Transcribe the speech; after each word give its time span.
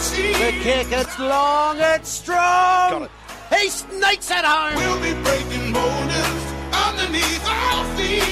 The 0.00 0.52
kick, 0.62 0.86
it's 0.92 1.18
long, 1.18 1.76
it's 1.78 2.08
strong. 2.08 2.38
Got 2.38 3.02
it. 3.02 3.10
He 3.54 3.68
sneaks 3.68 4.30
it 4.30 4.46
home. 4.46 4.74
We'll 4.74 4.98
be 4.98 5.12
breaking 5.22 5.74
boulders 5.74 6.42
underneath 6.72 7.46
our 7.46 7.84
feet. 7.98 8.24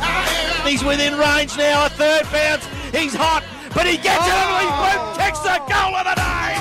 I 0.00 0.60
am 0.60 0.68
He's 0.68 0.84
within 0.84 1.16
range 1.16 1.56
now, 1.56 1.86
a 1.86 1.88
third 1.88 2.24
bounce. 2.30 2.66
He's 2.94 3.14
hot, 3.14 3.42
but 3.74 3.86
he 3.86 3.96
gets 3.96 4.26
it 4.26 4.34
under 4.34 4.60
his 4.60 4.70
oh. 4.70 5.14
boot, 5.16 5.24
kicks 5.24 5.40
the 5.40 5.56
goal 5.72 5.96
of 5.96 6.04
the 6.04 6.14
day. 6.14 6.58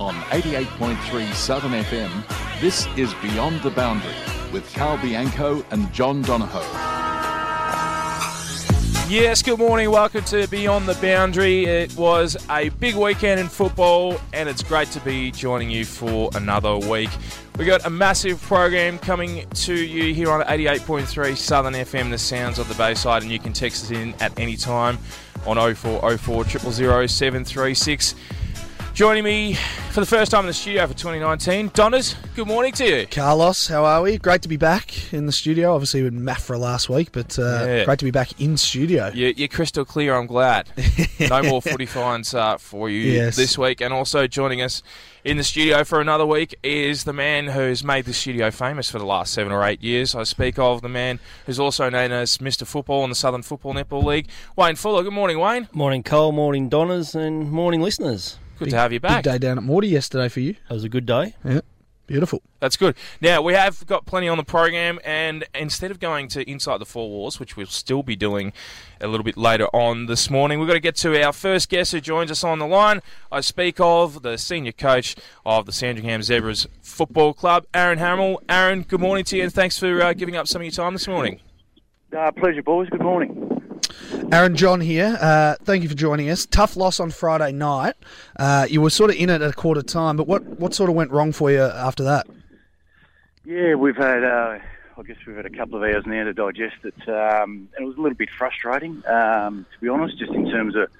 On 0.00 0.14
88.3 0.32 1.34
Southern 1.34 1.72
FM, 1.72 2.60
this 2.62 2.86
is 2.96 3.12
Beyond 3.20 3.60
the 3.60 3.70
Boundary 3.70 4.14
with 4.54 4.72
Karl 4.72 4.96
Bianco 4.96 5.62
and 5.70 5.92
John 5.92 6.22
Donohoe. 6.22 6.97
Yes, 9.08 9.42
good 9.42 9.58
morning. 9.58 9.90
Welcome 9.90 10.22
to 10.24 10.46
Beyond 10.48 10.86
the 10.86 10.94
Boundary. 10.96 11.64
It 11.64 11.96
was 11.96 12.36
a 12.50 12.68
big 12.68 12.94
weekend 12.94 13.40
in 13.40 13.48
football, 13.48 14.20
and 14.34 14.50
it's 14.50 14.62
great 14.62 14.90
to 14.90 15.00
be 15.00 15.30
joining 15.30 15.70
you 15.70 15.86
for 15.86 16.28
another 16.34 16.76
week. 16.76 17.08
We 17.56 17.64
got 17.64 17.86
a 17.86 17.90
massive 17.90 18.38
program 18.42 18.98
coming 18.98 19.48
to 19.48 19.74
you 19.74 20.12
here 20.12 20.30
on 20.30 20.42
88.3 20.42 21.38
Southern 21.38 21.72
FM, 21.72 22.10
the 22.10 22.18
sounds 22.18 22.58
of 22.58 22.68
the 22.68 22.74
Bayside, 22.74 23.22
and 23.22 23.32
you 23.32 23.38
can 23.38 23.54
text 23.54 23.84
us 23.84 23.92
in 23.92 24.12
at 24.20 24.38
any 24.38 24.56
time 24.56 24.98
on 25.46 25.56
0404 25.56 26.44
000 26.44 27.06
736. 27.06 28.14
Joining 28.98 29.22
me 29.22 29.54
for 29.92 30.00
the 30.00 30.06
first 30.06 30.32
time 30.32 30.40
in 30.40 30.46
the 30.48 30.52
studio 30.52 30.84
for 30.88 30.92
2019, 30.92 31.70
Donners. 31.72 32.16
Good 32.34 32.48
morning 32.48 32.72
to 32.72 32.84
you. 32.84 33.06
Carlos, 33.06 33.68
how 33.68 33.84
are 33.84 34.02
we? 34.02 34.18
Great 34.18 34.42
to 34.42 34.48
be 34.48 34.56
back 34.56 35.12
in 35.12 35.24
the 35.26 35.30
studio. 35.30 35.72
Obviously, 35.72 36.02
with 36.02 36.12
Maffra 36.12 36.58
last 36.58 36.88
week, 36.88 37.12
but 37.12 37.38
uh, 37.38 37.64
Yeah. 37.64 37.84
great 37.84 38.00
to 38.00 38.04
be 38.04 38.10
back 38.10 38.40
in 38.40 38.56
studio. 38.56 39.12
You- 39.14 39.34
You're 39.36 39.46
crystal 39.46 39.84
clear. 39.84 40.16
I'm 40.16 40.26
glad. 40.26 40.68
No 41.20 41.42
more 41.44 41.60
footy 41.62 41.86
fines 41.86 42.32
uh, 42.34 42.56
for 42.58 42.88
you 42.90 43.00
Yes. 43.00 43.36
this 43.36 43.56
week. 43.56 43.80
And 43.80 43.94
also 43.94 44.26
joining 44.26 44.62
us 44.62 44.82
in 45.24 45.36
the 45.36 45.44
studio 45.44 45.84
for 45.84 46.00
another 46.00 46.26
week 46.26 46.56
is 46.64 47.04
the 47.04 47.12
man 47.12 47.46
who's 47.46 47.84
made 47.84 48.04
the 48.04 48.12
studio 48.12 48.50
famous 48.50 48.90
for 48.90 48.98
the 48.98 49.04
last 49.06 49.32
seven 49.32 49.52
or 49.52 49.62
eight 49.64 49.80
years. 49.82 50.14
I 50.16 50.24
speak 50.24 50.58
of 50.58 50.80
the 50.82 50.88
man 50.88 51.20
who's 51.46 51.60
also 51.60 51.88
known 51.88 52.10
as 52.10 52.38
Mr. 52.38 52.66
Football 52.66 53.04
in 53.04 53.10
the 53.10 53.16
Southern 53.16 53.42
Football 53.42 53.74
Netball 53.74 54.02
League, 54.04 54.28
Wayne 54.56 54.74
Fuller. 54.76 55.02
Good 55.04 55.12
morning, 55.12 55.38
Wayne. 55.38 55.68
Morning, 55.72 56.02
Cole. 56.02 56.32
Morning, 56.32 56.68
Donners, 56.68 57.14
and 57.14 57.50
morning, 57.50 57.80
listeners. 57.80 58.38
Good 58.58 58.70
to 58.70 58.76
have 58.76 58.92
you 58.92 59.00
back. 59.00 59.24
Big 59.24 59.32
day 59.32 59.38
down 59.38 59.58
at 59.58 59.64
Morty 59.64 59.88
yesterday 59.88 60.28
for 60.28 60.40
you. 60.40 60.54
That 60.68 60.74
was 60.74 60.84
a 60.84 60.88
good 60.88 61.06
day. 61.06 61.34
Yeah. 61.44 61.60
Beautiful. 62.08 62.40
That's 62.58 62.78
good. 62.78 62.96
Now, 63.20 63.42
we 63.42 63.52
have 63.52 63.86
got 63.86 64.06
plenty 64.06 64.28
on 64.28 64.38
the 64.38 64.42
program, 64.42 64.98
and 65.04 65.44
instead 65.54 65.90
of 65.90 66.00
going 66.00 66.28
to 66.28 66.50
Inside 66.50 66.78
the 66.78 66.86
Four 66.86 67.10
Walls, 67.10 67.38
which 67.38 67.54
we'll 67.54 67.66
still 67.66 68.02
be 68.02 68.16
doing 68.16 68.54
a 68.98 69.06
little 69.06 69.24
bit 69.24 69.36
later 69.36 69.66
on 69.74 70.06
this 70.06 70.30
morning, 70.30 70.58
we've 70.58 70.66
got 70.66 70.72
to 70.72 70.80
get 70.80 70.96
to 70.96 71.22
our 71.22 71.34
first 71.34 71.68
guest 71.68 71.92
who 71.92 72.00
joins 72.00 72.30
us 72.30 72.42
on 72.42 72.60
the 72.60 72.66
line. 72.66 73.02
I 73.30 73.42
speak 73.42 73.78
of 73.78 74.22
the 74.22 74.38
senior 74.38 74.72
coach 74.72 75.16
of 75.44 75.66
the 75.66 75.72
Sandringham 75.72 76.22
Zebras 76.22 76.66
Football 76.80 77.34
Club, 77.34 77.66
Aaron 77.74 77.98
Hamill. 77.98 78.40
Aaron, 78.48 78.84
good 78.84 79.00
morning 79.00 79.26
to 79.26 79.36
you, 79.36 79.42
and 79.42 79.52
thanks 79.52 79.78
for 79.78 80.00
uh, 80.00 80.14
giving 80.14 80.34
up 80.34 80.48
some 80.48 80.62
of 80.62 80.64
your 80.64 80.72
time 80.72 80.94
this 80.94 81.06
morning. 81.06 81.40
Uh, 82.16 82.30
pleasure, 82.32 82.62
boys. 82.62 82.88
Good 82.88 83.02
morning. 83.02 83.57
Aaron 84.32 84.56
John 84.56 84.80
here. 84.80 85.16
Uh, 85.20 85.54
thank 85.64 85.82
you 85.82 85.88
for 85.88 85.94
joining 85.94 86.30
us. 86.30 86.46
Tough 86.46 86.76
loss 86.76 87.00
on 87.00 87.10
Friday 87.10 87.52
night. 87.52 87.94
Uh, 88.36 88.66
you 88.68 88.80
were 88.80 88.90
sort 88.90 89.10
of 89.10 89.16
in 89.16 89.30
it 89.30 89.42
at 89.42 89.50
a 89.50 89.54
quarter 89.54 89.82
time, 89.82 90.16
but 90.16 90.26
what, 90.26 90.44
what 90.44 90.74
sort 90.74 90.90
of 90.90 90.96
went 90.96 91.10
wrong 91.10 91.32
for 91.32 91.50
you 91.50 91.62
after 91.62 92.04
that? 92.04 92.26
Yeah, 93.44 93.74
we've 93.74 93.96
had, 93.96 94.24
uh, 94.24 94.58
I 94.98 95.02
guess 95.02 95.16
we've 95.26 95.36
had 95.36 95.46
a 95.46 95.50
couple 95.50 95.76
of 95.76 95.82
hours 95.82 96.04
now 96.06 96.24
to 96.24 96.34
digest 96.34 96.76
it, 96.84 97.08
um, 97.08 97.68
and 97.76 97.84
it 97.84 97.84
was 97.84 97.96
a 97.96 98.00
little 98.00 98.16
bit 98.16 98.28
frustrating, 98.36 99.02
um, 99.06 99.64
to 99.72 99.80
be 99.80 99.88
honest, 99.88 100.18
just 100.18 100.32
in 100.32 100.50
terms 100.50 100.74
of, 100.76 100.90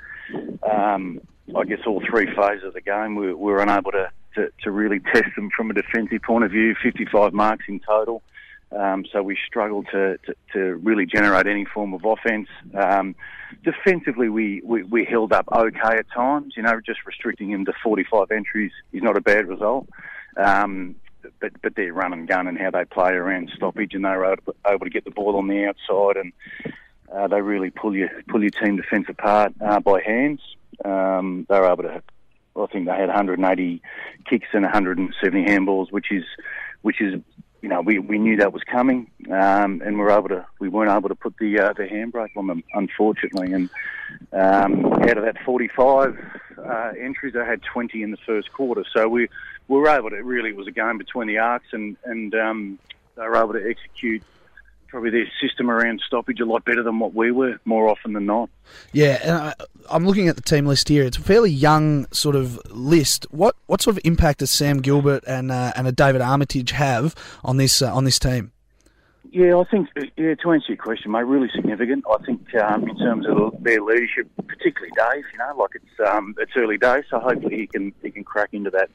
um, 0.62 1.20
I 1.54 1.64
guess, 1.64 1.80
all 1.86 2.02
three 2.08 2.26
phases 2.34 2.64
of 2.64 2.74
the 2.74 2.80
game. 2.80 3.16
We, 3.16 3.26
we 3.26 3.52
were 3.52 3.60
unable 3.60 3.92
to, 3.92 4.10
to, 4.36 4.50
to 4.62 4.70
really 4.70 5.00
test 5.00 5.28
them 5.36 5.50
from 5.54 5.70
a 5.70 5.74
defensive 5.74 6.22
point 6.22 6.44
of 6.44 6.50
view, 6.50 6.74
55 6.82 7.34
marks 7.34 7.66
in 7.68 7.80
total. 7.80 8.22
Um, 8.70 9.04
so 9.10 9.22
we 9.22 9.36
struggled 9.46 9.86
to, 9.92 10.18
to, 10.18 10.34
to 10.52 10.60
really 10.76 11.06
generate 11.06 11.46
any 11.46 11.64
form 11.64 11.94
of 11.94 12.04
offence. 12.04 12.48
Um, 12.74 13.14
defensively, 13.64 14.28
we, 14.28 14.60
we, 14.62 14.82
we 14.82 15.04
held 15.04 15.32
up 15.32 15.48
okay 15.50 15.96
at 15.96 16.10
times. 16.10 16.54
You 16.56 16.62
know, 16.62 16.78
just 16.84 17.06
restricting 17.06 17.50
him 17.50 17.64
to 17.64 17.72
45 17.82 18.30
entries 18.30 18.72
is 18.92 19.02
not 19.02 19.16
a 19.16 19.22
bad 19.22 19.48
result. 19.48 19.88
Um, 20.36 20.96
but 21.40 21.52
but 21.62 21.74
their 21.74 21.92
run 21.92 22.12
and 22.12 22.28
gun 22.28 22.46
and 22.46 22.58
how 22.58 22.70
they 22.70 22.84
play 22.84 23.12
around 23.12 23.50
stoppage, 23.54 23.94
and 23.94 24.04
they 24.04 24.10
were 24.10 24.32
able, 24.32 24.54
able 24.66 24.86
to 24.86 24.90
get 24.90 25.04
the 25.04 25.10
ball 25.10 25.36
on 25.36 25.48
the 25.48 25.66
outside, 25.66 26.16
and 26.16 26.32
uh, 27.14 27.26
they 27.28 27.40
really 27.40 27.70
pull 27.70 27.94
your 27.94 28.08
pull 28.28 28.40
your 28.40 28.50
team 28.50 28.76
defence 28.76 29.06
apart 29.08 29.52
uh, 29.60 29.80
by 29.80 30.00
hands. 30.00 30.40
Um, 30.84 31.46
they 31.48 31.58
were 31.58 31.72
able 31.72 31.82
to. 31.84 32.02
I 32.56 32.66
think 32.66 32.86
they 32.86 32.92
had 32.92 33.06
180 33.06 33.82
kicks 34.28 34.48
and 34.52 34.64
170 34.64 35.44
handballs, 35.44 35.92
which 35.92 36.10
is 36.10 36.24
which 36.82 37.00
is 37.00 37.20
you 37.62 37.68
know 37.68 37.80
we, 37.80 37.98
we 37.98 38.18
knew 38.18 38.36
that 38.36 38.52
was 38.52 38.62
coming, 38.64 39.10
um, 39.30 39.82
and 39.84 39.96
we 39.96 40.04
were 40.04 40.10
able 40.10 40.28
to 40.28 40.46
we 40.58 40.68
weren't 40.68 40.90
able 40.90 41.08
to 41.08 41.14
put 41.14 41.36
the 41.38 41.58
uh, 41.58 41.72
the 41.72 41.84
handbrake 41.84 42.36
on 42.36 42.46
them 42.46 42.62
unfortunately, 42.74 43.52
and 43.52 43.70
um, 44.32 44.86
out 44.86 45.18
of 45.18 45.24
that 45.24 45.36
45 45.44 46.18
uh, 46.58 46.92
entries, 46.98 47.34
they 47.34 47.44
had 47.44 47.62
20 47.62 48.02
in 48.02 48.10
the 48.10 48.16
first 48.18 48.52
quarter. 48.52 48.84
So 48.92 49.08
we, 49.08 49.28
we 49.68 49.78
were 49.78 49.88
able 49.88 50.10
to 50.10 50.22
really 50.22 50.50
it 50.50 50.56
was 50.56 50.66
a 50.66 50.72
game 50.72 50.98
between 50.98 51.28
the 51.28 51.38
arcs, 51.38 51.68
and 51.72 51.96
and 52.04 52.34
um, 52.34 52.78
they 53.16 53.22
were 53.22 53.36
able 53.36 53.54
to 53.54 53.68
execute 53.68 54.22
probably 54.88 55.10
their 55.10 55.30
system 55.40 55.70
around 55.70 56.00
stoppage 56.06 56.40
a 56.40 56.44
lot 56.44 56.64
better 56.64 56.82
than 56.82 56.98
what 56.98 57.14
we 57.14 57.30
were 57.30 57.58
more 57.64 57.88
often 57.88 58.12
than 58.14 58.26
not. 58.26 58.50
Yeah, 58.92 59.18
and 59.22 59.32
I, 59.32 59.54
I'm 59.90 60.06
looking 60.06 60.28
at 60.28 60.36
the 60.36 60.42
team 60.42 60.66
list 60.66 60.88
here. 60.88 61.04
It's 61.04 61.16
a 61.16 61.22
fairly 61.22 61.50
young 61.50 62.06
sort 62.12 62.36
of 62.36 62.58
list. 62.70 63.26
What 63.30 63.56
what 63.66 63.80
sort 63.80 63.96
of 63.96 64.02
impact 64.04 64.40
does 64.40 64.50
Sam 64.50 64.78
Gilbert 64.78 65.24
and 65.26 65.50
uh, 65.50 65.72
and 65.76 65.86
a 65.86 65.92
David 65.92 66.20
Armitage 66.20 66.72
have 66.72 67.14
on 67.44 67.56
this 67.56 67.82
uh, 67.82 67.94
on 67.94 68.04
this 68.04 68.18
team? 68.18 68.52
Yeah, 69.30 69.58
I 69.58 69.64
think 69.64 69.88
yeah. 70.16 70.34
To 70.34 70.52
answer 70.52 70.68
your 70.68 70.76
question, 70.76 71.12
mate, 71.12 71.24
really 71.24 71.50
significant. 71.54 72.04
I 72.10 72.24
think 72.24 72.54
um, 72.54 72.88
in 72.88 72.98
terms 72.98 73.26
of 73.28 73.62
their 73.62 73.82
leadership, 73.82 74.28
particularly 74.46 74.92
Dave. 74.96 75.24
You 75.32 75.38
know, 75.38 75.54
like 75.58 75.70
it's 75.74 76.10
um, 76.10 76.34
it's 76.38 76.52
early 76.56 76.78
days, 76.78 77.04
so 77.10 77.18
hopefully 77.18 77.56
he 77.56 77.66
can 77.66 77.92
he 78.02 78.10
can 78.10 78.24
crack 78.24 78.50
into 78.52 78.70
that 78.70 78.90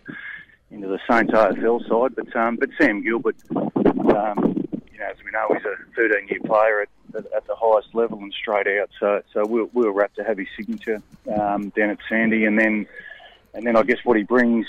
into 0.71 0.87
the 0.87 0.99
Saints 1.09 1.33
AFL 1.33 1.87
side. 1.87 2.15
But 2.15 2.35
um, 2.35 2.55
but 2.55 2.69
Sam 2.79 3.03
Gilbert, 3.03 3.35
um, 3.55 4.62
as 5.09 5.17
we 5.23 5.31
know, 5.31 5.47
he's 5.53 5.65
a 5.65 5.75
13 5.95 6.27
year 6.27 6.39
player 6.45 6.81
at, 6.81 6.89
at, 7.15 7.33
at 7.33 7.47
the 7.47 7.55
highest 7.55 7.93
level 7.93 8.19
and 8.19 8.33
straight 8.33 8.67
out. 8.67 8.89
So 8.99 9.21
so 9.33 9.45
we'll 9.45 9.69
we'll 9.73 9.91
wrap 9.91 10.13
to 10.15 10.23
have 10.23 10.37
his 10.37 10.47
signature 10.57 11.01
um, 11.33 11.69
down 11.69 11.89
at 11.91 11.99
Sandy, 12.09 12.45
and 12.45 12.57
then 12.59 12.87
and 13.53 13.65
then 13.65 13.75
I 13.75 13.83
guess 13.83 13.99
what 14.03 14.17
he 14.17 14.23
brings, 14.23 14.65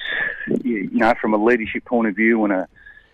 you 0.62 0.90
know, 0.92 1.14
from 1.20 1.34
a 1.34 1.42
leadership 1.42 1.84
point 1.84 2.08
of 2.08 2.16
view 2.16 2.44
and 2.44 2.52
a 2.52 2.68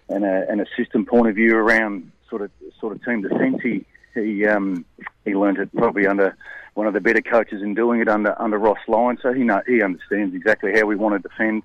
and 0.09 0.25
a, 0.25 0.47
and 0.51 0.61
a 0.61 0.67
system 0.77 1.07
point 1.07 1.29
of 1.29 1.37
view 1.37 1.57
around 1.57 2.11
sort 2.29 2.43
of 2.43 2.51
sort 2.81 2.95
of 2.95 3.05
team 3.05 3.23
defence. 3.23 3.61
He 3.63 3.85
he 4.15 4.47
um, 4.47 4.85
he 5.25 5.35
learned 5.35 5.59
it 5.59 5.75
probably 5.75 6.07
under 6.07 6.37
one 6.75 6.87
of 6.87 6.95
the 6.95 7.01
better 7.01 7.23
coaches 7.23 7.63
in 7.63 7.75
doing 7.75 8.01
it 8.01 8.09
under 8.09 8.41
under 8.41 8.59
Ross 8.59 8.79
Lyon. 8.89 9.19
So 9.23 9.33
he 9.33 9.45
know, 9.45 9.63
he 9.67 9.83
understands 9.83 10.35
exactly 10.35 10.73
how 10.75 10.87
we 10.87 10.97
want 10.97 11.23
to 11.23 11.29
defend 11.29 11.63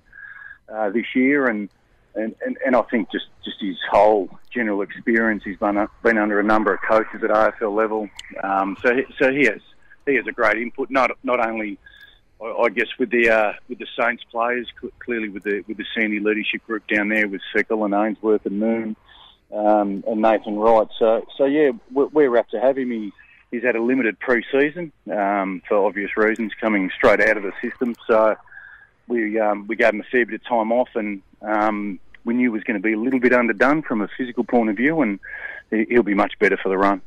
uh, 0.69 0.89
this 0.89 1.15
year, 1.15 1.47
and, 1.47 1.69
and, 2.15 2.35
and, 2.45 2.57
and 2.65 2.75
I 2.75 2.81
think 2.83 3.11
just, 3.11 3.25
just 3.43 3.57
his 3.59 3.77
whole 3.89 4.29
general 4.53 4.81
experience. 4.81 5.43
He's 5.43 5.57
been 5.57 5.87
been 6.03 6.17
under 6.17 6.39
a 6.39 6.43
number 6.43 6.73
of 6.73 6.81
coaches 6.81 7.23
at 7.23 7.29
AFL 7.29 7.75
level, 7.75 8.09
um, 8.43 8.77
so 8.81 8.95
he, 8.95 9.03
so 9.19 9.31
he 9.31 9.45
has 9.45 9.61
he 10.05 10.15
has 10.15 10.27
a 10.27 10.31
great 10.31 10.57
input. 10.57 10.89
Not 10.89 11.11
not 11.23 11.45
only. 11.45 11.77
I 12.41 12.67
guess 12.67 12.89
with 12.99 13.11
the 13.11 13.29
uh, 13.29 13.53
with 13.69 13.79
the 13.79 13.87
Saints 13.97 14.23
players, 14.29 14.67
cl- 14.79 14.91
clearly 14.99 15.29
with 15.29 15.43
the 15.43 15.63
with 15.69 15.77
the 15.77 15.85
Sandy 15.95 16.19
leadership 16.19 16.65
group 16.67 16.85
down 16.85 17.07
there 17.07 17.29
with 17.29 17.39
Sickle 17.55 17.85
and 17.85 17.93
Ainsworth 17.93 18.45
and 18.45 18.59
Moon, 18.59 18.97
um, 19.53 20.03
and 20.07 20.21
Nathan 20.21 20.57
Wright. 20.57 20.87
So, 20.99 21.25
so 21.37 21.45
yeah, 21.45 21.71
we're, 21.91 22.07
we're 22.07 22.29
wrapped 22.29 22.51
to 22.51 22.59
have 22.59 22.77
him. 22.77 22.91
He, 22.91 23.11
he's 23.51 23.63
had 23.63 23.75
a 23.75 23.81
limited 23.81 24.19
pre-season 24.19 24.91
um, 25.11 25.61
for 25.68 25.85
obvious 25.85 26.15
reasons, 26.18 26.51
coming 26.59 26.91
straight 26.95 27.21
out 27.21 27.38
of 27.38 27.44
the 27.44 27.53
system. 27.61 27.95
So 28.07 28.35
we 29.07 29.39
um, 29.39 29.68
we 29.68 29.75
gave 29.75 29.94
him 29.94 30.01
a 30.01 30.11
fair 30.11 30.25
bit 30.25 30.35
of 30.35 30.44
time 30.45 30.71
off, 30.71 30.89
and 30.95 31.21
um, 31.41 32.00
we 32.25 32.33
knew 32.33 32.51
was 32.51 32.63
going 32.63 32.80
to 32.80 32.83
be 32.83 32.94
a 32.94 33.00
little 33.00 33.19
bit 33.19 33.31
underdone 33.33 33.81
from 33.83 34.01
a 34.01 34.10
physical 34.18 34.44
point 34.44 34.69
of 34.69 34.75
view, 34.75 35.01
and 35.01 35.19
he- 35.72 35.86
he'll 35.89 36.04
be 36.04 36.13
much 36.16 36.38
better 36.39 36.57
for 36.57 36.69
the 36.69 36.77
run. 36.77 37.01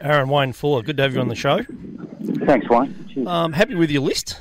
Aaron 0.00 0.28
Wayne 0.28 0.52
Fuller, 0.52 0.82
good 0.82 0.96
to 0.96 1.02
have 1.02 1.14
you 1.14 1.20
on 1.20 1.28
the 1.28 1.34
show. 1.34 1.60
Thanks, 2.46 2.68
Wayne. 2.68 3.26
Um, 3.26 3.52
happy 3.52 3.74
with 3.74 3.90
your 3.90 4.02
list? 4.02 4.40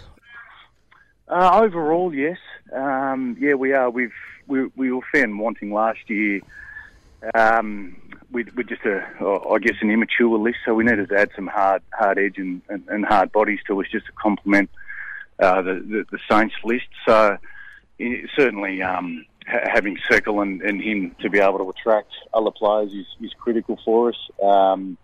Uh, 1.27 1.61
overall, 1.63 2.13
yes. 2.13 2.37
Um, 2.73 3.37
yeah, 3.39 3.53
we 3.53 3.73
are. 3.73 3.89
We've 3.89 4.13
we, 4.47 4.65
we 4.75 4.91
were 4.91 5.01
fan 5.11 5.37
wanting 5.37 5.71
last 5.73 5.99
year. 6.09 6.41
Um, 7.33 7.95
we 8.31 8.45
we're 8.55 8.63
just 8.63 8.83
a, 8.83 9.05
I 9.23 9.57
guess, 9.59 9.75
an 9.81 9.89
immature 9.91 10.37
list, 10.37 10.57
so 10.65 10.73
we 10.73 10.83
needed 10.83 11.09
to 11.09 11.17
add 11.17 11.29
some 11.35 11.47
hard 11.47 11.81
hard 11.93 12.17
edge 12.17 12.37
and, 12.37 12.61
and, 12.67 12.83
and 12.89 13.05
hard 13.05 13.31
bodies 13.31 13.59
to 13.67 13.79
us 13.79 13.87
just 13.91 14.07
to 14.07 14.11
complement 14.13 14.69
uh, 15.39 15.61
the, 15.61 15.73
the 15.75 16.05
the 16.11 16.19
Saints 16.29 16.55
list. 16.63 16.87
So 17.05 17.37
certainly, 18.35 18.81
um, 18.81 19.25
ha- 19.47 19.69
having 19.71 19.97
Circle 20.09 20.41
and, 20.41 20.61
and 20.61 20.81
him 20.81 21.15
to 21.21 21.29
be 21.29 21.39
able 21.39 21.59
to 21.59 21.69
attract 21.69 22.11
other 22.33 22.51
players 22.51 22.93
is, 22.93 23.05
is 23.21 23.33
critical 23.39 23.79
for 23.83 24.09
us. 24.09 24.17
Um, 24.41 24.97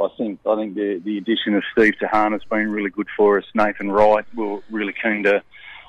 I 0.00 0.08
think 0.16 0.40
I 0.46 0.56
think 0.56 0.74
the, 0.74 1.00
the 1.04 1.18
addition 1.18 1.54
of 1.54 1.62
Steve 1.72 1.94
Tahan 2.00 2.32
has 2.32 2.42
been 2.44 2.70
really 2.70 2.90
good 2.90 3.08
for 3.16 3.38
us. 3.38 3.44
Nathan 3.54 3.92
Wright, 3.92 4.24
we 4.34 4.44
we're 4.44 4.60
really 4.70 4.94
keen 5.00 5.22
to 5.24 5.42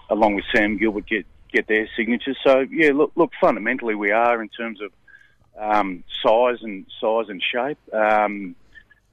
along 0.10 0.36
with 0.36 0.46
Sam 0.54 0.78
Gilbert, 0.78 1.08
get 1.08 1.26
get 1.52 1.68
their 1.68 1.88
signatures. 1.96 2.38
So 2.44 2.66
yeah, 2.70 2.92
look, 2.94 3.12
look, 3.16 3.32
fundamentally 3.40 3.96
we 3.96 4.12
are 4.12 4.42
in 4.42 4.50
terms 4.50 4.80
of 4.82 4.92
um, 5.58 6.04
size 6.22 6.58
and 6.62 6.86
size 7.00 7.26
and 7.30 7.42
shape. 7.42 7.78
Um, 7.94 8.56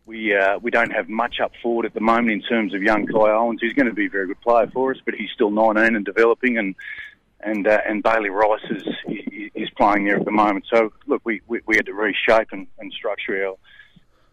we 0.07 0.35
uh, 0.35 0.59
we 0.59 0.71
don't 0.71 0.91
have 0.91 1.09
much 1.09 1.41
up 1.41 1.53
forward 1.63 1.87
at 1.87 1.95
the 1.95 2.01
moment 2.01 2.33
in 2.33 2.43
terms 2.43 2.75
of 2.75 2.83
young 2.83 3.07
Kai 3.07 3.31
Owens, 3.31 3.61
who's 3.61 3.75
going 3.75 3.87
to 3.89 3.95
be 3.95 4.07
a 4.07 4.11
very 4.11 4.27
good 4.27 4.41
player 4.41 4.67
for 4.73 4.91
us, 4.91 4.99
but 5.05 5.15
he's 5.15 5.31
still 5.31 5.51
19 5.51 5.95
and 5.97 6.05
developing, 6.05 6.59
and 6.59 6.75
and 7.43 7.67
uh, 7.67 7.81
and 7.87 8.03
Bailey 8.03 8.31
Rice 8.31 8.65
is 8.71 8.87
is 9.55 9.71
playing 9.71 10.05
there 10.05 10.17
at 10.17 10.25
the 10.25 10.31
moment. 10.31 10.67
So 10.73 10.93
look, 11.07 11.23
we 11.25 11.41
we, 11.47 11.61
we 11.67 11.77
had 11.77 11.87
to 11.87 11.95
reshape 11.95 12.49
and, 12.53 12.67
and 12.79 12.93
structure 12.93 13.47
our 13.47 13.57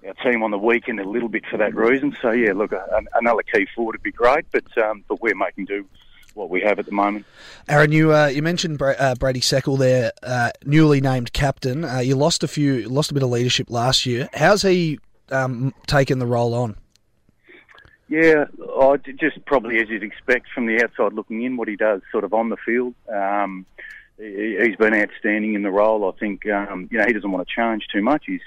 our 0.07 0.13
team 0.15 0.44
on 0.44 0.51
the 0.51 0.57
weekend 0.57 1.00
a 1.00 1.07
little 1.07 1.30
bit 1.30 1.45
for 1.50 1.57
that 1.57 1.75
reason. 1.75 2.15
So 2.21 2.31
yeah, 2.31 2.54
look, 2.54 2.71
another 3.15 3.44
key 3.44 3.68
forward 3.75 3.94
would 3.94 4.04
be 4.04 4.12
great, 4.12 4.45
but 4.51 4.77
um, 4.77 5.04
but 5.07 5.21
we're 5.21 5.36
making 5.36 5.65
do 5.65 5.86
what 6.38 6.50
we 6.50 6.62
have 6.62 6.80
at 6.80 6.86
the 6.86 6.92
moment. 6.92 7.25
Aaron, 7.68 7.92
you 7.92 8.13
uh, 8.13 8.27
you 8.27 8.42
mentioned 8.42 8.77
Bra- 8.77 8.95
uh, 8.98 9.15
Brady 9.15 9.42
Seckle 9.42 9.77
there, 9.77 10.12
uh, 10.24 10.51
newly 10.63 11.01
named 11.01 11.33
captain. 11.33 11.83
Uh, 11.83 12.00
you 12.00 12.15
lost 12.15 12.44
a 12.44 12.48
few, 12.48 12.88
lost 12.88 13.12
a 13.12 13.13
bit 13.13 13.24
of 13.24 13.30
leadership 13.30 13.69
last 13.69 14.06
year. 14.06 14.30
How's 14.33 14.62
he 14.62 15.00
um, 15.31 15.74
taken 15.88 16.19
the 16.19 16.27
role 16.27 16.54
on? 16.54 16.77
Yeah, 18.09 18.45
I 18.80 18.98
just 19.19 19.45
probably 19.45 19.81
as 19.81 19.89
you'd 19.89 20.04
expect 20.04 20.48
from 20.54 20.65
the 20.65 20.81
outside 20.81 21.13
looking 21.13 21.44
in, 21.44 21.57
what 21.57 21.68
he 21.68 21.75
does 21.75 22.01
sort 22.12 22.24
of 22.24 22.33
on 22.33 22.50
the 22.50 22.57
field. 22.57 22.94
Um, 23.13 23.65
he, 24.18 24.57
he's 24.62 24.77
been 24.77 24.94
outstanding 24.94 25.56
in 25.56 25.63
the 25.63 25.71
role. 25.71 26.09
I 26.09 26.18
think 26.18 26.48
um, 26.48 26.88
you 26.89 26.98
know 26.98 27.06
he 27.06 27.13
doesn't 27.13 27.31
want 27.31 27.48
to 27.48 27.54
change 27.54 27.88
too 27.92 28.01
much. 28.01 28.24
He's 28.25 28.42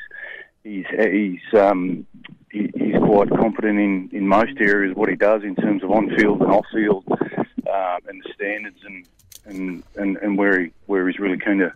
he's 0.65 0.87
he's 0.91 1.41
um, 1.55 2.07
he, 2.51 2.71
he's 2.75 2.97
quite 2.97 3.29
confident 3.31 3.79
in, 3.79 4.09
in 4.13 4.27
most 4.27 4.59
areas 4.61 4.97
what 4.97 5.09
he 5.09 5.17
does 5.17 5.43
in 5.43 5.55
terms 5.57 5.85
of 5.85 5.91
on 5.91 6.15
field 6.17 6.41
and 6.41 6.51
off 6.51 6.67
field 6.73 7.05
um, 7.09 7.99
and 8.09 8.23
the 8.23 8.33
standards 8.35 8.79
and, 8.85 9.07
and, 9.45 9.83
and, 9.97 10.17
and 10.19 10.39
where 10.39 10.61
he 10.61 10.71
where 10.87 11.07
he's 11.07 11.19
really 11.19 11.39
keen 11.39 11.59
to, 11.59 11.73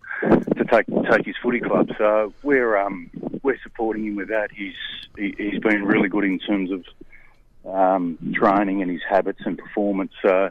to 0.56 0.64
take 0.64 0.86
take 1.10 1.26
his 1.26 1.36
footy 1.42 1.60
club. 1.60 1.90
So 1.98 2.32
we're 2.42 2.76
um, 2.78 3.10
we're 3.42 3.60
supporting 3.62 4.06
him 4.06 4.16
with 4.16 4.28
that. 4.28 4.50
He's 4.52 4.74
he, 5.16 5.34
he's 5.36 5.60
been 5.60 5.84
really 5.84 6.08
good 6.08 6.24
in 6.24 6.38
terms 6.38 6.70
of 6.70 6.84
um, 7.66 8.18
training 8.34 8.82
and 8.82 8.90
his 8.90 9.02
habits 9.08 9.40
and 9.44 9.58
performance. 9.58 10.12
So 10.22 10.50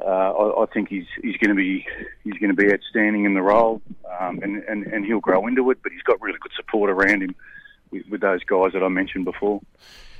uh, 0.00 0.04
I, 0.04 0.62
I 0.62 0.66
think 0.72 0.88
he's 0.88 1.06
he's 1.22 1.36
going 1.36 1.50
to 1.50 1.54
be 1.54 1.86
he's 2.24 2.34
going 2.34 2.54
to 2.54 2.56
be 2.56 2.72
outstanding 2.72 3.24
in 3.24 3.34
the 3.34 3.42
role, 3.42 3.80
um, 4.20 4.40
and, 4.42 4.62
and 4.64 4.86
and 4.86 5.04
he'll 5.04 5.20
grow 5.20 5.46
into 5.46 5.70
it. 5.70 5.78
But 5.82 5.92
he's 5.92 6.02
got 6.02 6.20
really 6.20 6.38
good 6.40 6.52
support 6.56 6.90
around 6.90 7.22
him 7.22 7.34
with, 7.90 8.06
with 8.08 8.20
those 8.20 8.42
guys 8.44 8.72
that 8.72 8.82
I 8.82 8.88
mentioned 8.88 9.24
before. 9.24 9.60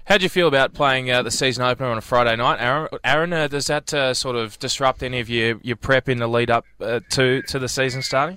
How 0.06 0.18
do 0.18 0.22
you 0.22 0.28
feel 0.28 0.48
about 0.48 0.74
playing 0.74 1.10
uh, 1.10 1.22
the 1.22 1.30
season 1.30 1.64
opener 1.64 1.88
on 1.88 1.96
a 1.96 2.02
Friday 2.02 2.36
night, 2.36 2.60
Aaron? 2.60 2.88
Aaron, 3.04 3.32
uh, 3.32 3.48
does 3.48 3.68
that 3.68 3.94
uh, 3.94 4.12
sort 4.12 4.36
of 4.36 4.58
disrupt 4.58 5.02
any 5.02 5.18
of 5.18 5.30
your, 5.30 5.58
your 5.62 5.76
prep 5.76 6.10
in 6.10 6.18
the 6.18 6.26
lead 6.26 6.50
up 6.50 6.66
uh, 6.80 7.00
to 7.10 7.40
to 7.42 7.58
the 7.58 7.68
season 7.68 8.02
starting? 8.02 8.36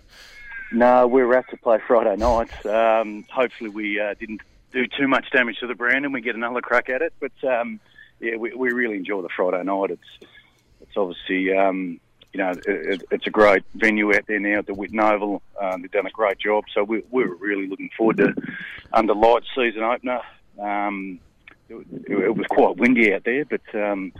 No, 0.71 1.07
we're 1.07 1.25
wrapped 1.25 1.51
to 1.51 1.57
play 1.57 1.79
Friday 1.85 2.15
nights. 2.15 2.65
Um, 2.65 3.25
hopefully, 3.29 3.69
we 3.69 3.99
uh, 3.99 4.15
didn't 4.19 4.41
do 4.77 4.87
too 4.87 5.07
much 5.07 5.29
damage 5.31 5.57
to 5.59 5.67
the 5.67 5.73
brand 5.73 6.05
and 6.05 6.13
we 6.13 6.21
get 6.21 6.35
another 6.35 6.61
crack 6.61 6.89
at 6.89 7.01
it. 7.01 7.13
But 7.19 7.31
um, 7.43 7.79
yeah, 8.19 8.35
we, 8.35 8.53
we 8.53 8.71
really 8.71 8.97
enjoy 8.97 9.21
the 9.21 9.29
Friday 9.35 9.63
night. 9.63 9.91
It's 9.91 10.29
it's 10.81 10.95
obviously 10.95 11.57
um, 11.57 11.99
you 12.33 12.37
know 12.37 12.51
it, 12.51 13.03
it's 13.09 13.25
a 13.25 13.31
great 13.31 13.63
venue 13.73 14.15
out 14.15 14.27
there 14.27 14.39
now 14.39 14.59
at 14.59 14.67
the 14.67 14.73
Whitten 14.73 15.01
Oval. 15.01 15.41
Um, 15.59 15.81
they've 15.81 15.91
done 15.91 16.05
a 16.05 16.11
great 16.11 16.37
job, 16.37 16.65
so 16.73 16.83
we, 16.83 17.03
we're 17.09 17.33
really 17.35 17.67
looking 17.67 17.89
forward 17.97 18.17
to 18.17 18.33
under 18.93 19.15
lights 19.15 19.47
season 19.55 19.83
opener. 19.83 20.21
Um, 20.59 21.19
it, 21.69 21.85
it, 22.07 22.35
was 22.35 22.45
quite 22.47 22.77
windy 22.77 23.13
out 23.13 23.23
there, 23.25 23.45
but 23.45 23.61
um, 23.75 24.13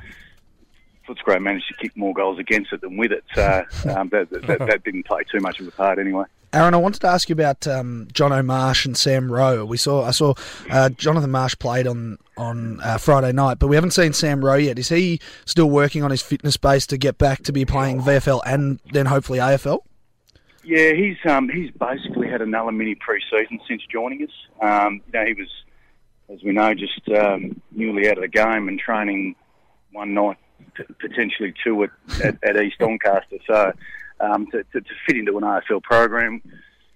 Footscray 1.07 1.41
managed 1.41 1.67
to 1.69 1.75
kick 1.75 1.95
more 1.95 2.13
goals 2.13 2.39
against 2.39 2.73
it 2.73 2.81
than 2.81 2.97
with 2.97 3.11
it. 3.11 3.23
So 3.33 3.63
um, 3.95 4.09
that, 4.09 4.29
that, 4.31 4.59
that, 4.59 4.83
didn't 4.83 5.05
play 5.05 5.23
too 5.31 5.39
much 5.39 5.59
of 5.59 5.67
a 5.67 5.71
part 5.71 5.97
anyway. 5.97 6.25
Aaron, 6.53 6.73
I 6.73 6.77
wanted 6.77 7.01
to 7.01 7.07
ask 7.07 7.27
you 7.29 7.33
about 7.33 7.67
um, 7.67 8.07
John 8.13 8.31
O'Marsh 8.31 8.85
and 8.85 8.97
Sam 8.97 9.31
Rowe. 9.31 9.65
We 9.65 9.77
saw, 9.77 10.03
I 10.03 10.11
saw 10.11 10.33
uh, 10.69 10.89
Jonathan 10.89 11.31
Marsh 11.31 11.55
played 11.59 11.87
on 11.87 12.17
on 12.37 12.79
uh, 12.81 12.97
Friday 12.97 13.31
night, 13.31 13.59
but 13.59 13.67
we 13.67 13.75
haven't 13.75 13.91
seen 13.91 14.13
Sam 14.13 14.45
Rowe 14.45 14.55
yet. 14.55 14.77
Is 14.77 14.89
he 14.89 15.19
still 15.45 15.69
working 15.69 16.03
on 16.03 16.11
his 16.11 16.21
fitness 16.21 16.55
base 16.55 16.85
to 16.87 16.97
get 16.97 17.17
back 17.17 17.43
to 17.43 17.51
be 17.51 17.65
playing 17.65 18.01
VFL 18.01 18.41
and 18.45 18.79
then 18.93 19.07
hopefully 19.07 19.39
AFL? 19.39 19.79
Yeah, 20.63 20.93
he's 20.93 21.17
um, 21.25 21.49
he's 21.49 21.71
basically 21.71 22.27
had 22.27 22.41
another 22.41 22.71
mini 22.71 22.95
pre-season 22.95 23.59
since 23.67 23.81
joining 23.91 24.23
us. 24.23 24.29
Um, 24.61 25.01
you 25.07 25.19
know, 25.19 25.25
he 25.25 25.33
was, 25.33 25.49
as 26.29 26.43
we 26.43 26.51
know, 26.51 26.73
just 26.73 27.07
um, 27.09 27.61
newly 27.71 28.09
out 28.09 28.17
of 28.17 28.21
the 28.21 28.27
game 28.27 28.67
and 28.67 28.77
training 28.79 29.35
one 29.93 30.13
night, 30.13 30.37
potentially 30.99 31.53
two 31.63 31.83
at, 31.83 31.89
at, 32.21 32.43
at 32.43 32.61
East 32.61 32.79
Doncaster. 32.79 33.37
So 33.47 33.71
um, 34.19 34.47
to, 34.47 34.63
to, 34.63 34.81
to, 34.81 34.93
fit 35.05 35.17
into 35.17 35.37
an 35.37 35.43
AFL 35.43 35.83
program, 35.83 36.41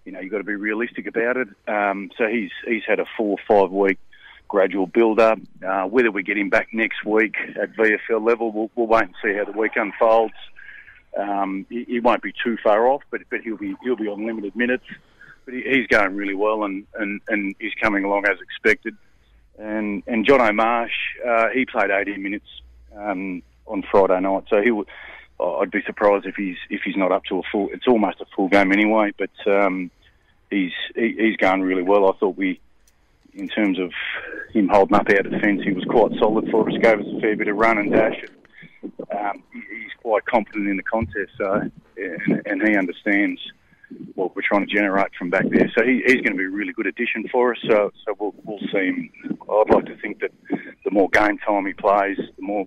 you 0.05 0.11
know, 0.11 0.19
you've 0.19 0.31
got 0.31 0.39
to 0.39 0.43
be 0.43 0.55
realistic 0.55 1.07
about 1.07 1.37
it. 1.37 1.47
Um, 1.67 2.11
so 2.17 2.27
he's 2.27 2.51
he's 2.65 2.83
had 2.87 2.99
a 2.99 3.05
four 3.17 3.37
or 3.37 3.43
five 3.47 3.71
week 3.71 3.99
gradual 4.47 4.85
build 4.85 5.19
up. 5.19 5.39
Uh, 5.65 5.83
whether 5.83 6.11
we 6.11 6.23
get 6.23 6.37
him 6.37 6.49
back 6.49 6.67
next 6.73 7.05
week 7.05 7.35
at 7.61 7.73
VFL 7.73 8.25
level, 8.25 8.51
we'll, 8.51 8.69
we'll 8.75 8.87
wait 8.87 9.03
and 9.03 9.15
see 9.23 9.33
how 9.33 9.45
the 9.45 9.57
week 9.57 9.71
unfolds. 9.75 10.33
Um, 11.17 11.65
he, 11.69 11.85
he, 11.85 11.99
won't 11.99 12.21
be 12.21 12.33
too 12.43 12.57
far 12.63 12.87
off, 12.87 13.01
but 13.11 13.21
but 13.29 13.41
he'll 13.41 13.57
be 13.57 13.75
he'll 13.83 13.95
be 13.95 14.07
on 14.07 14.25
limited 14.25 14.55
minutes. 14.55 14.85
But 15.45 15.55
he, 15.55 15.61
he's 15.63 15.87
going 15.87 16.15
really 16.15 16.35
well, 16.35 16.63
and, 16.63 16.85
and, 16.95 17.19
and 17.27 17.55
he's 17.59 17.73
coming 17.81 18.03
along 18.03 18.25
as 18.25 18.37
expected. 18.41 18.95
And 19.57 20.03
and 20.07 20.25
John 20.25 20.41
O'Marsh, 20.41 20.93
uh, 21.27 21.47
he 21.53 21.65
played 21.65 21.91
18 21.91 22.21
minutes 22.21 22.47
um, 22.95 23.43
on 23.67 23.83
Friday 23.91 24.19
night, 24.19 24.43
so 24.49 24.61
he 24.61 24.71
I'd 25.41 25.71
be 25.71 25.81
surprised 25.85 26.25
if 26.25 26.35
he's 26.35 26.57
if 26.69 26.81
he's 26.83 26.95
not 26.95 27.11
up 27.11 27.25
to 27.25 27.39
a 27.39 27.41
full. 27.51 27.69
It's 27.73 27.87
almost 27.87 28.21
a 28.21 28.25
full 28.35 28.47
game 28.47 28.71
anyway, 28.71 29.11
but 29.17 29.31
um, 29.47 29.89
he's 30.49 30.71
he, 30.95 31.15
he's 31.17 31.37
going 31.37 31.61
really 31.61 31.83
well. 31.83 32.09
I 32.09 32.17
thought 32.17 32.37
we, 32.37 32.59
in 33.33 33.47
terms 33.47 33.79
of 33.79 33.91
him 34.53 34.67
holding 34.67 34.95
up 34.95 35.09
our 35.09 35.23
defence, 35.23 35.63
he 35.63 35.71
was 35.71 35.85
quite 35.85 36.11
solid 36.19 36.49
for 36.51 36.69
us. 36.69 36.77
Gave 36.81 36.99
us 36.99 37.05
a 37.17 37.19
fair 37.19 37.35
bit 37.35 37.47
of 37.47 37.57
run 37.57 37.77
and 37.77 37.91
dash. 37.91 38.23
And, 38.81 38.91
um, 39.17 39.43
he's 39.53 39.93
quite 40.01 40.25
confident 40.25 40.67
in 40.67 40.77
the 40.77 40.83
contest, 40.83 41.31
so 41.37 41.69
and, 41.97 42.41
and, 42.45 42.67
he 42.67 42.75
understands 42.75 43.39
what 44.15 44.35
we're 44.35 44.41
trying 44.41 44.65
to 44.65 44.73
generate 44.73 45.13
from 45.17 45.29
back 45.29 45.45
there. 45.49 45.71
So 45.77 45.83
he, 45.83 46.01
he's 46.05 46.21
going 46.21 46.31
to 46.31 46.37
be 46.37 46.45
a 46.45 46.49
really 46.49 46.73
good 46.73 46.87
addition 46.87 47.27
for 47.31 47.53
us. 47.53 47.59
So 47.67 47.91
so 48.05 48.15
we'll, 48.19 48.33
we'll 48.43 48.59
see 48.71 48.87
him. 48.87 49.09
I'd 49.49 49.69
like 49.73 49.85
to 49.85 49.97
think 49.97 50.19
that 50.21 50.31
the 50.83 50.91
more 50.91 51.09
game 51.09 51.37
time 51.39 51.65
he 51.65 51.73
plays, 51.73 52.17
the 52.17 52.41
more 52.41 52.65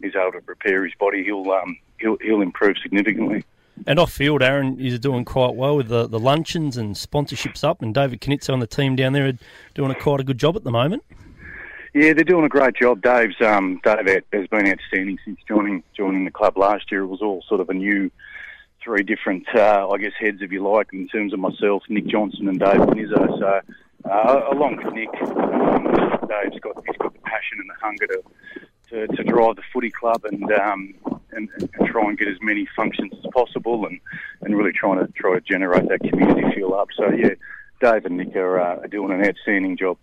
he's 0.00 0.14
able 0.14 0.32
to 0.32 0.40
prepare 0.40 0.84
his 0.84 0.94
body. 0.98 1.24
He'll 1.24 1.50
um, 1.50 1.76
he'll, 2.00 2.16
he'll 2.20 2.42
improve 2.42 2.76
significantly. 2.82 3.44
And 3.86 3.98
off 3.98 4.12
field, 4.12 4.42
Aaron 4.42 4.80
is 4.80 4.98
doing 4.98 5.24
quite 5.24 5.54
well 5.54 5.76
with 5.76 5.88
the, 5.88 6.06
the 6.06 6.18
luncheons 6.18 6.76
and 6.76 6.94
sponsorships 6.94 7.62
up, 7.62 7.80
and 7.80 7.94
David 7.94 8.20
Knitzer 8.20 8.52
on 8.52 8.60
the 8.60 8.66
team 8.66 8.96
down 8.96 9.12
there 9.12 9.26
are 9.26 9.38
doing 9.74 9.90
a 9.90 9.94
quite 9.94 10.20
a 10.20 10.24
good 10.24 10.38
job 10.38 10.56
at 10.56 10.64
the 10.64 10.70
moment. 10.70 11.04
Yeah, 11.94 12.12
they're 12.12 12.24
doing 12.24 12.44
a 12.44 12.48
great 12.48 12.74
job. 12.74 13.02
Dave's 13.02 13.40
um, 13.40 13.80
Dave 13.82 14.22
has 14.32 14.46
been 14.48 14.68
outstanding 14.68 15.18
since 15.24 15.38
joining 15.48 15.82
joining 15.96 16.24
the 16.24 16.30
club 16.30 16.58
last 16.58 16.90
year. 16.92 17.02
It 17.02 17.06
was 17.06 17.22
all 17.22 17.42
sort 17.48 17.60
of 17.60 17.70
a 17.70 17.74
new 17.74 18.10
three 18.84 19.02
different, 19.02 19.46
uh, 19.54 19.88
I 19.88 19.98
guess, 19.98 20.12
heads, 20.18 20.38
if 20.40 20.52
you 20.52 20.66
like, 20.66 20.88
in 20.92 21.08
terms 21.08 21.32
of 21.32 21.40
myself, 21.40 21.82
Nick 21.88 22.06
Johnson, 22.06 22.48
and 22.48 22.58
Dave 22.58 22.80
Nizzo. 22.80 23.38
So, 23.38 23.60
uh, 24.10 24.42
along 24.52 24.76
with 24.76 24.94
Nick, 24.94 25.08
um, 25.22 25.84
Dave's 26.28 26.60
got 26.60 26.76
he's 26.86 26.96
got 26.98 27.14
the 27.14 27.20
passion 27.24 27.58
and 27.58 27.70
the 27.70 27.74
hunger 27.80 28.06
to 28.06 28.22
to, 28.90 29.06
to 29.08 29.24
drive 29.24 29.56
the 29.56 29.62
footy 29.72 29.90
club 29.90 30.24
and, 30.24 30.50
um, 30.52 30.94
and, 31.32 31.48
and 31.58 31.88
try 31.88 32.08
and 32.08 32.18
get 32.18 32.28
as 32.28 32.36
many 32.40 32.66
functions 32.74 33.12
as 33.12 33.30
possible 33.32 33.86
and, 33.86 34.00
and 34.42 34.56
really 34.56 34.72
trying 34.72 34.98
to 34.98 35.12
try 35.12 35.34
to 35.34 35.40
generate 35.40 35.88
that 35.88 36.00
community 36.00 36.42
feel 36.54 36.74
up. 36.74 36.88
So 36.96 37.10
yeah, 37.10 37.34
Dave 37.80 38.04
and 38.06 38.16
Nick 38.16 38.34
are, 38.36 38.60
uh, 38.60 38.80
are 38.80 38.88
doing 38.88 39.12
an 39.12 39.26
outstanding 39.26 39.76
job. 39.76 39.98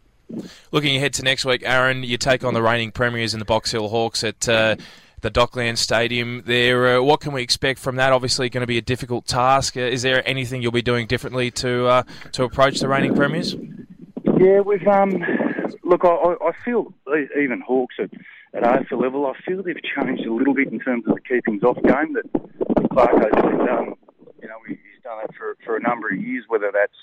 Looking 0.71 0.95
ahead 0.95 1.13
to 1.13 1.23
next 1.23 1.45
week, 1.45 1.61
Aaron, 1.63 2.03
you 2.03 2.17
take 2.17 2.43
on 2.43 2.53
the 2.53 2.61
reigning 2.61 2.91
premiers 2.91 3.33
in 3.33 3.39
the 3.39 3.45
Box 3.45 3.71
Hill 3.71 3.89
Hawks 3.89 4.23
at 4.23 4.49
uh, 4.49 4.75
the 5.21 5.29
Dockland 5.29 5.77
Stadium. 5.77 6.41
There, 6.45 6.97
uh, 6.97 7.01
what 7.01 7.19
can 7.19 7.31
we 7.31 7.43
expect 7.43 7.79
from 7.79 7.97
that? 7.97 8.11
Obviously, 8.11 8.49
going 8.49 8.61
to 8.61 8.67
be 8.67 8.77
a 8.77 8.81
difficult 8.81 9.27
task. 9.27 9.77
Uh, 9.77 9.81
is 9.81 10.01
there 10.01 10.27
anything 10.27 10.61
you'll 10.61 10.71
be 10.71 10.81
doing 10.81 11.05
differently 11.05 11.51
to 11.51 11.87
uh, 11.87 12.03
to 12.33 12.43
approach 12.43 12.79
the 12.79 12.87
reigning 12.87 13.15
premiers? 13.15 13.55
Yeah, 14.39 14.61
we've 14.61 14.87
um, 14.87 15.23
look. 15.83 16.03
I, 16.03 16.35
I 16.41 16.51
feel 16.63 16.93
even 17.39 17.61
Hawks 17.61 17.95
are 17.99 18.09
at 18.55 18.63
AFL 18.63 19.01
level, 19.01 19.25
I 19.25 19.33
feel 19.45 19.61
they've 19.61 19.75
changed 19.83 20.25
a 20.25 20.33
little 20.33 20.53
bit 20.53 20.71
in 20.71 20.79
terms 20.79 21.03
of 21.07 21.15
the 21.15 21.21
keepings 21.21 21.63
off 21.63 21.75
game 21.75 22.13
that 22.13 22.31
Clarko's 22.89 23.41
been 23.41 23.65
done. 23.65 23.93
You 24.41 24.47
know, 24.47 24.59
he's 24.67 24.77
done 25.03 25.19
it 25.23 25.31
for, 25.37 25.57
for 25.65 25.75
a 25.75 25.81
number 25.81 26.09
of 26.09 26.17
years, 26.17 26.45
whether 26.47 26.71
that's 26.71 26.93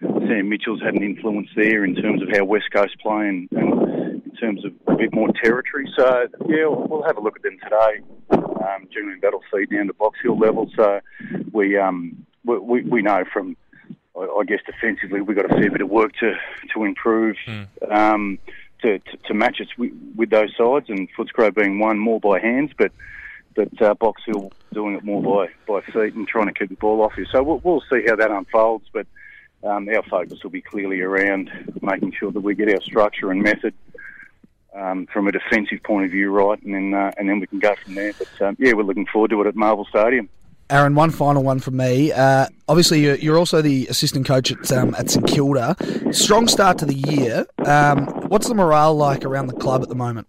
Sam 0.00 0.48
Mitchell's 0.48 0.82
had 0.82 0.94
an 0.94 1.02
influence 1.02 1.48
there 1.56 1.84
in 1.84 1.94
terms 1.94 2.22
of 2.22 2.28
how 2.32 2.44
West 2.44 2.70
Coast 2.74 2.96
play 3.00 3.28
and, 3.28 3.48
and 3.52 4.22
in 4.24 4.32
terms 4.38 4.64
of 4.64 4.72
a 4.86 4.96
bit 4.96 5.14
more 5.14 5.28
territory. 5.42 5.90
So, 5.96 6.26
yeah, 6.46 6.66
we'll, 6.66 6.86
we'll 6.88 7.02
have 7.04 7.16
a 7.16 7.20
look 7.20 7.36
at 7.36 7.42
them 7.42 7.58
today. 7.62 8.00
Um, 8.30 8.88
generally, 8.92 9.18
that'll 9.22 9.42
feed 9.52 9.70
down 9.70 9.86
to 9.86 9.94
Box 9.94 10.18
Hill 10.22 10.38
level. 10.38 10.70
So, 10.76 11.00
we, 11.52 11.78
um, 11.78 12.26
we, 12.44 12.82
we 12.82 13.02
know 13.02 13.24
from 13.32 13.56
I 14.16 14.42
guess 14.46 14.58
defensively 14.66 15.20
we've 15.20 15.36
got 15.36 15.46
a 15.46 15.54
fair 15.54 15.70
bit 15.70 15.80
of 15.80 15.88
work 15.88 16.12
to 16.20 16.34
to 16.74 16.84
improve. 16.84 17.36
Mm. 17.46 17.66
Um, 17.90 18.38
to, 18.82 18.98
to, 18.98 19.16
to 19.16 19.34
match 19.34 19.60
us 19.60 19.68
with, 19.76 20.30
those 20.30 20.54
sides, 20.56 20.88
and 20.88 21.08
Footscray 21.14 21.54
being 21.54 21.78
one 21.78 21.98
more 21.98 22.20
by 22.20 22.40
hands, 22.40 22.70
but 22.76 22.92
but 23.54 23.82
uh, 23.82 23.94
Box 23.94 24.22
Hill 24.24 24.52
doing 24.72 24.94
it 24.94 25.04
more 25.04 25.20
by, 25.20 25.52
by 25.66 25.80
feet 25.80 26.14
and 26.14 26.26
trying 26.26 26.46
to 26.46 26.52
keep 26.52 26.68
the 26.68 26.76
ball 26.76 27.02
off 27.02 27.16
you. 27.16 27.26
So 27.26 27.42
we'll, 27.42 27.58
we'll 27.64 27.82
see 27.90 28.04
how 28.06 28.14
that 28.14 28.30
unfolds, 28.30 28.86
but 28.92 29.08
um, 29.64 29.88
our 29.88 30.04
focus 30.04 30.42
will 30.44 30.50
be 30.50 30.62
clearly 30.62 31.00
around 31.00 31.50
making 31.82 32.12
sure 32.12 32.30
that 32.30 32.40
we 32.40 32.54
get 32.54 32.72
our 32.72 32.80
structure 32.80 33.30
and 33.30 33.42
method 33.42 33.74
um, 34.74 35.06
from 35.06 35.26
a 35.26 35.32
defensive 35.32 35.82
point 35.82 36.04
of 36.04 36.10
view 36.10 36.30
right, 36.30 36.62
and 36.62 36.74
then 36.74 36.94
uh, 36.94 37.10
and 37.18 37.28
then 37.28 37.40
we 37.40 37.46
can 37.46 37.58
go 37.58 37.74
from 37.74 37.94
there. 37.94 38.12
But 38.16 38.42
um, 38.42 38.56
yeah, 38.58 38.72
we're 38.72 38.84
looking 38.84 39.06
forward 39.06 39.30
to 39.30 39.40
it 39.42 39.46
at 39.48 39.56
Marvel 39.56 39.84
Stadium. 39.86 40.28
Aaron, 40.70 40.94
one 40.94 41.10
final 41.10 41.42
one 41.42 41.58
from 41.60 41.76
me. 41.76 42.12
Uh, 42.12 42.46
obviously, 42.68 43.00
you're, 43.00 43.16
you're 43.16 43.38
also 43.38 43.60
the 43.60 43.86
assistant 43.88 44.26
coach 44.26 44.52
at 44.52 44.70
um, 44.72 44.94
at 44.96 45.10
St 45.10 45.26
Kilda. 45.26 45.76
Strong 46.12 46.48
start 46.48 46.78
to 46.78 46.86
the 46.86 46.94
year. 46.94 47.46
Um, 47.66 48.06
what's 48.28 48.48
the 48.48 48.54
morale 48.54 48.94
like 48.94 49.24
around 49.24 49.48
the 49.48 49.54
club 49.54 49.82
at 49.82 49.88
the 49.88 49.94
moment? 49.94 50.26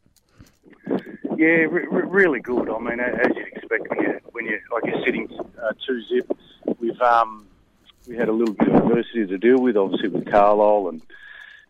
Yeah, 1.37 1.65
re- 1.69 1.87
re- 1.89 2.07
really 2.07 2.39
good. 2.39 2.69
I 2.69 2.79
mean, 2.79 2.99
as 2.99 3.31
you'd 3.35 3.47
expect 3.47 3.89
when 3.89 3.99
you 4.01 4.19
when 4.31 4.45
you 4.45 4.59
like 4.73 4.85
you're 4.85 5.03
sitting 5.05 5.27
uh, 5.61 5.71
two 5.85 6.01
zip. 6.03 6.37
We've 6.79 6.99
um, 7.01 7.47
we 8.07 8.15
had 8.15 8.29
a 8.29 8.31
little 8.31 8.53
bit 8.55 8.67
of 8.69 8.75
adversity 8.75 9.27
to 9.27 9.37
deal 9.37 9.59
with, 9.59 9.77
obviously 9.77 10.09
with 10.09 10.29
Carlisle 10.29 10.89
and 10.89 11.01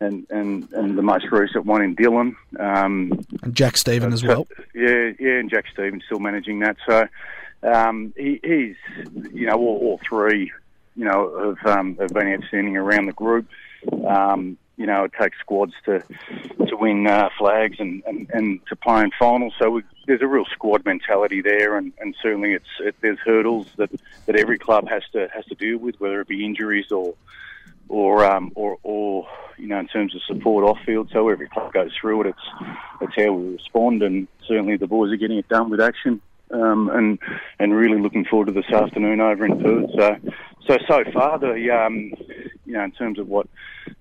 and 0.00 0.26
and, 0.30 0.72
and 0.72 0.98
the 0.98 1.02
most 1.02 1.26
recent 1.30 1.64
one 1.64 1.82
in 1.82 1.94
Dylan. 1.94 2.34
Um, 2.58 3.24
And 3.42 3.54
Jack 3.54 3.76
Steven 3.76 4.12
as 4.12 4.24
well. 4.24 4.46
Yeah, 4.74 5.10
yeah, 5.20 5.38
and 5.38 5.50
Jack 5.50 5.66
Stevens 5.72 6.02
still 6.06 6.18
managing 6.18 6.60
that. 6.60 6.76
So 6.86 7.06
um, 7.62 8.12
he, 8.16 8.40
he's, 8.42 8.76
you 9.32 9.46
know, 9.46 9.56
all, 9.56 9.78
all 9.82 10.00
three, 10.06 10.52
you 10.96 11.04
know, 11.04 11.56
have, 11.62 11.78
um, 11.78 11.96
have 11.96 12.10
been 12.10 12.32
outstanding 12.32 12.76
around 12.76 13.06
the 13.06 13.12
group. 13.12 13.46
Um, 14.06 14.58
you 14.76 14.86
know, 14.86 15.04
it 15.04 15.12
takes 15.20 15.38
squads 15.38 15.74
to 15.84 16.02
to 16.66 16.76
win 16.76 17.06
uh, 17.06 17.28
flags 17.38 17.76
and, 17.78 18.02
and, 18.06 18.28
and 18.30 18.66
to 18.66 18.76
play 18.76 19.02
in 19.02 19.10
finals. 19.18 19.52
So 19.58 19.70
we, 19.70 19.82
there's 20.06 20.22
a 20.22 20.26
real 20.26 20.46
squad 20.46 20.84
mentality 20.84 21.40
there, 21.40 21.76
and, 21.76 21.92
and 22.00 22.16
certainly 22.22 22.54
it's 22.54 22.66
it, 22.80 22.96
there's 23.00 23.18
hurdles 23.18 23.66
that, 23.76 23.90
that 24.26 24.36
every 24.36 24.58
club 24.58 24.88
has 24.88 25.02
to 25.12 25.28
has 25.32 25.44
to 25.46 25.54
deal 25.54 25.78
with, 25.78 26.00
whether 26.00 26.20
it 26.20 26.28
be 26.28 26.44
injuries 26.44 26.90
or 26.90 27.14
or 27.88 28.24
um, 28.24 28.50
or, 28.54 28.78
or 28.82 29.28
you 29.58 29.68
know 29.68 29.78
in 29.78 29.88
terms 29.88 30.14
of 30.14 30.22
support 30.22 30.64
off 30.64 30.78
field. 30.84 31.10
So 31.12 31.28
every 31.28 31.48
club 31.48 31.72
goes 31.72 31.92
through 32.00 32.22
it. 32.22 32.26
It's 32.28 32.70
it's 33.02 33.12
how 33.16 33.32
we 33.32 33.52
respond, 33.52 34.02
and 34.02 34.26
certainly 34.48 34.76
the 34.76 34.86
boys 34.86 35.12
are 35.12 35.16
getting 35.16 35.38
it 35.38 35.48
done 35.48 35.70
with 35.70 35.80
action. 35.80 36.20
Um, 36.52 36.90
and 36.90 37.18
and 37.58 37.74
really 37.74 37.98
looking 37.98 38.26
forward 38.26 38.46
to 38.46 38.52
this 38.52 38.70
afternoon 38.70 39.20
over 39.20 39.46
in 39.46 39.62
Perth. 39.62 39.90
So 39.96 40.16
so 40.66 40.78
so 40.86 41.04
far 41.12 41.38
the 41.38 41.70
um, 41.70 42.12
you 42.66 42.74
know 42.74 42.84
in 42.84 42.92
terms 42.92 43.18
of 43.18 43.28
what 43.28 43.46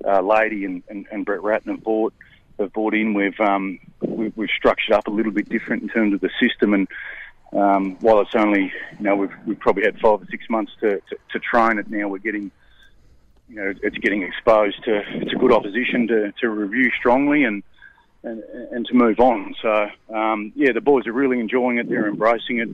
uh, 0.06 0.22
Lady 0.22 0.66
and, 0.66 0.84
and, 0.90 1.08
and 1.12 1.26
Brett 1.26 1.42
Ratten 1.42 1.74
have 1.74 1.84
bought 1.84 2.14
have 2.60 2.74
bought 2.74 2.94
in, 2.94 3.14
we've 3.14 3.40
um, 3.40 3.80
we've, 4.02 4.36
we've 4.36 4.50
structured 4.50 4.94
up 4.94 5.08
a 5.08 5.12
little 5.12 5.32
bit 5.32 5.48
different 5.48 5.84
in 5.84 5.90
terms 5.90 6.14
of 6.14 6.22
the 6.22 6.30
system 6.40 6.74
and. 6.74 6.88
Um, 7.54 7.98
while 8.00 8.22
it's 8.22 8.34
only, 8.34 8.72
you 8.98 9.04
know, 9.04 9.18
we've, 9.18 9.34
we've 9.46 9.60
probably 9.60 9.84
had 9.84 10.00
five 10.00 10.22
or 10.22 10.26
six 10.32 10.50
months 10.50 10.72
to, 10.80 11.02
to, 11.02 11.18
to 11.34 11.40
train 11.40 11.80
it 11.80 11.92
now, 11.92 12.08
we're 12.08 12.20
getting 12.20 12.50
you 13.52 13.58
know, 13.58 13.74
it's 13.84 13.98
getting 13.98 14.24
exposed 14.24 14.82
to 14.86 15.04
it's 15.16 15.34
a 15.34 15.36
good 15.36 15.52
opposition 15.52 16.08
to, 16.08 16.32
to 16.40 16.50
review 16.50 16.90
strongly 16.98 17.44
and, 17.44 17.64
and 18.24 18.44
and 18.72 18.86
to 18.88 18.94
move 18.94 19.20
on. 19.20 19.56
So 19.62 19.90
um, 20.14 20.52
yeah, 20.56 20.72
the 20.74 20.82
boys 20.82 21.08
are 21.08 21.14
really 21.14 21.40
enjoying 21.40 21.78
it. 21.78 21.90
They're 21.90 22.08
embracing 22.08 22.60
it, 22.60 22.70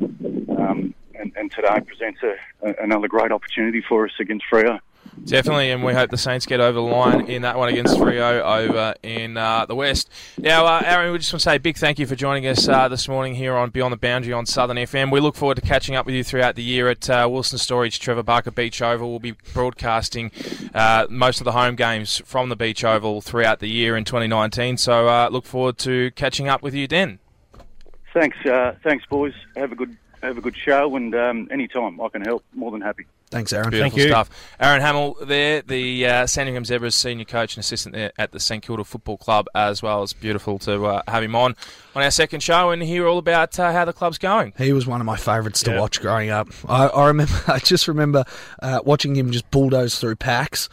um, 0.57 0.93
and, 1.15 1.31
and 1.35 1.51
today 1.51 1.79
presents 1.81 2.21
a, 2.23 2.35
a, 2.67 2.83
another 2.83 3.07
great 3.07 3.31
opportunity 3.31 3.81
for 3.87 4.05
us 4.05 4.11
against 4.19 4.45
Freo. 4.51 4.79
Definitely, 5.25 5.71
and 5.71 5.83
we 5.83 5.93
hope 5.93 6.09
the 6.09 6.17
Saints 6.17 6.45
get 6.45 6.59
over 6.59 6.75
the 6.75 6.81
line 6.81 7.29
in 7.29 7.41
that 7.41 7.57
one 7.57 7.69
against 7.69 7.97
Freo 7.97 8.41
over 8.41 8.93
in 9.03 9.35
uh, 9.35 9.65
the 9.65 9.75
West. 9.75 10.09
Now, 10.37 10.65
uh, 10.65 10.81
Aaron, 10.85 11.11
we 11.11 11.17
just 11.17 11.33
want 11.33 11.41
to 11.41 11.49
say 11.49 11.55
a 11.55 11.59
big 11.59 11.77
thank 11.77 11.99
you 11.99 12.07
for 12.07 12.15
joining 12.15 12.47
us 12.47 12.67
uh, 12.67 12.87
this 12.87 13.07
morning 13.07 13.35
here 13.35 13.55
on 13.55 13.69
Beyond 13.69 13.91
the 13.91 13.97
Boundary 13.97 14.31
on 14.31 14.45
Southern 14.45 14.77
FM. 14.77 15.11
We 15.11 15.19
look 15.19 15.35
forward 15.35 15.55
to 15.55 15.61
catching 15.61 15.95
up 15.95 16.05
with 16.05 16.15
you 16.15 16.23
throughout 16.23 16.55
the 16.55 16.63
year 16.63 16.89
at 16.89 17.09
uh, 17.09 17.27
Wilson 17.29 17.57
Storage 17.57 17.99
Trevor 17.99 18.23
Barker 18.23 18.51
Beach 18.51 18.81
Oval. 18.81 19.09
We'll 19.09 19.19
be 19.19 19.35
broadcasting 19.53 20.31
uh, 20.73 21.07
most 21.09 21.41
of 21.41 21.45
the 21.45 21.51
home 21.51 21.75
games 21.75 22.21
from 22.25 22.49
the 22.49 22.55
Beach 22.55 22.83
Oval 22.83 23.21
throughout 23.21 23.59
the 23.59 23.69
year 23.69 23.97
in 23.97 24.05
2019. 24.05 24.77
So, 24.77 25.07
uh, 25.07 25.29
look 25.31 25.45
forward 25.45 25.77
to 25.79 26.11
catching 26.11 26.47
up 26.47 26.61
with 26.61 26.73
you 26.73 26.87
then. 26.87 27.19
Thanks, 28.13 28.37
thanks, 28.83 29.05
boys. 29.05 29.33
Have 29.55 29.71
a 29.71 29.75
good 29.75 29.97
have 30.23 30.37
a 30.37 30.41
good 30.41 30.55
show, 30.55 30.95
and 30.95 31.13
um, 31.13 31.47
anytime 31.51 32.01
I 32.01 32.09
can 32.09 32.21
help, 32.23 32.43
more 32.53 32.71
than 32.71 32.81
happy. 32.81 33.05
Thanks, 33.29 33.51
Aaron. 33.51 33.71
Beautiful 33.71 33.99
you. 33.99 34.07
stuff. 34.07 34.29
Aaron 34.59 34.79
Hamill 34.81 35.17
there, 35.25 35.61
the 35.61 36.05
uh, 36.05 36.25
Sandringham 36.27 36.63
Zebras 36.63 36.95
senior 36.95 37.25
coach 37.25 37.55
and 37.55 37.61
assistant 37.63 37.93
there 37.93 38.13
at 38.17 38.31
the 38.31 38.39
St 38.39 38.63
Kilda 38.63 38.85
Football 38.85 39.17
Club 39.17 39.47
as 39.53 39.83
well. 39.83 40.01
It's 40.03 40.13
beautiful 40.13 40.57
to 40.59 40.85
uh, 40.85 41.01
have 41.09 41.23
him 41.23 41.35
on 41.35 41.55
on 41.93 42.03
our 42.03 42.11
second 42.11 42.41
show 42.41 42.69
and 42.71 42.81
hear 42.81 43.05
all 43.05 43.17
about 43.17 43.59
uh, 43.59 43.73
how 43.73 43.83
the 43.83 43.91
club's 43.91 44.17
going. 44.17 44.53
He 44.57 44.71
was 44.71 44.87
one 44.87 45.01
of 45.01 45.05
my 45.05 45.17
favourites 45.17 45.61
to 45.63 45.71
Yeah. 45.71 45.79
watch 45.81 45.99
growing 45.99 46.29
up. 46.29 46.47
I, 46.69 46.87
I 46.87 47.07
remember, 47.07 47.33
I 47.47 47.59
just 47.59 47.87
remember 47.89 48.23
uh, 48.61 48.79
watching 48.85 49.13
him 49.15 49.31
just 49.31 49.49
bulldoze 49.51 49.99
through 49.99 50.15
packs. 50.15 50.69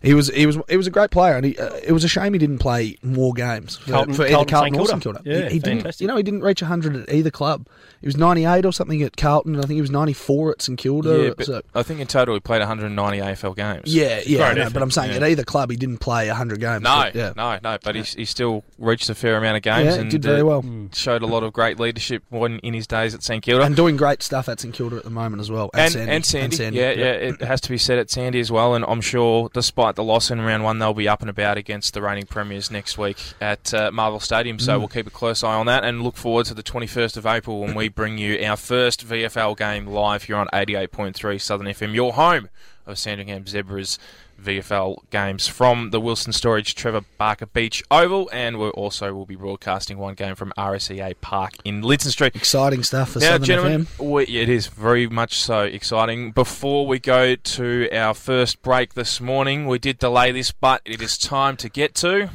He 0.00 0.14
was, 0.14 0.28
he 0.28 0.46
was, 0.46 0.58
he 0.68 0.76
was 0.76 0.86
a 0.86 0.90
great 0.90 1.10
player, 1.10 1.34
and 1.34 1.44
he, 1.44 1.58
uh, 1.58 1.74
it 1.82 1.92
was 1.92 2.04
a 2.04 2.08
shame 2.08 2.32
he 2.32 2.38
didn't 2.38 2.58
play 2.58 2.96
more 3.02 3.32
games 3.32 3.76
for, 3.78 3.90
Carlton- 3.90 4.14
for 4.14 4.22
either 4.22 4.32
Carlton, 4.44 4.50
Carlton 4.74 4.80
or 4.80 4.86
St 4.86 5.02
Kilda. 5.02 5.22
Yeah, 5.24 5.48
he, 5.48 5.54
he 5.54 5.58
didn't, 5.58 6.00
you 6.00 6.06
know, 6.06 6.16
he 6.16 6.22
didn't 6.22 6.42
reach 6.42 6.60
hundred 6.60 6.96
at 6.96 7.12
either 7.12 7.30
club. 7.30 7.66
He 8.00 8.06
was 8.06 8.16
ninety 8.16 8.44
eight 8.44 8.64
or 8.64 8.72
something 8.72 9.02
at 9.02 9.16
Carlton. 9.16 9.54
and 9.56 9.64
I 9.64 9.66
think 9.66 9.74
he 9.76 9.80
was 9.80 9.90
ninety 9.90 10.12
four 10.12 10.52
at 10.52 10.62
St 10.62 10.78
Kilda. 10.78 11.24
Yeah, 11.24 11.30
but 11.36 11.46
so- 11.46 11.62
I 11.74 11.82
think 11.82 11.98
in 12.00 12.06
total 12.06 12.34
he 12.34 12.40
played 12.40 12.60
190 12.60 13.18
AFL 13.18 13.56
games. 13.56 13.92
yeah, 13.94 14.20
yeah, 14.24 14.42
I 14.44 14.46
Great 14.52 14.56
know, 14.58 14.62
effort, 14.62 14.74
but 14.74 14.82
I'm 14.82 14.90
saying 14.92 15.10
yeah. 15.10 15.16
at 15.16 15.22
either 15.24 15.42
club 15.42 15.70
he 15.70 15.76
didn't 15.76 15.98
play 15.98 16.28
hundred 16.28 16.60
games. 16.60 16.82
No, 16.82 16.94
but, 17.04 17.14
yeah. 17.14 17.32
no, 17.36 17.58
no, 17.62 17.78
but 17.82 17.96
he's, 17.96 18.14
he 18.14 18.24
still 18.24 18.62
reached 18.78 19.10
a 19.10 19.14
fair 19.16 19.36
amount 19.36 19.56
of 19.56 19.62
games 19.62 19.86
Yeah, 19.86 19.94
he 19.94 20.00
and 20.02 20.10
did 20.10 20.22
very 20.22 20.42
uh, 20.42 20.44
well. 20.44 20.64
showed 20.92 21.22
a 21.22 21.26
lot 21.26 21.42
of 21.42 21.52
great 21.52 21.80
leadership 21.80 22.22
when, 22.30 22.58
in 22.60 22.72
his 22.74 22.86
days 22.86 23.14
at 23.14 23.22
St 23.24 23.42
Kilda. 23.42 23.64
and 23.64 23.74
doing 23.74 23.96
great 23.96 24.22
stuff 24.22 24.48
at 24.48 24.60
St 24.60 24.72
Kilda 24.72 24.96
at 24.96 25.02
the 25.04 25.10
moment 25.10 25.40
as 25.40 25.50
well. 25.50 25.70
and, 25.74 25.92
Sandy. 25.92 26.12
and 26.12 26.24
Sandy, 26.54 26.76
yeah, 26.76 26.90
yeah, 26.92 27.04
it 27.12 27.40
has 27.40 27.60
to 27.62 27.68
be 27.68 27.78
said 27.78 27.98
at 27.98 28.10
Sandy 28.10 28.38
as 28.38 28.52
well. 28.52 28.74
And 28.74 28.84
I'm 28.86 29.00
sure, 29.00 29.50
despite 29.52 29.87
the 29.96 30.04
loss 30.04 30.30
in 30.30 30.40
round 30.40 30.64
one, 30.64 30.78
they'll 30.78 30.94
be 30.94 31.08
up 31.08 31.20
and 31.20 31.30
about 31.30 31.56
against 31.56 31.94
the 31.94 32.02
reigning 32.02 32.26
premiers 32.26 32.70
next 32.70 32.98
week 32.98 33.18
at 33.40 33.72
uh, 33.72 33.90
Marvel 33.92 34.20
Stadium. 34.20 34.58
Mm. 34.58 34.62
So 34.62 34.78
we'll 34.78 34.88
keep 34.88 35.06
a 35.06 35.10
close 35.10 35.42
eye 35.42 35.54
on 35.54 35.66
that 35.66 35.84
and 35.84 36.02
look 36.02 36.16
forward 36.16 36.46
to 36.46 36.54
the 36.54 36.62
21st 36.62 37.16
of 37.16 37.26
April 37.26 37.60
when 37.60 37.74
we 37.74 37.88
bring 37.88 38.18
you 38.18 38.42
our 38.44 38.56
first 38.56 39.06
VFL 39.06 39.56
game 39.56 39.86
live 39.86 40.24
here 40.24 40.36
on 40.36 40.48
88.3 40.52 41.40
Southern 41.40 41.66
FM, 41.66 41.94
your 41.94 42.12
home 42.14 42.48
of 42.86 42.98
Sandringham 42.98 43.46
Zebras. 43.46 43.98
VFL 44.42 44.98
games 45.10 45.46
from 45.46 45.90
the 45.90 46.00
Wilson 46.00 46.32
Storage 46.32 46.74
Trevor 46.74 47.02
Barker 47.16 47.46
Beach 47.46 47.82
Oval, 47.90 48.30
and 48.32 48.58
we 48.58 48.68
also 48.70 49.12
will 49.12 49.26
be 49.26 49.36
broadcasting 49.36 49.98
one 49.98 50.14
game 50.14 50.34
from 50.34 50.52
RSEA 50.56 51.14
Park 51.20 51.54
in 51.64 51.82
Linton 51.82 52.10
Street. 52.10 52.34
Exciting 52.36 52.82
stuff 52.82 53.10
for 53.10 53.18
Now, 53.18 53.32
Southern 53.32 53.44
gentlemen, 53.44 53.86
we, 53.98 54.24
it 54.24 54.48
is 54.48 54.68
very 54.68 55.06
much 55.06 55.34
so 55.34 55.62
exciting. 55.62 56.32
Before 56.32 56.86
we 56.86 56.98
go 56.98 57.34
to 57.34 57.88
our 57.92 58.14
first 58.14 58.62
break 58.62 58.94
this 58.94 59.20
morning, 59.20 59.66
we 59.66 59.78
did 59.78 59.98
delay 59.98 60.32
this, 60.32 60.52
but 60.52 60.82
it 60.84 61.02
is 61.02 61.18
time 61.18 61.56
to 61.58 61.68
get 61.68 61.94
to. 61.96 62.30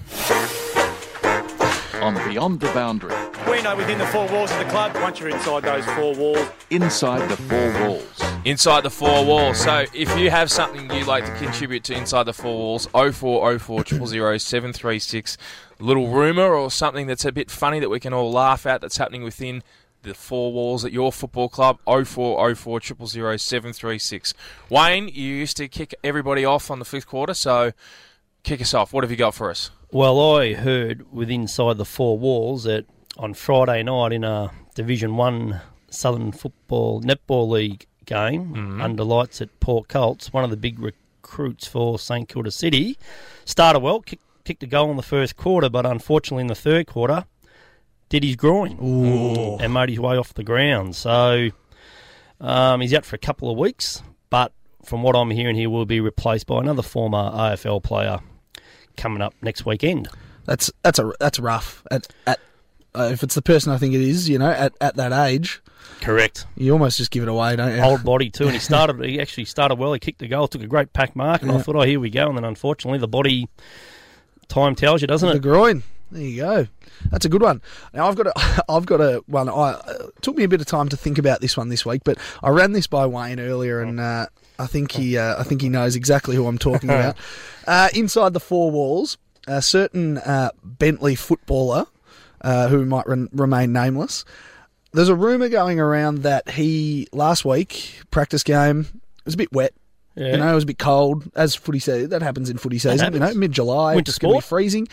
On 2.03 2.13
Beyond 2.29 2.59
the 2.59 2.67
Boundary, 2.73 3.15
We 3.49 3.61
know 3.61 3.77
within 3.77 3.97
the 3.97 4.05
four 4.07 4.27
walls 4.27 4.51
of 4.51 4.59
the 4.59 4.65
club, 4.65 4.93
once 4.95 5.21
you're 5.21 5.29
inside 5.29 5.63
those 5.63 5.85
four 5.85 6.13
walls, 6.13 6.49
inside 6.69 7.29
the 7.29 7.37
four 7.37 7.71
walls. 7.79 8.23
Inside 8.43 8.83
the 8.83 8.89
Four 8.89 9.25
Walls. 9.25 9.57
So, 9.57 9.85
if 9.93 10.17
you 10.19 10.29
have 10.29 10.51
something 10.51 10.91
you'd 10.91 11.07
like 11.07 11.23
to 11.23 11.33
contribute 11.35 11.85
to 11.85 11.93
Inside 11.93 12.23
the 12.23 12.33
Four 12.33 12.57
Walls, 12.57 12.87
0404 12.91 13.85
000 13.85 14.37
736, 14.37 15.37
little 15.79 16.09
rumour 16.09 16.53
or 16.53 16.69
something 16.69 17.07
that's 17.07 17.23
a 17.23 17.31
bit 17.31 17.49
funny 17.49 17.79
that 17.79 17.87
we 17.87 18.01
can 18.01 18.11
all 18.11 18.29
laugh 18.29 18.65
at 18.65 18.81
that's 18.81 18.97
happening 18.97 19.23
within 19.23 19.63
the 20.01 20.13
four 20.13 20.51
walls 20.51 20.83
at 20.83 20.91
your 20.91 21.13
football 21.13 21.47
club, 21.47 21.79
0404 21.85 22.81
000 22.81 23.37
736. 23.37 24.33
Wayne, 24.69 25.07
you 25.07 25.33
used 25.35 25.55
to 25.55 25.69
kick 25.69 25.95
everybody 26.03 26.43
off 26.43 26.69
on 26.69 26.79
the 26.79 26.85
fifth 26.85 27.07
quarter, 27.07 27.33
so 27.33 27.71
kick 28.43 28.59
us 28.59 28.73
off. 28.73 28.91
What 28.91 29.05
have 29.05 29.11
you 29.11 29.15
got 29.15 29.35
for 29.35 29.49
us? 29.49 29.71
Well, 29.93 30.37
I 30.37 30.55
heard 30.55 31.05
with 31.13 31.29
inside 31.29 31.77
the 31.77 31.85
four 31.85 32.17
walls 32.17 32.63
that 32.63 32.87
on 33.15 33.35
Friday 33.35 33.83
night 33.83 34.11
in 34.11 34.23
a 34.23 34.49
Division 34.73 35.17
One 35.17 35.61
Southern 35.91 36.31
Football 36.31 37.03
Netball 37.03 37.47
League 37.47 37.85
game 38.05 38.81
under 38.81 39.03
lights 39.03 39.39
at 39.39 39.59
Port 39.59 39.89
Colts, 39.89 40.33
one 40.33 40.43
of 40.43 40.49
the 40.49 40.57
big 40.57 40.79
recruits 40.79 41.67
for 41.67 41.99
St 41.99 42.27
Kilda 42.27 42.49
City. 42.49 42.97
Started 43.45 43.81
well, 43.81 44.01
kick, 44.01 44.19
kicked 44.45 44.63
a 44.63 44.65
goal 44.65 44.89
in 44.89 44.97
the 44.97 45.03
first 45.03 45.37
quarter, 45.37 45.69
but 45.69 45.85
unfortunately 45.85 46.41
in 46.41 46.47
the 46.47 46.55
third 46.55 46.87
quarter 46.87 47.25
did 48.09 48.23
his 48.23 48.35
groin 48.35 48.79
and 49.61 49.71
made 49.71 49.89
his 49.89 49.99
way 49.99 50.17
off 50.17 50.33
the 50.33 50.43
ground. 50.43 50.95
So 50.95 51.49
um, 52.41 52.81
he's 52.81 52.95
out 52.95 53.05
for 53.05 53.15
a 53.15 53.19
couple 53.19 53.51
of 53.51 53.59
weeks, 53.59 54.01
but 54.31 54.53
from 54.83 55.03
what 55.03 55.15
I'm 55.15 55.29
hearing, 55.29 55.55
he 55.55 55.67
will 55.67 55.85
be 55.85 55.99
replaced 55.99 56.47
by 56.47 56.61
another 56.61 56.81
former 56.81 57.29
AFL 57.29 57.83
player 57.83 58.21
coming 58.97 59.21
up 59.21 59.33
next 59.41 59.65
weekend. 59.65 60.07
That's 60.45 60.71
that's 60.81 60.99
a 60.99 61.11
that's 61.19 61.39
rough. 61.39 61.83
At, 61.89 62.07
at 62.27 62.39
uh, 62.95 63.09
if 63.11 63.23
it's 63.23 63.35
the 63.35 63.41
person 63.41 63.71
I 63.71 63.77
think 63.77 63.93
it 63.93 64.01
is, 64.01 64.29
you 64.29 64.37
know, 64.37 64.51
at, 64.51 64.73
at 64.79 64.95
that 64.97 65.11
age, 65.11 65.61
Correct. 66.01 66.45
you 66.55 66.71
almost 66.73 66.97
just 66.97 67.11
give 67.11 67.23
it 67.23 67.29
away, 67.29 67.55
don't 67.55 67.75
you? 67.75 67.81
Old 67.81 68.03
body 68.03 68.29
too, 68.29 68.45
and 68.45 68.53
he 68.53 68.59
started. 68.59 69.03
He 69.03 69.19
actually 69.19 69.45
started 69.45 69.75
well. 69.75 69.93
He 69.93 69.99
kicked 69.99 70.19
the 70.19 70.27
goal, 70.27 70.47
took 70.47 70.61
a 70.61 70.67
great 70.67 70.93
pack 70.93 71.15
mark, 71.15 71.41
and 71.41 71.51
I 71.51 71.59
thought, 71.59 71.75
oh, 71.75 71.81
here 71.81 71.99
we 71.99 72.09
go. 72.09 72.27
And 72.27 72.37
then 72.37 72.45
unfortunately, 72.45 72.99
the 72.99 73.07
body 73.07 73.47
time 74.47 74.75
tells 74.75 75.01
you, 75.01 75.07
doesn't 75.07 75.27
the 75.27 75.35
it? 75.35 75.41
The 75.41 75.47
groin. 75.47 75.83
There 76.11 76.21
you 76.21 76.41
go. 76.41 76.67
That's 77.09 77.25
a 77.25 77.29
good 77.29 77.41
one. 77.41 77.61
Now 77.93 78.07
I've 78.07 78.15
got 78.15 78.27
a, 78.27 78.63
I've 78.69 78.85
got 78.85 79.01
a 79.01 79.23
one. 79.25 79.49
I 79.49 79.79
it 79.89 80.21
took 80.21 80.35
me 80.35 80.43
a 80.43 80.47
bit 80.47 80.61
of 80.61 80.67
time 80.67 80.89
to 80.89 80.97
think 80.97 81.17
about 81.17 81.41
this 81.41 81.57
one 81.57 81.69
this 81.69 81.85
week, 81.85 82.01
but 82.03 82.17
I 82.43 82.49
ran 82.49 82.73
this 82.73 82.85
by 82.85 83.05
Wayne 83.07 83.39
earlier, 83.39 83.81
and 83.81 83.99
uh, 83.99 84.27
I 84.59 84.67
think 84.67 84.91
he 84.91 85.17
uh, 85.17 85.39
I 85.39 85.43
think 85.43 85.61
he 85.61 85.69
knows 85.69 85.95
exactly 85.95 86.35
who 86.35 86.47
I'm 86.47 86.57
talking 86.57 86.89
about. 86.91 87.17
Uh, 87.67 87.89
inside 87.93 88.33
the 88.33 88.39
four 88.39 88.71
walls, 88.71 89.17
a 89.47 89.61
certain 89.61 90.17
uh, 90.19 90.51
Bentleigh 90.63 91.15
footballer 91.15 91.85
uh, 92.41 92.67
who 92.67 92.85
might 92.85 93.07
re- 93.07 93.27
remain 93.31 93.73
nameless. 93.73 94.25
There's 94.91 95.09
a 95.09 95.15
rumor 95.15 95.49
going 95.49 95.79
around 95.79 96.19
that 96.23 96.51
he 96.51 97.07
last 97.11 97.45
week 97.45 97.99
practice 98.11 98.43
game 98.43 98.81
it 99.23 99.25
was 99.25 99.33
a 99.35 99.37
bit 99.37 99.53
wet. 99.53 99.73
Yeah. 100.15 100.31
You 100.33 100.37
know, 100.37 100.51
it 100.51 100.55
was 100.55 100.63
a 100.65 100.67
bit 100.67 100.77
cold, 100.77 101.23
as 101.35 101.55
footy 101.55 101.79
season. 101.79 102.09
That 102.09 102.21
happens 102.21 102.49
in 102.49 102.57
footy 102.57 102.77
season. 102.77 103.13
You 103.13 103.19
know, 103.19 103.33
mid 103.33 103.51
July, 103.53 103.95
it's 103.95 104.17
going 104.19 104.33
to 104.33 104.37
be 104.39 104.41
freezing. 104.41 104.87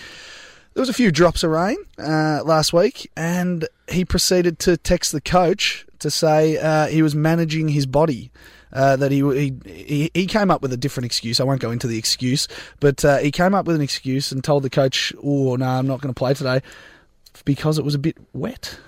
There 0.74 0.80
was 0.80 0.88
a 0.88 0.94
few 0.94 1.10
drops 1.10 1.42
of 1.42 1.50
rain 1.50 1.76
uh, 1.98 2.42
last 2.44 2.72
week, 2.72 3.10
and 3.16 3.66
he 3.88 4.04
proceeded 4.04 4.60
to 4.60 4.76
text 4.76 5.10
the 5.10 5.20
coach 5.20 5.84
to 5.98 6.10
say 6.10 6.56
uh, 6.58 6.86
he 6.86 7.02
was 7.02 7.14
managing 7.14 7.68
his 7.68 7.86
body. 7.86 8.30
Uh, 8.72 8.96
that 8.96 9.10
he, 9.10 9.20
he 9.66 10.10
he 10.14 10.26
came 10.26 10.50
up 10.50 10.62
with 10.62 10.72
a 10.72 10.76
different 10.76 11.06
excuse. 11.06 11.40
I 11.40 11.44
won't 11.44 11.60
go 11.60 11.72
into 11.72 11.88
the 11.88 11.98
excuse, 11.98 12.46
but 12.78 13.04
uh, 13.04 13.18
he 13.18 13.32
came 13.32 13.54
up 13.54 13.66
with 13.66 13.74
an 13.74 13.82
excuse 13.82 14.30
and 14.30 14.44
told 14.44 14.62
the 14.62 14.70
coach, 14.70 15.12
"Oh 15.22 15.56
no, 15.56 15.66
I'm 15.66 15.88
not 15.88 16.00
going 16.00 16.14
to 16.14 16.18
play 16.18 16.34
today 16.34 16.60
because 17.44 17.78
it 17.78 17.84
was 17.84 17.94
a 17.94 17.98
bit 17.98 18.16
wet." 18.32 18.78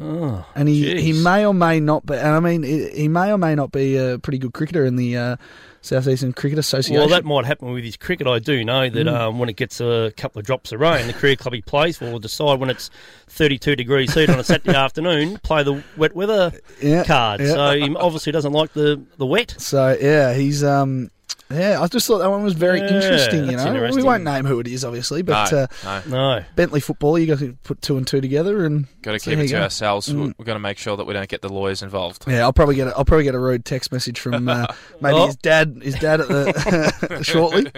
Oh, 0.00 0.46
And 0.54 0.68
he, 0.68 1.00
he 1.00 1.12
may 1.12 1.44
or 1.44 1.52
may 1.52 1.78
not 1.80 2.06
be, 2.06 2.14
and 2.14 2.28
I 2.28 2.40
mean, 2.40 2.62
he 2.62 3.06
may 3.08 3.30
or 3.32 3.38
may 3.38 3.54
not 3.54 3.70
be 3.72 3.96
a 3.96 4.18
pretty 4.18 4.38
good 4.38 4.54
cricketer 4.54 4.84
in 4.86 4.96
the 4.96 5.16
uh, 5.16 5.36
Southeastern 5.82 6.32
Cricket 6.32 6.58
Association. 6.58 6.98
Well, 7.00 7.08
that 7.10 7.24
might 7.24 7.44
happen 7.44 7.70
with 7.72 7.84
his 7.84 7.96
cricket. 7.96 8.26
I 8.26 8.38
do 8.38 8.64
know 8.64 8.88
that 8.88 9.06
Mm. 9.06 9.12
um, 9.12 9.38
when 9.38 9.48
it 9.48 9.56
gets 9.56 9.80
a 9.80 10.12
couple 10.16 10.38
of 10.40 10.46
drops 10.46 10.72
of 10.72 10.80
rain, 10.80 11.06
the 11.06 11.12
career 11.12 11.36
club 11.36 11.54
he 11.54 11.62
plays 11.62 11.98
for 11.98 12.10
will 12.10 12.18
decide 12.18 12.60
when 12.60 12.70
it's 12.70 12.90
32 13.28 13.76
degrees 13.76 14.12
heat 14.14 14.30
on 14.30 14.38
a 14.38 14.44
Saturday 14.44 14.76
afternoon, 14.76 15.38
play 15.42 15.62
the 15.62 15.82
wet 15.96 16.14
weather 16.14 16.52
Yeah, 16.82 17.04
card. 17.04 17.40
yeah. 17.40 17.46
So 17.48 17.78
he 17.78 17.94
obviously 17.96 18.32
doesn't 18.32 18.52
like 18.52 18.72
the, 18.72 19.00
the 19.18 19.26
wet. 19.26 19.54
So 19.58 19.96
yeah, 20.00 20.32
he's 20.34 20.62
um 20.64 21.10
yeah. 21.50 21.80
I 21.80 21.86
just 21.88 22.06
thought 22.06 22.18
that 22.18 22.30
one 22.30 22.42
was 22.42 22.54
very 22.54 22.78
Yeah, 22.80 22.94
interesting. 22.94 23.44
You 23.46 23.56
that's 23.56 23.64
know, 23.64 23.90
we 23.96 24.02
won't 24.02 24.24
name 24.24 24.44
who 24.44 24.60
it 24.60 24.66
is, 24.68 24.84
obviously, 24.84 25.22
but 25.22 25.50
no, 25.52 25.66
uh, 25.84 26.02
no. 26.06 26.36
No. 26.38 26.44
Bentleigh 26.56 26.80
football. 26.80 27.18
You 27.18 27.26
got 27.26 27.38
to 27.40 27.54
put 27.64 27.82
two 27.82 27.96
and 27.96 28.06
two 28.06 28.20
together, 28.20 28.64
and 28.64 28.86
Got 29.02 29.12
to 29.12 29.18
so 29.18 29.30
keep 29.30 29.40
it 29.40 29.48
to 29.48 29.52
go. 29.54 29.62
ourselves. 29.62 30.08
Mm. 30.08 30.34
We've 30.38 30.46
got 30.46 30.54
to 30.54 30.58
make 30.60 30.78
sure 30.78 30.96
that 30.96 31.04
we 31.06 31.14
don't 31.14 31.28
get 31.28 31.42
the 31.42 31.48
lawyers 31.48 31.82
involved. 31.82 32.24
Yeah, 32.26 32.42
I'll 32.42 32.52
probably 32.52 32.74
get 32.76 32.88
a, 32.88 32.96
I'll 32.96 33.04
probably 33.04 33.24
get 33.24 33.34
a 33.34 33.40
rude 33.40 33.64
text 33.64 33.92
message 33.92 34.18
from 34.20 34.48
uh, 34.48 34.66
maybe 35.00 35.16
Oh. 35.16 35.26
his 35.26 35.36
dad. 35.36 35.80
His 35.82 35.94
dad 35.96 36.20
at 36.20 36.28
the 36.28 37.20
shortly. 37.24 37.70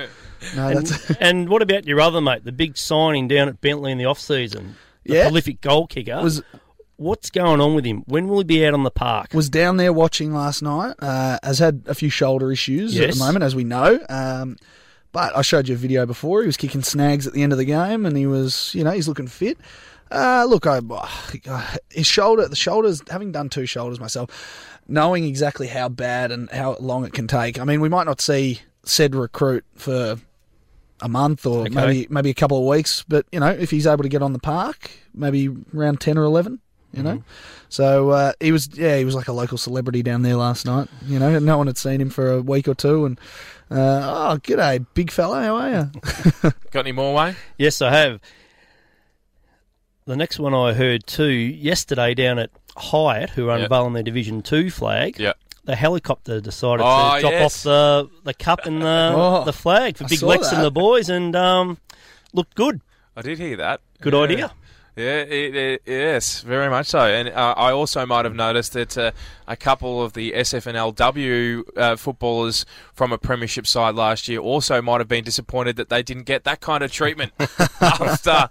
No, 0.57 0.69
And, 0.69 0.87
that's 0.87 1.11
and 1.21 1.49
what 1.49 1.62
about 1.62 1.87
your 1.87 2.00
other 2.00 2.21
mate, 2.21 2.45
the 2.45 2.52
big 2.52 2.76
signing 2.76 3.29
down 3.29 3.49
at 3.49 3.61
Bentleigh 3.61 3.93
in 3.93 3.99
the 3.99 4.05
off 4.07 4.19
season? 4.19 4.76
The 5.05 5.14
Yeah. 5.14 5.23
prolific 5.25 5.61
goal 5.61 5.87
kicker. 5.87 6.21
was 6.23 6.43
What's 7.02 7.30
going 7.30 7.61
on 7.61 7.75
with 7.75 7.85
him? 7.85 8.04
When 8.06 8.28
will 8.28 8.38
he 8.38 8.44
be 8.44 8.64
out 8.64 8.75
on 8.75 8.85
the 8.85 8.90
park? 8.90 9.32
was 9.35 9.50
down 9.50 9.76
there 9.76 9.92
watching 9.92 10.32
last 10.32 10.62
night. 10.62 10.94
Uh, 11.00 11.38
has 11.42 11.59
had 11.59 11.82
a 11.87 11.94
few 11.94 12.11
shoulder 12.11 12.52
issues 12.52 12.99
at 12.99 13.12
the 13.12 13.18
moment, 13.18 13.42
as 13.42 13.56
we 13.56 13.64
know. 13.64 13.99
Um, 14.09 14.56
but 15.11 15.37
I 15.37 15.42
showed 15.42 15.68
you 15.68 15.75
a 15.75 15.78
video 15.78 16.06
before. 16.06 16.40
He 16.42 16.47
was 16.47 16.56
kicking 16.56 16.82
snags 16.82 17.26
at 17.26 17.32
the 17.32 17.42
end 17.42 17.52
of 17.52 17.59
the 17.59 17.64
game, 17.64 18.06
and 18.06 18.16
he 18.16 18.26
was, 18.26 18.73
you 18.75 18.85
know, 18.85 18.92
he's 18.92 19.09
looking 19.09 19.26
fit. 19.26 19.59
Uh, 20.12 20.44
look, 20.49 20.66
I, 20.66 20.80
his 21.90 22.06
shoulder, 22.06 22.47
the 22.47 22.54
shoulders, 22.56 23.02
having 23.11 23.32
done 23.32 23.49
two 23.49 23.66
shoulders 23.66 23.99
myself, 23.99 24.78
knowing 24.87 25.25
exactly 25.25 25.66
how 25.66 25.88
bad 25.88 26.30
and 26.30 26.50
how 26.50 26.76
long 26.80 27.04
it 27.04 27.12
can 27.12 27.26
take. 27.26 27.59
I 27.59 27.64
mean, 27.64 27.80
we 27.80 27.88
might 27.88 28.04
not 28.06 28.21
see 28.21 28.61
said 28.85 29.14
recruit 29.14 29.64
for 29.75 30.16
a 31.00 31.09
month 31.09 31.47
or 31.47 31.62
Okay. 31.62 31.75
maybe 31.75 32.06
maybe 32.11 32.30
a 32.30 32.35
couple 32.35 32.59
of 32.59 32.64
weeks, 32.64 33.04
but 33.09 33.26
you 33.32 33.40
know, 33.40 33.49
if 33.49 33.71
he's 33.71 33.87
able 33.87 34.02
to 34.02 34.09
get 34.09 34.23
on 34.23 34.32
the 34.32 34.38
park, 34.38 34.90
maybe 35.14 35.49
around 35.75 36.00
ten 36.00 36.16
or 36.16 36.23
eleven, 36.25 36.61
you 36.93 37.03
know. 37.03 37.23
So 37.69 38.11
uh, 38.11 38.33
he 38.41 38.52
was, 38.52 38.69
yeah, 38.75 38.99
he 38.99 39.05
was 39.05 39.15
like 39.15 39.28
a 39.28 39.33
local 39.33 39.57
celebrity 39.59 40.02
down 40.02 40.23
there 40.23 40.37
last 40.37 40.67
night. 40.67 40.89
You 41.07 41.19
know, 41.19 41.39
no 41.39 41.57
one 41.59 41.67
had 41.67 41.78
seen 41.78 42.00
him 42.00 42.11
for 42.11 42.31
a 42.33 42.43
week 42.43 42.69
or 42.69 42.75
two, 42.75 43.07
and 43.07 43.19
uh, 43.71 44.33
oh, 44.35 44.39
g'day, 44.43 44.85
big 44.95 45.11
fella, 45.11 45.43
how 45.43 45.57
are 45.57 45.71
you? 45.71 46.52
Got 46.71 46.81
any 46.81 46.93
more, 46.93 47.15
Wayne? 47.15 47.37
Yes, 47.59 47.81
I 47.81 47.91
have. 47.91 48.21
The 50.05 50.17
next 50.17 50.39
one 50.39 50.52
I 50.55 50.73
heard 50.73 51.07
too 51.07 51.28
yesterday 51.31 52.15
down 52.15 52.39
at 52.39 52.50
Highett, 52.76 53.31
who 53.31 53.49
are 53.49 53.57
Yep. 53.59 53.65
unveiling 53.67 53.93
their 53.93 54.02
Division 54.02 54.43
Two 54.43 54.71
flag. 54.71 55.19
Yep. 55.19 55.39
The 55.65 55.76
helicopter 55.76 56.41
decided 56.41 56.83
Oh, 56.85 57.15
to 57.15 57.21
drop 57.21 57.33
yes. 57.33 57.45
off 57.59 57.63
the 57.63 58.11
the 58.25 58.35
cup 58.35 58.67
and 58.67 58.83
the 58.83 59.13
Oh, 59.17 59.45
the 59.45 59.52
flag 59.52 59.97
for 59.97 60.05
I 60.05 60.09
Big 60.09 60.19
saw 60.19 60.26
Lex 60.26 60.49
that. 60.50 60.57
and 60.57 60.65
the 60.65 60.73
boys, 60.73 61.09
and 61.09 61.37
um, 61.37 61.78
looked 62.33 62.57
good. 62.57 62.81
I 63.17 63.23
did 63.23 63.39
hear 63.39 63.57
that. 63.59 63.81
Good 64.00 64.13
Yeah. 64.15 64.19
idea. 64.21 64.52
Yeah, 64.95 65.21
it, 65.23 65.57
it, 65.57 65.83
yes, 65.87 66.43
very 66.43 66.69
much 66.69 66.89
so. 66.89 67.00
And 67.00 67.31
uh, 67.31 67.55
I 67.57 67.73
also 67.73 68.05
might 68.05 68.26
have 68.26 68.35
noticed 68.35 68.75
that 68.75 68.99
uh, 68.99 69.13
a 69.49 69.57
couple 69.57 70.02
of 70.02 70.13
the 70.13 70.33
SFNLW 70.33 71.63
uh, 71.78 71.97
footballers 71.97 72.67
from 72.93 73.11
a 73.11 73.17
premiership 73.17 73.67
side 73.67 73.95
last 73.95 74.28
year 74.28 74.39
also 74.41 74.83
might 74.83 75.00
have 75.00 75.09
been 75.09 75.25
disappointed 75.25 75.76
that 75.76 75.89
they 75.89 76.02
didn't 76.02 76.25
get 76.25 76.45
that 76.45 76.61
kind 76.61 76.85
of 76.85 76.93
treatment 76.93 77.33
after 77.81 78.49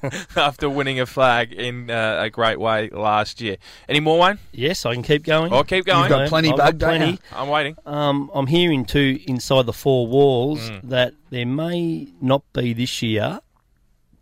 after 0.36 0.70
winning 0.70 1.00
a 1.00 1.06
flag 1.06 1.52
in 1.52 1.90
uh, 1.90 2.16
a 2.22 2.30
great 2.30 2.58
way 2.58 2.88
last 2.88 3.42
year. 3.42 3.56
Any 3.86 4.00
more, 4.00 4.18
Wayne? 4.18 4.38
Yes, 4.52 4.86
I 4.86 4.94
can 4.94 5.02
keep 5.02 5.22
going. 5.22 5.52
I'll 5.52 5.64
keep 5.64 5.84
going. 5.84 6.00
You've 6.04 6.08
got 6.08 6.28
plenty 6.30 6.50
I've 6.50 6.56
bug, 6.56 6.78
got 6.78 6.88
plenty. 6.88 7.18
I'm 7.30 7.48
waiting. 7.48 7.76
Um, 7.84 8.30
I'm 8.34 8.46
hearing 8.46 8.86
too 8.86 9.18
inside 9.26 9.66
the 9.66 9.72
four 9.74 10.06
walls 10.06 10.54
Mm. 10.64 10.82
that 10.88 11.12
there 11.28 11.44
may 11.44 12.08
not 12.22 12.42
be 12.54 12.72
this 12.72 13.02
year 13.02 13.40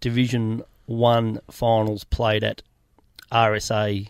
Division 0.00 0.62
One 0.92 1.40
finals 1.50 2.04
played 2.04 2.44
at 2.44 2.62
RSA 3.32 4.08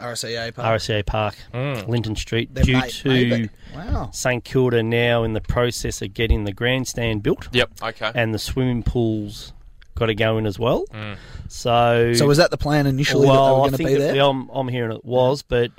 RSAA 0.00 0.52
Park. 0.54 0.66
RSA 0.80 1.06
Park, 1.06 1.34
Mm. 1.54 1.88
Linton 1.88 2.16
Street, 2.16 2.52
There 2.52 2.64
due 2.64 2.72
may- 2.80 2.88
to 2.90 3.08
maybe. 3.08 3.50
Wow. 3.74 4.10
St 4.12 4.44
Kilda 4.44 4.82
now 4.82 5.22
in 5.24 5.32
the 5.32 5.40
process 5.40 6.02
of 6.02 6.12
getting 6.12 6.44
the 6.44 6.52
grandstand 6.52 7.22
built 7.22 7.48
Yep. 7.52 7.70
Okay. 7.82 8.10
and 8.14 8.34
the 8.34 8.38
swimming 8.38 8.82
pools 8.82 9.52
got 9.94 10.06
to 10.06 10.14
go 10.14 10.36
in 10.36 10.44
as 10.44 10.58
well. 10.58 10.84
Mm. 10.92 11.16
So, 11.48 12.12
So 12.14 12.26
was 12.26 12.36
that 12.36 12.50
the 12.50 12.58
plan 12.58 12.86
initially 12.86 13.26
that 13.26 13.32
they 13.32 13.38
well, 13.38 13.54
were 13.54 13.60
I 13.60 13.62
going 13.62 13.70
to 13.70 13.76
think 13.78 13.88
be 13.88 13.94
it- 13.94 13.98
there? 14.12 14.22
I'm, 14.22 14.48
I'm 14.50 14.68
hearing 14.68 14.94
it 14.94 15.04
was, 15.04 15.42
but 15.42 15.70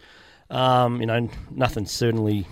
um, 0.49 0.99
you 1.01 1.05
know, 1.05 1.29
nothing's 1.51 1.91
certainly 1.91 2.47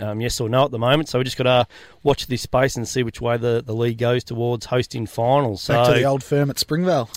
um, 0.00 0.20
yes 0.20 0.40
or 0.40 0.48
no 0.48 0.64
at 0.64 0.70
the 0.70 0.78
moment. 0.78 1.08
So 1.08 1.18
we 1.18 1.24
just 1.24 1.36
got 1.36 1.44
to 1.44 1.66
watch 2.02 2.26
this 2.26 2.42
space 2.42 2.76
and 2.76 2.86
see 2.86 3.02
which 3.02 3.20
way 3.20 3.36
the, 3.36 3.62
the 3.64 3.74
league 3.74 3.98
goes 3.98 4.24
towards 4.24 4.66
hosting 4.66 5.06
finals. 5.06 5.62
So, 5.62 5.74
Back 5.74 5.86
to 5.88 5.94
the 5.94 6.04
old 6.04 6.22
firm 6.22 6.50
at 6.50 6.58
Springvale. 6.58 7.08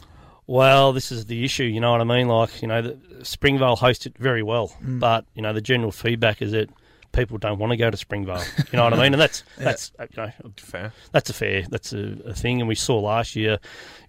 well, 0.48 0.94
this 0.94 1.12
is 1.12 1.26
the 1.26 1.44
issue. 1.44 1.64
You 1.64 1.80
know 1.80 1.92
what 1.92 2.02
I 2.02 2.06
mean? 2.06 2.28
Like, 2.28 2.62
you 2.62 2.68
know, 2.68 2.82
the, 2.82 2.98
Springvale 3.24 3.78
hosted 3.78 4.18
very 4.18 4.44
well, 4.44 4.70
Mm. 4.84 5.00
but 5.00 5.26
you 5.34 5.42
know, 5.42 5.54
the 5.54 5.62
general 5.62 5.92
feedback 5.92 6.42
is 6.42 6.52
that 6.52 6.70
people 7.16 7.38
don't 7.38 7.58
want 7.58 7.72
to 7.72 7.78
go 7.78 7.90
to 7.90 7.98
Springvale. 7.98 8.44
You 8.72 8.78
know 8.78 8.84
what 8.84 8.94
I 8.94 8.98
mean? 9.02 9.14
And 9.14 9.22
that's 9.22 9.44
that's 9.58 9.92
uh, 9.98 10.06
you 10.12 10.18
know, 10.24 10.32
Fair. 10.58 10.94
that's 11.12 11.30
a 11.30 11.34
fair 11.34 11.64
that's 11.70 11.94
a, 11.94 12.18
a 12.26 12.34
thing. 12.34 12.60
And 12.62 12.68
we 12.68 12.76
saw 12.76 13.00
last 13.00 13.36
year, 13.36 13.58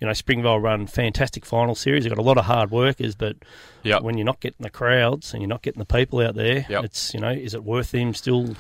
you 0.01 0.07
know, 0.07 0.12
Springvale 0.12 0.59
run 0.61 0.87
fantastic 0.87 1.47
final 1.47 1.75
series. 1.75 2.05
They've 2.05 2.12
got 2.12 2.19
a 2.21 2.23
lot 2.27 2.38
of 2.38 2.45
hard 2.45 2.71
workers, 2.71 3.14
but 3.14 3.37
Yep. 3.85 4.03
when 4.03 4.19
you're 4.19 4.25
not 4.25 4.40
getting 4.40 4.62
the 4.64 4.71
crowds 4.71 5.33
and 5.33 5.40
you're 5.40 5.49
not 5.49 5.62
getting 5.62 5.79
the 5.79 5.87
people 5.87 6.21
out 6.21 6.35
there, 6.35 6.66
Yep. 6.69 6.85
it's 6.85 7.14
you 7.14 7.21
know, 7.21 7.31
is 7.31 7.55
it 7.55 7.62
worth 7.62 7.92
them 7.92 8.12
still 8.14 8.57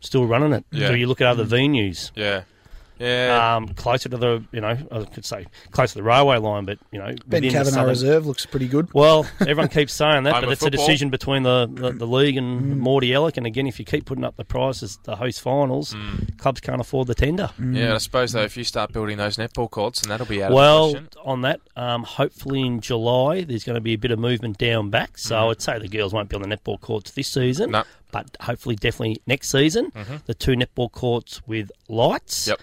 still 0.00 0.26
running 0.26 0.52
it? 0.52 0.64
Yeah. 0.70 0.88
Do 0.90 0.96
you 0.96 1.06
look 1.06 1.20
at 1.20 1.26
other 1.26 1.44
venues? 1.46 2.10
Yeah. 2.14 2.42
Yeah. 3.02 3.56
Um, 3.56 3.68
closer 3.68 4.08
to 4.08 4.16
the, 4.16 4.44
you 4.52 4.60
know, 4.60 4.76
I 4.90 5.04
could 5.04 5.24
say 5.24 5.46
closer 5.72 5.94
to 5.94 5.98
the 5.98 6.02
railway 6.02 6.36
line, 6.38 6.64
but 6.64 6.78
you 6.90 6.98
know, 6.98 7.06
Ben 7.06 7.16
within 7.26 7.42
the 7.42 7.48
Kavanagh 7.50 7.70
southern- 7.70 7.88
Reserve 7.88 8.26
looks 8.26 8.46
pretty 8.46 8.68
good. 8.68 8.92
Well, 8.94 9.26
everyone 9.40 9.68
keeps 9.68 9.92
saying 9.92 10.24
that, 10.24 10.32
but 10.34 10.44
of 10.44 10.50
it's 10.50 10.62
a 10.62 10.70
decision 10.70 11.10
between 11.10 11.42
the, 11.42 11.68
the, 11.72 11.92
the 11.92 12.06
league 12.06 12.36
and 12.36 12.76
mm. 12.76 12.80
Mordialloc. 12.80 13.36
And 13.36 13.46
again, 13.46 13.66
if 13.66 13.78
you 13.78 13.84
keep 13.84 14.06
putting 14.06 14.24
up 14.24 14.36
the 14.36 14.44
prices 14.44 14.98
to 15.04 15.16
host 15.16 15.40
finals, 15.40 15.94
mm. 15.94 16.36
clubs 16.38 16.60
can't 16.60 16.80
afford 16.80 17.08
the 17.08 17.14
tender. 17.14 17.50
Mm. 17.58 17.76
yeah. 17.76 17.94
I 17.94 17.98
suppose 17.98 18.32
though, 18.32 18.42
if 18.42 18.56
you 18.56 18.64
start 18.64 18.92
building 18.92 19.18
those 19.18 19.36
netball 19.36 19.70
courts, 19.70 20.02
and 20.02 20.10
that'll 20.10 20.26
be 20.26 20.42
out 20.42 20.46
of 20.46 20.50
the 20.52 20.56
Well, 20.56 20.96
on 21.24 21.42
that, 21.42 21.60
um, 21.76 22.04
hopefully 22.04 22.62
in 22.62 22.80
July 22.80 23.42
there's 23.42 23.64
going 23.64 23.74
to 23.74 23.80
be 23.80 23.94
a 23.94 23.98
bit 23.98 24.10
of 24.10 24.18
movement 24.18 24.58
down 24.58 24.90
back. 24.90 25.18
So 25.18 25.36
mm-hmm. 25.36 25.50
I'd 25.50 25.62
say 25.62 25.78
the 25.78 25.88
girls 25.88 26.12
won't 26.12 26.28
be 26.28 26.36
on 26.36 26.42
the 26.42 26.48
netball 26.48 26.80
courts 26.80 27.10
this 27.12 27.28
season, 27.28 27.72
No. 27.72 27.84
but 28.10 28.36
hopefully 28.40 28.76
definitely 28.76 29.20
next 29.26 29.50
season. 29.50 29.90
Mm-hmm. 29.90 30.16
The 30.26 30.34
two 30.34 30.52
netball 30.52 30.90
courts 30.92 31.42
with 31.46 31.70
lights, 31.88 32.48
Yep. 32.48 32.60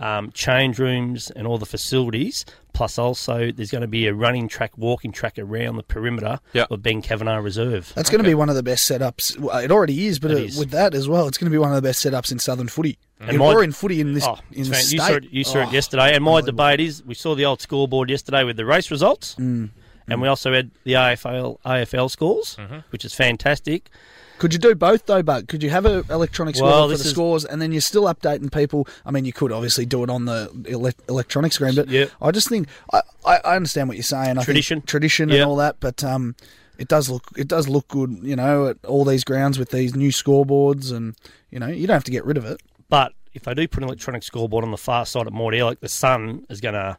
Um, 0.00 0.30
change 0.32 0.78
rooms, 0.78 1.30
and 1.30 1.46
all 1.46 1.58
the 1.58 1.66
facilities. 1.66 2.44
Plus, 2.74 2.98
also 2.98 3.50
there's 3.52 3.70
going 3.70 3.80
to 3.80 3.88
be 3.88 4.06
a 4.06 4.12
running 4.12 4.48
track, 4.48 4.76
walking 4.76 5.10
track 5.10 5.38
around 5.38 5.76
the 5.76 5.82
perimeter 5.82 6.40
Yep. 6.52 6.70
of 6.70 6.82
Ben 6.82 7.00
Kavanagh 7.00 7.38
Reserve. 7.40 7.90
That's 7.94 8.10
going 8.10 8.22
to 8.22 8.28
be 8.28 8.34
one 8.34 8.50
of 8.50 8.54
the 8.54 8.62
best 8.62 8.90
setups. 8.90 9.38
Well, 9.38 9.56
it 9.58 9.70
already 9.70 10.06
is, 10.06 10.18
but 10.18 10.30
It 10.32 10.36
uh, 10.36 10.40
is. 10.40 10.58
with 10.58 10.70
that 10.72 10.92
as 10.92 11.08
well, 11.08 11.26
it's 11.26 11.38
going 11.38 11.50
to 11.50 11.54
be 11.54 11.58
one 11.58 11.70
of 11.70 11.76
the 11.76 11.82
best 11.88 12.04
setups 12.04 12.30
in 12.30 12.38
Southern 12.38 12.68
footy. 12.68 12.98
And 13.20 13.30
In- 13.30 13.38
my- 13.38 13.46
or 13.54 13.64
in 13.64 13.72
footy 13.72 14.02
in 14.02 14.12
this 14.12 14.24
Oh, 14.26 14.38
in 14.52 14.60
it's 14.60 14.68
the 14.68 14.74
state. 14.74 14.92
you 14.92 14.98
saw 15.00 15.12
it, 15.14 15.24
you 15.30 15.44
saw 15.44 15.58
Oh, 15.60 15.62
it 15.68 15.72
yesterday, 15.72 16.14
and 16.14 16.22
my 16.22 16.42
debate 16.42 16.80
is: 16.80 17.02
we 17.06 17.14
saw 17.14 17.34
the 17.34 17.46
old 17.46 17.62
scoreboard 17.62 18.10
yesterday 18.10 18.44
with 18.44 18.58
the 18.58 18.66
race 18.66 18.90
results, 18.90 19.34
Mm. 19.38 19.70
And 20.08 20.20
we 20.20 20.26
mm. 20.26 20.30
also 20.30 20.52
had 20.52 20.70
the 20.84 20.92
AFL 20.92 21.58
AFL 21.64 22.10
scores, 22.10 22.56
mm-hmm. 22.56 22.78
which 22.90 23.04
is 23.04 23.14
fantastic. 23.14 23.90
Could 24.38 24.52
you 24.52 24.58
do 24.58 24.74
both 24.74 25.06
though, 25.06 25.22
But 25.22 25.48
Could 25.48 25.62
you 25.62 25.70
have 25.70 25.86
an 25.86 26.04
electronic 26.10 26.56
score 26.56 26.68
Well, 26.68 26.84
for 26.84 26.90
this 26.90 27.02
the 27.02 27.06
is- 27.06 27.10
scores, 27.12 27.44
and 27.44 27.60
then 27.60 27.72
you're 27.72 27.80
still 27.80 28.04
updating 28.04 28.52
people? 28.52 28.86
I 29.04 29.10
mean, 29.10 29.24
you 29.24 29.32
could 29.32 29.50
obviously 29.50 29.86
do 29.86 30.02
it 30.04 30.10
on 30.10 30.26
the 30.26 30.50
ele- 30.68 30.92
electronic 31.08 31.52
screen, 31.52 31.74
but 31.74 31.88
Yep. 31.88 32.10
I 32.20 32.30
just 32.30 32.48
think 32.48 32.68
I, 32.92 33.00
I, 33.24 33.36
I 33.38 33.56
understand 33.56 33.88
what 33.88 33.96
you're 33.96 34.04
saying. 34.04 34.32
I 34.32 34.34
think 34.34 34.44
Tradition. 34.44 34.82
tradition, 34.82 35.28
Yep. 35.30 35.36
and 35.36 35.50
all 35.50 35.56
that, 35.56 35.76
but 35.80 36.04
um, 36.04 36.34
it 36.78 36.88
does 36.88 37.08
look 37.08 37.24
it 37.36 37.48
does 37.48 37.68
look 37.68 37.88
good, 37.88 38.18
you 38.22 38.36
know, 38.36 38.68
at 38.68 38.84
all 38.84 39.04
these 39.04 39.24
grounds 39.24 39.58
with 39.58 39.70
these 39.70 39.94
new 39.94 40.10
scoreboards, 40.10 40.92
and 40.92 41.14
you 41.50 41.58
know, 41.58 41.68
you 41.68 41.86
don't 41.86 41.94
have 41.94 42.04
to 42.04 42.10
get 42.10 42.24
rid 42.24 42.36
of 42.36 42.44
it. 42.44 42.60
But 42.88 43.12
if 43.32 43.42
they 43.44 43.54
do 43.54 43.66
put 43.68 43.82
an 43.82 43.88
electronic 43.88 44.22
scoreboard 44.22 44.64
on 44.64 44.70
the 44.70 44.76
far 44.76 45.06
side 45.06 45.26
at 45.26 45.32
Morty 45.32 45.62
like 45.62 45.80
the 45.80 45.88
sun 45.88 46.46
is 46.48 46.60
going 46.60 46.74
to 46.74 46.96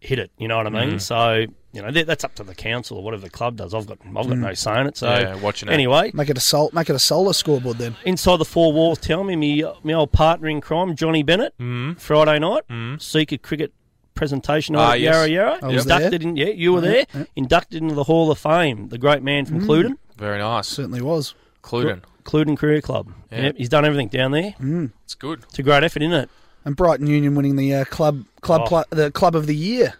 hit 0.00 0.18
it. 0.18 0.30
You 0.38 0.48
know 0.48 0.56
what 0.56 0.66
I 0.66 0.70
mean? 0.70 0.88
Mm-hmm. 0.88 0.98
So 0.98 1.46
you 1.72 1.82
know 1.82 1.90
that's 1.90 2.24
up 2.24 2.34
to 2.36 2.44
the 2.44 2.54
council 2.54 2.96
or 2.98 3.04
whatever 3.04 3.22
the 3.22 3.30
club 3.30 3.56
does. 3.56 3.74
I've 3.74 3.86
got 3.86 3.98
I've 4.06 4.14
got 4.14 4.26
hmm. 4.26 4.40
no 4.40 4.54
say 4.54 4.80
in 4.80 4.86
it. 4.88 4.96
So 4.96 5.08
Yeah, 5.08 5.34
watching 5.36 5.68
it. 5.68 5.72
anyway, 5.72 6.10
Make 6.14 6.28
it 6.30 6.36
a 6.36 6.40
sol- 6.40 6.70
make 6.72 6.88
it 6.90 6.96
a 6.96 6.98
solar 7.00 7.32
scoreboard 7.32 7.78
then. 7.78 7.96
inside 8.04 8.36
the 8.38 8.44
four 8.44 8.72
walls, 8.72 8.98
tell 8.98 9.22
me, 9.24 9.36
me, 9.36 9.64
my 9.82 9.92
old 9.92 10.12
partner 10.12 10.48
in 10.48 10.60
crime, 10.60 10.94
Johnny 10.96 11.22
Bennett, 11.22 11.54
hmm. 11.58 11.92
Friday 11.94 12.38
night, 12.38 12.62
hmm. 12.68 12.96
Seeker 12.98 13.38
cricket 13.38 13.72
presentation 14.14 14.76
Ah, 14.76 14.92
at 14.92 15.00
yes. 15.00 15.14
Yarra 15.14 15.28
Yarra, 15.28 15.58
I 15.62 15.66
was 15.68 15.82
inducted 15.84 16.22
in, 16.22 16.36
yeah, 16.36 16.46
you 16.46 16.72
were 16.72 16.80
there, 16.80 17.06
inducted 17.36 17.80
into 17.82 17.94
the 17.94 18.04
Hall 18.04 18.30
of 18.30 18.38
Fame, 18.38 18.88
the 18.88 18.98
great 18.98 19.22
man 19.22 19.46
from 19.46 19.60
Cluden, 19.66 19.96
Very 20.18 20.38
nice. 20.38 20.66
Certainly 20.68 21.00
was. 21.02 21.34
Cluden. 21.62 22.02
Cluden 22.24 22.56
Career 22.56 22.80
Club. 22.82 23.12
Yeah. 23.32 23.42
Yep, 23.44 23.56
he's 23.56 23.68
done 23.70 23.84
everything 23.84 24.08
down 24.08 24.32
there. 24.32 24.54
It's 25.04 25.14
good. 25.14 25.42
It's 25.48 25.58
a 25.58 25.62
great 25.62 25.82
effort, 25.84 26.02
isn't 26.02 26.12
it? 26.12 26.28
And 26.64 26.76
Brighton 26.76 27.06
Union 27.06 27.34
winning 27.34 27.56
the 27.56 27.74
uh, 27.74 27.84
club 27.86 28.24
club 28.42 28.62
Oh. 28.64 28.68
pla- 28.68 28.84
the 28.90 29.10
club 29.10 29.34
of 29.34 29.46
the 29.46 29.56
year, 29.56 29.94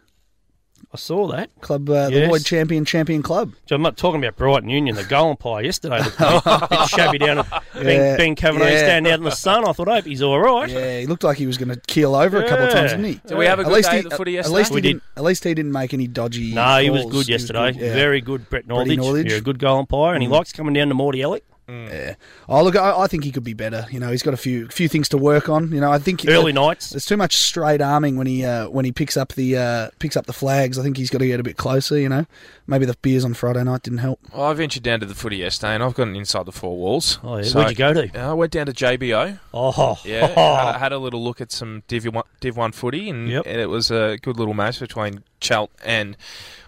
I 0.93 0.97
saw 0.97 1.29
that. 1.29 1.51
club 1.61 1.89
uh, 1.89 2.11
the 2.11 2.17
Yes. 2.21 2.31
Lloyd 2.31 2.45
Champion 2.45 2.85
Champion 2.85 3.23
Club. 3.23 3.53
So 3.67 3.77
I'm 3.77 3.83
not 3.83 3.97
talking 3.97 4.21
about 4.23 4.37
Brighton 4.37 4.69
Union, 4.69 4.97
the 4.97 5.05
goal 5.05 5.31
umpire 5.31 5.63
yesterday. 5.63 6.03
Looked 6.03 6.19
a 6.21 6.67
bit 6.69 6.89
shabby 6.89 7.19
down 7.19 7.39
at 7.39 7.47
Ben, 7.75 7.85
Yeah, 7.87 8.17
ben 8.17 8.35
Kavanagh 8.35 8.71
yeah. 8.71 8.79
standing 8.79 9.13
out 9.13 9.21
in 9.21 9.25
the 9.25 9.31
sun. 9.31 9.65
I 9.69 9.73
thought, 9.73 9.87
I 9.89 9.95
hope 9.97 10.05
he's 10.07 10.21
all 10.21 10.41
right. 10.41 10.69
Yeah, 10.69 10.99
he 11.01 11.07
looked 11.07 11.23
like 11.23 11.39
he 11.39 11.47
was 11.47 11.59
going 11.59 11.69
to 11.69 11.81
keel 11.87 12.17
over 12.17 12.43
a 12.43 12.49
couple 12.49 12.67
of 12.67 12.73
times, 12.73 12.91
didn't 12.91 13.05
he? 13.07 13.21
Did 13.25 13.39
we 13.39 13.47
have 13.47 13.61
a 13.61 13.63
At 13.63 13.67
good 13.69 13.75
least 13.77 13.91
day 13.91 13.99
he, 14.01 14.05
at 14.05 14.11
the 14.11 14.17
footy 14.17 14.33
at 14.33 14.35
yesterday? 14.47 14.57
least 14.59 14.71
he 14.71 14.75
We 14.75 14.81
did. 14.81 14.89
didn't. 14.89 15.03
At 15.17 15.23
least 15.23 15.45
he 15.45 15.55
didn't 15.55 15.73
make 15.73 15.95
any 15.95 16.07
dodgy. 16.09 16.55
No, 16.55 16.79
he 16.81 16.91
was 16.91 17.03
good 17.05 17.13
He 17.13 17.17
was 17.19 17.29
yesterday. 17.29 17.73
good, 17.73 17.81
yeah. 17.83 17.95
Very 17.95 18.21
good, 18.21 18.51
Brett 18.51 18.67
Brett 18.67 18.77
Northich. 18.87 18.99
Northich. 18.99 19.29
You're 19.29 19.39
a 19.39 19.43
good 19.43 19.61
goal 19.61 19.79
umpire, 19.79 20.15
and 20.15 20.23
he 20.25 20.29
likes 20.29 20.53
coming 20.53 20.75
down 20.75 20.89
to 20.89 20.95
Mordialloc. 20.97 21.43
Yeah. 21.71 22.15
Oh 22.49 22.63
look, 22.65 22.77
I, 22.77 23.01
I 23.01 23.07
think 23.07 23.25
he 23.25 23.33
could 23.33 23.45
be 23.45 23.55
better. 23.55 23.87
You 23.91 24.01
know, 24.01 24.11
he's 24.11 24.23
got 24.23 24.35
a 24.35 24.37
few 24.39 24.69
few 24.69 24.89
things 24.89 25.09
to 25.11 25.19
work 25.19 25.49
on. 25.49 25.73
You 25.73 25.81
know, 25.81 25.91
I 25.91 25.99
think 25.99 26.25
Early 26.27 26.53
uh, 26.53 26.55
nights. 26.67 26.91
There's 26.91 27.07
too 27.07 27.17
much 27.17 27.37
straight 27.37 27.81
arming 27.81 28.17
when 28.17 28.27
he 28.27 28.45
uh, 28.45 28.69
when 28.69 28.85
he 28.85 28.93
picks 28.93 29.17
up 29.17 29.35
the 29.35 29.57
uh, 29.57 29.91
picks 29.99 30.17
up 30.17 30.27
the 30.27 30.33
flags. 30.33 30.79
I 30.79 30.83
think 30.83 30.97
he's 30.97 31.11
got 31.11 31.19
to 31.19 31.27
get 31.27 31.41
a 31.41 31.43
bit 31.43 31.57
closer. 31.57 31.99
You 31.99 32.09
know, 32.09 32.27
maybe 32.67 32.87
the 32.87 32.97
beers 33.03 33.25
on 33.25 33.35
Friday 33.35 33.63
night 33.65 33.83
didn't 33.83 33.99
help. 33.99 34.21
Well, 34.33 34.47
I 34.47 34.53
ventured 34.55 34.83
down 34.83 35.01
to 35.01 35.07
the 35.07 35.15
footy 35.15 35.37
yesterday, 35.37 35.75
and 35.75 35.83
I've 35.83 35.95
gotten 35.95 36.17
inside 36.17 36.47
the 36.47 36.53
four 36.53 36.77
walls. 36.77 37.19
Oh, 37.23 37.37
yeah. 37.37 37.43
So- 37.45 37.59
Where'd 37.59 37.71
you 37.71 37.77
go 37.77 37.93
to? 37.95 38.19
I 38.21 38.33
went 38.33 38.53
down 38.53 38.67
to 38.67 38.73
JBO. 38.73 39.39
Oh, 39.53 39.99
Yeah, 40.05 40.27
had, 40.29 40.75
a, 40.75 40.79
had 40.79 40.93
a 40.93 40.99
little 40.99 41.23
look 41.23 41.41
at 41.41 41.53
some 41.53 41.83
Div 41.89 42.07
One, 42.07 42.25
Div 42.41 42.57
One 42.57 42.73
footy, 42.73 43.09
and, 43.11 43.29
Yep. 43.29 43.45
and 43.47 43.61
it 43.61 43.67
was 43.69 43.91
a 43.91 44.19
good 44.23 44.37
little 44.39 44.55
match 44.55 44.81
between 44.81 45.23
Chelt 45.41 45.69
and 45.85 46.17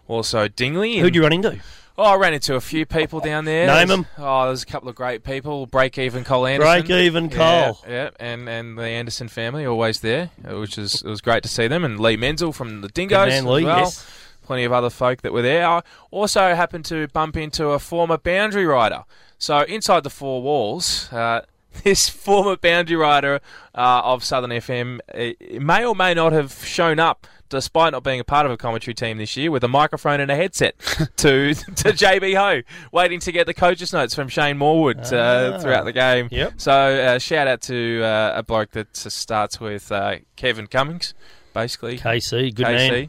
also 0.08 0.48
Dingley. 0.48 0.98
Who'd 0.98 1.14
you 1.14 1.22
run 1.22 1.32
into? 1.32 1.58
Oh, 1.98 2.04
I 2.04 2.16
ran 2.16 2.32
into 2.32 2.54
a 2.54 2.60
few 2.60 2.86
people 2.86 3.20
down 3.20 3.44
there. 3.44 3.66
Name 3.66 3.88
them. 3.88 4.06
Oh, 4.16 4.46
there's 4.46 4.62
a 4.62 4.66
couple 4.66 4.88
of 4.88 4.94
great 4.94 5.24
people. 5.24 5.66
Break 5.66 5.98
even 5.98 6.24
Cole 6.24 6.46
Anderson. 6.46 6.86
Break 6.86 6.90
even 6.90 7.28
Yeah, 7.28 7.36
Cole. 7.72 7.84
Yeah, 7.86 8.10
and, 8.18 8.48
and 8.48 8.78
the 8.78 8.84
Anderson 8.84 9.28
family 9.28 9.66
always 9.66 10.00
there, 10.00 10.30
uh, 10.48 10.58
which 10.58 10.78
is 10.78 11.02
it 11.02 11.08
was 11.08 11.20
great 11.20 11.42
to 11.42 11.48
see 11.50 11.66
them. 11.68 11.84
And 11.84 12.00
Lee 12.00 12.16
Menzel 12.16 12.52
from 12.52 12.80
the 12.80 12.88
Dingoes 12.88 13.28
man, 13.28 13.38
as 13.38 13.44
well. 13.44 13.60
yes. 13.60 14.06
Plenty 14.42 14.64
of 14.64 14.72
other 14.72 14.90
folk 14.90 15.22
that 15.22 15.32
were 15.32 15.42
there. 15.42 15.66
I 15.68 15.82
also 16.10 16.54
happened 16.54 16.84
to 16.86 17.06
bump 17.08 17.36
into 17.36 17.68
a 17.68 17.78
former 17.78 18.18
boundary 18.18 18.66
rider. 18.66 19.04
So 19.38 19.60
inside 19.60 20.02
the 20.02 20.10
four 20.10 20.42
walls, 20.42 21.12
uh, 21.12 21.42
this 21.84 22.08
former 22.08 22.56
boundary 22.56 22.96
rider 22.96 23.40
uh, 23.74 24.00
of 24.04 24.24
Southern 24.24 24.50
FM 24.50 24.98
uh, 25.14 25.60
may 25.60 25.84
or 25.84 25.94
may 25.94 26.14
not 26.14 26.32
have 26.32 26.52
shown 26.64 26.98
up. 26.98 27.26
Despite 27.52 27.92
not 27.92 28.02
being 28.02 28.18
a 28.18 28.24
part 28.24 28.46
of 28.46 28.52
a 28.52 28.56
commentary 28.56 28.94
team 28.94 29.18
this 29.18 29.36
year, 29.36 29.50
with 29.50 29.62
a 29.62 29.68
microphone 29.68 30.20
and 30.20 30.30
a 30.30 30.34
headset 30.36 30.78
to 31.18 31.52
to 31.54 31.54
JBO, 31.92 32.64
waiting 32.92 33.20
to 33.20 33.30
get 33.30 33.46
the 33.46 33.52
coaches' 33.52 33.92
notes 33.92 34.14
from 34.14 34.28
Shane 34.28 34.58
Morwood 34.58 35.12
uh, 35.12 35.54
Ah. 35.54 35.58
throughout 35.58 35.84
the 35.84 35.92
game. 35.92 36.28
Yep. 36.30 36.54
So 36.56 36.72
uh, 36.72 37.18
shout 37.18 37.46
out 37.48 37.60
to 37.62 38.02
uh, 38.02 38.32
a 38.36 38.42
bloke 38.42 38.70
that 38.70 38.96
starts 38.96 39.60
with 39.60 39.92
uh, 39.92 40.16
Kevin 40.36 40.66
Cummings, 40.66 41.12
basically. 41.52 41.98
KC, 41.98 42.54
good 42.54 42.66
KC. 42.66 42.90
man. 42.90 43.08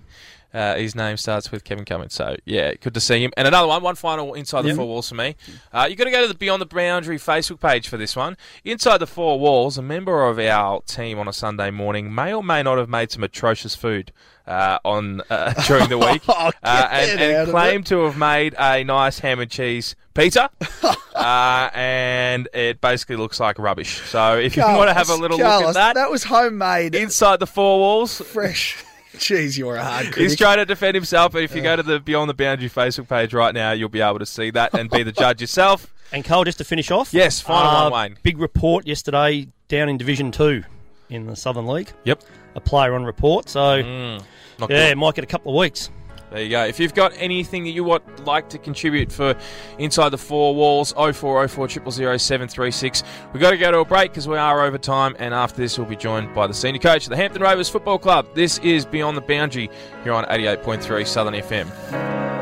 Uh, 0.54 0.76
his 0.76 0.94
name 0.96 1.18
starts 1.18 1.52
with 1.52 1.63
Kevin 1.63 1.84
Cummins. 1.84 2.13
So, 2.13 2.36
yeah, 2.46 2.74
good 2.76 2.94
to 2.94 3.00
see 3.00 3.24
him. 3.24 3.32
And 3.36 3.48
another 3.48 3.68
one, 3.68 3.82
one 3.82 3.96
final 3.96 4.34
inside 4.36 4.63
the 4.63 4.76
four 4.76 4.86
walls 4.86 5.10
for 5.10 5.16
me. 5.16 5.36
Uh, 5.72 5.88
you've 5.89 5.98
got 5.98 6.04
to 6.06 6.12
go 6.12 6.22
to 6.22 6.28
the 6.28 6.36
Beyond 6.36 6.62
the 6.62 6.68
Boundary 6.68 7.18
Facebook 7.18 7.60
page 7.60 7.88
for 7.88 7.98
this 7.98 8.16
one. 8.16 8.38
Inside 8.63 9.00
the 9.00 9.08
four 9.08 9.39
walls, 9.39 9.78
a 9.78 9.82
member 9.82 10.26
of 10.28 10.38
our 10.38 10.82
team 10.82 11.18
on 11.18 11.28
a 11.28 11.34
Sunday 11.34 11.72
morning 11.72 12.13
may 12.13 12.34
or 12.34 12.44
may 12.44 12.62
not 12.62 12.78
have 12.78 12.89
made 12.89 13.12
some 13.12 13.24
atrocious 13.24 13.76
food 13.76 14.12
uh, 14.46 14.78
on 14.84 15.22
uh, 15.30 15.54
during 15.68 15.89
the 15.89 15.98
week 15.98 16.22
Oh, 16.30 16.52
uh, 16.63 16.88
and, 16.92 17.20
and 17.20 17.50
claimed 17.50 17.86
to 17.88 18.02
have 18.04 18.18
made 18.18 18.56
a 18.60 18.84
nice 18.84 19.20
ham 19.20 19.39
and 19.39 19.50
cheese 19.50 19.96
pizza. 20.13 20.50
uh, 21.16 21.70
and 21.74 22.48
it 22.54 22.80
basically 22.82 23.16
looks 23.16 23.39
like 23.39 23.58
rubbish. 23.58 24.02
So, 24.10 24.38
if 24.38 24.56
you 24.56 24.63
want 24.63 24.89
to 24.89 24.94
have 24.94 25.10
a 25.10 25.16
little 25.16 25.38
look 25.38 25.48
Carlos, 25.48 25.70
at 25.70 25.74
that, 25.74 25.96
that 25.96 26.12
was 26.12 26.26
homemade, 26.26 26.94
inside 26.94 27.39
the 27.39 27.48
four 27.48 27.80
walls, 27.80 28.22
fresh. 28.22 28.84
Jeez, 29.13 29.58
you're 29.58 29.76
a 29.76 29.84
hard 29.84 30.06
critic. 30.08 30.21
He's 30.21 30.36
trying 30.36 30.58
to 30.58 30.65
defend 30.65 30.95
himself, 30.95 31.34
but 31.34 31.43
if 31.43 31.56
you 31.56 31.62
go 31.62 31.76
to 31.76 31.84
the 31.84 31.99
Beyond 31.99 32.30
the 32.30 32.34
Boundary 32.34 32.69
Facebook 32.69 33.08
page 33.08 33.34
right 33.34 33.54
now, 33.54 33.71
you'll 33.71 33.89
be 33.89 34.02
able 34.02 34.19
to 34.19 34.26
see 34.26 34.49
that 34.52 34.73
and 34.73 34.89
be 34.89 35.04
the 35.04 35.12
judge 35.12 35.41
yourself. 35.41 35.88
And 36.12 36.23
Cole, 36.23 36.43
just 36.43 36.60
to 36.60 36.63
finish 36.63 36.91
off. 36.91 37.12
Yes, 37.12 37.41
final 37.41 37.71
uh, 37.71 37.89
one, 37.89 38.12
Wayne. 38.12 38.17
Big 38.21 38.38
report 38.38 38.86
yesterday 38.86 39.47
down 39.67 39.89
in 39.89 39.97
Division 39.97 40.32
2 40.32 40.63
in 41.10 41.26
the 41.26 41.36
Southern 41.36 41.65
League. 41.65 41.91
Yep. 42.04 42.21
A 42.54 42.60
player 42.60 42.93
on 42.93 43.04
report. 43.04 43.49
So, 43.49 43.82
Mm, 43.82 44.23
not 44.60 44.69
yeah, 44.69 44.89
good. 44.89 44.97
might 44.99 45.15
get 45.15 45.23
a 45.23 45.28
couple 45.28 45.54
of 45.54 45.60
weeks. 45.60 45.89
There 46.34 46.41
you 46.41 46.50
go. 46.50 46.65
If 46.65 46.80
you've 46.80 46.96
got 46.96 47.13
anything 47.17 47.63
that 47.65 47.69
you 47.69 47.84
would 47.84 48.26
like 48.26 48.50
to 48.50 48.58
contribute 48.58 49.12
for 49.12 49.36
Inside 49.78 50.10
the 50.10 50.17
Four 50.17 50.56
Walls, 50.56 50.91
0404 50.93 51.69
000 51.91 52.17
736. 52.17 53.04
We've 53.32 53.39
got 53.39 53.52
to 53.52 53.58
go 53.58 53.72
to 53.72 53.80
a 53.80 53.86
break 53.86 54.10
because 54.10 54.28
we 54.28 54.38
are 54.38 54.63
over 54.63 54.80
time, 54.80 55.15
and 55.19 55.32
after 55.32 55.62
this, 55.62 55.78
we'll 55.78 55.88
be 55.88 55.96
joined 55.96 56.34
by 56.34 56.48
the 56.48 56.54
senior 56.56 56.82
coach 56.82 57.04
of 57.04 57.12
the 57.12 57.17
Hampton 57.17 57.43
Rovers 57.43 57.69
Football 57.69 58.00
Club. 58.00 58.26
This 58.34 58.58
is 58.60 58.84
Beyond 58.84 59.15
the 59.15 59.22
Boundary 59.22 59.69
here 60.04 60.13
on 60.13 60.26
88.3 60.26 61.06
Southern 61.06 61.36
FM. 61.36 62.33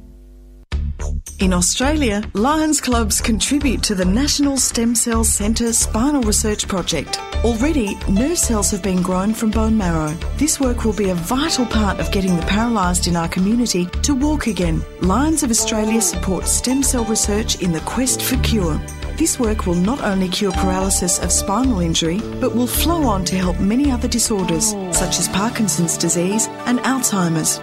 In 1.41 1.53
Australia, 1.53 2.23
Lions 2.35 2.81
clubs 2.81 3.21
contribute 3.21 3.83
to 3.83 3.97
the 3.97 4.05
National 4.05 4.57
Stem 4.57 4.95
Cell 4.95 5.25
Centre 5.25 5.73
Spinal 5.73 6.23
Research 6.23 6.69
Project. 6.69 7.19
Already, 7.45 7.97
nerve 8.09 8.39
cells 8.39 8.71
have 8.71 8.85
been 8.85 9.03
grown 9.03 9.35
from 9.35 9.51
bone 9.51 9.77
marrow. 9.77 10.15
This 10.37 10.61
work 10.61 10.85
will 10.85 10.93
be 10.93 11.11
a 11.11 11.15
vital 11.17 11.67
part 11.67 11.99
of 11.99 12.13
getting 12.13 12.37
the 12.37 12.47
paralysed 12.47 13.09
in 13.09 13.17
our 13.17 13.29
community 13.29 13.87
to 14.03 14.15
walk 14.15 14.47
again. 14.47 14.81
Lions 15.01 15.43
of 15.43 15.51
Australia 15.51 16.01
supports 16.01 16.53
stem 16.53 16.85
cell 16.85 17.05
research 17.05 17.61
in 17.61 17.73
the 17.73 17.81
quest 17.81 18.23
for 18.23 18.37
cure. 18.37 18.81
This 19.17 19.39
work 19.39 19.67
will 19.67 19.75
not 19.75 20.01
only 20.03 20.29
cure 20.29 20.53
paralysis 20.53 21.19
of 21.19 21.33
spinal 21.33 21.81
injury, 21.81 22.21
but 22.41 22.55
will 22.55 22.69
flow 22.69 23.03
on 23.09 23.25
to 23.25 23.37
help 23.37 23.59
many 23.59 23.91
other 23.91 24.09
disorders, 24.09 24.71
such 24.97 25.19
as 25.19 25.29
Parkinson's 25.29 25.99
disease 25.99 26.47
and 26.67 26.79
Alzheimer's. 26.81 27.61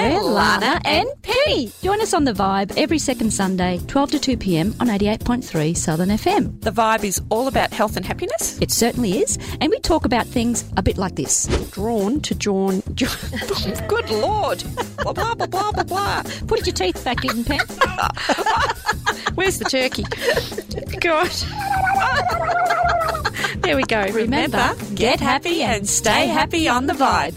We're 0.00 0.22
Lana 0.22 0.80
and 0.86 1.08
Penny. 1.20 1.70
Join 1.82 2.00
us 2.00 2.14
on 2.14 2.24
The 2.24 2.32
Vibe 2.32 2.72
every 2.78 2.98
second 2.98 3.32
Sunday, 3.32 3.78
12 3.86 4.12
to 4.12 4.18
2 4.18 4.36
pm 4.38 4.74
on 4.80 4.86
88.3 4.86 5.76
Southern 5.76 6.08
FM. 6.08 6.58
The 6.62 6.70
vibe 6.70 7.04
is 7.04 7.20
all 7.28 7.48
about 7.48 7.70
health 7.74 7.98
and 7.98 8.06
happiness. 8.06 8.58
It 8.62 8.70
certainly 8.70 9.18
is, 9.18 9.38
and 9.60 9.68
we 9.68 9.78
talk 9.80 10.06
about 10.06 10.26
things 10.26 10.64
a 10.78 10.82
bit 10.82 10.96
like 10.96 11.16
this. 11.16 11.44
Drawn 11.72 12.22
to 12.22 12.34
John. 12.34 12.80
Good 12.94 14.10
lord. 14.10 14.64
Blah, 15.02 15.12
blah, 15.12 15.34
blah, 15.34 15.46
blah, 15.46 15.72
blah, 15.72 15.84
blah. 15.84 16.22
Put 16.46 16.66
your 16.66 16.74
teeth 16.74 17.04
back 17.04 17.22
in, 17.26 17.44
Pen. 17.44 17.60
Where's 19.34 19.58
the 19.58 19.66
turkey? 19.66 20.04
God. 20.98 21.30
There 23.60 23.76
we 23.76 23.82
go. 23.82 24.06
Remember, 24.12 24.74
get 24.94 25.20
happy 25.20 25.62
and 25.62 25.86
stay 25.86 26.26
happy 26.26 26.68
on 26.68 26.86
the 26.86 26.94
vibe. 26.94 27.34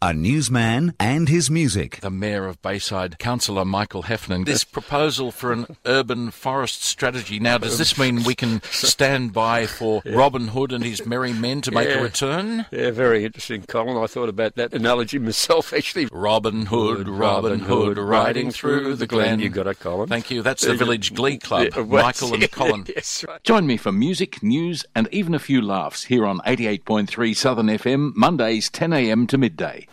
A 0.00 0.14
newsman 0.14 0.94
and 1.00 1.28
his 1.28 1.50
music. 1.50 1.98
The 2.02 2.08
Mayor 2.10 2.46
of 2.46 2.62
Bayside, 2.62 3.18
Councillor 3.18 3.64
Michael 3.64 4.02
Heffernan. 4.02 4.44
This 4.44 4.62
proposal 4.62 5.32
for 5.32 5.52
an 5.52 5.66
urban 5.86 6.30
forest 6.30 6.84
strategy. 6.84 7.40
Now, 7.40 7.58
does 7.58 7.78
this 7.78 7.98
mean 7.98 8.22
we 8.22 8.36
can 8.36 8.62
stand 8.62 9.32
by 9.32 9.66
for 9.66 10.00
Robin 10.06 10.46
Hood 10.48 10.70
and 10.72 10.84
his 10.84 11.04
merry 11.04 11.32
men 11.32 11.62
to 11.62 11.72
make 11.72 11.88
Yeah. 11.88 11.98
a 11.98 12.02
return? 12.04 12.66
Yeah, 12.70 12.92
very 12.92 13.24
interesting, 13.24 13.64
Colin. 13.66 13.96
I 13.96 14.06
thought 14.06 14.28
about 14.28 14.54
that 14.54 14.72
analogy 14.72 15.18
myself, 15.18 15.72
actually. 15.76 16.06
Robin 16.12 16.66
Hood, 16.66 17.08
Robin 17.08 17.58
Hood, 17.58 17.98
riding 17.98 18.52
through 18.52 18.94
the 18.94 19.06
glen. 19.08 19.40
You 19.40 19.48
got 19.48 19.66
it, 19.66 19.80
Colin. 19.80 20.08
Thank 20.08 20.30
you. 20.30 20.42
That's 20.42 20.64
the 20.64 20.74
Village 20.74 21.12
Glee 21.12 21.38
Club, 21.38 21.70
Yeah, 21.74 21.80
well, 21.82 22.04
Michael 22.04 22.34
and 22.34 22.48
Colin. 22.52 22.86
yes, 22.86 23.24
right. 23.26 23.42
Join 23.42 23.66
me 23.66 23.76
for 23.76 23.90
music, 23.90 24.44
news, 24.44 24.84
and 24.94 25.08
even 25.10 25.34
a 25.34 25.40
few 25.40 25.60
laughs 25.60 26.04
here 26.04 26.24
on 26.24 26.38
88.3 26.46 27.34
Southern 27.34 27.66
FM, 27.66 28.14
Mondays 28.14 28.70
10am 28.70 29.26
to 29.26 29.36
midday. 29.36 29.86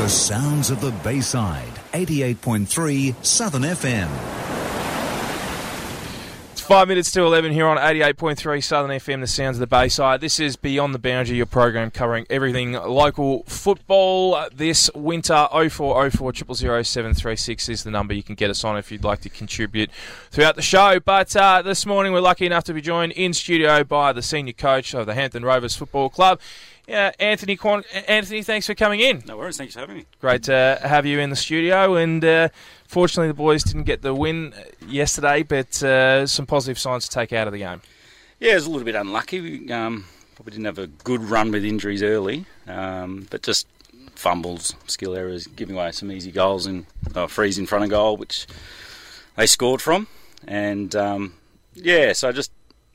The 0.00 0.08
sounds 0.08 0.70
of 0.70 0.80
the 0.80 0.92
Bayside. 1.04 1.74
88.3 1.92 3.22
Southern 3.22 3.64
FM. 3.64 4.08
It's 6.52 6.62
five 6.62 6.88
minutes 6.88 7.12
to 7.12 7.20
11 7.20 7.52
here 7.52 7.66
on 7.66 7.76
88.3 7.76 8.64
Southern 8.64 8.92
FM, 8.92 9.20
the 9.20 9.26
sounds 9.26 9.58
of 9.58 9.60
the 9.60 9.66
Bayside. 9.66 10.22
This 10.22 10.40
is 10.40 10.56
Beyond 10.56 10.94
the 10.94 10.98
Boundary, 10.98 11.36
your 11.36 11.44
program 11.44 11.90
covering 11.90 12.24
everything 12.30 12.72
local 12.72 13.42
football 13.42 14.42
this 14.54 14.90
winter. 14.94 15.46
0404 15.52 16.82
736 16.82 17.68
is 17.68 17.84
the 17.84 17.90
number 17.90 18.14
you 18.14 18.22
can 18.22 18.36
get 18.36 18.48
us 18.48 18.64
on 18.64 18.78
if 18.78 18.90
you'd 18.90 19.04
like 19.04 19.20
to 19.20 19.28
contribute 19.28 19.90
throughout 20.30 20.56
the 20.56 20.62
show. 20.62 20.98
But 20.98 21.36
uh, 21.36 21.60
this 21.60 21.84
morning 21.84 22.14
we're 22.14 22.20
lucky 22.20 22.46
enough 22.46 22.64
to 22.64 22.72
be 22.72 22.80
joined 22.80 23.12
in 23.12 23.34
studio 23.34 23.84
by 23.84 24.14
the 24.14 24.22
senior 24.22 24.54
coach 24.54 24.94
of 24.94 25.04
the 25.04 25.12
Hampton 25.12 25.44
Rovers 25.44 25.76
Football 25.76 26.08
Club. 26.08 26.40
Yeah, 26.86 27.12
Anthony 27.20 27.58
Anthony, 28.08 28.42
thanks 28.42 28.66
for 28.66 28.74
coming 28.74 29.00
in. 29.00 29.22
No 29.26 29.36
worries. 29.36 29.56
Thanks 29.56 29.74
for 29.74 29.80
having 29.80 29.98
me. 29.98 30.06
Great 30.20 30.42
to 30.44 30.78
have 30.82 31.06
you 31.06 31.20
in 31.20 31.30
the 31.30 31.36
studio. 31.36 31.94
And 31.94 32.24
uh, 32.24 32.48
fortunately, 32.86 33.28
the 33.28 33.34
boys 33.34 33.62
didn't 33.62 33.84
get 33.84 34.02
the 34.02 34.14
win 34.14 34.52
yesterday, 34.86 35.42
but 35.42 35.82
uh, 35.82 36.26
some 36.26 36.46
positive 36.46 36.78
signs 36.78 37.08
to 37.08 37.14
take 37.14 37.32
out 37.32 37.46
of 37.46 37.52
the 37.52 37.60
game. 37.60 37.80
Yeah, 38.40 38.52
it 38.52 38.56
was 38.56 38.66
a 38.66 38.70
little 38.70 38.84
bit 38.84 38.94
unlucky. 38.96 39.40
We 39.40 39.72
um, 39.72 40.06
probably 40.34 40.52
didn't 40.52 40.64
have 40.64 40.78
a 40.78 40.86
good 40.86 41.22
run 41.22 41.52
with 41.52 41.64
injuries 41.64 42.02
early, 42.02 42.46
um, 42.66 43.26
but 43.30 43.42
just 43.42 43.66
fumbles, 44.14 44.74
skill 44.86 45.14
errors, 45.14 45.46
giving 45.46 45.76
away 45.76 45.92
some 45.92 46.10
easy 46.10 46.32
goals 46.32 46.66
and 46.66 46.86
uh, 47.14 47.26
freeze 47.26 47.58
in 47.58 47.66
front 47.66 47.84
of 47.84 47.90
goal, 47.90 48.16
which 48.16 48.46
they 49.36 49.46
scored 49.46 49.80
from. 49.80 50.08
And 50.48 50.96
um, 50.96 51.34
yeah, 51.74 52.12
so 52.14 52.32
just 52.32 52.50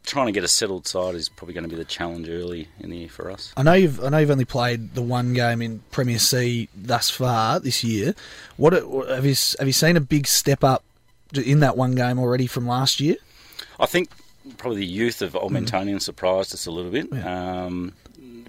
trying 0.06 0.28
to 0.28 0.32
get 0.32 0.44
a 0.44 0.48
settled 0.48 0.88
side 0.88 1.16
is 1.16 1.30
probably 1.30 1.54
going 1.54 1.64
to 1.64 1.70
be 1.70 1.76
the 1.76 1.86
challenge 1.86 2.30
early 2.30 2.68
in 2.80 2.90
the 2.90 2.98
year 2.98 3.10
for 3.10 3.32
us. 3.32 3.54
I 3.58 3.64
know 3.64 3.74
you've 3.74 4.04
I 4.04 4.10
know 4.10 4.20
you've 4.20 4.32
only 4.32 4.46
played 4.46 4.94
the 4.94 5.02
one 5.02 5.34
game 5.34 5.62
in 5.62 5.82
Premier 5.92 6.20
C 6.20 6.70
thus 6.76 7.10
far 7.10 7.60
this 7.60 7.84
year. 7.84 8.16
What 8.58 8.74
have 8.74 9.26
you 9.26 9.36
have 9.60 9.68
you 9.68 9.74
seen 9.74 9.98
a 9.98 10.02
big 10.02 10.28
step 10.28 10.64
up 10.64 10.84
in 11.34 11.60
that 11.60 11.76
one 11.76 11.96
game 11.96 12.20
already 12.20 12.48
from 12.48 12.68
last 12.68 13.00
year? 13.00 13.16
I 13.80 13.86
think 13.86 14.10
probably 14.58 14.80
the 14.80 14.86
youth 14.86 15.22
of 15.22 15.36
Old 15.36 15.52
Mentonian 15.52 16.02
surprised 16.02 16.54
us 16.54 16.66
a 16.66 16.72
little 16.72 16.92
bit. 16.92 17.12
Um, 17.26 17.94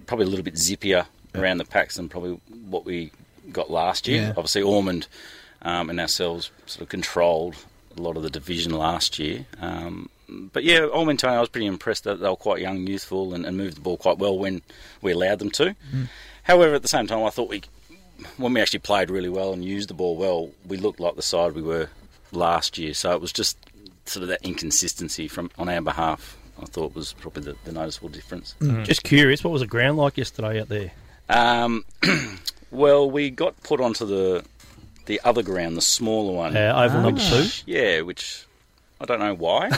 probably 0.06 0.26
a 0.26 0.28
little 0.28 0.44
bit 0.44 0.54
zippier 0.54 1.06
around 1.34 1.58
the 1.58 1.64
packs 1.64 1.96
than 1.96 2.08
probably 2.08 2.38
what 2.68 2.84
we 2.84 3.10
got 3.52 3.70
last 3.70 4.06
year. 4.06 4.22
Yeah. 4.22 4.30
Obviously, 4.30 4.62
Ormond 4.62 5.08
um, 5.62 5.90
and 5.90 6.00
ourselves 6.00 6.50
sort 6.66 6.82
of 6.82 6.88
controlled 6.88 7.56
a 7.96 8.02
lot 8.02 8.16
of 8.16 8.22
the 8.22 8.30
division 8.30 8.72
last 8.72 9.18
year. 9.18 9.46
Um, 9.60 10.08
but 10.28 10.64
yeah, 10.64 10.80
Old 10.80 11.08
Mentonian, 11.08 11.36
I 11.36 11.40
was 11.40 11.48
pretty 11.48 11.66
impressed 11.66 12.04
that 12.04 12.20
they 12.20 12.28
were 12.28 12.36
quite 12.36 12.60
young, 12.60 12.86
youthful, 12.86 13.34
and, 13.34 13.46
and 13.46 13.56
moved 13.56 13.76
the 13.76 13.80
ball 13.80 13.96
quite 13.96 14.18
well 14.18 14.38
when 14.38 14.62
we 15.02 15.12
allowed 15.12 15.38
them 15.38 15.50
to. 15.52 15.74
Mm. 15.94 16.08
However, 16.42 16.74
at 16.74 16.82
the 16.82 16.88
same 16.88 17.06
time, 17.06 17.24
I 17.24 17.30
thought 17.30 17.48
we, 17.48 17.62
when 18.36 18.52
we 18.52 18.60
actually 18.60 18.80
played 18.80 19.10
really 19.10 19.28
well 19.28 19.52
and 19.52 19.64
used 19.64 19.88
the 19.88 19.94
ball 19.94 20.16
well, 20.16 20.50
we 20.66 20.76
looked 20.76 21.00
like 21.00 21.16
the 21.16 21.22
side 21.22 21.52
we 21.52 21.62
were 21.62 21.88
last 22.32 22.78
year. 22.78 22.94
So 22.94 23.12
it 23.12 23.20
was 23.20 23.32
just 23.32 23.58
sort 24.04 24.22
of 24.22 24.28
that 24.28 24.42
inconsistency 24.42 25.28
from 25.28 25.50
on 25.58 25.68
our 25.68 25.80
behalf. 25.80 26.36
I 26.60 26.64
thought 26.64 26.94
was 26.94 27.12
probably 27.12 27.42
the, 27.42 27.56
the 27.64 27.72
noticeable 27.72 28.08
difference. 28.08 28.54
Just 28.84 29.02
curious, 29.02 29.44
what 29.44 29.52
was 29.52 29.60
the 29.60 29.66
ground 29.66 29.98
like 29.98 30.16
yesterday 30.16 30.60
out 30.60 30.68
there? 30.68 30.92
Um, 31.28 31.84
well, 32.70 33.10
we 33.10 33.30
got 33.30 33.60
put 33.62 33.80
onto 33.80 34.06
the 34.06 34.44
the 35.04 35.20
other 35.24 35.42
ground, 35.42 35.76
the 35.76 35.82
smaller 35.82 36.32
one. 36.32 36.56
Uh, 36.56 36.72
Oval 36.74 37.02
number 37.02 37.20
two? 37.20 37.46
Yeah, 37.66 38.00
which 38.00 38.45
I 39.00 39.04
don't 39.04 39.20
know 39.20 39.34
why. 39.34 39.70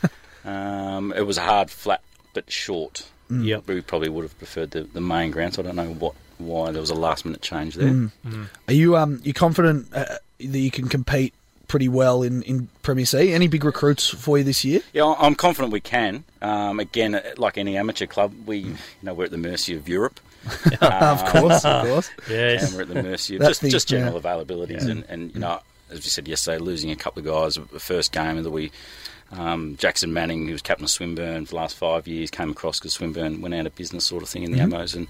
um, 0.44 1.12
it 1.12 1.22
was 1.22 1.38
a 1.38 1.42
hard, 1.42 1.70
flat, 1.70 2.02
but 2.32 2.50
short. 2.50 3.06
Mm. 3.30 3.46
Yep. 3.46 3.68
We 3.68 3.80
probably 3.80 4.08
would 4.08 4.22
have 4.22 4.36
preferred 4.38 4.72
the, 4.72 4.82
the 4.82 5.00
main 5.00 5.30
ground, 5.30 5.54
so 5.54 5.62
I 5.62 5.66
don't 5.66 5.76
know 5.76 5.92
what 5.94 6.14
why 6.38 6.72
there 6.72 6.80
was 6.80 6.90
a 6.90 6.94
last 6.94 7.24
minute 7.24 7.40
change 7.42 7.76
there. 7.76 7.88
Mm. 7.88 8.48
Are 8.68 8.74
you 8.74 8.96
um 8.96 9.20
you 9.24 9.32
confident 9.32 9.86
uh, 9.94 10.16
that 10.38 10.58
you 10.58 10.70
can 10.70 10.88
compete 10.88 11.32
pretty 11.68 11.88
well 11.88 12.22
in, 12.22 12.42
in 12.42 12.68
Premier 12.82 13.06
C? 13.06 13.32
Any 13.32 13.46
big 13.48 13.64
recruits 13.64 14.08
for 14.08 14.36
you 14.36 14.44
this 14.44 14.64
year? 14.64 14.80
Yeah, 14.92 15.04
I- 15.06 15.26
I'm 15.26 15.34
confident 15.36 15.72
we 15.72 15.80
can. 15.80 16.24
Um, 16.42 16.80
again, 16.80 17.14
uh, 17.14 17.22
like 17.38 17.56
any 17.56 17.76
amateur 17.78 18.06
club, 18.06 18.34
we 18.46 18.58
you 18.58 18.76
know 19.02 19.14
we're 19.14 19.24
at 19.24 19.30
the 19.30 19.38
mercy 19.38 19.74
of 19.74 19.88
Europe. 19.88 20.20
Of 20.82 21.24
course, 21.24 21.64
of 21.64 21.86
course. 21.86 22.10
Yes. 22.28 22.64
and 22.68 22.74
we're 22.74 22.82
at 22.82 22.88
the 22.88 23.02
mercy 23.02 23.36
of 23.36 23.40
That's 23.40 23.50
just, 23.52 23.60
the- 23.62 23.70
just 23.70 23.88
general 23.88 24.14
yeah. 24.14 24.20
availabilities, 24.20 24.86
and, 24.86 25.04
and 25.08 25.32
you 25.32 25.40
know, 25.40 25.60
as 25.94 26.04
we 26.04 26.10
said 26.10 26.28
yesterday, 26.28 26.58
losing 26.58 26.90
a 26.90 26.96
couple 26.96 27.20
of 27.20 27.26
guys. 27.26 27.54
The 27.72 27.80
first 27.80 28.12
game 28.12 28.42
that 28.42 28.50
we, 28.50 28.70
um, 29.32 29.76
Jackson 29.78 30.12
Manning, 30.12 30.46
who 30.46 30.52
was 30.52 30.62
captain 30.62 30.84
of 30.84 30.90
Swinburne 30.90 31.46
for 31.46 31.50
the 31.50 31.56
last 31.56 31.76
five 31.76 32.06
years, 32.06 32.30
came 32.30 32.50
across 32.50 32.78
because 32.78 32.94
Swinburne 32.94 33.40
went 33.40 33.54
out 33.54 33.66
of 33.66 33.74
business, 33.74 34.04
sort 34.04 34.22
of 34.22 34.28
thing, 34.28 34.42
in 34.42 34.52
the 34.52 34.58
Mhm. 34.58 34.64
Amos, 34.74 34.94
and 34.94 35.06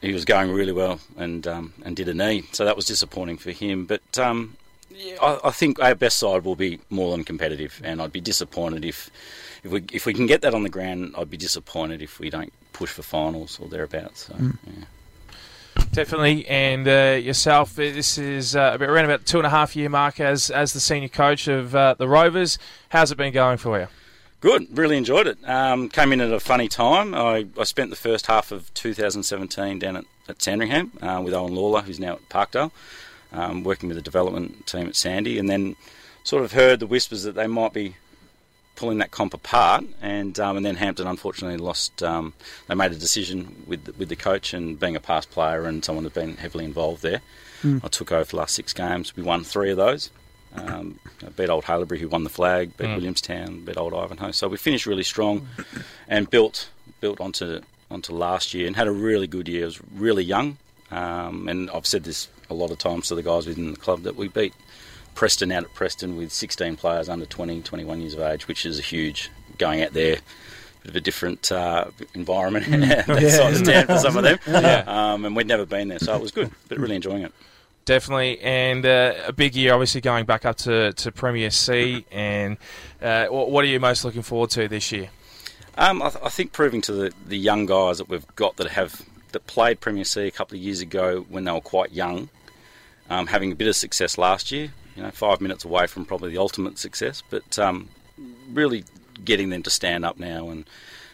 he 0.00 0.12
was 0.12 0.24
going 0.24 0.50
really 0.52 0.72
well 0.72 1.00
and 1.16 1.46
um, 1.46 1.72
and 1.84 1.96
did 1.96 2.08
a 2.08 2.14
knee, 2.14 2.44
so 2.52 2.64
that 2.64 2.76
was 2.76 2.84
disappointing 2.86 3.38
for 3.38 3.52
him. 3.52 3.86
But 3.86 4.18
um, 4.18 4.56
yeah, 4.90 5.16
I, 5.22 5.48
I 5.48 5.50
think 5.50 5.80
our 5.80 5.94
best 5.94 6.18
side 6.18 6.44
will 6.44 6.56
be 6.56 6.80
more 6.90 7.10
than 7.12 7.24
competitive, 7.24 7.80
and 7.84 8.00
I'd 8.02 8.12
be 8.12 8.20
disappointed 8.20 8.84
if 8.84 9.10
if 9.64 9.70
we 9.72 9.84
if 9.92 10.04
we 10.06 10.12
can 10.14 10.26
get 10.26 10.42
that 10.42 10.54
on 10.54 10.62
the 10.62 10.68
ground. 10.68 11.14
I'd 11.16 11.30
be 11.30 11.36
disappointed 11.36 12.02
if 12.02 12.18
we 12.20 12.30
don't 12.30 12.52
push 12.72 12.90
for 12.90 13.02
finals 13.02 13.58
or 13.60 13.68
thereabouts. 13.68 14.26
So, 14.26 14.34
Mm. 14.34 14.58
yeah. 14.66 14.84
Definitely, 15.96 16.46
and 16.46 16.86
uh, 16.86 17.18
yourself. 17.18 17.78
uh, 17.78 17.84
This 17.84 18.18
is 18.18 18.54
uh, 18.54 18.76
around 18.78 19.06
about 19.06 19.24
two 19.24 19.38
and 19.38 19.46
a 19.46 19.48
half 19.48 19.74
year 19.74 19.88
mark 19.88 20.20
as 20.20 20.50
as 20.50 20.74
the 20.74 20.78
senior 20.78 21.08
coach 21.08 21.48
of 21.48 21.74
uh, 21.74 21.94
the 21.96 22.06
Rovers. 22.06 22.58
How's 22.90 23.10
it 23.12 23.16
been 23.16 23.32
going 23.32 23.56
for 23.56 23.80
you? 23.80 23.86
Good, 24.42 24.76
really 24.76 24.98
enjoyed 24.98 25.26
it. 25.26 25.38
Um, 25.48 25.88
came 25.88 26.12
in 26.12 26.20
at 26.20 26.30
a 26.30 26.38
funny 26.38 26.68
time. 26.68 27.14
I, 27.14 27.46
I 27.58 27.64
spent 27.64 27.88
the 27.88 27.96
first 27.96 28.26
half 28.26 28.52
of 28.52 28.74
2017 28.74 29.78
down 29.78 29.96
at, 29.96 30.04
at 30.28 30.42
Sandringham 30.42 30.92
uh, 31.00 31.22
with 31.24 31.32
Owen 31.32 31.54
Lawler, 31.54 31.80
who's 31.80 31.98
now 31.98 32.16
at 32.16 32.28
Parkdale, 32.28 32.72
um, 33.32 33.64
working 33.64 33.88
with 33.88 33.96
the 33.96 34.02
development 34.02 34.66
team 34.66 34.86
at 34.88 34.96
Sandy, 34.96 35.38
and 35.38 35.48
then 35.48 35.76
sort 36.24 36.44
of 36.44 36.52
heard 36.52 36.78
the 36.78 36.86
whispers 36.86 37.22
that 37.22 37.36
they 37.36 37.46
might 37.46 37.72
be 37.72 37.96
pulling 38.76 38.98
that 38.98 39.10
comp 39.10 39.34
apart, 39.34 39.84
and 40.00 40.38
um, 40.38 40.56
and 40.56 40.64
then 40.64 40.76
Hampton 40.76 41.06
unfortunately 41.06 41.58
lost. 41.58 42.02
Um, 42.02 42.32
they 42.68 42.74
made 42.74 42.92
a 42.92 42.96
decision 42.96 43.64
with 43.66 43.84
the, 43.84 43.92
with 43.94 44.08
the 44.08 44.16
coach 44.16 44.54
and 44.54 44.78
being 44.78 44.94
a 44.96 45.00
past 45.00 45.30
player 45.30 45.64
and 45.64 45.84
someone 45.84 46.04
who's 46.04 46.12
been 46.12 46.36
heavily 46.36 46.64
involved 46.64 47.02
there. 47.02 47.20
Mm. 47.62 47.80
I 47.84 47.88
took 47.88 48.12
over 48.12 48.24
for 48.24 48.30
the 48.32 48.36
last 48.36 48.54
six 48.54 48.72
games. 48.72 49.16
We 49.16 49.22
won 49.22 49.42
three 49.44 49.70
of 49.70 49.76
those. 49.76 50.10
Um, 50.54 50.98
beat 51.36 51.50
Old 51.50 51.64
Haileybury, 51.64 51.98
who 51.98 52.08
won 52.08 52.24
the 52.24 52.30
flag. 52.30 52.76
Beat 52.76 52.86
Mm. 52.88 52.94
Williamstown. 52.96 53.60
Beat 53.64 53.76
Old 53.76 53.92
Ivanhoe. 53.92 54.30
So 54.30 54.48
we 54.48 54.56
finished 54.56 54.86
really 54.86 55.02
strong, 55.02 55.48
and 56.08 56.30
built 56.30 56.68
built 57.00 57.20
onto 57.20 57.60
onto 57.90 58.12
last 58.14 58.54
year 58.54 58.66
and 58.66 58.74
had 58.76 58.86
a 58.88 58.92
really 58.92 59.26
good 59.26 59.48
year. 59.48 59.62
It 59.62 59.66
was 59.66 59.80
really 59.94 60.24
young, 60.24 60.56
um, 60.90 61.48
and 61.48 61.70
I've 61.70 61.86
said 61.86 62.04
this 62.04 62.28
a 62.48 62.54
lot 62.54 62.70
of 62.70 62.78
times 62.78 63.08
to 63.08 63.14
the 63.14 63.22
guys 63.22 63.46
within 63.46 63.72
the 63.72 63.76
club 63.76 64.02
that 64.02 64.16
we 64.16 64.28
beat 64.28 64.54
Preston 65.16 65.50
out 65.50 65.64
at 65.64 65.74
Preston 65.74 66.16
with 66.16 66.30
16 66.30 66.76
players 66.76 67.08
under 67.08 67.26
20, 67.26 67.62
21 67.62 68.00
years 68.00 68.14
of 68.14 68.20
age, 68.20 68.46
which 68.46 68.64
is 68.64 68.78
a 68.78 68.82
huge 68.82 69.30
going 69.58 69.82
out 69.82 69.92
there. 69.92 70.18
Bit 70.82 70.90
of 70.90 70.96
a 70.96 71.00
different 71.00 71.50
uh, 71.50 71.86
environment 72.14 72.66
Mm. 72.68 73.06
that 73.06 73.20
Yeah, 73.20 73.28
side 73.30 73.54
of 73.54 73.64
town 73.64 73.86
for 73.86 73.98
some 73.98 74.16
of 74.16 74.22
them. 74.22 74.38
Yeah. 74.46 74.84
Um, 74.86 75.24
and 75.24 75.34
we'd 75.34 75.48
never 75.48 75.66
been 75.66 75.88
there, 75.88 75.98
so 75.98 76.14
it 76.14 76.22
was 76.22 76.30
good, 76.30 76.52
but 76.68 76.78
really 76.78 76.94
enjoying 76.94 77.22
it. 77.22 77.32
Definitely, 77.86 78.38
and 78.40 78.84
uh, 78.84 79.14
a 79.26 79.32
big 79.32 79.54
year, 79.56 79.72
obviously 79.72 80.00
going 80.00 80.26
back 80.26 80.44
up 80.44 80.56
to, 80.58 80.92
to 80.92 81.10
Premier 81.12 81.50
C. 81.50 82.04
And 82.12 82.56
uh, 83.00 83.26
what, 83.26 83.50
what 83.50 83.64
are 83.64 83.68
you 83.68 83.80
most 83.80 84.04
looking 84.04 84.22
forward 84.22 84.50
to 84.50 84.68
this 84.68 84.90
year? 84.92 85.08
Um, 85.78 86.02
I, 86.02 86.10
th- 86.10 86.24
I 86.24 86.28
think 86.28 86.52
proving 86.52 86.80
to 86.82 86.92
the, 86.92 87.12
the 87.26 87.38
young 87.38 87.64
guys 87.66 87.98
that 87.98 88.08
we've 88.08 88.26
got 88.36 88.56
that 88.56 88.68
have 88.72 89.02
that 89.32 89.46
played 89.46 89.80
Premier 89.80 90.04
C 90.04 90.22
a 90.22 90.30
couple 90.30 90.56
of 90.56 90.62
years 90.62 90.80
ago 90.80 91.26
when 91.28 91.44
they 91.44 91.52
were 91.52 91.60
quite 91.60 91.92
young, 91.92 92.28
um, 93.10 93.26
having 93.28 93.52
a 93.52 93.54
bit 93.54 93.68
of 93.68 93.76
success 93.76 94.18
last 94.18 94.50
year. 94.52 94.72
You 94.96 95.02
know, 95.02 95.10
five 95.10 95.40
minutes 95.40 95.64
away 95.64 95.86
from 95.86 96.04
probably 96.04 96.30
the 96.30 96.38
ultimate 96.38 96.78
success, 96.78 97.22
but 97.28 97.58
um, 97.58 97.88
really 98.52 98.84
getting 99.24 99.50
them 99.50 99.62
to 99.62 99.70
stand 99.70 100.04
up 100.04 100.18
now 100.18 100.48
and 100.50 100.64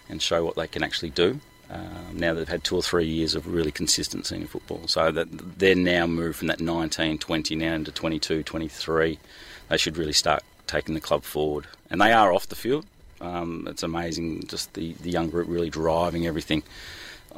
and 0.09 0.21
show 0.21 0.45
what 0.45 0.57
they 0.57 0.66
can 0.66 0.83
actually 0.83 1.11
do. 1.11 1.40
Um, 1.71 2.14
now 2.14 2.35
they've 2.35 2.49
had 2.49 2.64
two 2.64 2.77
or 2.77 2.83
three 2.83 3.07
years 3.07 3.35
of 3.35 3.47
really 3.47 3.73
consistent 3.73 4.27
senior 4.27 4.47
football, 4.47 4.87
so 4.87 5.11
that 5.11 5.59
they're 5.59 5.75
now 5.75 6.07
moved 6.07 6.37
from 6.37 6.49
that 6.49 6.61
19, 6.61 7.18
20 7.18 7.57
now 7.57 7.75
into 7.75 7.90
22, 7.90 8.42
23. 8.42 9.18
They 9.68 9.77
should 9.79 9.97
really 9.97 10.12
start 10.12 10.42
taking 10.66 10.95
the 10.95 11.01
club 11.01 11.25
forward, 11.25 11.66
and 11.88 12.01
they 12.01 12.12
are 12.12 12.33
off 12.33 12.49
the 12.49 12.57
field. 12.57 12.85
Um, 13.23 13.66
it's 13.71 13.83
amazing, 13.83 14.47
just 14.49 14.75
the, 14.75 14.92
the 14.95 15.11
young 15.11 15.31
group 15.31 15.49
really 15.49 15.71
driving 15.71 16.27
everything. 16.27 16.62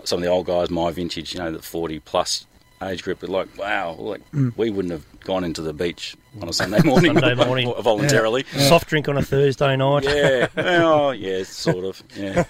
Some 0.03 0.19
of 0.19 0.25
the 0.25 0.31
old 0.31 0.47
guys, 0.47 0.71
my 0.71 0.91
vintage, 0.91 1.35
you 1.35 1.39
know, 1.39 1.53
the 1.53 1.63
40 1.63 2.01
plus 2.01 2.47
age 2.91 3.03
group, 3.03 3.23
are 3.23 3.27
like, 3.27 3.49
wow, 3.59 3.93
like 3.99 4.21
Mm. 4.33 4.57
we 4.57 4.71
wouldn't 4.71 4.93
have 4.93 5.05
gone 5.21 5.45
into 5.45 5.63
the 5.63 5.73
beach 5.73 6.17
on 6.43 6.49
a 6.49 6.53
Sunday 6.53 6.81
morning, 6.85 7.15
Sunday 7.19 7.35
morning. 7.35 7.73
voluntarily. 7.81 8.45
Soft 8.57 8.89
drink 8.89 9.09
on 9.09 9.17
a 9.17 9.23
Thursday 9.23 9.77
night. 9.85 10.05
Yeah, 10.05 10.49
oh, 10.57 11.11
yeah, 11.13 11.43
sort 11.45 11.85
of. 11.85 12.03
Yeah. 12.17 12.45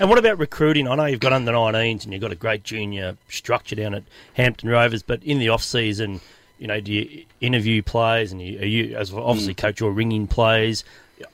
and 0.00 0.08
what 0.08 0.18
about 0.18 0.38
recruiting? 0.38 0.88
I 0.88 0.94
know 0.94 1.04
you've 1.06 1.20
got 1.20 1.32
under 1.32 1.52
19s 1.52 2.04
and 2.04 2.12
you've 2.12 2.22
got 2.22 2.32
a 2.32 2.36
great 2.36 2.62
junior 2.64 3.16
structure 3.28 3.76
down 3.76 3.94
at 3.94 4.04
Hampton 4.34 4.68
Rovers, 4.68 5.02
but 5.02 5.22
in 5.22 5.38
the 5.38 5.48
off 5.50 5.62
season, 5.62 6.20
you 6.58 6.66
know, 6.66 6.80
do 6.80 6.92
you 6.92 7.24
interview 7.40 7.82
players 7.82 8.32
and 8.32 8.40
you, 8.42 8.58
are 8.60 8.64
you 8.64 8.96
as 8.96 9.12
obviously 9.12 9.54
Mm. 9.54 9.58
coach 9.58 9.80
your 9.80 9.92
ringing 9.92 10.26
players? 10.26 10.84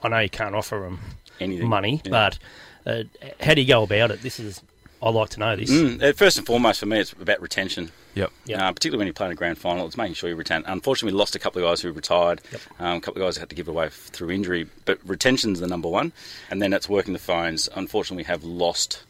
I 0.02 0.08
know 0.08 0.18
you 0.18 0.30
can't 0.30 0.54
offer 0.54 0.80
them 0.80 0.98
Anything, 1.40 1.68
money, 1.68 2.00
yeah. 2.04 2.10
but 2.10 2.38
uh, 2.86 3.02
how 3.40 3.54
do 3.54 3.60
you 3.60 3.66
go 3.68 3.82
about 3.82 4.10
it? 4.10 4.22
This 4.22 4.38
is 4.40 4.62
I 5.02 5.10
like 5.10 5.28
to 5.30 5.40
know 5.40 5.54
this. 5.56 5.70
Mm, 5.70 6.02
uh, 6.02 6.12
first 6.14 6.38
and 6.38 6.46
foremost, 6.46 6.80
for 6.80 6.86
me, 6.86 6.98
it's 6.98 7.12
about 7.12 7.40
retention. 7.42 7.90
Yep. 8.14 8.30
Yep. 8.46 8.58
Uh, 8.60 8.72
particularly 8.72 8.98
when 8.98 9.06
you're 9.08 9.12
playing 9.14 9.32
a 9.32 9.34
grand 9.34 9.58
final, 9.58 9.84
it's 9.86 9.96
making 9.96 10.14
sure 10.14 10.30
you 10.30 10.36
retain. 10.36 10.62
Unfortunately, 10.66 11.12
we 11.12 11.18
lost 11.18 11.34
a 11.34 11.38
couple 11.38 11.62
of 11.62 11.68
guys 11.70 11.80
who 11.82 11.92
retired. 11.92 12.40
Um, 12.78 12.98
a 12.98 13.00
couple 13.00 13.20
of 13.22 13.26
guys 13.26 13.36
had 13.36 13.50
to 13.50 13.54
give 13.56 13.68
away 13.68 13.86
f- 13.86 13.92
through 13.92 14.30
injury. 14.30 14.66
But 14.86 14.98
retention's 15.04 15.60
the 15.60 15.66
number 15.66 15.88
one, 15.88 16.12
and 16.50 16.62
then 16.62 16.72
it's 16.72 16.88
working 16.88 17.12
the 17.12 17.18
phones. 17.18 17.68
Unfortunately, 17.74 18.22
we 18.22 18.26
have 18.26 18.44
lost 18.44 19.02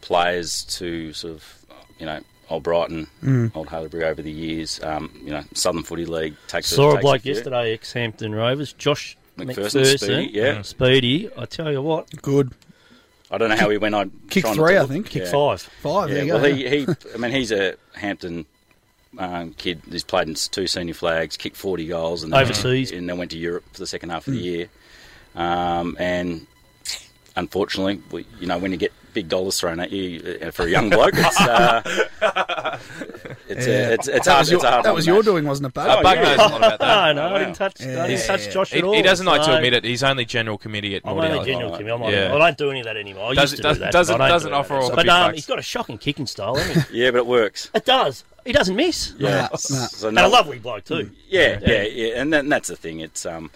players 0.00 0.64
to 0.64 1.12
sort 1.12 1.34
of, 1.34 1.66
you 1.98 2.06
know, 2.06 2.20
old 2.48 2.62
Brighton, 2.62 3.06
Mm. 3.22 3.54
old 3.56 3.68
Haileybury 3.68 4.04
over 4.04 4.22
the 4.22 4.30
years. 4.30 4.80
Um, 4.82 5.10
you 5.22 5.30
know, 5.30 5.42
Southern 5.54 5.82
Footy 5.82 6.06
League 6.06 6.36
takes 6.46 6.68
Saw 6.68 6.90
a 6.90 6.92
takes 6.94 7.02
bloke 7.02 7.22
few. 7.22 7.34
yesterday, 7.34 7.72
ex 7.74 7.92
Hampton 7.92 8.34
Rovers, 8.34 8.72
Josh 8.74 9.16
McPherson, 9.38 9.56
McPherson, 9.56 9.98
Speedy, 9.98 10.30
yeah. 10.32 10.62
Speedy. 10.62 11.28
I 11.36 11.46
tell 11.46 11.72
you 11.72 11.82
what, 11.82 12.22
good. 12.22 12.52
I 13.34 13.38
don't 13.38 13.48
know 13.50 13.56
how 13.56 13.68
he 13.70 13.78
went 13.78 13.94
on. 13.94 14.10
Kick 14.30 14.46
three, 14.46 14.76
I 14.78 14.86
think. 14.86 15.10
Kick 15.10 15.24
yeah. 15.24 15.30
five. 15.30 15.60
Five, 15.62 16.08
Yeah, 16.08 16.14
there 16.14 16.24
you 16.24 16.32
well, 16.34 16.42
go. 16.42 16.54
he, 16.54 16.68
he, 16.68 16.86
I 17.14 17.18
mean, 17.18 17.30
he's 17.32 17.50
a 17.52 17.74
Hampton 17.94 18.46
um, 19.18 19.52
kid. 19.54 19.82
He's 19.90 20.04
played 20.04 20.28
in 20.28 20.34
two 20.34 20.66
senior 20.66 20.94
flags, 20.94 21.36
kicked 21.36 21.56
40 21.56 21.86
goals, 21.88 22.22
and 22.22 22.32
then 22.32 22.40
Overseas. 22.42 22.90
and 22.92 23.08
then 23.08 23.18
went 23.18 23.30
to 23.32 23.38
Europe 23.38 23.64
for 23.72 23.78
the 23.80 23.86
second 23.86 24.10
half 24.10 24.26
of 24.26 24.34
the 24.34 24.38
Hmm. 24.40 24.44
year. 24.44 24.68
Um, 25.36 25.96
and 25.98 26.46
unfortunately, 27.36 28.00
we, 28.10 28.26
you 28.40 28.46
know, 28.46 28.58
when 28.58 28.70
you 28.70 28.76
get 28.76 28.92
big 29.14 29.28
dollars 29.28 29.58
thrown 29.58 29.80
at 29.80 29.90
you 29.92 30.38
uh, 30.42 30.50
for 30.50 30.64
a 30.66 30.70
young 30.70 30.90
bloke, 30.90 31.14
it's 31.14 31.40
uh, 31.40 31.82
it's, 33.48 33.66
Yeah. 33.66 33.74
uh, 33.88 33.90
it's, 33.92 34.08
it's 34.08 34.26
hard. 34.26 34.40
was 34.40 34.50
your- 34.50 34.58
it's 34.58 34.64
a 34.64 34.70
hard 34.70 34.84
that 34.84 34.94
was 34.94 35.06
your 35.06 35.16
match. 35.16 35.24
doing, 35.24 35.44
wasn't 35.46 35.66
it, 35.68 35.74
Bug? 35.74 35.88
Oh, 35.98 36.02
Bug 36.02 36.16
yeah. 36.16 36.22
knows 36.22 36.34
a 36.34 36.38
lot 36.40 36.56
about 36.58 36.78
that. 36.80 37.12
no, 37.16 37.28
no, 37.28 37.34
I 37.34 37.38
didn't 37.38 37.54
touch, 37.54 37.80
I 37.80 37.84
didn't 37.84 38.10
Yeah. 38.10 38.26
touch 38.26 38.50
Josh 38.52 38.70
He, 38.72 38.78
at 38.78 38.84
all. 38.84 38.94
he 38.94 39.02
doesn't 39.02 39.26
like 39.26 39.42
to 39.44 39.56
admit 39.56 39.72
it. 39.74 39.84
He's 39.84 40.02
only 40.02 40.24
general 40.24 40.58
committee 40.58 40.96
at 40.96 41.02
I'm 41.04 41.16
Nordy 41.16 41.30
only 41.30 41.44
general 41.52 41.70
committee. 41.76 41.90
I'm 41.90 42.12
Yeah. 42.12 42.34
I 42.34 42.38
don't 42.38 42.58
do 42.58 42.70
any 42.70 42.80
of 42.80 42.86
that 42.86 42.96
anymore. 42.96 43.30
I 43.30 43.34
Does- 43.34 43.52
used 43.52 43.56
to 43.56 43.62
does- 43.62 43.76
do 43.78 43.80
that. 43.84 43.92
doesn't- 43.92 44.18
but 44.18 44.24
I 44.24 44.28
don't 44.28 44.34
doesn't 44.34 44.50
do 44.50 44.56
offer 44.56 44.74
all 44.74 44.90
the 44.90 44.96
But 44.96 45.08
um, 45.08 45.26
bucks. 45.28 45.34
he's 45.36 45.46
got 45.46 45.58
a 45.58 45.62
shocking 45.62 45.98
kicking 45.98 46.26
style, 46.26 46.56
hasn't 46.56 46.88
he? 46.88 47.02
Yeah, 47.04 47.10
but 47.12 47.18
it 47.18 47.26
works. 47.26 47.70
it 47.74 47.84
does. 47.84 48.24
He 48.44 48.52
doesn't 48.52 48.76
miss. 48.76 49.14
Yeah. 49.18 49.30
Nah, 49.30 49.48
nah. 49.52 49.56
So 49.56 50.08
And 50.08 50.18
a 50.18 50.28
lovely 50.28 50.58
bloke 50.58 50.84
too. 50.84 51.10
Yeah, 51.30 51.58
yeah, 51.66 51.82
yeah, 51.84 52.20
and 52.20 52.30
that's 52.52 52.68
the 52.68 52.76
thing. 52.76 53.00
It's 53.00 53.24
um, 53.24 53.50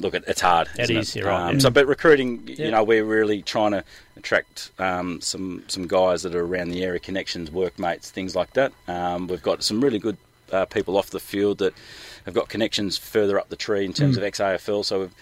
look, 0.00 0.14
it, 0.14 0.24
it's 0.26 0.40
hard. 0.40 0.68
It 0.78 0.90
is, 0.90 1.14
It? 1.16 1.24
right, 1.24 1.48
Um, 1.48 1.54
yeah. 1.54 1.58
So, 1.60 1.70
but 1.70 1.86
recruiting, 1.86 2.42
Yeah. 2.46 2.64
you 2.66 2.70
know, 2.72 2.82
we're 2.84 3.04
really 3.04 3.42
trying 3.42 3.72
to 3.72 3.84
attract 4.16 4.70
um, 4.78 5.20
some 5.20 5.64
some 5.68 5.86
guys 5.86 6.22
that 6.22 6.34
are 6.34 6.44
around 6.44 6.70
the 6.70 6.82
area, 6.82 6.98
connections, 7.00 7.50
workmates, 7.50 8.10
things 8.10 8.34
like 8.34 8.52
that. 8.54 8.72
Um, 8.88 9.26
we've 9.28 9.42
got 9.42 9.62
some 9.62 9.80
really 9.80 9.98
good 9.98 10.16
uh, 10.52 10.64
people 10.64 10.96
off 10.96 11.10
the 11.10 11.20
field 11.20 11.58
that 11.58 11.74
have 12.24 12.34
got 12.34 12.48
connections 12.48 12.98
further 12.98 13.38
up 13.38 13.48
the 13.48 13.56
tree 13.56 13.84
in 13.84 13.92
terms 13.92 14.14
Mm. 14.16 14.18
of 14.18 14.24
ex-AFL. 14.24 14.84
So 14.84 15.00
we've 15.00 15.14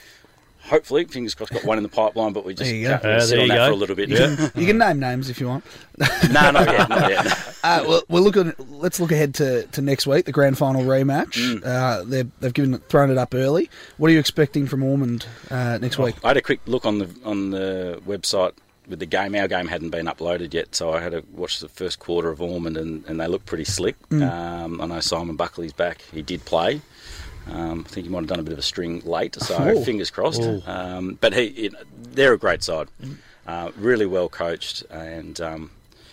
hopefully, 0.69 1.05
fingers 1.05 1.35
crossed, 1.35 1.53
got 1.53 1.65
one 1.65 1.79
in 1.79 1.83
the 1.83 1.89
pipeline, 1.89 2.33
but 2.33 2.45
we 2.45 2.55
just 2.55 2.71
There 2.71 2.79
you 2.79 2.89
go. 2.89 2.95
Uh, 2.95 3.21
sit 3.21 3.37
there 3.37 3.41
on 3.41 3.47
you 3.47 3.53
that 3.53 3.57
go. 3.57 3.67
for 3.67 3.73
a 3.73 3.77
little 3.77 3.97
bit. 3.97 4.09
You, 4.09 4.17
can, 4.17 4.51
you 4.55 4.67
can 4.67 4.79
name 4.79 5.01
names 5.01 5.31
if 5.31 5.41
you 5.41 5.49
want. 5.49 5.65
no, 6.31 6.51
not 6.51 6.67
yet, 6.67 6.89
not 6.89 7.11
yet. 7.11 7.45
Uh, 7.65 7.85
well, 7.89 8.03
we're 8.09 8.21
looking. 8.21 8.55
Let's 8.71 9.01
look 9.01 9.11
ahead 9.11 9.35
to, 9.35 9.67
to 9.67 9.83
next 9.83 10.07
week, 10.07 10.27
the 10.27 10.33
grand 10.33 10.57
final 10.57 10.83
rematch. 10.83 11.33
Mm. 11.33 11.67
Uh, 11.67 12.05
they've 12.05 12.31
they've 12.39 12.55
given 12.55 12.79
thrown 12.79 13.11
it 13.11 13.19
up 13.19 13.35
early. 13.35 13.69
What 13.97 14.11
are 14.11 14.13
you 14.13 14.21
expecting 14.21 14.69
from 14.69 14.85
Ormond 14.85 15.27
uh, 15.51 15.77
next 15.79 15.99
week? 15.99 16.15
I 16.23 16.29
had 16.29 16.37
a 16.37 16.41
quick 16.41 16.61
look 16.67 16.87
on 16.87 17.01
the 17.01 17.11
on 17.25 17.51
the 17.51 18.01
website 18.07 18.53
with 18.89 19.01
the 19.01 19.07
game. 19.07 19.35
Our 19.35 19.49
game 19.49 19.67
hadn't 19.67 19.91
been 19.91 20.07
uploaded 20.07 20.55
yet, 20.55 20.75
so 20.75 20.93
I 20.93 21.01
had 21.01 21.13
to 21.13 21.25
watch 21.33 21.61
the 21.61 21.69
first 21.69 21.99
quarter 21.99 22.31
of 22.31 22.41
Ormond, 22.41 22.77
and, 22.77 23.05
and 23.07 23.21
they 23.21 23.27
looked 23.27 23.47
pretty 23.47 23.65
slick. 23.65 23.97
Mm. 24.09 24.31
Um, 24.31 24.81
I 24.81 24.87
know 24.87 25.01
Simon 25.01 25.37
Buckley's 25.37 25.73
back. 25.73 26.03
He 26.13 26.23
did 26.23 26.45
play. 26.45 26.81
Um, 27.51 27.85
I 27.87 27.91
think 27.91 28.07
he 28.07 28.11
might 28.13 28.21
have 28.21 28.27
done 28.29 28.41
a 28.41 28.43
bit 28.43 28.53
of 28.53 28.59
a 28.59 28.63
string 28.63 29.01
late, 29.05 29.35
so 29.37 29.57
Oh. 29.57 29.83
fingers 29.85 30.11
crossed. 30.11 30.43
Oh. 30.43 30.63
Um, 30.67 31.19
but 31.21 31.33
he, 31.33 31.45
you 31.49 31.71
know, 31.71 31.79
they're 32.13 32.35
a 32.35 32.39
great 32.39 32.63
side, 32.63 32.89
uh, 33.47 33.71
really 33.77 34.07
well 34.07 34.29
coached, 34.29 34.83
and 34.91 35.41
um, 35.41 35.71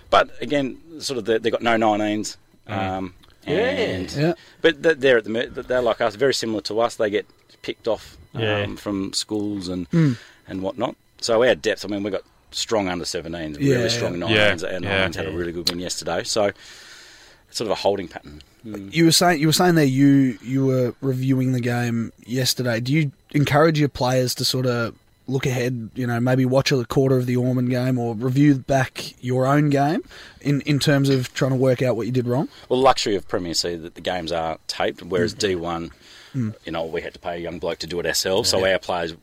but 0.10 0.30
again, 0.42 0.78
sort 1.00 1.18
of 1.18 1.26
the, 1.26 1.40
they've 1.40 1.52
got 1.52 1.62
no 1.64 1.76
19s. 1.78 2.38
Um, 2.68 3.14
and, 3.46 4.12
Yeah. 4.12 4.34
but 4.62 4.82
they're- 4.82 5.18
at 5.18 5.24
the 5.26 5.64
they're 5.68 5.82
like 5.82 6.02
us, 6.02 6.16
very 6.16 6.34
similar 6.34 6.62
to 6.62 6.80
us. 6.80 6.96
They 6.96 7.10
get 7.10 7.26
picked 7.62 7.88
off 7.88 8.18
um, 8.34 8.42
Yeah. 8.42 8.76
from 8.76 9.14
schools 9.14 9.68
and 9.68 9.90
Mm. 9.92 10.18
and 10.48 10.62
whatnot. 10.62 10.96
So 11.22 11.44
our 11.44 11.56
depth, 11.56 11.86
I 11.86 11.88
mean, 11.88 12.02
we've 12.04 12.12
got 12.14 12.24
strong 12.52 12.88
under 12.88 13.06
17s, 13.06 13.58
Yeah, 13.60 13.76
really 13.76 13.90
strong 13.90 14.14
yeah. 14.20 14.26
19s. 14.54 14.64
Our 14.64 14.72
Yeah, 14.74 14.80
19s 14.80 15.16
had 15.16 15.26
a 15.28 15.32
really 15.32 15.52
good 15.52 15.70
win 15.70 15.80
yesterday. 15.80 16.24
So 16.24 16.46
it's 16.46 17.58
sort 17.58 17.66
of 17.68 17.72
a 17.72 17.76
holding 17.76 18.08
pattern. 18.08 18.42
Mm. 18.66 18.94
You 18.94 19.06
were 19.06 19.12
saying 19.12 19.40
you 19.42 19.48
were 19.48 19.54
saying 19.54 19.76
there 19.76 19.86
you 19.86 20.38
you 20.42 20.66
were 20.66 20.96
reviewing 21.02 21.52
the 21.52 21.60
game 21.62 22.12
yesterday. 22.26 22.80
Do 22.80 22.94
you 22.94 23.12
encourage 23.32 23.80
your 23.80 23.90
players 23.90 24.34
to 24.36 24.46
sort 24.46 24.66
of 24.66 24.96
look 25.28 25.46
ahead? 25.46 25.92
You 25.96 26.08
know, 26.08 26.20
maybe 26.20 26.46
watch 26.46 26.72
a 26.72 26.84
quarter 26.86 27.18
of 27.18 27.26
the 27.28 27.36
Ormond 27.38 27.70
game 27.70 27.98
or 28.00 28.16
review 28.16 28.56
back 28.56 29.14
your 29.24 29.46
own 29.46 29.70
game 29.70 30.02
in 30.42 30.62
in 30.62 30.80
terms 30.80 31.10
of 31.10 31.34
trying 31.34 31.52
to 31.52 31.58
work 31.58 31.82
out 31.82 31.96
what 31.96 32.06
you 32.08 32.12
did 32.12 32.28
wrong. 32.28 32.50
Well, 32.70 32.80
the 32.80 32.84
luxury 32.86 33.16
of 33.16 33.28
Premier 33.28 33.54
C 33.54 33.76
that 33.76 33.96
the 33.96 34.02
games 34.02 34.32
are 34.32 34.58
taped, 34.68 35.04
whereas 35.04 35.34
D1, 35.36 35.92
Mm. 36.36 36.54
you 36.66 36.72
know, 36.74 36.84
we 36.84 37.00
had 37.00 37.14
to 37.14 37.20
pay 37.20 37.36
a 37.36 37.40
young 37.40 37.60
bloke 37.60 37.78
to 37.80 37.88
do 37.88 37.98
it 38.02 38.06
ourselves. 38.06 38.50
So 38.50 38.66
our 38.70 38.78
players 38.78 39.14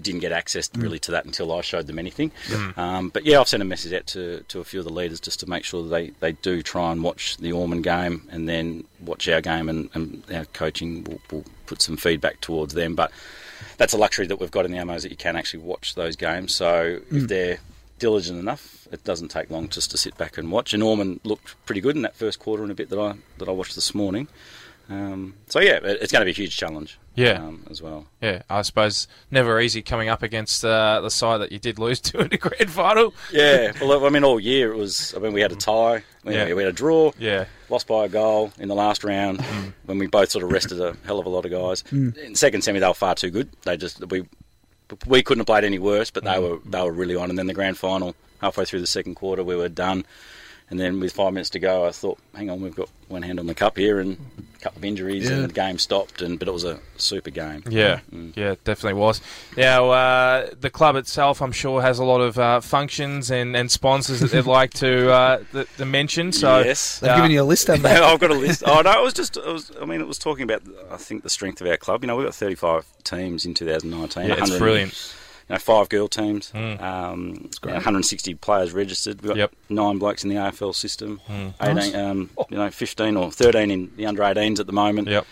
didn't 0.00 0.20
get 0.20 0.32
access 0.32 0.68
Mm. 0.68 0.82
really 0.82 0.98
to 1.00 1.10
that 1.12 1.24
until 1.24 1.52
I 1.52 1.60
showed 1.62 1.86
them 1.86 1.98
anything. 1.98 2.30
Um, 2.76 3.08
but 3.10 3.24
yeah, 3.26 3.40
I've 3.40 3.48
sent 3.48 3.62
a 3.62 3.66
message 3.66 3.92
out 3.92 4.06
to, 4.08 4.42
to 4.48 4.60
a 4.60 4.64
few 4.64 4.78
of 4.80 4.84
the 4.86 4.92
leaders 4.92 5.20
just 5.20 5.40
to 5.40 5.46
make 5.48 5.64
sure 5.64 5.82
that 5.82 5.88
they, 5.90 6.08
they 6.20 6.32
do 6.32 6.62
try 6.62 6.92
and 6.92 7.02
watch 7.02 7.36
the 7.38 7.52
Ormond 7.52 7.84
game 7.84 8.28
and 8.30 8.48
then 8.48 8.84
watch 9.00 9.28
our 9.28 9.40
game 9.40 9.68
and, 9.68 9.90
and 9.94 10.22
our 10.32 10.44
coaching 10.46 11.04
will, 11.04 11.20
will 11.30 11.44
put 11.66 11.82
some 11.82 11.96
feedback 11.96 12.40
towards 12.40 12.74
them. 12.74 12.94
But 12.94 13.10
that's 13.76 13.92
a 13.92 13.98
luxury 13.98 14.26
that 14.26 14.40
we've 14.40 14.50
got 14.50 14.64
in 14.64 14.72
the 14.72 14.78
Amos 14.78 15.02
that 15.02 15.10
you 15.10 15.16
can 15.16 15.36
actually 15.36 15.60
watch 15.64 15.94
those 15.94 16.16
games. 16.16 16.54
So 16.54 17.00
if 17.02 17.08
Mm. 17.10 17.28
they're 17.28 17.58
diligent 17.98 18.38
enough, 18.38 18.88
it 18.90 19.04
doesn't 19.04 19.28
take 19.28 19.50
long 19.50 19.68
just 19.68 19.90
to 19.90 19.98
sit 19.98 20.16
back 20.16 20.38
and 20.38 20.50
watch. 20.50 20.72
And 20.72 20.82
Ormond 20.82 21.20
looked 21.24 21.54
pretty 21.66 21.80
good 21.82 21.96
in 21.96 22.02
that 22.02 22.16
first 22.16 22.38
quarter 22.38 22.62
and 22.62 22.72
a 22.72 22.74
bit 22.74 22.88
that 22.90 22.98
I 22.98 23.14
that 23.38 23.48
I 23.48 23.52
watched 23.52 23.74
this 23.74 23.94
morning. 23.94 24.26
Um, 24.90 25.34
so 25.48 25.60
yeah, 25.60 25.76
it- 25.76 25.98
it's 26.02 26.12
going 26.12 26.20
to 26.20 26.24
be 26.24 26.32
a 26.32 26.34
huge 26.34 26.56
challenge. 26.56 26.98
Yeah. 27.16 27.32
um, 27.32 27.66
as 27.70 27.82
well. 27.82 28.06
Yeah, 28.22 28.42
I 28.48 28.62
suppose 28.62 29.06
never 29.30 29.60
easy 29.60 29.82
coming 29.82 30.08
up 30.08 30.22
against 30.22 30.64
uh, 30.64 31.00
the 31.02 31.10
side 31.10 31.38
that 31.38 31.52
you 31.52 31.58
did 31.58 31.78
lose 31.78 32.00
to 32.08 32.18
in 32.20 32.28
the 32.28 32.38
grand 32.38 32.70
final. 32.70 33.12
Yeah, 33.32 33.72
well, 33.80 34.06
I 34.06 34.08
mean, 34.10 34.24
all 34.24 34.40
year 34.40 34.72
it 34.72 34.76
was. 34.76 35.12
I 35.14 35.18
mean, 35.18 35.32
we 35.34 35.40
had 35.42 35.52
a 35.52 35.56
tie, 35.56 36.02
we, 36.24 36.34
Yeah. 36.34 36.54
we 36.54 36.62
had 36.62 36.70
a 36.70 36.74
draw, 36.74 37.12
Yeah. 37.18 37.44
lost 37.68 37.88
by 37.88 38.04
a 38.06 38.08
goal 38.08 38.52
in 38.58 38.68
the 38.68 38.74
last 38.74 39.04
round 39.04 39.42
when 39.84 39.98
we 39.98 40.06
both 40.06 40.30
sort 40.30 40.44
of 40.44 40.52
rested 40.52 40.80
a 40.80 40.96
hell 41.04 41.18
of 41.18 41.26
a 41.26 41.28
lot 41.28 41.44
of 41.44 41.50
guys. 41.50 41.82
Mm. 41.90 42.16
In 42.16 42.34
second 42.36 42.62
semi, 42.62 42.78
they 42.78 42.86
were 42.86 42.94
far 42.94 43.14
too 43.16 43.30
good. 43.30 43.50
They 43.62 43.76
just 43.76 44.02
we 44.10 44.26
we 45.06 45.22
couldn't 45.22 45.40
have 45.40 45.46
played 45.46 45.64
any 45.64 45.78
worse, 45.80 46.10
but 46.10 46.24
they 46.24 46.30
Mm. 46.30 46.42
were 46.64 46.70
they 46.70 46.82
were 46.82 46.92
really 46.92 47.16
on. 47.16 47.28
And 47.28 47.38
then 47.38 47.48
the 47.48 47.54
grand 47.54 47.76
final, 47.76 48.14
halfway 48.40 48.64
through 48.64 48.80
the 48.80 48.86
second 48.86 49.16
quarter, 49.16 49.42
we 49.44 49.56
were 49.56 49.68
done. 49.68 50.06
And 50.70 50.78
then 50.78 51.00
with 51.00 51.12
five 51.12 51.32
minutes 51.32 51.50
to 51.50 51.58
go, 51.58 51.84
I 51.86 51.90
thought, 51.90 52.18
hang 52.32 52.48
on, 52.48 52.60
we've 52.62 52.74
got 52.76 52.88
one 53.08 53.22
hand 53.22 53.40
on 53.40 53.46
the 53.48 53.56
cup 53.56 53.76
here 53.76 53.98
and 53.98 54.16
a 54.54 54.58
couple 54.60 54.78
of 54.78 54.84
injuries, 54.84 55.28
Yeah. 55.28 55.36
and 55.38 55.44
the 55.48 55.52
game 55.52 55.78
stopped. 55.78 56.22
And 56.22 56.38
but 56.38 56.46
it 56.46 56.52
was 56.52 56.62
a 56.62 56.78
super 56.96 57.30
game. 57.30 57.64
Yeah, 57.68 57.98
Mm. 58.14 58.36
yeah, 58.36 58.52
it 58.52 58.62
definitely 58.62 59.00
was. 59.00 59.20
Now, 59.56 59.90
uh, 59.90 60.50
the 60.60 60.70
club 60.70 60.94
itself, 60.94 61.42
I'm 61.42 61.50
sure, 61.50 61.82
has 61.82 61.98
a 61.98 62.04
lot 62.04 62.20
of 62.20 62.38
uh, 62.38 62.60
functions 62.60 63.32
and, 63.32 63.56
and 63.56 63.68
sponsors 63.68 64.20
that 64.20 64.30
they'd 64.30 64.46
like 64.46 64.72
to, 64.74 65.10
uh, 65.12 65.42
th- 65.52 65.66
to 65.78 65.84
mention. 65.84 66.30
So, 66.30 66.60
yes, 66.60 67.00
They've 67.00 67.16
given 67.16 67.32
you 67.32 67.42
a 67.42 67.44
list, 67.44 67.66
haven't 67.66 67.82
they? 67.82 67.90
I've 67.96 68.20
got 68.20 68.30
a 68.30 68.34
list. 68.34 68.62
Oh 68.64 68.80
no, 68.82 68.92
it 68.92 69.02
was 69.02 69.12
just. 69.14 69.36
It 69.36 69.44
was, 69.46 69.72
I 69.82 69.84
mean, 69.86 70.00
it 70.00 70.06
was 70.06 70.18
talking 70.18 70.44
about. 70.44 70.62
I 70.88 70.98
think 70.98 71.24
the 71.24 71.30
strength 71.30 71.60
of 71.60 71.66
our 71.66 71.76
club. 71.76 72.04
You 72.04 72.06
know, 72.06 72.14
we've 72.14 72.26
got 72.26 72.34
35 72.36 72.86
teams 73.02 73.44
in 73.44 73.54
2019. 73.54 74.26
Yeah, 74.28 74.34
it's 74.38 74.56
brilliant. 74.56 75.14
You 75.50 75.54
know, 75.54 75.58
five 75.58 75.88
girl 75.88 76.06
teams. 76.06 76.52
Mm. 76.54 76.80
Um, 76.80 77.50
great. 77.60 77.74
160 77.74 78.34
players 78.36 78.72
registered. 78.72 79.20
We've 79.20 79.30
got 79.30 79.36
Yep. 79.36 79.52
nine 79.68 79.98
blokes 79.98 80.22
in 80.22 80.30
the 80.30 80.36
AFL 80.36 80.72
system. 80.72 81.20
Mm. 81.28 81.54
18, 81.60 81.74
Nice. 81.74 81.94
um, 81.96 82.30
you 82.50 82.56
know, 82.56 82.70
15 82.70 83.16
or 83.16 83.32
13 83.32 83.70
in 83.72 83.90
the 83.96 84.06
under 84.06 84.22
18s 84.22 84.60
at 84.60 84.66
the 84.68 84.72
moment. 84.72 85.08
Yep. 85.08 85.26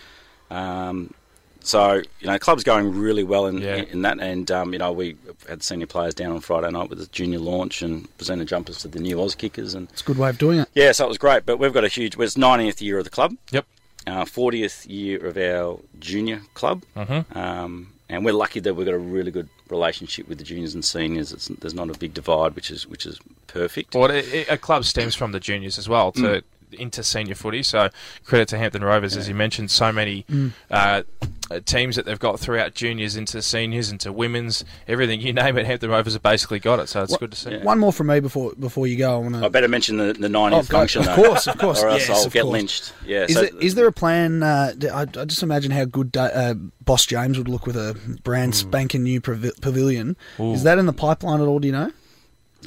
Um, 0.51 1.14
so 1.61 2.03
you 2.21 2.27
know, 2.27 2.39
club's 2.39 2.64
going 2.64 2.99
really 2.99 3.23
well 3.25 3.47
in, 3.47 3.59
Yeah. 3.59 3.77
in 3.77 4.03
that, 4.03 4.19
and 4.21 4.51
um, 4.51 4.73
you 4.73 4.79
know, 4.81 4.91
we 4.91 5.16
had 5.49 5.62
senior 5.62 5.87
players 5.87 6.14
down 6.14 6.33
on 6.33 6.41
Friday 6.41 6.71
night 6.71 6.89
with 6.91 6.99
the 6.99 7.07
junior 7.07 7.39
launch 7.39 7.83
and 7.83 8.09
presented 8.19 8.49
jumpers 8.49 8.79
to 8.79 8.89
the 8.89 8.99
new 8.99 9.16
Auskickers, 9.19 9.75
and 9.77 9.89
It's 9.93 10.01
a 10.03 10.05
good 10.05 10.19
way 10.19 10.31
of 10.31 10.39
doing 10.39 10.61
it. 10.61 10.69
yeah, 10.75 10.91
so 10.93 11.05
it 11.05 11.09
was 11.09 11.19
great. 11.19 11.47
But 11.47 11.59
we've 11.59 11.73
got 11.73 11.85
a 11.85 11.89
huge. 11.89 12.16
Well, 12.16 12.25
it's 12.27 12.37
90th 12.37 12.81
year 12.81 12.99
of 12.99 13.05
the 13.05 13.11
club. 13.11 13.37
Yep. 13.53 13.66
Uh, 14.07 14.25
40th 14.25 14.87
year 14.89 15.25
of 15.27 15.37
our 15.37 15.79
junior 16.01 16.41
club. 16.55 16.83
Mhm. 16.97 17.37
Um, 17.37 17.89
and 18.09 18.25
we're 18.25 18.33
lucky 18.33 18.61
that 18.61 18.75
we've 18.75 18.87
got 18.87 18.95
a 18.95 18.99
really 18.99 19.31
good 19.31 19.49
relationship 19.69 20.29
with 20.29 20.39
the 20.39 20.45
juniors 20.45 20.75
and 20.75 20.85
seniors. 20.85 21.33
It's, 21.33 21.49
there's 21.49 21.75
not 21.75 21.91
a 21.91 21.99
big 21.99 22.15
divide, 22.15 22.55
which 22.55 22.71
is 22.71 22.87
which 22.87 23.07
is 23.07 23.19
perfect. 23.47 23.95
Well, 23.95 24.11
it, 24.11 24.33
it, 24.33 24.49
a 24.49 24.57
club 24.57 24.85
stems 24.85 25.15
from 25.15 25.33
the 25.33 25.41
juniors 25.41 25.79
as 25.79 25.89
well 25.89 26.13
to 26.13 26.21
Mm. 26.21 26.43
Into 26.73 27.03
senior 27.03 27.35
footy. 27.35 27.62
So 27.62 27.89
credit 28.25 28.49
to 28.49 28.59
Hampton 28.59 28.83
Rovers, 28.85 29.16
as 29.16 29.29
you 29.29 29.35
mentioned, 29.35 29.71
so 29.71 29.93
many 29.93 30.25
Mm. 30.29 30.53
uh, 30.71 31.03
uh, 31.51 31.61
teams 31.64 31.97
that 31.97 32.05
they've 32.05 32.19
got 32.19 32.39
throughout 32.39 32.75
juniors 32.75 33.16
into 33.16 33.41
seniors 33.41 33.91
into 33.91 34.12
women's 34.12 34.64
everything 34.87 35.21
you 35.21 35.33
name 35.33 35.57
it. 35.57 35.64
Hampton 35.66 35.89
Rovers 35.91 36.12
have 36.12 36.23
basically 36.23 36.59
got 36.59 36.79
it, 36.79 36.89
so 36.89 37.03
it's 37.03 37.12
What- 37.12 37.21
good 37.21 37.31
to 37.33 37.39
see. 37.39 37.57
One 37.59 37.79
more 37.79 37.93
from 37.93 38.09
me 38.09 38.21
before 38.21 38.53
before 38.59 38.87
you 38.87 38.97
go. 38.97 39.14
I 39.14 39.19
want 39.19 39.37
I 39.37 39.49
better 39.49 39.69
mention 39.69 39.97
the, 39.97 40.12
the 40.12 40.29
90th 40.29 40.53
Oh, 40.53 40.57
God, 40.62 40.66
function, 40.66 41.01
of 41.01 41.07
though. 41.07 41.14
course, 41.23 41.47
of 41.47 41.59
course, 41.59 41.83
or 41.83 41.89
else 41.89 42.09
yes, 42.09 42.25
I'll 42.25 42.31
get 42.31 42.43
course. 42.43 42.53
lynched. 42.53 42.93
Yeah, 43.07 43.25
Is, 43.25 43.35
so 43.35 43.41
there, 43.43 43.51
is 43.61 43.75
there 43.77 43.87
a 43.87 43.93
plan? 43.93 44.43
Uh, 44.43 44.73
d- 44.77 44.89
I, 44.91 45.03
I 45.03 45.25
just 45.25 45.43
imagine 45.43 45.71
how 45.71 45.85
good 45.87 46.14
uh, 46.16 46.55
Boss 46.85 47.07
James 47.07 47.39
would 47.39 47.49
look 47.49 47.66
with 47.66 47.77
a 47.77 47.97
brand 48.25 48.55
spanking 48.55 49.03
new 49.03 49.21
pavi- 49.21 49.59
pavilion. 49.62 50.16
Ooh. 50.39 50.53
Is 50.53 50.62
that 50.64 50.79
in 50.79 50.85
the 50.87 50.93
pipeline 50.93 51.41
at 51.41 51.47
all? 51.47 51.59
Do 51.61 51.66
you 51.69 51.73
know? 51.73 51.91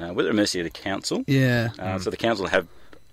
uh, 0.01 0.13
we're 0.13 0.23
at 0.23 0.27
the 0.29 0.33
mercy 0.33 0.59
of 0.59 0.63
the 0.63 0.69
council. 0.71 1.23
Yeah. 1.27 1.69
Uh, 1.77 1.99
So 1.99 2.09
the 2.09 2.17
council 2.17 2.47
have. 2.47 2.65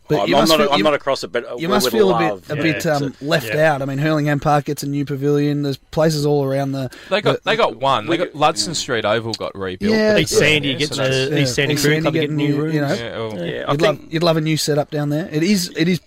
But 0.08 0.22
I'm, 0.22 0.28
you 0.28 0.34
I'm 0.36 0.40
must 0.40 0.50
not. 0.50 0.58
feel- 0.58 0.70
I'm 0.72 0.78
you- 0.78 0.84
not 0.84 0.94
across 0.94 1.22
it, 1.24 1.28
but 1.32 1.44
uh, 1.44 1.56
You 1.58 1.68
must 1.68 1.84
would 1.84 1.92
feel 1.92 2.08
a 2.08 2.12
love, 2.12 2.48
bit 2.48 2.52
a 2.54 2.56
yeah, 2.56 2.72
bit 2.72 2.80
to- 2.82 2.94
um, 2.96 3.14
left 3.20 3.46
yeah. 3.46 3.72
out. 3.74 3.82
I 3.82 3.84
mean, 3.84 3.98
Hurlingham 3.98 4.40
Park 4.40 4.64
gets 4.64 4.82
a 4.82 4.88
new 4.88 5.04
pavilion. 5.04 5.62
There's 5.62 5.76
places 5.76 6.24
all 6.24 6.44
around 6.44 6.72
the. 6.72 6.90
They 7.10 7.20
got 7.20 7.36
the- 7.36 7.50
they 7.50 7.56
got 7.56 7.76
one. 7.76 8.06
They 8.06 8.16
got 8.16 8.32
Ludson 8.32 8.74
Street 8.74 9.04
Oval 9.04 9.34
got 9.34 9.54
rebuilt. 9.54 9.92
Yeah, 9.94 10.16
East 10.16 10.32
Sandy 10.36 10.74
getting 10.74 10.96
so 10.96 11.02
that's- 11.02 11.28
a- 11.30 11.38
East 11.42 11.54
Sandy 11.54 11.74
East 11.74 11.82
Sandy 11.82 12.00
Club 12.00 12.14
getting 12.14 12.30
getting 12.30 12.36
new 12.36 12.48
new, 12.56 12.62
rooms. 12.62 12.74
You 12.74 12.80
know, 12.80 12.94
Yeah, 12.94 13.16
well, 13.18 13.46
Yeah, 13.46 13.64
I 13.68 13.72
you'd, 13.72 13.82
love, 13.82 14.00
you'd 14.10 14.22
love 14.22 14.36
a 14.36 14.40
new 14.40 14.56
setup 14.56 14.90
down 14.90 15.10
there. 15.10 15.28
It 15.30 15.42
is 15.42 15.70
it 15.76 15.88
is 15.88 16.00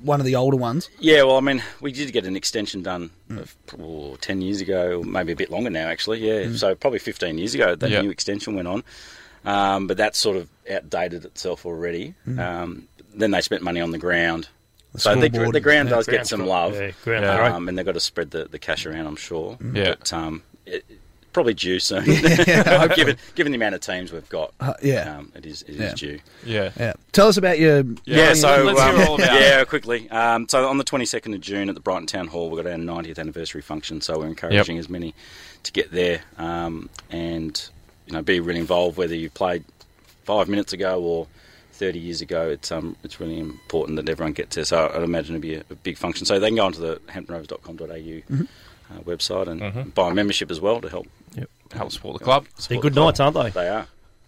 one 0.00 0.20
of 0.20 0.26
the 0.26 0.36
older 0.36 0.58
ones. 0.58 0.90
Yeah, 1.00 1.22
well, 1.22 1.36
I 1.38 1.40
mean, 1.40 1.62
we 1.80 1.90
did 1.90 2.12
get 2.12 2.26
an 2.26 2.36
extension 2.36 2.82
done 2.82 3.10
of, 3.30 3.56
oh, 3.80 4.16
10 4.20 4.42
years 4.42 4.60
ago, 4.60 5.00
or 5.00 5.04
maybe 5.04 5.32
a 5.32 5.36
bit 5.36 5.50
longer 5.50 5.70
now, 5.70 5.88
actually. 5.88 6.18
Yeah, 6.20 6.44
Mm. 6.44 6.58
so 6.58 6.74
probably 6.74 6.98
15 6.98 7.38
years 7.38 7.54
ago 7.54 7.74
that 7.74 7.90
Yeah. 7.90 8.02
new 8.02 8.10
extension 8.10 8.54
went 8.54 8.68
on. 8.68 8.84
Um, 9.44 9.86
but 9.86 9.96
that's 9.96 10.18
sort 10.18 10.36
of 10.36 10.48
outdated 10.70 11.24
itself 11.24 11.64
already. 11.64 12.14
Mm. 12.28 12.38
Um, 12.38 12.88
then 13.16 13.30
they 13.32 13.40
spent 13.40 13.62
money 13.62 13.80
on 13.80 13.90
the 13.90 13.98
ground. 13.98 14.48
The 14.92 15.00
so 15.00 15.14
the, 15.14 15.28
the 15.28 15.60
ground 15.60 15.88
Yeah. 15.88 15.96
does 15.96 16.06
get 16.06 16.26
some 16.26 16.46
love. 16.46 16.74
Yeah, 16.74 16.90
ground's 17.04 17.24
Yeah. 17.26 17.54
um, 17.54 17.68
and 17.68 17.76
they've 17.76 17.84
got 17.84 17.92
to 17.94 18.00
spread 18.00 18.30
the, 18.30 18.44
the 18.44 18.58
cash 18.58 18.86
around, 18.86 19.06
I'm 19.06 19.16
sure. 19.16 19.58
Yeah. 19.74 19.94
But 19.98 20.12
um, 20.12 20.42
it, 20.64 20.84
probably 21.32 21.52
due 21.54 21.78
soon. 21.80 22.04
Yeah, 22.06 22.86
given, 22.96 23.16
given 23.34 23.52
the 23.52 23.56
amount 23.56 23.74
of 23.74 23.82
teams 23.82 24.10
we've 24.10 24.28
got, 24.30 24.54
Uh, 24.58 24.72
yeah. 24.82 25.18
um, 25.18 25.32
it 25.34 25.44
is, 25.44 25.62
it 25.62 25.70
is 25.70 25.76
Yeah. 25.78 25.94
due. 25.94 26.18
Yeah. 26.44 26.70
Yeah. 26.78 26.92
Tell 27.12 27.28
us 27.28 27.36
about 27.36 27.58
your. 27.58 27.84
Yeah, 28.06 28.32
so 28.32 28.62
let's 28.64 28.80
hear 28.80 28.94
um, 29.02 29.08
all 29.08 29.14
about 29.16 29.38
yeah, 29.40 29.64
quickly. 29.64 30.08
Um, 30.10 30.48
so 30.48 30.66
on 30.66 30.78
the 30.78 30.84
22nd 30.84 31.34
of 31.34 31.40
June 31.42 31.68
at 31.68 31.74
the 31.74 31.80
Brighton 31.82 32.06
Town 32.06 32.28
Hall, 32.28 32.48
we've 32.48 32.62
got 32.62 32.70
our 32.70 32.78
90th 32.78 33.18
anniversary 33.18 33.60
function. 33.60 34.00
So 34.00 34.18
we're 34.18 34.26
encouraging 34.28 34.78
as 34.78 34.88
many 34.88 35.14
to 35.64 35.72
get 35.72 35.90
there 35.90 36.20
um, 36.38 36.88
and 37.10 37.68
you 38.06 38.12
know 38.14 38.22
be 38.22 38.40
really 38.40 38.60
involved. 38.60 38.96
Whether 38.96 39.14
you 39.16 39.28
played 39.28 39.64
five 40.24 40.48
minutes 40.48 40.72
ago 40.72 41.02
or 41.02 41.26
30 41.76 41.98
years 41.98 42.20
ago, 42.20 42.48
it's 42.48 42.70
um 42.72 42.96
it's 43.04 43.20
really 43.20 43.38
important 43.38 43.96
that 43.96 44.08
everyone 44.08 44.32
gets 44.32 44.56
there. 44.56 44.64
So 44.64 44.90
I'd 44.94 45.02
imagine 45.02 45.34
it'd 45.36 45.42
be 45.42 45.54
a, 45.56 45.64
a 45.70 45.74
big 45.76 45.96
function. 45.98 46.26
So 46.26 46.38
they 46.38 46.48
can 46.48 46.56
go 46.56 46.66
onto 46.66 46.80
the 46.80 46.96
hamptonrovers.com.au 47.08 47.86
Mm-hmm. 47.86 48.42
uh, 48.90 49.00
website 49.02 49.48
and 49.48 49.60
Mhm. 49.60 49.94
buy 49.94 50.10
a 50.10 50.14
membership 50.14 50.50
as 50.50 50.60
well 50.60 50.80
to 50.80 50.88
help 50.88 51.06
Help 51.72 51.90
support 51.90 52.16
the 52.18 52.24
club. 52.24 52.46
They're 52.68 52.80
good 52.80 52.92
the 52.92 53.00
club. 53.00 53.06
nights, 53.08 53.20
aren't 53.20 53.34
they? 53.34 53.50
They 53.50 53.68
are. 53.68 53.86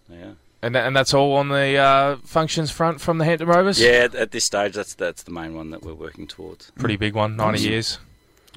They 0.09 0.17
are. 0.23 0.35
And 0.61 0.77
and 0.77 0.95
that's 0.97 1.15
all 1.15 1.35
on 1.35 1.49
the 1.51 1.77
uh, 1.77 2.17
functions 2.25 2.73
front 2.73 3.01
from 3.01 3.19
the 3.19 3.25
Hampton 3.25 3.47
Rovers. 3.47 3.81
Yeah, 3.81 3.91
at- 4.07 4.15
at 4.17 4.31
this 4.33 4.45
stage, 4.45 4.75
that's 4.75 4.95
that's 4.95 5.23
the 5.23 5.31
main 5.31 5.55
one 5.55 5.71
that 5.71 5.83
we're 5.85 5.95
working 5.95 6.27
towards. 6.27 6.73
pretty 6.73 6.97
big 6.97 7.15
one. 7.15 7.37
Ninety 7.37 7.61
Awesome. 7.61 7.71
years. 7.71 7.99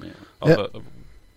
Yeah. 0.02 0.08
of 0.42 0.48
Yep. 0.48 0.58
a- 0.58 0.76
of 0.78 0.82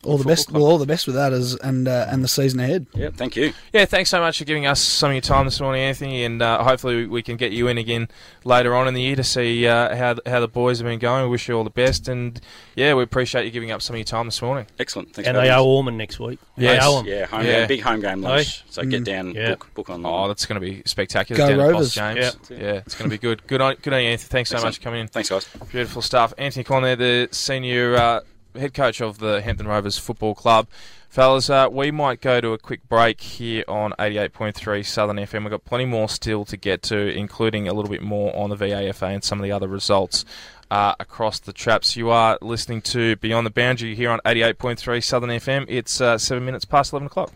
All 0.06 0.18
the 0.18 0.24
football 0.24 0.32
best. 0.32 0.48
club. 0.48 0.62
Well, 0.62 0.72
all 0.72 0.78
the 0.78 0.86
best 0.86 1.06
with 1.08 1.16
that 1.16 1.34
as 1.34 1.56
and 1.56 1.88
uh, 1.88 2.06
and 2.10 2.24
the 2.24 2.28
season 2.28 2.60
ahead. 2.60 2.86
Yeah, 2.94 3.10
thank 3.14 3.36
you. 3.36 3.54
Yeah, 3.74 3.86
thanks 3.86 4.10
so 4.10 4.20
much 4.20 4.38
for 4.38 4.46
giving 4.46 4.66
us 4.66 4.80
some 4.82 5.10
of 5.10 5.14
your 5.16 5.22
time 5.22 5.46
this 5.46 5.60
morning, 5.60 5.82
Anthony, 5.82 6.24
and 6.24 6.42
uh, 6.42 6.64
hopefully 6.64 7.06
we 7.08 7.22
can 7.22 7.38
get 7.38 7.52
you 7.52 7.68
in 7.68 7.78
again 7.78 8.08
later 8.44 8.76
on 8.76 8.88
in 8.88 8.94
the 8.94 9.02
year 9.02 9.16
to 9.16 9.24
see 9.24 9.68
uh, 9.68 9.96
how 9.96 10.16
how 10.26 10.40
the 10.40 10.48
boys 10.48 10.80
have 10.80 10.86
been 10.88 11.00
going. 11.00 11.24
We 11.24 11.30
wish 11.30 11.48
you 11.48 11.56
all 11.58 11.64
the 11.64 11.70
best, 11.70 12.08
and 12.08 12.40
yeah, 12.76 12.94
we 12.94 13.04
appreciate 13.04 13.46
you 13.46 13.52
giving 13.52 13.72
up 13.72 13.82
some 13.82 13.96
of 13.96 13.98
your 14.00 14.06
time 14.06 14.28
this 14.28 14.42
morning. 14.42 14.66
Excellent. 14.80 15.14
Thanks 15.14 15.28
And 15.28 15.36
for 15.36 15.42
they 15.42 15.48
having 15.48 15.60
owe 15.66 15.72
us. 15.72 15.76
Ormond 15.78 15.98
next 15.98 16.20
week. 16.20 16.40
Yes. 16.58 16.80
They 16.82 16.88
owe 16.88 17.00
'em. 17.00 17.06
Yeah, 17.06 17.26
home 17.26 17.46
Yeah. 17.46 17.60
Game, 17.60 17.68
big 17.68 17.82
home 17.82 18.02
game 18.02 18.22
lunch. 18.22 18.64
So 18.70 18.84
get 18.84 19.02
Mm. 19.02 19.06
down, 19.06 19.32
Yeah. 19.36 19.50
book, 19.50 19.68
book 19.74 19.90
online. 19.90 20.14
Oh, 20.14 20.28
that's 20.28 20.46
going 20.46 20.60
to 20.62 20.66
be 20.66 20.82
spectacular. 20.86 21.38
Go 21.38 21.50
down 21.50 21.60
at 21.60 21.64
Boss 21.74 21.74
Rovers. 21.74 21.94
James. 21.94 22.36
Yeah. 22.50 22.58
Yeah, 22.58 22.74
it's 22.86 22.96
going 22.96 23.10
to 23.10 23.14
be 23.14 23.20
good. 23.20 23.46
Good 23.48 23.62
on, 23.62 23.76
good 23.82 23.94
on 23.94 24.02
you, 24.02 24.10
Anthony. 24.10 24.30
Thanks 24.30 24.50
so 24.52 24.62
much 24.62 24.78
for 24.78 24.84
coming 24.84 25.02
in. 25.02 25.08
Thanks, 25.08 25.30
guys. 25.30 25.48
Beautiful 25.72 26.02
stuff. 26.02 26.34
Anthony 26.38 26.64
Conley, 26.64 26.96
the 26.96 27.30
senior 27.32 27.96
uh, 27.96 28.20
head 28.58 28.74
coach 28.74 29.02
of 29.02 29.20
the 29.20 29.42
Hampton 29.42 29.68
Rovers 29.68 29.98
Football 29.98 30.36
Club. 30.36 30.68
Fellas, 31.10 31.50
uh, 31.50 31.70
we 31.72 31.92
might 31.92 32.20
go 32.20 32.42
to 32.42 32.52
a 32.52 32.58
quick 32.58 32.88
break 32.90 33.22
here 33.22 33.64
on 33.70 33.94
88.3 33.98 34.86
Southern 34.86 35.16
FM. 35.16 35.44
We've 35.44 35.52
got 35.52 35.64
plenty 35.64 35.86
more 35.86 36.10
still 36.10 36.44
to 36.44 36.58
get 36.58 36.82
to, 36.84 36.98
including 36.98 37.70
a 37.70 37.74
little 37.74 37.90
bit 37.90 38.02
more 38.02 38.36
on 38.36 38.50
the 38.50 38.58
VAFA 38.58 39.14
and 39.14 39.24
some 39.24 39.40
of 39.40 39.44
the 39.44 39.52
other 39.52 39.70
results 39.70 40.26
uh, 40.70 40.94
across 41.00 41.40
the 41.40 41.54
traps. 41.54 41.96
You 41.96 42.10
are 42.10 42.38
listening 42.42 42.82
to 42.82 43.16
Beyond 43.16 43.46
the 43.46 43.52
Boundary 43.52 43.96
here 43.96 44.10
on 44.10 44.20
88.3 44.26 45.04
Southern 45.04 45.30
FM. 45.30 45.66
It's 45.70 46.02
uh, 46.02 46.18
seven 46.18 46.44
minutes 46.44 46.66
past 46.66 46.92
11 46.92 47.06
o'clock. 47.08 47.32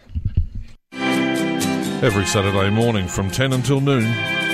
Every 2.02 2.26
Saturday 2.26 2.70
morning 2.70 3.08
from 3.08 3.30
10 3.30 3.54
until 3.54 3.82
noon, 3.82 4.06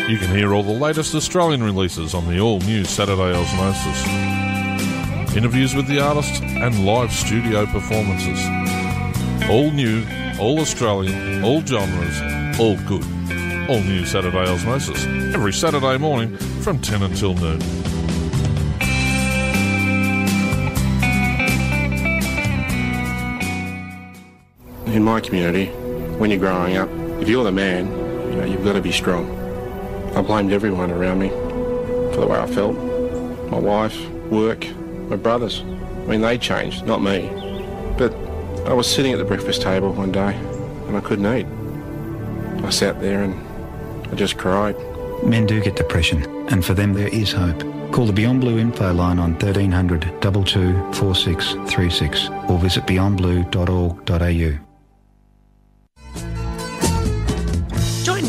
you 0.10 0.18
can 0.18 0.36
hear 0.36 0.54
all 0.54 0.64
the 0.64 0.72
latest 0.72 1.16
Australian 1.16 1.64
releases 1.64 2.14
on 2.14 2.28
the 2.28 2.40
all 2.40 2.60
new 2.60 2.84
Saturday 2.86 3.36
Osmosis. 3.36 4.45
Interviews 5.36 5.76
with 5.76 5.88
the 5.88 6.00
artists 6.00 6.40
and 6.40 6.86
live 6.86 7.12
studio 7.12 7.66
performances. 7.66 8.40
All 9.50 9.70
new, 9.70 10.06
all 10.40 10.62
Australian, 10.62 11.44
all 11.44 11.60
genres, 11.60 12.58
all 12.58 12.78
good. 12.88 13.04
All 13.70 13.82
new 13.82 14.06
Saturday 14.06 14.50
Osmosis. 14.50 15.06
Every 15.36 15.52
Saturday 15.52 15.98
morning 15.98 16.38
from 16.38 16.80
10 16.80 17.04
until 17.04 17.34
noon. 17.34 17.62
In 24.96 25.04
my 25.04 25.20
community, 25.20 25.66
when 26.18 26.30
you're 26.30 26.40
growing 26.40 26.78
up, 26.78 26.88
if 27.22 27.28
you're 27.28 27.44
the 27.44 27.52
man, 27.52 27.88
you 28.32 28.38
know, 28.38 28.46
you've 28.46 28.64
got 28.64 28.74
to 28.74 28.82
be 28.82 28.94
strong. 28.94 29.30
I 30.16 30.22
blamed 30.22 30.54
everyone 30.54 30.92
around 30.92 31.20
me 31.20 31.28
for 31.28 32.22
the 32.22 32.28
way 32.28 32.40
I 32.40 32.48
felt. 32.48 32.78
My 33.52 33.60
wife, 33.60 34.00
work, 34.32 34.66
my 35.10 35.16
brothers. 35.16 35.62
I 35.62 36.08
mean, 36.08 36.22
they 36.22 36.38
changed, 36.38 36.86
not 36.86 37.02
me. 37.02 37.30
But 37.98 38.14
I 38.66 38.74
was 38.74 38.90
sitting 38.92 39.14
at 39.14 39.18
the 39.18 39.26
breakfast 39.26 39.62
table 39.62 39.92
one 39.94 40.12
day 40.12 40.36
and 40.88 40.98
I 40.98 41.02
couldn't 41.02 41.26
eat. 41.26 41.46
I 42.66 42.70
sat 42.70 43.00
there 43.02 43.24
and 43.24 43.36
I 44.12 44.16
just 44.16 44.38
cried. 44.38 44.76
Men 45.24 45.46
do 45.46 45.62
get 45.62 45.76
depression, 45.76 46.24
and 46.50 46.64
for 46.64 46.74
them 46.74 46.94
there 46.94 47.08
is 47.08 47.32
hope. 47.32 47.64
Call 47.92 48.06
the 48.06 48.14
Beyond 48.14 48.42
Blue 48.42 48.58
info 48.58 48.94
line 48.94 49.20
on 49.20 49.32
1300 49.34 50.22
22 50.22 50.74
4636 50.94 52.30
or 52.50 52.60
visit 52.60 52.86
beyondblue.org.au. 52.86 54.65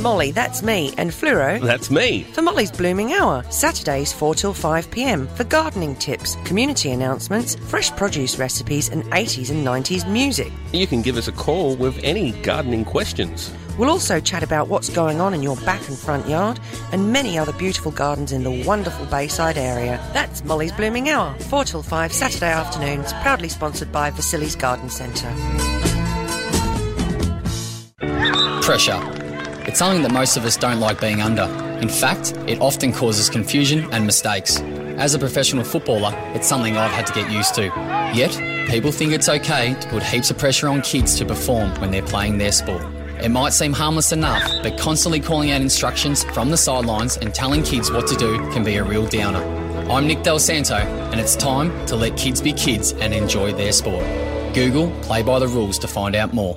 Molly, 0.07 0.30
that's 0.30 0.62
me, 0.62 0.94
and 0.98 1.11
Fluoro. 1.11 1.61
That's 1.61 1.90
me. 1.90 2.22
For 2.32 2.40
Molly's 2.40 2.70
Blooming 2.70 3.12
Hour, 3.14 3.44
Saturdays 3.50 4.12
4 4.12 4.36
till 4.36 4.54
5 4.54 4.88
pm 4.92 5.26
for 5.26 5.42
gardening 5.42 5.96
tips, 5.96 6.36
community 6.44 6.92
announcements, 6.92 7.57
fresh 7.57 7.90
produce 7.90 8.38
recipes, 8.38 8.88
and 8.88 9.02
80s 9.07 9.50
and 9.50 9.66
90s 9.66 10.09
music. 10.09 10.52
You 10.72 10.86
can 10.86 11.02
give 11.02 11.16
us 11.16 11.26
a 11.26 11.32
call 11.32 11.74
with 11.74 11.98
any 12.04 12.30
gardening 12.42 12.84
questions. 12.84 13.52
We'll 13.78 13.90
also 13.90 14.20
chat 14.20 14.44
about 14.44 14.68
what's 14.68 14.90
going 14.90 15.20
on 15.20 15.34
in 15.34 15.42
your 15.42 15.57
back 15.57 15.88
and 15.88 15.98
front 15.98 16.28
yard 16.28 16.61
and 16.92 17.12
many 17.12 17.36
other 17.36 17.52
beautiful 17.54 17.90
gardens 17.90 18.30
in 18.30 18.44
the 18.44 18.62
wonderful 18.64 19.07
Bayside 19.07 19.59
area. 19.59 20.00
That's 20.12 20.44
Molly's 20.44 20.70
Blooming 20.70 21.09
Hour, 21.09 21.36
4 21.50 21.64
till 21.64 21.82
5 21.82 22.12
Saturday 22.12 22.52
afternoons, 22.52 23.12
proudly 23.14 23.48
sponsored 23.48 23.90
by 23.90 24.12
Vasilis 24.12 24.57
Garden 24.57 24.88
Centre. 24.88 25.32
Pressure. 28.62 29.25
It's 29.66 29.80
something 29.80 30.02
that 30.02 30.12
most 30.12 30.36
of 30.36 30.44
us 30.44 30.56
don't 30.56 30.78
like 30.78 31.00
being 31.00 31.20
under. 31.20 31.42
In 31.82 31.88
fact, 31.88 32.34
it 32.46 32.60
often 32.60 32.92
causes 32.92 33.28
confusion 33.28 33.92
and 33.92 34.06
mistakes. 34.06 34.60
As 34.96 35.14
a 35.14 35.18
professional 35.18 35.64
footballer, 35.64 36.12
it's 36.36 36.46
something 36.46 36.76
I've 36.76 36.92
had 36.92 37.04
to 37.08 37.12
get 37.12 37.32
used 37.32 37.56
to. 37.56 37.64
Yet, 38.14 38.30
people 38.70 38.92
think 38.92 39.12
it's 39.12 39.28
okay 39.28 39.74
to 39.74 39.88
put 39.88 40.04
heaps 40.04 40.30
of 40.30 40.38
pressure 40.38 40.68
on 40.68 40.82
kids 40.82 41.18
to 41.18 41.24
perform 41.24 41.74
when 41.80 41.90
they're 41.90 42.00
playing 42.00 42.38
their 42.38 42.52
sport. 42.52 42.84
It 43.20 43.30
might 43.30 43.54
seem 43.54 43.72
harmless 43.72 44.12
enough, 44.12 44.48
but 44.62 44.78
constantly 44.78 45.18
calling 45.18 45.50
out 45.50 45.60
instructions 45.60 46.22
from 46.22 46.50
the 46.50 46.56
sidelines 46.56 47.16
and 47.16 47.34
telling 47.34 47.64
kids 47.64 47.90
what 47.90 48.06
to 48.06 48.14
do 48.14 48.38
can 48.52 48.62
be 48.62 48.76
a 48.76 48.84
real 48.84 49.06
downer. 49.08 49.42
I'm 49.90 50.06
Nick 50.06 50.22
Del 50.22 50.38
Santo, 50.38 50.76
and 50.76 51.18
it's 51.18 51.34
time 51.34 51.86
to 51.86 51.96
let 51.96 52.16
kids 52.16 52.40
be 52.40 52.52
kids 52.52 52.92
and 52.92 53.12
enjoy 53.12 53.52
their 53.52 53.72
sport. 53.72 54.04
Google 54.54 54.92
Play 55.02 55.24
by 55.24 55.40
the 55.40 55.48
Rules 55.48 55.80
to 55.80 55.88
find 55.88 56.14
out 56.14 56.32
more. 56.32 56.56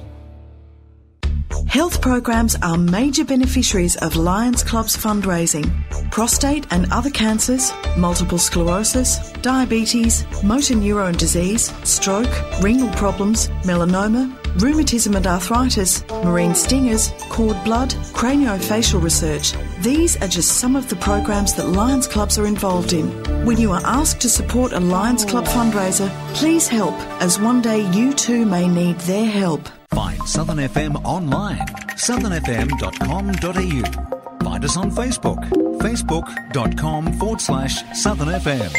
Health 1.70 2.01
programs 2.01 2.55
are 2.63 2.80
major 2.80 3.24
beneficiaries 3.24 3.95
of 3.97 4.15
Lions 4.15 4.63
Club's 4.63 4.97
fundraising. 4.97 5.70
Prostate 6.09 6.65
and 6.72 6.91
other 6.91 7.11
cancers, 7.11 7.72
multiple 7.95 8.39
sclerosis, 8.39 9.32
diabetes, 9.43 10.26
motor 10.43 10.74
neurone 10.74 11.15
disease, 11.15 11.72
stroke, 11.84 12.32
renal 12.63 12.89
problems, 12.95 13.49
melanoma, 13.65 14.34
rheumatism 14.59 15.15
and 15.15 15.28
arthritis, 15.28 16.03
marine 16.24 16.55
stingers, 16.55 17.13
cord 17.30 17.63
blood, 17.63 17.91
craniofacial 18.17 18.99
research. 18.99 19.53
These 19.82 20.20
are 20.24 20.28
just 20.28 20.57
some 20.57 20.76
of 20.76 20.89
the 20.89 20.95
programs 20.95 21.53
that 21.53 21.67
Lions 21.67 22.07
clubs 22.07 22.39
are 22.39 22.47
involved 22.47 22.93
in. 22.93 23.11
When 23.45 23.59
you 23.59 23.74
are 23.74 23.86
asked 23.86 24.22
to 24.22 24.30
support 24.30 24.74
a 24.74 24.80
Lions 24.80 25.24
Club 25.24 25.45
fundraiser, 25.45 26.09
please 26.34 26.67
help, 26.67 26.95
as 27.22 27.39
one 27.39 27.61
day 27.61 27.88
you 27.91 28.11
too 28.11 28.43
may 28.43 28.67
need 28.67 28.97
their 29.01 29.30
help. 29.30 29.70
Find 29.92 30.22
Southern 30.28 30.58
FM 30.58 30.96
online, 31.04 31.66
southernfm.com.au. 31.98 34.46
Find 34.46 34.64
us 34.66 34.78
on 34.78 34.92
Facebook, 34.92 35.44
facebook.com 35.80 37.14
forward 37.14 37.42
slash 37.42 37.82
Southern 38.00 38.28
FM. 38.30 38.72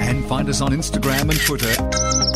And 0.00 0.24
find 0.26 0.48
us 0.48 0.60
on 0.60 0.70
Instagram 0.72 1.30
and 1.30 1.40
Twitter 1.40 1.70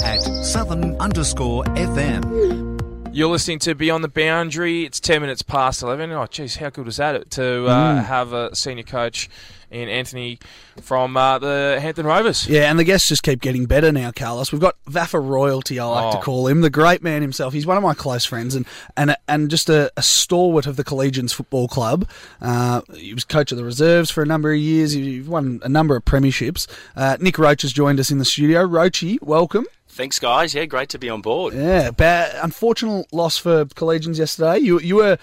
at 0.05 0.21
Southern 0.45 0.97
underscore 1.01 1.65
FM. 1.65 2.79
You're 3.13 3.29
listening 3.31 3.59
to 3.61 3.75
Beyond 3.75 4.05
the 4.05 4.09
Boundary. 4.09 4.85
It's 4.85 5.01
10 5.01 5.21
minutes 5.21 5.43
past 5.43 5.83
11. 5.83 6.13
Oh, 6.13 6.27
geez, 6.27 6.57
how 6.57 6.71
good 6.71 6.87
was 6.87 6.99
that 6.99 7.31
to 7.33 7.67
uh, 7.67 8.01
Mm. 8.01 8.05
have 8.05 8.33
a 8.33 8.55
senior 8.55 8.85
coach 8.85 9.29
in 9.71 9.89
Anthony 9.89 10.39
from 10.81 11.17
uh, 11.17 11.39
the 11.39 11.79
Hampton 11.81 12.07
Rovers? 12.07 12.49
Yeah, 12.49 12.71
and 12.71 12.79
the 12.79 12.85
guests 12.85 13.09
just 13.09 13.23
keep 13.23 13.41
getting 13.41 13.67
better 13.67 13.93
now, 13.93 14.11
Carlos. 14.13 14.51
We've 14.53 14.61
got 14.61 14.77
VAFA 14.89 15.23
Royalty, 15.27 15.79
I 15.79 15.85
like 15.85 16.13
to 16.13 16.19
Oh. 16.19 16.23
call 16.23 16.47
him, 16.49 16.61
the 16.63 16.71
great 16.71 17.03
man 17.03 17.23
himself. 17.23 17.53
He's 17.53 17.67
one 17.67 17.77
of 17.77 17.83
my 17.83 17.95
close 17.95 18.25
friends 18.25 18.55
and 18.55 18.67
and 18.97 19.15
and 19.29 19.51
just 19.51 19.69
a, 19.69 19.93
a 19.97 20.03
stalwart 20.03 20.67
of 20.67 20.77
the 20.77 20.85
Collegians 20.85 21.33
Football 21.35 21.69
Club. 21.69 22.09
Uh, 22.41 22.81
he 22.95 23.13
was 23.15 23.25
coach 23.25 23.53
of 23.53 23.59
the 23.59 23.65
reserves 23.65 24.11
for 24.11 24.23
a 24.23 24.27
number 24.27 24.53
of 24.53 24.59
years. 24.59 24.93
He 24.93 25.21
won 25.21 25.61
a 25.63 25.69
number 25.69 25.97
of 25.97 26.05
premierships. 26.05 26.67
Uh, 26.97 27.17
Nick 27.21 27.39
Roach 27.39 27.63
has 27.63 27.73
joined 27.73 28.01
us 28.01 28.11
in 28.11 28.19
the 28.19 28.25
studio. 28.25 28.67
Roachy, 28.67 29.21
welcome. 29.23 29.67
Thanks, 29.91 30.19
guys. 30.21 30.55
Yeah, 30.55 30.65
great 30.67 30.89
to 30.91 30.99
be 30.99 31.09
on 31.11 31.23
board. 31.23 31.55
Yeah, 31.55 31.91
bad, 31.91 32.33
unfortunate 32.43 33.13
loss 33.13 33.37
for 33.37 33.65
Collegians 33.65 34.19
yesterday. 34.19 34.59
You 34.59 34.79
you 34.81 34.97
were. 34.97 35.19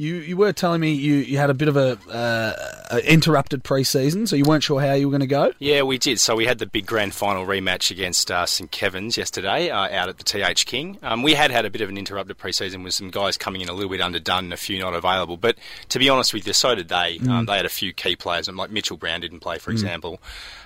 You, 0.00 0.14
you 0.16 0.36
were 0.38 0.52
telling 0.54 0.80
me 0.80 0.92
you, 0.92 1.16
you 1.16 1.36
had 1.36 1.50
a 1.50 1.54
bit 1.54 1.68
of 1.68 1.76
a, 1.76 1.98
uh, 2.10 2.96
a 2.96 3.12
interrupted 3.12 3.62
pre-season, 3.62 4.26
so 4.26 4.34
you 4.34 4.44
weren't 4.44 4.62
sure 4.62 4.80
how 4.80 4.94
you 4.94 5.06
were 5.06 5.10
going 5.10 5.20
to 5.20 5.26
go. 5.26 5.52
Yeah, 5.58 5.82
we 5.82 5.98
did. 5.98 6.18
So 6.18 6.34
we 6.36 6.46
had 6.46 6.58
the 6.58 6.64
big 6.66 6.86
grand 6.86 7.12
final 7.14 7.44
rematch 7.44 7.90
against 7.90 8.30
uh, 8.30 8.46
St 8.46 8.70
Kevin's 8.70 9.18
yesterday 9.18 9.68
uh, 9.68 9.76
out 9.94 10.08
at 10.08 10.16
the 10.16 10.24
TH 10.24 10.64
King. 10.64 10.96
Um, 11.02 11.22
we 11.22 11.34
had 11.34 11.50
had 11.50 11.66
a 11.66 11.70
bit 11.70 11.82
of 11.82 11.90
an 11.90 11.98
interrupted 11.98 12.38
pre-season 12.38 12.82
with 12.82 12.94
some 12.94 13.10
guys 13.10 13.36
coming 13.36 13.60
in 13.60 13.68
a 13.68 13.74
little 13.74 13.90
bit 13.90 14.00
underdone 14.00 14.44
and 14.44 14.52
a 14.54 14.56
few 14.56 14.78
not 14.78 14.94
available. 14.94 15.36
But 15.36 15.58
to 15.90 15.98
be 15.98 16.08
honest 16.08 16.32
with 16.32 16.46
you, 16.46 16.54
so 16.54 16.74
did 16.74 16.88
they. 16.88 17.18
Um, 17.20 17.26
Mm. 17.40 17.46
they 17.46 17.56
had 17.56 17.66
a 17.66 17.68
few 17.68 17.92
key 17.92 18.16
players, 18.16 18.48
like 18.48 18.70
Mitchell 18.70 18.96
Brown 18.96 19.20
didn't 19.20 19.40
play, 19.40 19.58
for 19.58 19.70
Mm. 19.70 19.74
example. 19.74 20.20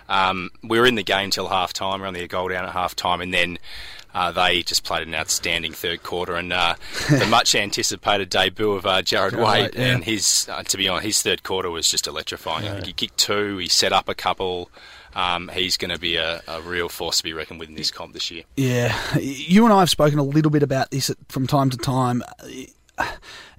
Um, 0.09 0.51
we 0.62 0.78
were 0.78 0.87
in 0.87 0.95
the 0.95 1.03
game 1.03 1.30
till 1.30 1.49
half 1.49 1.72
time. 1.72 2.01
We 2.01 2.05
are 2.05 2.09
only 2.09 2.22
a 2.22 2.28
goal 2.28 2.49
down 2.49 2.64
at 2.66 2.72
half 2.72 2.95
time, 2.95 3.20
and 3.20 3.35
then. 3.35 3.59
Uh, 4.14 4.30
they 4.30 4.62
just 4.62 4.84
played 4.84 5.06
an 5.06 5.14
outstanding 5.14 5.72
third 5.72 6.02
quarter, 6.02 6.36
and 6.36 6.52
uh, 6.52 6.74
the 7.10 7.26
much 7.26 7.54
anticipated 7.54 8.30
debut 8.30 8.72
of 8.72 8.86
uh, 8.86 9.02
Jarrad 9.02 9.32
Jarrad 9.32 9.44
Waite, 9.44 9.74
yeah. 9.74 9.86
and 9.86 10.04
his 10.04 10.48
uh, 10.50 10.62
to 10.62 10.76
be 10.76 10.88
honest, 10.88 11.06
his 11.06 11.22
third 11.22 11.42
quarter 11.42 11.70
was 11.70 11.88
just 11.88 12.06
electrifying. 12.06 12.64
Think 12.64 12.86
he 12.86 12.92
kicked 12.92 13.18
two, 13.18 13.58
he 13.58 13.68
set 13.68 13.92
up 13.92 14.08
a 14.08 14.14
couple. 14.14 14.70
Um, 15.14 15.48
he's 15.54 15.76
going 15.76 15.92
to 15.92 15.98
be 15.98 16.16
a, 16.16 16.42
a 16.48 16.60
real 16.60 16.88
force 16.88 17.18
to 17.18 17.22
be 17.22 17.32
reckoned 17.32 17.60
with 17.60 17.68
in 17.68 17.76
this 17.76 17.92
comp 17.92 18.14
this 18.14 18.30
year. 18.30 18.42
Yeah, 18.56 18.96
you 19.18 19.64
and 19.64 19.72
I 19.72 19.78
have 19.80 19.90
spoken 19.90 20.18
a 20.18 20.24
little 20.24 20.50
bit 20.50 20.62
about 20.62 20.90
this 20.90 21.10
from 21.28 21.46
time 21.46 21.70
to 21.70 21.76
time. 21.76 22.22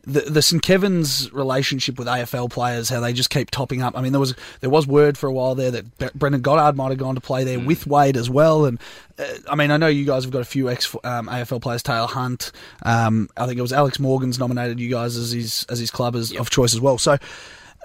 The, 0.07 0.21
the 0.21 0.41
St 0.41 0.61
Kevin's 0.61 1.31
relationship 1.33 1.97
with 1.97 2.07
AFL 2.07 2.51
players, 2.51 2.89
how 2.89 2.99
they 2.99 3.11
just 3.11 3.29
keep 3.29 3.49
topping 3.49 3.81
up. 3.81 3.97
I 3.97 4.01
mean, 4.01 4.11
there 4.11 4.19
was 4.19 4.35
there 4.61 4.69
was 4.69 4.85
word 4.85 5.17
for 5.17 5.27
a 5.27 5.33
while 5.33 5.55
there 5.55 5.71
that 5.71 5.97
Bre- 5.97 6.07
Brendan 6.13 6.41
Goddard 6.41 6.77
might 6.77 6.89
have 6.89 6.97
gone 6.97 7.15
to 7.15 7.21
play 7.21 7.43
there 7.43 7.59
with 7.59 7.87
Waite 7.87 8.15
as 8.15 8.29
well. 8.29 8.65
And 8.65 8.79
uh, 9.17 9.25
I 9.49 9.55
mean, 9.55 9.71
I 9.71 9.77
know 9.77 9.87
you 9.87 10.05
guys 10.05 10.23
have 10.23 10.31
got 10.31 10.41
a 10.41 10.45
few 10.45 10.69
ex 10.69 10.93
um, 11.03 11.27
AFL 11.27 11.61
players, 11.61 11.81
Taylor 11.81 12.07
Hunt. 12.07 12.51
Um, 12.83 13.29
I 13.35 13.47
think 13.47 13.57
it 13.57 13.63
was 13.63 13.73
Alex 13.73 13.99
Morgan's 13.99 14.37
nominated 14.37 14.79
you 14.79 14.89
guys 14.89 15.17
as 15.17 15.31
his 15.31 15.65
as 15.69 15.79
his 15.79 15.91
club 15.91 16.15
as, 16.15 16.31
of 16.33 16.49
choice 16.49 16.73
as 16.73 16.81
well. 16.81 16.97
So, 16.97 17.17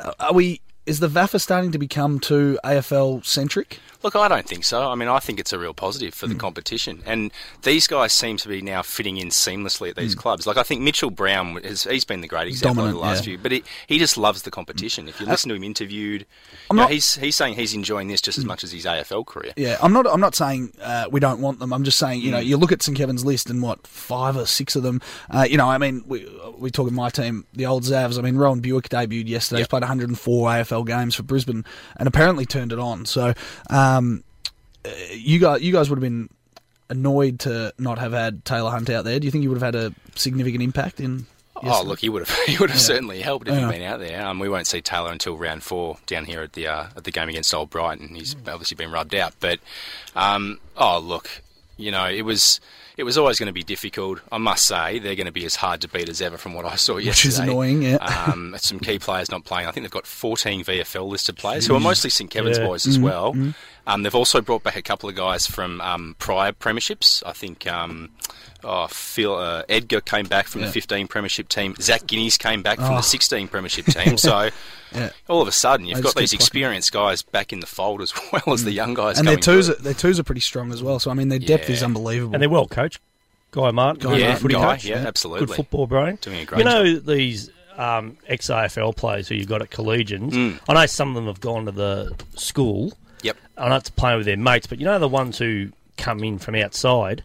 uh, 0.03 0.13
are 0.21 0.35
we? 0.35 0.61
Is 0.87 1.01
the 1.01 1.09
VAFA 1.09 1.41
starting 1.41 1.73
to 1.73 1.79
become 1.79 2.19
too 2.19 2.59
AFL 2.65 3.25
centric? 3.25 3.79
Look, 4.03 4.17
I 4.17 4.29
don't 4.29 4.47
think 4.47 4.65
so. 4.65 4.91
I 4.91 4.95
mean, 4.95 5.09
I 5.09 5.19
think 5.19 5.39
it's 5.39 5.53
a 5.53 5.59
real 5.59 5.75
positive 5.75 6.15
for 6.15 6.27
the 6.27 6.35
Mm. 6.35 6.39
competition, 6.41 7.03
and 7.05 7.31
these 7.63 7.87
guys 7.87 8.13
seem 8.13 8.37
to 8.39 8.49
be 8.49 8.63
now 8.63 8.81
fitting 8.83 9.19
in 9.19 9.29
seamlessly 9.29 9.91
at 9.91 9.97
these 9.97 10.15
clubs. 10.15 10.47
Like 10.47 10.57
I 10.57 10.63
think 10.63 10.81
Mitchell 10.81 11.11
Brown 11.11 11.57
has 11.65 11.85
he's 11.85 12.05
been 12.07 12.23
the 12.23 12.29
great 12.29 12.49
example 12.49 12.85
over 12.85 12.93
the 12.93 12.99
Mm. 12.99 13.03
Last 13.03 13.19
yeah. 13.19 13.25
few, 13.25 13.39
but 13.39 13.53
he, 13.53 13.63
he 13.87 13.99
just 13.99 14.17
loves 14.17 14.43
the 14.43 14.51
competition. 14.51 15.07
If 15.09 15.21
you 15.21 15.27
Uh, 15.27 15.31
listen 15.31 15.51
to 15.51 15.55
him 15.55 15.65
interviewed, 15.65 16.23
you 16.71 16.77
know, 16.77 16.83
not- 16.85 16.91
he's 16.91 17.17
he's 17.17 17.37
saying 17.37 17.55
he's 17.57 17.75
enjoying 17.75 18.09
this 18.09 18.21
just 18.23 18.39
as 18.39 18.45
much 18.47 18.65
as 18.65 18.73
his 18.73 18.87
AFL 18.87 19.25
career. 19.25 19.53
Yeah, 19.57 19.77
I'm 19.83 19.93
not. 19.93 20.07
I'm 20.07 20.21
not 20.21 20.35
saying 20.35 20.73
uh, 20.83 21.05
we 21.11 21.21
don't 21.21 21.41
want 21.41 21.59
them. 21.59 21.73
I'm 21.73 21.85
just 21.85 21.99
saying, 21.99 22.23
you 22.23 22.31
know, 22.31 22.39
Mm. 22.39 22.47
you 22.47 22.57
look 22.57 22.73
at 22.73 22.83
St 22.83 22.97
Kevin's 22.97 23.25
list 23.25 23.51
and 23.51 23.61
what 23.63 23.87
five 23.87 24.35
or 24.37 24.47
six 24.47 24.77
of 24.77 24.83
them. 24.83 25.03
Uh, 25.31 25.47
you 25.49 25.59
know, 25.59 25.69
I 25.69 25.77
mean, 25.77 26.05
we 26.07 26.27
we 26.57 26.71
talking 26.71 26.95
my 26.95 27.11
team, 27.11 27.45
the 27.53 27.67
old 27.67 27.85
Zavs. 27.85 28.19
I 28.19 28.23
mean, 28.23 28.37
Rohan 28.37 28.63
Bewick 28.63 28.89
debuted 28.89 29.29
yesterday. 29.29 29.61
He's 29.61 29.69
played 29.69 29.83
104 29.83 30.49
AFL 30.51 30.85
games 30.87 31.15
for 31.15 31.23
Brisbane 31.23 31.65
and 31.99 32.07
apparently 32.09 32.47
turned 32.47 32.73
it 32.73 32.79
on. 32.79 33.05
So, 33.07 33.35
um, 33.69 33.90
uh, 34.85 34.91
you 35.13 35.39
guys, 35.39 35.63
you 35.63 35.73
guys 35.73 35.89
would 35.91 35.97
have 35.97 36.03
been 36.03 36.29
annoyed 36.89 37.41
to 37.41 37.73
not 37.79 37.99
have 37.99 38.13
had 38.13 38.45
Taylor 38.45 38.71
Hunt 38.71 38.91
out 38.91 39.05
there. 39.05 39.19
Do 39.21 39.25
you 39.27 39.31
think 39.31 39.43
you 39.43 39.51
would 39.51 39.61
have 39.61 39.75
had 39.75 39.81
a 39.81 39.95
significant 40.17 40.63
impact 40.63 41.01
in? 41.01 41.27
Oh, 41.63 41.83
look, 41.85 41.99
he 42.01 42.09
would 42.09 42.27
have 42.27 42.39
he 42.47 42.57
would 42.59 42.71
have 42.71 42.79
Yeah. 42.79 42.85
certainly 42.87 43.21
helped 43.21 43.47
if 43.49 43.55
Yeah. 43.55 43.67
he'd 43.67 43.73
been 43.79 43.83
out 43.83 44.01
there. 44.01 44.25
Um, 44.27 44.39
we 44.39 44.49
won't 44.49 44.67
see 44.67 44.81
Taylor 44.81 45.13
until 45.13 45.37
round 45.37 45.63
four 45.63 45.99
down 46.07 46.25
here 46.25 46.41
at 46.43 46.55
the 46.55 46.67
uh, 46.69 46.87
at 46.97 47.05
the 47.05 47.11
game 47.11 47.29
against 47.29 47.53
Old 47.53 47.69
Brighton. 47.71 48.15
He's 48.15 48.35
obviously 48.47 48.77
been 48.77 48.91
rubbed 48.91 49.15
out, 49.15 49.35
but 49.41 49.61
um, 50.17 50.59
oh, 50.77 50.99
look, 50.99 51.29
you 51.77 51.91
know, 51.91 52.07
it 52.09 52.23
was 52.23 52.61
it 52.97 53.05
was 53.05 53.17
always 53.19 53.39
going 53.39 53.47
to 53.47 53.53
be 53.53 53.63
difficult. 53.63 54.21
I 54.33 54.37
must 54.39 54.67
say, 54.67 54.99
they're 54.99 55.15
going 55.15 55.27
to 55.27 55.33
be 55.33 55.45
as 55.47 55.57
hard 55.57 55.81
to 55.83 55.89
beat 55.89 56.09
as 56.11 56.21
ever 56.21 56.37
from 56.37 56.53
what 56.55 56.65
I 56.67 56.77
saw 56.77 56.97
yesterday. 56.99 57.09
Which 57.11 57.25
is 57.27 57.39
annoying, 57.39 57.83
yeah. 57.83 57.97
Um, 57.97 58.55
some 58.59 58.79
key 58.79 58.99
players 58.99 59.31
not 59.31 59.45
playing. 59.45 59.67
I 59.69 59.71
think 59.71 59.85
they've 59.85 59.91
got 59.91 60.07
14 60.07 60.65
VFL 60.65 61.09
listed 61.09 61.37
players 61.37 61.67
who 61.67 61.75
are 61.75 61.81
mostly 61.81 62.11
St 62.11 62.31
Kevin's 62.31 62.59
Yeah. 62.59 62.67
boys 62.67 62.87
as 62.87 62.99
Mhm, 62.99 63.03
well. 63.03 63.33
mhm. 63.35 63.55
Um, 63.91 64.03
they've 64.03 64.15
also 64.15 64.41
brought 64.41 64.63
back 64.63 64.77
a 64.77 64.83
couple 64.83 65.09
of 65.09 65.15
guys 65.17 65.47
from 65.47 65.81
um, 65.81 66.15
prior 66.19 66.53
premierships. 66.53 67.23
I 67.27 67.33
think 67.33 67.67
um, 67.67 68.11
oh, 68.63 68.87
Phil 68.89 69.35
uh, 69.35 69.63
Edgar 69.69 70.01
came 70.01 70.27
back 70.27 70.47
from 70.47 70.61
Yeah. 70.61 70.69
the 70.69 70.73
15 70.75 71.09
premiership 71.09 71.49
team. 71.49 71.75
Zach 71.81 72.07
Guineas 72.07 72.37
came 72.39 72.63
back 72.63 72.79
from 72.79 72.93
Oh. 72.93 72.97
the 72.97 73.03
16 73.03 73.49
premiership 73.49 73.87
team. 73.87 74.17
So 74.17 74.51
Yeah. 74.95 75.11
all 75.29 75.43
of 75.43 75.49
a 75.49 75.53
sudden, 75.53 75.87
you've 75.87 75.97
They 75.99 76.03
got 76.03 76.15
these 76.15 76.31
plucking. 76.31 76.43
experienced 76.45 76.93
guys 76.93 77.23
back 77.23 77.53
in 77.53 77.61
the 77.61 77.67
fold 77.67 78.01
as 78.03 78.13
well 78.33 78.55
as 78.55 78.65
the 78.65 78.73
young 78.73 78.95
guys. 78.95 79.19
and 79.19 79.27
their 79.27 79.37
twos, 79.37 79.67
through. 79.67 79.77
are, 79.77 79.79
their 79.83 79.95
twos 79.95 80.19
are 80.21 80.25
pretty 80.25 80.41
strong 80.41 80.73
as 80.73 80.83
well. 80.83 80.99
So 80.99 81.11
I 81.11 81.15
mean, 81.15 81.29
their 81.29 81.39
depth 81.39 81.69
Yeah. 81.69 81.75
is 81.77 81.83
unbelievable. 81.83 82.35
And 82.35 82.43
they're 82.43 82.49
well 82.51 82.69
coached. 82.69 83.01
Guy 83.53 83.71
Martin, 83.73 84.03
Guy 84.03 84.11
good 84.17 84.21
Martin, 84.23 84.41
footy 84.43 84.55
Guy, 84.55 84.75
coach. 84.77 84.85
yeah, 84.85 84.97
absolutely. 85.07 85.47
Good 85.47 85.57
football 85.57 85.87
brain. 85.89 86.19
Doing 86.21 86.41
a 86.41 86.45
great 86.45 86.59
You 86.59 86.65
know 86.65 86.99
these 87.01 87.51
um, 87.77 88.17
ex 88.29 88.47
AFL 88.49 88.95
players 88.95 89.27
who 89.27 89.35
you 89.35 89.45
got 89.47 89.61
at 89.63 89.71
Collegians. 89.71 90.31
Mm. 90.31 90.61
I 90.69 90.75
know 90.75 90.87
some 90.87 91.09
of 91.09 91.15
them 91.17 91.27
have 91.27 91.41
gone 91.41 91.65
to 91.67 91.73
the 91.73 92.15
school. 92.37 92.93
Yep. 93.23 93.37
I 93.59 93.69
know 93.69 93.77
it's 93.77 93.91
playing 93.91 94.19
with 94.19 94.27
their 94.27 94.37
mates, 94.37 94.67
but 94.67 94.79
you 94.79 94.85
know 94.85 94.99
the 94.99 95.09
ones 95.09 95.39
who 95.39 95.71
come 95.97 96.23
in 96.25 96.39
from 96.39 96.55
outside. 96.55 97.23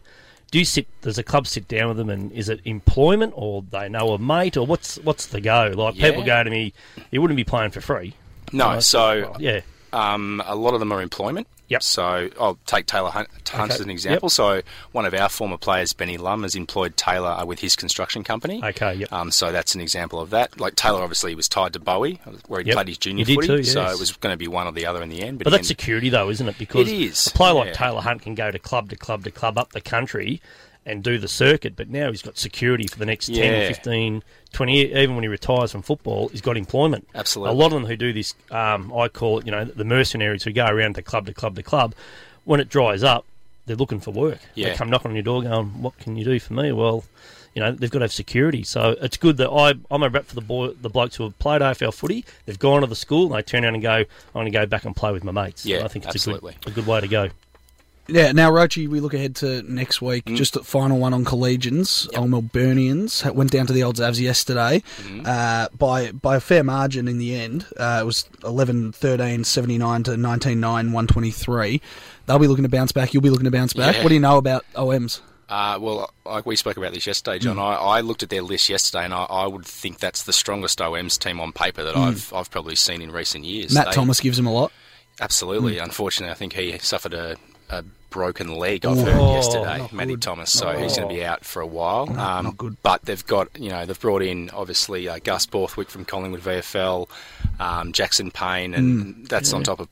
Do 0.50 0.58
you 0.58 0.64
sit? 0.64 0.86
Does 1.00 1.18
a 1.18 1.22
club 1.22 1.46
sit 1.46 1.66
down 1.66 1.88
with 1.88 1.96
them, 1.96 2.08
and 2.08 2.30
is 2.32 2.48
it 2.48 2.60
employment, 2.64 3.32
or 3.36 3.62
they 3.70 3.88
know 3.88 4.10
a 4.10 4.18
mate, 4.18 4.56
or 4.56 4.66
what's 4.66 4.96
what's 4.98 5.26
the 5.26 5.40
go? 5.40 5.72
Like 5.74 5.96
people 5.96 6.22
go 6.22 6.42
to 6.42 6.50
me, 6.50 6.72
you 7.10 7.20
wouldn't 7.20 7.36
be 7.36 7.44
playing 7.44 7.70
for 7.72 7.80
free. 7.80 8.14
No, 8.52 8.78
so 8.80 9.34
yeah, 9.38 9.62
um, 9.92 10.40
a 10.46 10.54
lot 10.54 10.74
of 10.74 10.80
them 10.80 10.92
are 10.92 11.02
employment. 11.02 11.48
Yep. 11.68 11.82
So 11.82 12.28
I'll 12.40 12.58
take 12.66 12.86
Taylor 12.86 13.10
Hunt, 13.10 13.28
Hunt 13.48 13.70
Okay. 13.70 13.74
as 13.74 13.80
an 13.80 13.90
example. 13.90 14.28
So 14.30 14.62
one 14.92 15.04
of 15.04 15.14
our 15.14 15.28
former 15.28 15.56
players, 15.56 15.92
Benny 15.92 16.16
Lum, 16.16 16.42
has 16.44 16.54
employed 16.54 16.96
Taylor 16.96 17.30
uh, 17.30 17.44
with 17.44 17.58
his 17.58 17.74
construction 17.74 18.22
company. 18.22 18.60
Okay. 18.62 18.94
Yep. 18.94 19.12
Um, 19.12 19.30
so 19.32 19.50
that's 19.50 19.74
an 19.74 19.80
example 19.80 20.20
of 20.20 20.30
that. 20.30 20.60
Like 20.60 20.76
Taylor, 20.76 21.02
obviously, 21.02 21.34
was 21.34 21.48
tied 21.48 21.72
to 21.72 21.80
Bowie, 21.80 22.20
where 22.46 22.60
he 22.60 22.68
Yep. 22.68 22.74
played 22.74 22.88
his 22.88 22.98
junior 22.98 23.24
He 23.24 23.34
did 23.36 23.44
footy. 23.46 23.62
too, 23.62 23.64
So 23.64 23.84
it 23.86 23.98
was 23.98 24.12
going 24.12 24.32
to 24.32 24.36
be 24.36 24.46
one 24.48 24.66
or 24.66 24.72
the 24.72 24.86
other 24.86 25.02
in 25.02 25.08
the 25.08 25.22
end. 25.22 25.38
But, 25.38 25.44
But 25.44 25.50
that's 25.50 25.68
security, 25.68 26.08
though, 26.08 26.30
isn't 26.30 26.48
it? 26.48 26.56
Because 26.58 26.88
It 26.88 26.94
is, 26.94 27.26
a 27.26 27.30
player 27.30 27.54
like 27.54 27.66
yeah. 27.68 27.72
Taylor 27.72 28.00
Hunt 28.00 28.22
can 28.22 28.34
go 28.36 28.50
to 28.50 28.58
club 28.58 28.90
to 28.90 28.96
club 28.96 29.24
to 29.24 29.30
club 29.30 29.58
up 29.58 29.72
the 29.72 29.80
country 29.80 30.40
and 30.86 31.02
do 31.02 31.18
the 31.18 31.28
circuit, 31.28 31.74
but 31.74 31.90
now 31.90 32.10
he's 32.10 32.22
got 32.22 32.38
security 32.38 32.86
for 32.86 32.98
the 32.98 33.04
next 33.04 33.26
10, 33.26 33.68
15, 33.68 34.22
20 34.52 34.72
years. 34.72 34.96
Even 34.96 35.16
when 35.16 35.24
he 35.24 35.28
retires 35.28 35.72
from 35.72 35.82
football, 35.82 36.28
he's 36.28 36.40
got 36.40 36.56
employment. 36.56 37.06
Absolutely. 37.14 37.54
A 37.54 37.58
lot 37.58 37.66
of 37.66 37.72
them 37.72 37.86
who 37.86 37.96
do 37.96 38.12
this, 38.12 38.34
um, 38.52 38.92
I 38.94 39.08
call 39.08 39.40
it, 39.40 39.46
you 39.46 39.52
know, 39.52 39.64
the 39.64 39.84
mercenaries 39.84 40.44
who 40.44 40.52
go 40.52 40.64
around 40.64 40.94
to 40.94 41.02
club 41.02 41.26
to 41.26 41.34
club 41.34 41.56
to 41.56 41.62
club, 41.62 41.94
when 42.44 42.60
it 42.60 42.68
dries 42.68 43.02
up, 43.02 43.26
they're 43.66 43.76
looking 43.76 43.98
for 43.98 44.12
work. 44.12 44.38
Yeah. 44.54 44.70
They 44.70 44.76
come 44.76 44.88
knocking 44.88 45.10
on 45.10 45.16
your 45.16 45.24
door 45.24 45.42
going, 45.42 45.82
what 45.82 45.98
can 45.98 46.16
you 46.16 46.24
do 46.24 46.38
for 46.38 46.54
me? 46.54 46.70
Well, 46.70 47.04
you 47.56 47.62
know, 47.62 47.72
they've 47.72 47.90
got 47.90 48.00
to 48.00 48.04
have 48.04 48.12
security. 48.12 48.62
So 48.62 48.96
it's 49.00 49.16
good 49.16 49.38
that 49.38 49.50
I, 49.50 49.74
I'm 49.90 50.02
a 50.02 50.08
rep 50.08 50.26
for 50.26 50.34
the 50.36 50.40
boy, 50.40 50.68
the 50.68 50.90
blokes 50.90 51.16
who 51.16 51.24
have 51.24 51.36
played 51.38 51.62
AFL 51.62 51.92
footy. 51.94 52.24
They've 52.44 52.58
gone 52.58 52.82
to 52.82 52.86
the 52.86 52.94
school 52.94 53.26
and 53.26 53.34
they 53.34 53.42
turn 53.42 53.64
around 53.64 53.74
and 53.74 53.82
go, 53.82 53.94
I'm 53.94 54.06
going 54.34 54.44
to 54.44 54.50
go 54.52 54.66
back 54.66 54.84
and 54.84 54.94
play 54.94 55.10
with 55.10 55.24
my 55.24 55.32
mates. 55.32 55.66
Yeah, 55.66 55.84
I 55.84 55.88
think 55.88 56.04
it's 56.04 56.14
absolutely. 56.14 56.52
A, 56.60 56.64
good, 56.64 56.72
a 56.72 56.74
good 56.74 56.86
way 56.86 57.00
to 57.00 57.08
go. 57.08 57.30
Yeah, 58.08 58.32
now 58.32 58.50
Roachy, 58.52 58.86
we 58.88 59.00
look 59.00 59.14
ahead 59.14 59.34
to 59.36 59.62
next 59.62 60.00
week. 60.00 60.24
Mm. 60.26 60.36
Just 60.36 60.54
the 60.54 60.62
final 60.62 60.98
one 60.98 61.12
on 61.12 61.24
Collegians. 61.24 62.08
Old 62.16 62.30
Melburnians 62.30 63.28
went 63.34 63.50
down 63.50 63.66
to 63.66 63.72
the 63.72 63.82
Old 63.82 63.96
Zavs 63.96 64.20
yesterday 64.20 64.82
Mm-hmm. 64.98 65.22
uh, 65.26 65.68
by 65.76 66.12
by 66.12 66.36
a 66.36 66.40
fair 66.40 66.62
margin 66.62 67.08
in 67.08 67.18
the 67.18 67.34
end. 67.34 67.66
Uh, 67.76 67.98
it 68.02 68.06
was 68.06 68.28
11 68.44 68.92
13 68.92 69.42
79 69.44 70.02
to 70.04 70.16
19 70.16 70.60
9 70.60 70.92
123. 70.92 71.80
They'll 72.26 72.38
be 72.38 72.46
looking 72.46 72.62
to 72.64 72.68
bounce 72.68 72.92
back. 72.92 73.12
You'll 73.14 73.22
be 73.22 73.30
looking 73.30 73.44
to 73.44 73.50
bounce 73.50 73.72
back. 73.72 73.96
Yeah. 73.96 74.02
What 74.02 74.08
do 74.10 74.14
you 74.14 74.20
know 74.20 74.36
about 74.38 74.64
OMs? 74.74 75.20
Uh, 75.48 75.78
well, 75.80 76.10
like 76.24 76.44
we 76.44 76.56
spoke 76.56 76.76
about 76.76 76.92
this 76.92 77.06
yesterday, 77.06 77.38
John. 77.38 77.56
Mm. 77.56 77.60
I, 77.60 77.74
I 77.74 78.00
looked 78.00 78.22
at 78.24 78.30
their 78.30 78.42
list 78.42 78.68
yesterday, 78.68 79.04
and 79.04 79.14
I, 79.14 79.24
I 79.24 79.46
would 79.46 79.64
think 79.64 79.98
that's 79.98 80.24
the 80.24 80.32
strongest 80.32 80.78
OMs 80.80 81.18
team 81.18 81.40
on 81.40 81.52
paper 81.52 81.84
that 81.84 81.94
Mm. 81.94 82.06
I've 82.08 82.32
I've 82.32 82.50
probably 82.50 82.74
seen 82.76 83.00
in 83.02 83.10
recent 83.12 83.44
years. 83.44 83.72
Matt 83.72 83.86
They- 83.86 83.92
Thomas 83.92 84.20
gives 84.20 84.36
them 84.36 84.46
a 84.46 84.52
lot. 84.52 84.72
Absolutely. 85.20 85.76
Mm. 85.76 85.84
Unfortunately, 85.84 86.30
I 86.32 86.34
think 86.34 86.52
he 86.52 86.76
suffered 86.78 87.14
a, 87.14 87.36
a 87.70 87.84
broken 88.10 88.54
leg. 88.56 88.86
I've 88.86 88.96
Ooh. 88.98 89.04
heard 89.04 89.14
Oh, 89.20 89.34
yesterday, 89.34 89.88
Matty 89.92 90.12
good. 90.12 90.22
Thomas. 90.22 90.50
So 90.52 90.68
Oh. 90.68 90.78
he's 90.78 90.96
going 90.96 91.08
to 91.08 91.14
be 91.14 91.24
out 91.24 91.44
for 91.44 91.60
a 91.60 91.66
while. 91.66 92.08
um, 92.18 92.44
not 92.44 92.56
good. 92.56 92.76
But 92.82 93.02
they've 93.04 93.26
got, 93.26 93.48
you 93.58 93.68
know, 93.70 93.84
they've 93.84 93.98
brought 94.00 94.22
in 94.22 94.50
obviously 94.50 95.08
uh, 95.08 95.18
Gus 95.22 95.44
Borthwick 95.46 95.90
from 95.90 96.04
Collingwood 96.04 96.40
VFL, 96.42 97.08
um, 97.60 97.92
Jackson 97.92 98.30
Payne, 98.30 98.74
and 98.74 99.04
Mm. 99.24 99.28
that's 99.28 99.52
on 99.52 99.62
top 99.64 99.80
of 99.80 99.88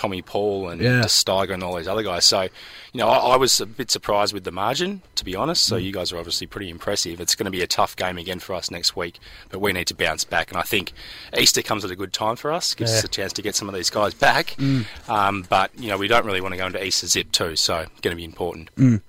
Tommy 0.00 0.22
Paul 0.22 0.70
and 0.70 0.80
Yeah. 0.80 1.02
Steiger 1.02 1.50
and 1.52 1.62
all 1.62 1.76
these 1.76 1.86
other 1.86 2.02
guys. 2.02 2.24
So, 2.24 2.40
you 2.40 2.48
know, 2.94 3.06
I, 3.06 3.34
I 3.34 3.36
was 3.36 3.60
a 3.60 3.66
bit 3.66 3.90
surprised 3.90 4.32
with 4.32 4.44
the 4.44 4.50
margin, 4.50 5.02
to 5.16 5.26
be 5.26 5.36
honest. 5.36 5.62
So 5.64 5.76
Mm. 5.76 5.82
you 5.84 5.92
guys 5.92 6.10
are 6.10 6.16
obviously 6.16 6.46
pretty 6.46 6.70
impressive. 6.70 7.20
It's 7.20 7.34
going 7.34 7.44
to 7.44 7.50
be 7.50 7.60
a 7.60 7.66
tough 7.66 7.96
game 7.96 8.16
again 8.16 8.38
for 8.38 8.54
us 8.54 8.70
next 8.70 8.96
week, 8.96 9.18
but 9.50 9.58
we 9.60 9.74
need 9.74 9.88
to 9.88 9.94
bounce 9.94 10.24
back. 10.24 10.50
And 10.50 10.58
I 10.58 10.62
think 10.62 10.92
Easter 11.36 11.60
comes 11.60 11.84
at 11.84 11.90
a 11.90 11.96
good 11.96 12.14
time 12.14 12.36
for 12.36 12.50
us, 12.50 12.72
gives 12.74 12.94
us 12.94 13.04
a 13.04 13.08
chance 13.08 13.34
to 13.34 13.42
get 13.42 13.54
some 13.54 13.68
of 13.68 13.74
these 13.74 13.90
guys 13.90 14.14
back. 14.14 14.54
Mm. 14.58 14.86
Um, 15.10 15.44
but 15.50 15.70
you 15.78 15.88
know, 15.90 15.98
we 15.98 16.08
don't 16.08 16.24
really 16.24 16.40
want 16.40 16.52
to 16.54 16.58
go 16.58 16.66
into 16.66 16.82
Easter 16.82 17.06
zip 17.06 17.30
too, 17.30 17.54
so 17.56 17.84
going 18.00 18.12
to 18.12 18.16
be 18.16 18.24
important. 18.24 18.74
Mm. 18.76 19.02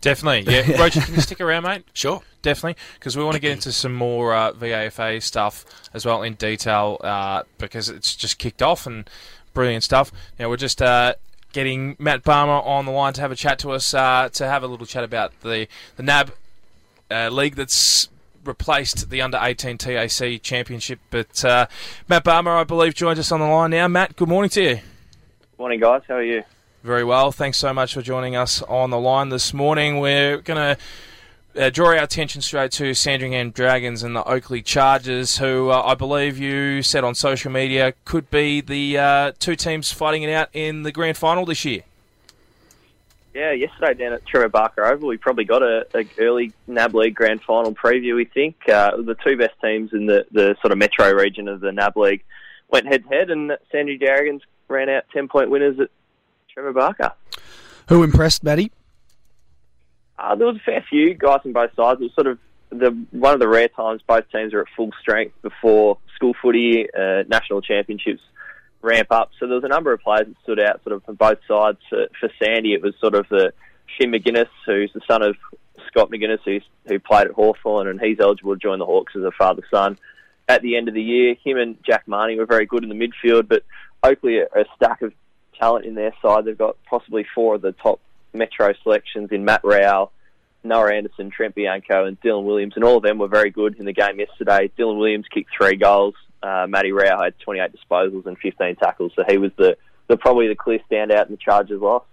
Definitely, 0.00 0.52
yeah. 0.52 0.72
Roger, 0.80 1.00
can 1.00 1.14
you 1.14 1.20
stick 1.20 1.40
around, 1.40 1.64
mate? 1.64 1.84
Sure. 1.92 2.22
Definitely, 2.40 2.80
because 2.94 3.16
we 3.16 3.24
want 3.24 3.34
to 3.34 3.40
get 3.40 3.52
into 3.52 3.72
some 3.72 3.94
more 3.94 4.32
uh, 4.32 4.52
VAFA 4.52 5.20
stuff 5.20 5.64
as 5.92 6.06
well 6.06 6.22
in 6.22 6.34
detail 6.34 6.98
uh, 7.02 7.42
because 7.58 7.88
it's 7.88 8.14
just 8.14 8.38
kicked 8.38 8.62
off 8.62 8.86
and 8.86 9.10
brilliant 9.54 9.82
stuff. 9.82 10.12
Now, 10.38 10.48
we're 10.48 10.56
just 10.56 10.80
uh, 10.80 11.14
getting 11.52 11.96
Matt 11.98 12.22
Balmer 12.22 12.52
on 12.52 12.86
the 12.86 12.92
line 12.92 13.12
to 13.14 13.20
have 13.20 13.32
a 13.32 13.36
chat 13.36 13.58
to 13.60 13.70
us, 13.70 13.92
uh, 13.92 14.28
to 14.34 14.46
have 14.46 14.62
a 14.62 14.68
little 14.68 14.86
chat 14.86 15.02
about 15.02 15.32
the, 15.40 15.66
the 15.96 16.02
NAB 16.04 16.30
uh, 17.10 17.28
league 17.28 17.56
that's 17.56 18.08
replaced 18.44 19.10
the 19.10 19.20
under 19.20 19.38
18 19.40 19.78
TAC 19.78 20.42
championship. 20.42 21.00
But 21.10 21.44
uh, 21.44 21.66
Matt 22.08 22.24
Balmer, 22.24 22.56
I 22.56 22.64
believe, 22.64 22.94
joins 22.94 23.18
us 23.18 23.32
on 23.32 23.40
the 23.40 23.46
line 23.46 23.70
now. 23.70 23.88
Matt, 23.88 24.16
good 24.16 24.28
morning 24.28 24.50
to 24.50 24.62
you. 24.62 24.80
Morning, 25.58 25.80
guys. 25.80 26.02
How 26.06 26.14
are 26.14 26.22
you? 26.22 26.44
Very 26.84 27.02
well. 27.02 27.32
Thanks 27.32 27.58
so 27.58 27.74
much 27.74 27.94
for 27.94 28.02
joining 28.02 28.36
us 28.36 28.62
on 28.62 28.90
the 28.90 28.98
line 28.98 29.30
this 29.30 29.52
morning. 29.52 29.98
We're 29.98 30.38
going 30.38 30.76
to 30.76 30.80
uh, 31.58 31.70
draw 31.70 31.88
our 31.88 31.96
attention 31.96 32.40
straight 32.40 32.70
to 32.72 32.94
Sandringham 32.94 33.50
Dragons 33.50 34.02
and 34.02 34.14
the 34.14 34.22
Oakleigh 34.22 34.62
Chargers, 34.62 35.38
who 35.38 35.70
uh, 35.70 35.82
I 35.82 35.94
believe 35.94 36.38
you 36.38 36.82
said 36.82 37.04
on 37.04 37.14
social 37.14 37.50
media 37.50 37.94
could 38.04 38.30
be 38.30 38.60
the 38.60 38.98
uh, 38.98 39.32
two 39.38 39.56
teams 39.56 39.92
fighting 39.92 40.22
it 40.22 40.30
out 40.30 40.48
in 40.52 40.84
the 40.84 40.92
grand 40.92 41.16
final 41.16 41.44
this 41.44 41.64
year. 41.64 41.82
Yeah, 43.34 43.52
yesterday 43.52 43.94
down 43.94 44.14
at 44.14 44.26
Trevor 44.26 44.48
Barker 44.48 44.84
Oval, 44.84 45.08
we 45.08 45.16
probably 45.16 45.44
got 45.44 45.62
a, 45.62 45.86
a 45.94 46.08
early 46.18 46.52
NAB 46.66 46.94
League 46.94 47.14
Grand 47.14 47.42
Final 47.42 47.74
preview. 47.74 48.16
We 48.16 48.24
think 48.24 48.68
uh, 48.68 48.96
the 48.96 49.14
two 49.14 49.36
best 49.36 49.54
teams 49.62 49.92
in 49.92 50.06
the, 50.06 50.26
the 50.32 50.56
sort 50.60 50.72
of 50.72 50.78
metro 50.78 51.12
region 51.12 51.46
of 51.46 51.60
the 51.60 51.70
NAB 51.70 51.96
League 51.96 52.24
went 52.70 52.86
head 52.86 53.04
to 53.04 53.08
head, 53.08 53.30
and 53.30 53.56
Sandringham 53.70 54.06
Dragons 54.06 54.42
ran 54.68 54.88
out 54.88 55.04
ten 55.12 55.28
point 55.28 55.50
winners 55.50 55.78
at 55.78 55.90
Trevor 56.52 56.72
Barker. 56.72 57.12
Who 57.88 58.02
impressed, 58.02 58.42
Matty? 58.42 58.72
Uh, 60.18 60.34
there 60.34 60.46
was 60.46 60.56
a 60.56 60.64
fair 60.64 60.84
few 60.88 61.14
guys 61.14 61.40
on 61.44 61.52
both 61.52 61.74
sides. 61.76 62.00
It 62.00 62.04
was 62.04 62.14
sort 62.14 62.26
of 62.26 62.38
the 62.70 62.90
one 63.12 63.34
of 63.34 63.40
the 63.40 63.48
rare 63.48 63.68
times 63.68 64.02
both 64.06 64.24
teams 64.30 64.52
are 64.52 64.60
at 64.60 64.66
full 64.76 64.90
strength 65.00 65.34
before 65.42 65.98
school 66.16 66.34
footy, 66.42 66.86
uh, 66.92 67.22
national 67.28 67.62
championships 67.62 68.20
ramp 68.82 69.08
up. 69.10 69.30
So 69.38 69.46
there 69.46 69.56
was 69.56 69.64
a 69.64 69.68
number 69.68 69.92
of 69.92 70.00
players 70.00 70.26
that 70.26 70.36
stood 70.42 70.60
out 70.60 70.82
sort 70.82 70.96
of 70.96 71.04
from 71.04 71.14
both 71.14 71.38
sides. 71.46 71.78
For, 71.88 72.08
for 72.20 72.30
Sandy, 72.42 72.74
it 72.74 72.82
was 72.82 72.94
sort 73.00 73.14
of 73.14 73.28
the 73.28 73.52
Finn 73.96 74.10
Maginness, 74.10 74.48
who's 74.66 74.92
the 74.92 75.00
son 75.06 75.22
of 75.22 75.36
Scott 75.88 76.10
Maginness, 76.10 76.40
who's, 76.44 76.62
who 76.86 76.98
played 76.98 77.28
at 77.28 77.32
Hawthorn, 77.32 77.88
and 77.88 78.00
he's 78.00 78.20
eligible 78.20 78.54
to 78.54 78.60
join 78.60 78.78
the 78.78 78.86
Hawks 78.86 79.14
as 79.16 79.22
a 79.22 79.30
father-son. 79.30 79.98
At 80.48 80.62
the 80.62 80.76
end 80.76 80.88
of 80.88 80.94
the 80.94 81.02
year, 81.02 81.34
him 81.42 81.58
and 81.58 81.76
Jack 81.84 82.06
Mahony 82.06 82.38
were 82.38 82.46
very 82.46 82.66
good 82.66 82.82
in 82.82 82.88
the 82.88 82.94
midfield, 82.94 83.48
but 83.48 83.64
Oakleigh 84.02 84.46
are 84.54 84.60
a 84.60 84.64
stack 84.76 85.02
of 85.02 85.12
talent 85.58 85.84
in 85.84 85.94
their 85.94 86.12
side. 86.22 86.44
They've 86.44 86.56
got 86.56 86.76
possibly 86.84 87.26
four 87.34 87.56
of 87.56 87.62
the 87.62 87.72
top 87.72 88.00
metro 88.32 88.72
selections 88.82 89.30
in 89.32 89.44
Matt 89.44 89.62
Rowell, 89.64 90.12
Noah 90.64 90.94
Anderson, 90.94 91.30
Trent 91.30 91.54
Bianco, 91.54 92.04
and 92.04 92.20
Dylan 92.20 92.44
Williams, 92.44 92.74
and 92.76 92.84
all 92.84 92.96
of 92.96 93.02
them 93.02 93.18
were 93.18 93.28
very 93.28 93.50
good 93.50 93.76
in 93.78 93.86
the 93.86 93.92
game 93.92 94.18
yesterday. 94.18 94.70
Dylan 94.78 94.98
Williams 94.98 95.26
kicked 95.32 95.50
three 95.56 95.76
goals. 95.76 96.14
Uh, 96.42 96.66
Matty 96.68 96.92
Rowell 96.92 97.22
had 97.22 97.38
28 97.40 97.70
disposals 97.72 98.26
and 98.26 98.38
15 98.38 98.76
tackles, 98.76 99.12
so 99.16 99.24
he 99.28 99.38
was 99.38 99.50
the, 99.56 99.76
the 100.08 100.16
probably 100.16 100.48
the 100.48 100.54
clear 100.54 100.78
standout 100.90 101.26
in 101.26 101.32
the 101.32 101.38
Chargers 101.38 101.80
loss. 101.80 102.04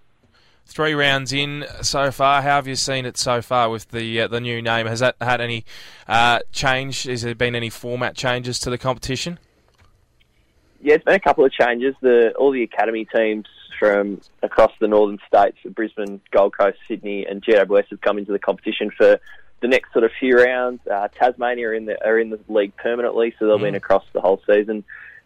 Three 0.67 0.95
rounds 0.95 1.31
in 1.31 1.65
so 1.83 2.09
far. 2.09 2.41
How 2.41 2.55
have 2.55 2.67
you 2.67 2.75
seen 2.75 3.05
it 3.05 3.17
so 3.17 3.43
far 3.43 3.69
with 3.69 3.89
the 3.89 4.21
uh, 4.21 4.27
the 4.27 4.41
new 4.41 4.63
name? 4.63 4.87
Has 4.87 4.99
that 4.99 5.15
had 5.21 5.39
any 5.39 5.63
uh, 6.07 6.39
change? 6.51 7.03
Has 7.03 7.21
there 7.21 7.35
been 7.35 7.53
any 7.53 7.69
format 7.69 8.15
changes 8.15 8.57
to 8.61 8.71
the 8.71 8.77
competition? 8.79 9.37
Yeah, 10.81 10.95
it's 10.95 11.03
been 11.03 11.13
a 11.13 11.19
couple 11.19 11.45
of 11.45 11.51
changes. 11.51 11.93
The 12.01 12.33
all 12.35 12.51
the 12.51 12.63
academy 12.63 13.05
teams 13.05 13.45
from 13.79 14.21
across 14.43 14.71
the 14.79 14.87
northern 14.87 15.19
states, 15.27 15.57
Brisbane, 15.65 16.21
Gold 16.31 16.57
Coast, 16.57 16.77
Sydney, 16.87 17.25
and 17.25 17.43
GWS 17.43 17.89
have 17.89 18.01
come 18.01 18.17
into 18.17 18.31
the 18.31 18.39
competition 18.39 18.91
for 18.91 19.19
the 19.61 19.67
next 19.67 19.93
sort 19.93 20.03
of 20.03 20.11
few 20.19 20.37
rounds. 20.37 20.79
Uh, 20.87 21.07
Tasmania 21.07 21.69
are 21.69 21.73
in 21.73 21.85
the 21.85 22.05
are 22.05 22.19
in 22.19 22.29
the 22.29 22.39
league 22.47 22.75
permanently, 22.75 23.33
so 23.37 23.47
they'll 23.47 23.57
be 23.57 23.67
in 23.67 23.75
across 23.75 24.03
the 24.13 24.21
whole 24.21 24.41
season, 24.45 24.83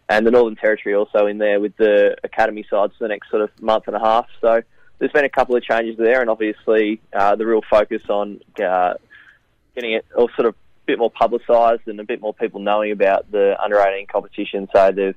and 0.07 0.25
the 0.25 0.31
Northern 0.31 0.55
Territory 0.55 0.95
also 0.95 1.27
in 1.27 1.37
there 1.37 1.59
with 1.59 1.75
the 1.77 2.15
academy 2.23 2.65
sides 2.69 2.93
for 2.97 3.05
the 3.05 3.09
next 3.09 3.29
sort 3.29 3.41
of 3.41 3.49
month 3.61 3.85
and 3.87 3.95
a 3.95 3.99
half. 3.99 4.27
So 4.41 4.61
there's 4.97 5.11
been 5.11 5.25
a 5.25 5.29
couple 5.29 5.55
of 5.55 5.63
changes 5.63 5.97
there, 5.97 6.21
and 6.21 6.29
obviously 6.29 7.01
uh, 7.13 7.35
the 7.35 7.45
real 7.45 7.61
focus 7.69 8.03
on 8.09 8.41
uh, 8.63 8.93
getting 9.75 9.93
it 9.93 10.05
all 10.15 10.29
sort 10.35 10.47
of 10.47 10.53
a 10.53 10.57
bit 10.85 10.99
more 10.99 11.11
publicised 11.11 11.87
and 11.87 11.99
a 11.99 12.03
bit 12.03 12.21
more 12.21 12.33
people 12.33 12.59
knowing 12.59 12.91
about 12.91 13.31
the 13.31 13.55
under 13.61 13.79
18 13.79 14.07
competition. 14.07 14.67
So 14.73 14.91
they've 14.91 15.15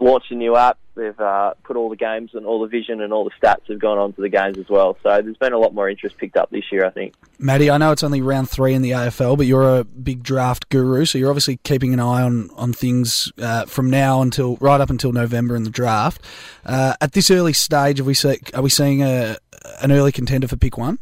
launched 0.00 0.30
a 0.30 0.34
new 0.34 0.56
app. 0.56 0.78
They've 0.94 1.18
uh, 1.20 1.52
put 1.62 1.76
all 1.76 1.90
the 1.90 1.96
games 1.96 2.30
and 2.32 2.46
all 2.46 2.62
the 2.62 2.68
vision 2.68 3.02
and 3.02 3.12
all 3.12 3.24
the 3.24 3.30
stats 3.30 3.68
have 3.68 3.78
gone 3.78 3.98
onto 3.98 4.22
the 4.22 4.30
games 4.30 4.56
as 4.56 4.68
well. 4.68 4.96
So 5.02 5.20
there's 5.20 5.36
been 5.36 5.52
a 5.52 5.58
lot 5.58 5.74
more 5.74 5.90
interest 5.90 6.16
picked 6.16 6.38
up 6.38 6.50
this 6.50 6.64
year, 6.72 6.86
I 6.86 6.90
think. 6.90 7.14
Matty, 7.38 7.70
I 7.70 7.76
know 7.76 7.92
it's 7.92 8.02
only 8.02 8.22
round 8.22 8.48
three 8.48 8.72
in 8.72 8.80
the 8.80 8.92
AFL, 8.92 9.36
but 9.36 9.44
you're 9.44 9.78
a 9.78 9.84
big 9.84 10.22
draft 10.22 10.70
guru, 10.70 11.04
so 11.04 11.18
you're 11.18 11.28
obviously 11.28 11.58
keeping 11.64 11.92
an 11.92 12.00
eye 12.00 12.22
on 12.22 12.48
on 12.56 12.72
things 12.72 13.30
uh, 13.38 13.66
from 13.66 13.90
now 13.90 14.22
until 14.22 14.56
right 14.56 14.80
up 14.80 14.88
until 14.88 15.12
November 15.12 15.54
in 15.54 15.64
the 15.64 15.70
draft. 15.70 16.22
Uh, 16.64 16.94
at 17.00 17.12
this 17.12 17.30
early 17.30 17.52
stage, 17.52 17.98
have 17.98 18.06
we 18.06 18.14
see, 18.14 18.38
are 18.54 18.62
we 18.62 18.70
seeing 18.70 19.02
a 19.02 19.36
an 19.82 19.92
early 19.92 20.12
contender 20.12 20.48
for 20.48 20.56
pick 20.56 20.78
one? 20.78 20.98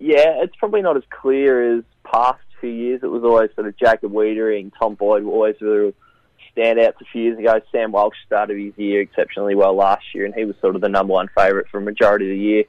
Yeah, 0.00 0.42
it's 0.42 0.56
probably 0.56 0.82
not 0.82 0.96
as 0.96 1.02
clear 1.10 1.78
as 1.78 1.84
past 2.04 2.40
few 2.60 2.70
years. 2.70 3.00
It 3.02 3.08
was 3.08 3.22
always 3.22 3.50
sort 3.54 3.66
of 3.66 3.76
Jacob 3.76 4.12
Weitering, 4.12 4.72
Tom 4.78 4.94
Boyd 4.94 5.24
were 5.24 5.32
always 5.32 5.56
real 5.60 5.92
standouts 6.58 7.00
a 7.00 7.04
few 7.12 7.22
years 7.22 7.38
ago. 7.38 7.60
Sam 7.70 7.92
Walsh 7.92 8.16
started 8.26 8.58
his 8.58 8.76
year 8.76 9.00
exceptionally 9.00 9.54
well 9.54 9.74
last 9.74 10.14
year, 10.14 10.24
and 10.24 10.34
he 10.34 10.44
was 10.44 10.56
sort 10.60 10.74
of 10.74 10.80
the 10.80 10.88
number 10.88 11.12
one 11.12 11.28
favourite 11.36 11.68
for 11.68 11.78
a 11.78 11.82
majority 11.82 12.26
of 12.26 12.36
the 12.36 12.42
year. 12.42 12.64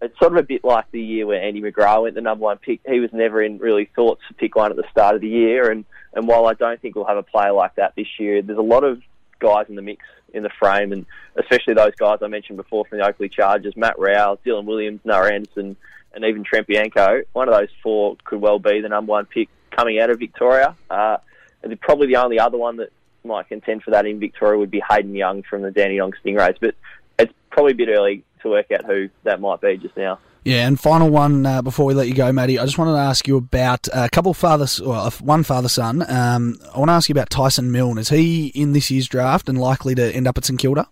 It's 0.00 0.18
sort 0.18 0.32
of 0.32 0.38
a 0.38 0.42
bit 0.42 0.64
like 0.64 0.90
the 0.90 1.00
year 1.00 1.26
where 1.26 1.40
Andy 1.40 1.60
McGrath 1.60 2.02
went 2.02 2.14
the 2.16 2.20
number 2.20 2.42
one 2.42 2.58
pick. 2.58 2.80
He 2.88 2.98
was 2.98 3.10
never 3.12 3.42
in 3.42 3.58
really 3.58 3.88
thoughts 3.94 4.22
to 4.28 4.34
pick 4.34 4.56
one 4.56 4.70
at 4.70 4.76
the 4.76 4.88
start 4.90 5.14
of 5.14 5.20
the 5.20 5.28
year, 5.28 5.70
and, 5.70 5.84
and 6.14 6.26
while 6.26 6.46
I 6.46 6.54
don't 6.54 6.80
think 6.80 6.96
we'll 6.96 7.04
have 7.04 7.16
a 7.16 7.22
player 7.22 7.52
like 7.52 7.76
that 7.76 7.94
this 7.96 8.08
year, 8.18 8.42
there's 8.42 8.58
a 8.58 8.62
lot 8.62 8.84
of 8.84 9.00
guys 9.38 9.66
in 9.68 9.76
the 9.76 9.82
mix 9.82 10.04
in 10.34 10.42
the 10.42 10.50
frame, 10.58 10.92
and 10.92 11.06
especially 11.36 11.74
those 11.74 11.94
guys 11.96 12.18
I 12.22 12.26
mentioned 12.26 12.56
before 12.56 12.84
from 12.86 12.98
the 12.98 13.06
Oakleigh 13.06 13.28
Chargers, 13.28 13.76
Matt 13.76 13.98
Rowell, 13.98 14.38
Dylan 14.44 14.64
Williams, 14.64 15.00
Noah 15.04 15.32
Anderson, 15.32 15.76
and 16.14 16.24
even 16.24 16.42
Trent 16.42 16.66
Bianco. 16.66 17.22
One 17.32 17.48
of 17.48 17.54
those 17.54 17.68
four 17.82 18.16
could 18.24 18.40
well 18.40 18.58
be 18.58 18.80
the 18.80 18.88
number 18.88 19.10
one 19.10 19.26
pick 19.26 19.48
coming 19.70 19.98
out 20.00 20.10
of 20.10 20.18
Victoria. 20.18 20.74
Uh, 20.90 21.18
and 21.62 21.80
probably 21.80 22.08
the 22.08 22.16
only 22.16 22.38
other 22.38 22.58
one 22.58 22.76
that 22.78 22.90
might 23.24 23.48
contend 23.48 23.82
for 23.82 23.90
that 23.92 24.06
in 24.06 24.18
Victoria 24.18 24.58
would 24.58 24.70
be 24.70 24.82
Hayden 24.88 25.14
Young 25.14 25.42
from 25.42 25.62
the 25.62 25.70
Danny 25.70 25.98
Dandenong 25.98 26.14
Stingrays. 26.24 26.56
But 26.60 26.74
it's 27.18 27.32
probably 27.50 27.72
a 27.72 27.76
bit 27.76 27.88
early 27.88 28.24
to 28.42 28.50
work 28.50 28.70
out 28.72 28.84
who 28.84 29.08
that 29.24 29.40
might 29.40 29.60
be 29.60 29.76
just 29.76 29.96
now. 29.96 30.18
Yeah, 30.44 30.66
and 30.66 30.78
final 30.78 31.08
one 31.08 31.46
uh, 31.46 31.62
before 31.62 31.86
we 31.86 31.94
let 31.94 32.08
you 32.08 32.14
go, 32.14 32.32
Matty. 32.32 32.58
I 32.58 32.64
just 32.64 32.76
wanted 32.76 32.92
to 32.92 32.98
ask 32.98 33.28
you 33.28 33.36
about 33.36 33.86
a 33.92 34.08
couple 34.08 34.34
father, 34.34 34.66
well, 34.84 35.08
one 35.20 35.44
father 35.44 35.68
son. 35.68 36.02
Um, 36.10 36.58
I 36.74 36.78
want 36.78 36.88
to 36.88 36.94
ask 36.94 37.08
you 37.08 37.12
about 37.12 37.30
Tyson 37.30 37.70
Milne. 37.70 37.98
Is 37.98 38.08
he 38.08 38.48
in 38.48 38.72
this 38.72 38.90
year's 38.90 39.06
draft 39.06 39.48
and 39.48 39.60
likely 39.60 39.94
to 39.94 40.12
end 40.12 40.26
up 40.26 40.36
at 40.36 40.44
St 40.44 40.58
Kilda? 40.58 40.88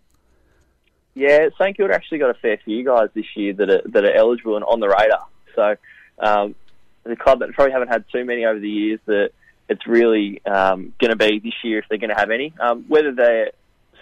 Yeah, 1.14 1.48
St 1.58 1.76
Kilda 1.76 1.92
actually 1.92 2.18
got 2.18 2.30
a 2.30 2.34
fair 2.34 2.58
few 2.64 2.84
guys 2.84 3.08
this 3.14 3.26
year 3.34 3.52
that 3.54 3.68
are 3.68 3.82
that 3.86 4.04
are 4.04 4.14
eligible 4.14 4.54
and 4.54 4.64
on 4.64 4.78
the 4.78 4.88
radar. 4.88 5.26
So 5.56 5.74
um, 6.20 6.54
the 7.02 7.16
club 7.16 7.40
that 7.40 7.52
probably 7.52 7.72
haven't 7.72 7.88
had 7.88 8.04
too 8.12 8.24
many 8.24 8.44
over 8.44 8.60
the 8.60 8.70
years 8.70 9.00
that 9.06 9.32
it's 9.70 9.86
really 9.86 10.44
um, 10.44 10.92
going 10.98 11.10
to 11.10 11.16
be 11.16 11.38
this 11.38 11.54
year 11.62 11.78
if 11.78 11.84
they're 11.88 11.98
going 11.98 12.10
to 12.10 12.18
have 12.18 12.30
any. 12.30 12.52
Um, 12.60 12.84
whether 12.88 13.12
they're 13.12 13.52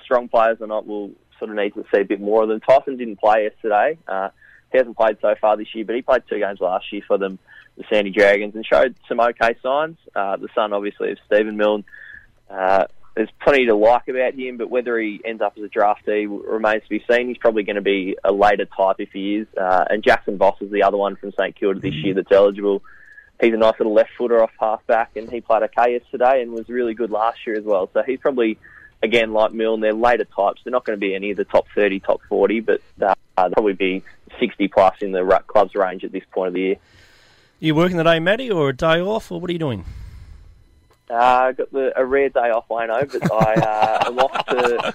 strong 0.03 0.29
players 0.29 0.57
or 0.61 0.67
not, 0.67 0.87
we'll 0.87 1.11
sort 1.39 1.51
of 1.51 1.57
need 1.57 1.75
to 1.75 1.85
see 1.95 2.01
a 2.01 2.05
bit 2.05 2.21
more 2.21 2.43
of 2.43 2.49
them. 2.49 2.61
Tyson 2.61 2.97
didn't 2.97 3.21
play 3.21 3.45
yesterday. 3.45 3.99
Uh, 4.09 4.31
he 4.73 4.79
hasn't 4.79 4.97
played 4.97 5.19
so 5.21 5.35
far 5.41 5.57
this 5.57 5.69
year, 5.75 5.85
but 5.85 5.95
he 5.95 6.03
played 6.03 6.23
two 6.29 6.39
games 6.39 6.59
last 6.61 6.91
year 6.91 7.03
for 7.07 7.19
them, 7.19 7.39
the 7.77 7.85
Sandy 7.93 8.11
Dragons, 8.11 8.55
and 8.55 8.65
showed 8.65 8.97
some 9.09 9.21
okay 9.21 9.57
signs. 9.63 9.99
Uh, 10.17 10.37
the 10.37 10.49
son, 10.55 10.73
obviously, 10.73 11.13
of 11.13 11.19
Stephen 11.27 11.59
Milne, 11.59 11.85
uh, 12.51 12.85
there's 13.15 13.29
plenty 13.43 13.67
to 13.67 13.75
like 13.75 14.09
about 14.09 14.35
him, 14.35 14.57
but 14.57 14.71
whether 14.71 14.99
he 14.99 15.21
ends 15.23 15.43
up 15.43 15.55
as 15.59 15.65
a 15.65 15.69
draftee 15.69 16.27
remains 16.29 16.83
to 16.85 16.89
be 16.89 17.05
seen. 17.11 17.29
He's 17.29 17.37
probably 17.37 17.65
going 17.65 17.77
to 17.77 17.83
be 17.83 18.17
a 18.25 18.33
later 18.33 18.65
type 18.65 18.97
if 19.01 19.11
he 19.13 19.37
is. 19.37 19.47
Uh, 19.61 19.85
and 19.91 20.03
Jackson 20.03 20.39
Voss 20.39 20.57
is 20.61 20.71
the 20.71 20.85
other 20.85 20.97
one 20.97 21.17
from 21.17 21.33
St 21.33 21.55
Kilda 21.55 21.81
this 21.81 21.95
year 21.95 22.15
that's 22.15 22.33
eligible. 22.33 22.83
He's 23.41 23.55
a 23.55 23.57
nice 23.57 23.75
little 23.79 23.93
left 23.95 24.11
footer 24.19 24.43
off 24.43 24.51
half 24.59 24.85
back, 24.87 25.17
and 25.17 25.31
he 25.31 25.41
played 25.41 25.63
okay 25.63 25.93
yesterday 25.93 26.43
and 26.43 26.53
was 26.53 26.69
really 26.69 26.95
good 26.95 27.11
last 27.11 27.47
year 27.47 27.57
as 27.57 27.65
well. 27.65 27.89
So 27.95 28.03
he's 28.03 28.19
probably, 28.19 28.59
again, 29.03 29.33
like 29.33 29.53
Milne, 29.53 29.81
they're 29.81 29.93
later 29.93 30.25
types. 30.25 30.61
They're 30.65 30.73
not 30.73 30.85
going 30.85 30.97
to 30.97 31.01
be 31.01 31.15
any 31.15 31.31
of 31.31 31.37
the 31.37 31.45
top 31.45 31.67
30, 31.75 32.01
top 32.01 32.21
40, 32.29 32.61
but 32.61 32.81
uh, 33.01 33.15
they'll 33.37 33.51
probably 33.53 33.75
be 33.75 34.03
60 34.41 34.67
plus 34.69 34.97
in 35.01 35.13
the 35.13 35.43
club's 35.47 35.75
range 35.77 36.03
at 36.03 36.11
this 36.11 36.25
point 36.33 36.49
of 36.49 36.55
the 36.55 36.61
year. 36.61 36.77
You 37.61 37.75
working 37.77 37.97
today, 37.97 38.19
Matty, 38.19 38.51
or 38.51 38.71
a 38.71 38.77
day 38.77 39.01
off, 39.01 39.31
or 39.31 39.41
what 39.41 39.51
are 39.51 39.53
you 39.53 39.59
doing? 39.59 39.85
Uh, 41.11 41.15
I 41.15 41.53
got 41.53 41.73
the, 41.73 41.93
a 41.97 42.05
rare 42.05 42.29
day 42.29 42.51
off, 42.51 42.71
I 42.71 42.87
know, 42.87 43.05
but 43.07 43.33
I 43.33 43.55
uh, 43.55 44.05
am 44.09 44.19
off 44.19 44.47
to 44.47 44.95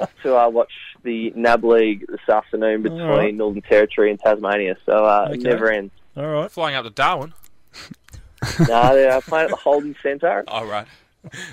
off 0.00 0.10
to 0.22 0.36
uh, 0.36 0.48
watch 0.48 0.72
the 1.02 1.32
NAB 1.36 1.64
League 1.64 2.06
this 2.08 2.28
afternoon 2.28 2.82
between 2.82 3.00
Alright. 3.02 3.34
Northern 3.34 3.62
Territory 3.62 4.10
and 4.10 4.18
Tasmania. 4.20 4.76
So 4.86 4.92
uh, 5.04 5.28
Okay. 5.30 5.38
never 5.42 5.70
ends. 5.70 5.92
All 6.18 6.26
right. 6.26 6.50
Flying 6.50 6.74
up 6.76 6.84
to 6.84 6.90
Darwin. 6.90 7.32
no, 8.68 8.94
they're 8.94 9.20
playing 9.22 9.44
at 9.44 9.50
the 9.50 9.56
Holden 9.56 9.96
Centre. 10.02 10.44
All 10.48 10.66
right. 10.66 10.86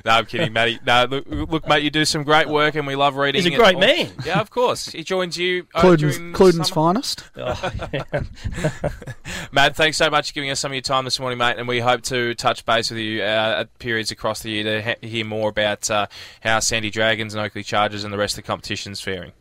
No, 0.06 0.12
I'm 0.12 0.26
kidding, 0.28 0.54
Matty. 0.54 0.80
No, 0.86 1.06
look, 1.10 1.26
look, 1.28 1.68
mate, 1.68 1.84
you 1.84 1.90
do 1.90 2.06
some 2.06 2.24
great 2.24 2.48
work, 2.48 2.76
and 2.76 2.86
we 2.86 2.96
love 2.96 3.16
reading. 3.16 3.42
He's 3.42 3.52
a 3.52 3.56
great 3.58 3.76
all- 3.76 3.82
man. 3.82 4.10
Yeah, 4.24 4.40
of 4.40 4.52
course. 4.52 4.90
He 4.90 5.04
joins 5.04 5.38
you 5.38 5.66
uh, 5.74 5.82
Cluden's, 5.82 6.18
during 6.18 6.34
Cluden's 6.34 6.70
summer. 6.70 6.94
finest. 6.94 7.24
Matt, 9.52 9.76
thanks 9.76 9.98
so 9.98 10.10
much 10.10 10.30
for 10.30 10.34
giving 10.34 10.52
us 10.52 10.60
some 10.60 10.72
of 10.72 10.76
your 10.76 10.82
time 10.84 11.04
this 11.04 11.20
morning, 11.20 11.40
mate, 11.40 11.56
and 11.58 11.68
we 11.68 11.80
hope 11.80 12.04
to 12.04 12.36
touch 12.36 12.64
base 12.66 12.92
with 12.92 13.00
you 13.00 13.24
uh, 13.24 13.62
at 13.62 13.80
periods 13.80 14.12
across 14.12 14.44
the 14.44 14.52
year 14.52 14.64
to 14.64 14.96
he- 15.02 15.10
hear 15.10 15.26
more 15.26 15.50
about 15.50 15.90
uh, 15.90 16.06
how 16.42 16.60
Sandy 16.60 16.92
Dragons 16.92 17.34
and 17.34 17.44
Oakleigh 17.44 17.64
Chargers 17.66 18.04
and 18.04 18.14
the 18.14 18.18
rest 18.18 18.38
of 18.38 18.44
the 18.44 18.48
competition's 18.48 19.02
faring. 19.02 19.32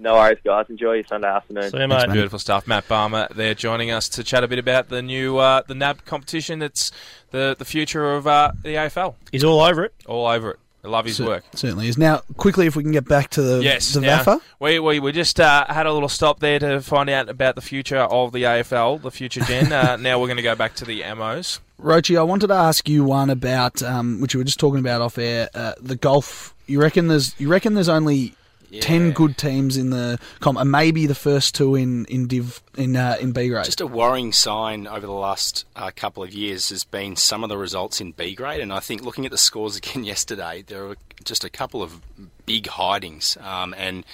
No 0.00 0.14
worries, 0.14 0.38
guys. 0.42 0.64
Enjoy 0.70 0.94
your 0.94 1.04
Sunday 1.04 1.28
afternoon. 1.28 1.70
So 1.70 1.86
much 1.86 2.10
beautiful 2.10 2.38
stuff. 2.38 2.66
Matt 2.66 2.88
Balmer 2.88 3.28
there 3.34 3.54
joining 3.54 3.90
us 3.90 4.08
to 4.10 4.24
chat 4.24 4.42
a 4.42 4.48
bit 4.48 4.58
about 4.58 4.88
the 4.88 5.02
new 5.02 5.36
uh, 5.36 5.62
the 5.66 5.74
NAB 5.74 6.06
competition. 6.06 6.62
It's 6.62 6.90
the 7.32 7.54
the 7.58 7.66
future 7.66 8.14
of 8.14 8.26
uh, 8.26 8.52
the 8.62 8.76
AFL. 8.76 9.14
He's 9.30 9.44
all 9.44 9.60
over 9.60 9.84
it. 9.84 9.94
All 10.06 10.26
over 10.26 10.52
it. 10.52 10.58
I 10.82 10.88
love 10.88 11.04
his 11.04 11.18
Cer- 11.18 11.26
work. 11.26 11.44
Certainly 11.54 11.88
is. 11.88 11.98
Now, 11.98 12.22
quickly, 12.38 12.66
if 12.66 12.74
we 12.74 12.82
can 12.82 12.92
get 12.92 13.06
back 13.06 13.28
to 13.30 13.42
the, 13.42 13.62
Yes, 13.62 13.92
the 13.92 14.00
now, 14.00 14.22
VAFA. 14.22 14.40
We, 14.60 14.78
we, 14.78 14.98
we 14.98 15.12
just 15.12 15.38
uh, 15.38 15.66
had 15.66 15.84
a 15.84 15.92
little 15.92 16.08
stop 16.08 16.40
there 16.40 16.58
to 16.58 16.80
find 16.80 17.10
out 17.10 17.28
about 17.28 17.54
the 17.54 17.60
future 17.60 17.98
of 17.98 18.32
the 18.32 18.44
AFL, 18.44 19.02
the 19.02 19.10
future 19.10 19.40
gen. 19.40 19.70
uh, 19.72 19.96
now 19.96 20.18
we're 20.18 20.28
going 20.28 20.38
to 20.38 20.42
go 20.42 20.54
back 20.54 20.74
to 20.76 20.86
the 20.86 21.02
MOs. 21.14 21.60
Roachy, 21.78 22.18
I 22.18 22.22
wanted 22.22 22.46
to 22.46 22.54
ask 22.54 22.88
you 22.88 23.04
one 23.04 23.28
about 23.28 23.82
um, 23.82 24.22
which 24.22 24.34
we 24.34 24.38
were 24.38 24.44
just 24.44 24.58
talking 24.58 24.80
about 24.80 25.02
off 25.02 25.18
air. 25.18 25.50
Uh, 25.52 25.74
the 25.78 25.96
golf. 25.96 26.54
You 26.66 26.80
reckon 26.80 27.08
there's 27.08 27.38
you 27.38 27.48
reckon 27.48 27.74
there's 27.74 27.88
only 27.88 28.34
ten 28.80 29.12
good 29.12 29.36
teams 29.36 29.76
in 29.76 29.90
the 29.90 30.18
comp, 30.40 30.58
and 30.58 30.70
maybe 30.70 31.06
the 31.06 31.14
first 31.14 31.54
two 31.54 31.74
in 31.74 32.04
in 32.06 32.26
div 32.26 32.62
in 32.76 32.96
uh, 32.96 33.16
in 33.20 33.32
B 33.32 33.48
grade. 33.48 33.64
Just 33.64 33.80
a 33.80 33.86
worrying 33.86 34.32
sign 34.32 34.86
over 34.86 35.06
the 35.06 35.12
last 35.12 35.64
uh, 35.76 35.90
couple 35.94 36.22
of 36.22 36.32
years 36.32 36.68
has 36.70 36.84
been 36.84 37.16
some 37.16 37.42
of 37.42 37.48
the 37.48 37.58
results 37.58 38.00
in 38.00 38.12
B 38.12 38.34
grade, 38.34 38.60
and 38.60 38.72
I 38.72 38.80
think 38.80 39.02
looking 39.02 39.24
at 39.24 39.30
the 39.30 39.38
scores 39.38 39.76
again 39.78 40.04
yesterday, 40.04 40.64
there 40.66 40.86
were 40.86 40.96
just 41.24 41.44
a 41.44 41.50
couple 41.50 41.82
of 41.82 42.00
big 42.46 42.66
hidings. 42.66 43.36
Um, 43.40 43.74
and 43.76 44.04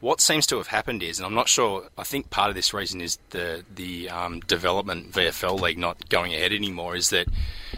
what 0.00 0.20
seems 0.20 0.46
to 0.48 0.56
have 0.56 0.68
happened 0.68 1.02
is, 1.02 1.18
and 1.18 1.26
I'm 1.26 1.34
not 1.34 1.48
sure, 1.48 1.84
I 1.98 2.04
think 2.04 2.30
part 2.30 2.48
of 2.48 2.54
this 2.54 2.72
reason 2.74 3.00
is 3.00 3.18
the 3.30 3.64
the 3.74 4.08
um, 4.10 4.40
development 4.40 5.12
VFL 5.12 5.60
league 5.60 5.78
not 5.78 6.08
going 6.08 6.34
ahead 6.34 6.52
anymore. 6.52 6.96
Is 6.96 7.10
that 7.10 7.28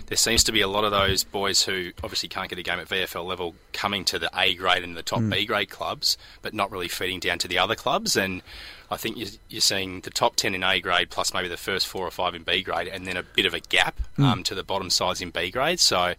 there 0.07 0.17
seems 0.17 0.45
to 0.45 0.53
be 0.53 0.61
a 0.61 0.69
lot 0.69 0.85
of 0.85 0.91
those 0.91 1.25
boys 1.25 1.63
who 1.63 1.91
obviously 2.05 2.29
can't 2.29 2.49
get 2.49 2.59
a 2.59 2.63
game 2.63 2.79
at 2.79 2.89
VFL 2.89 3.25
level 3.27 3.55
coming 3.73 4.05
to 4.07 4.19
the 4.19 4.31
A 4.39 4.55
grade 4.55 4.83
and 4.85 4.97
the 4.97 5.03
top 5.03 5.21
Mm. 5.21 5.31
B 5.31 5.47
grade 5.47 5.71
clubs, 5.71 6.17
but 6.43 6.53
not 6.55 6.71
really 6.71 6.89
feeding 6.89 7.19
down 7.21 7.39
to 7.39 7.49
the 7.49 7.59
other 7.59 7.75
clubs. 7.75 8.17
And 8.17 8.43
I 8.91 8.97
think 8.99 9.17
you're, 9.17 9.29
you're 9.49 9.61
seeing 9.63 10.01
the 10.03 10.11
top 10.11 10.37
10 10.37 10.55
in 10.55 10.63
A 10.63 10.81
grade 10.81 11.09
plus 11.11 11.33
maybe 11.33 11.49
the 11.49 11.57
first 11.57 11.87
four 11.87 12.07
or 12.07 12.11
five 12.11 12.35
in 12.35 12.43
B 12.43 12.63
grade, 12.63 12.89
and 12.89 13.07
then 13.07 13.17
a 13.17 13.23
bit 13.23 13.47
of 13.47 13.55
a 13.55 13.61
gap 13.61 13.99
Mm. 14.19 14.25
um, 14.25 14.43
to 14.45 14.55
the 14.55 14.63
bottom 14.63 14.91
sides 14.91 15.21
in 15.23 15.31
B 15.31 15.51
grade. 15.51 15.81
So 15.81 15.99
I, 15.99 16.15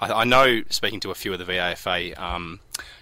I 0.00 0.24
know, 0.24 0.62
speaking 0.68 1.00
to 1.00 1.10
a 1.10 1.14
few 1.14 1.32
of 1.32 1.38
the 1.38 1.46
VAFA 1.46 2.18
um, 2.18 2.60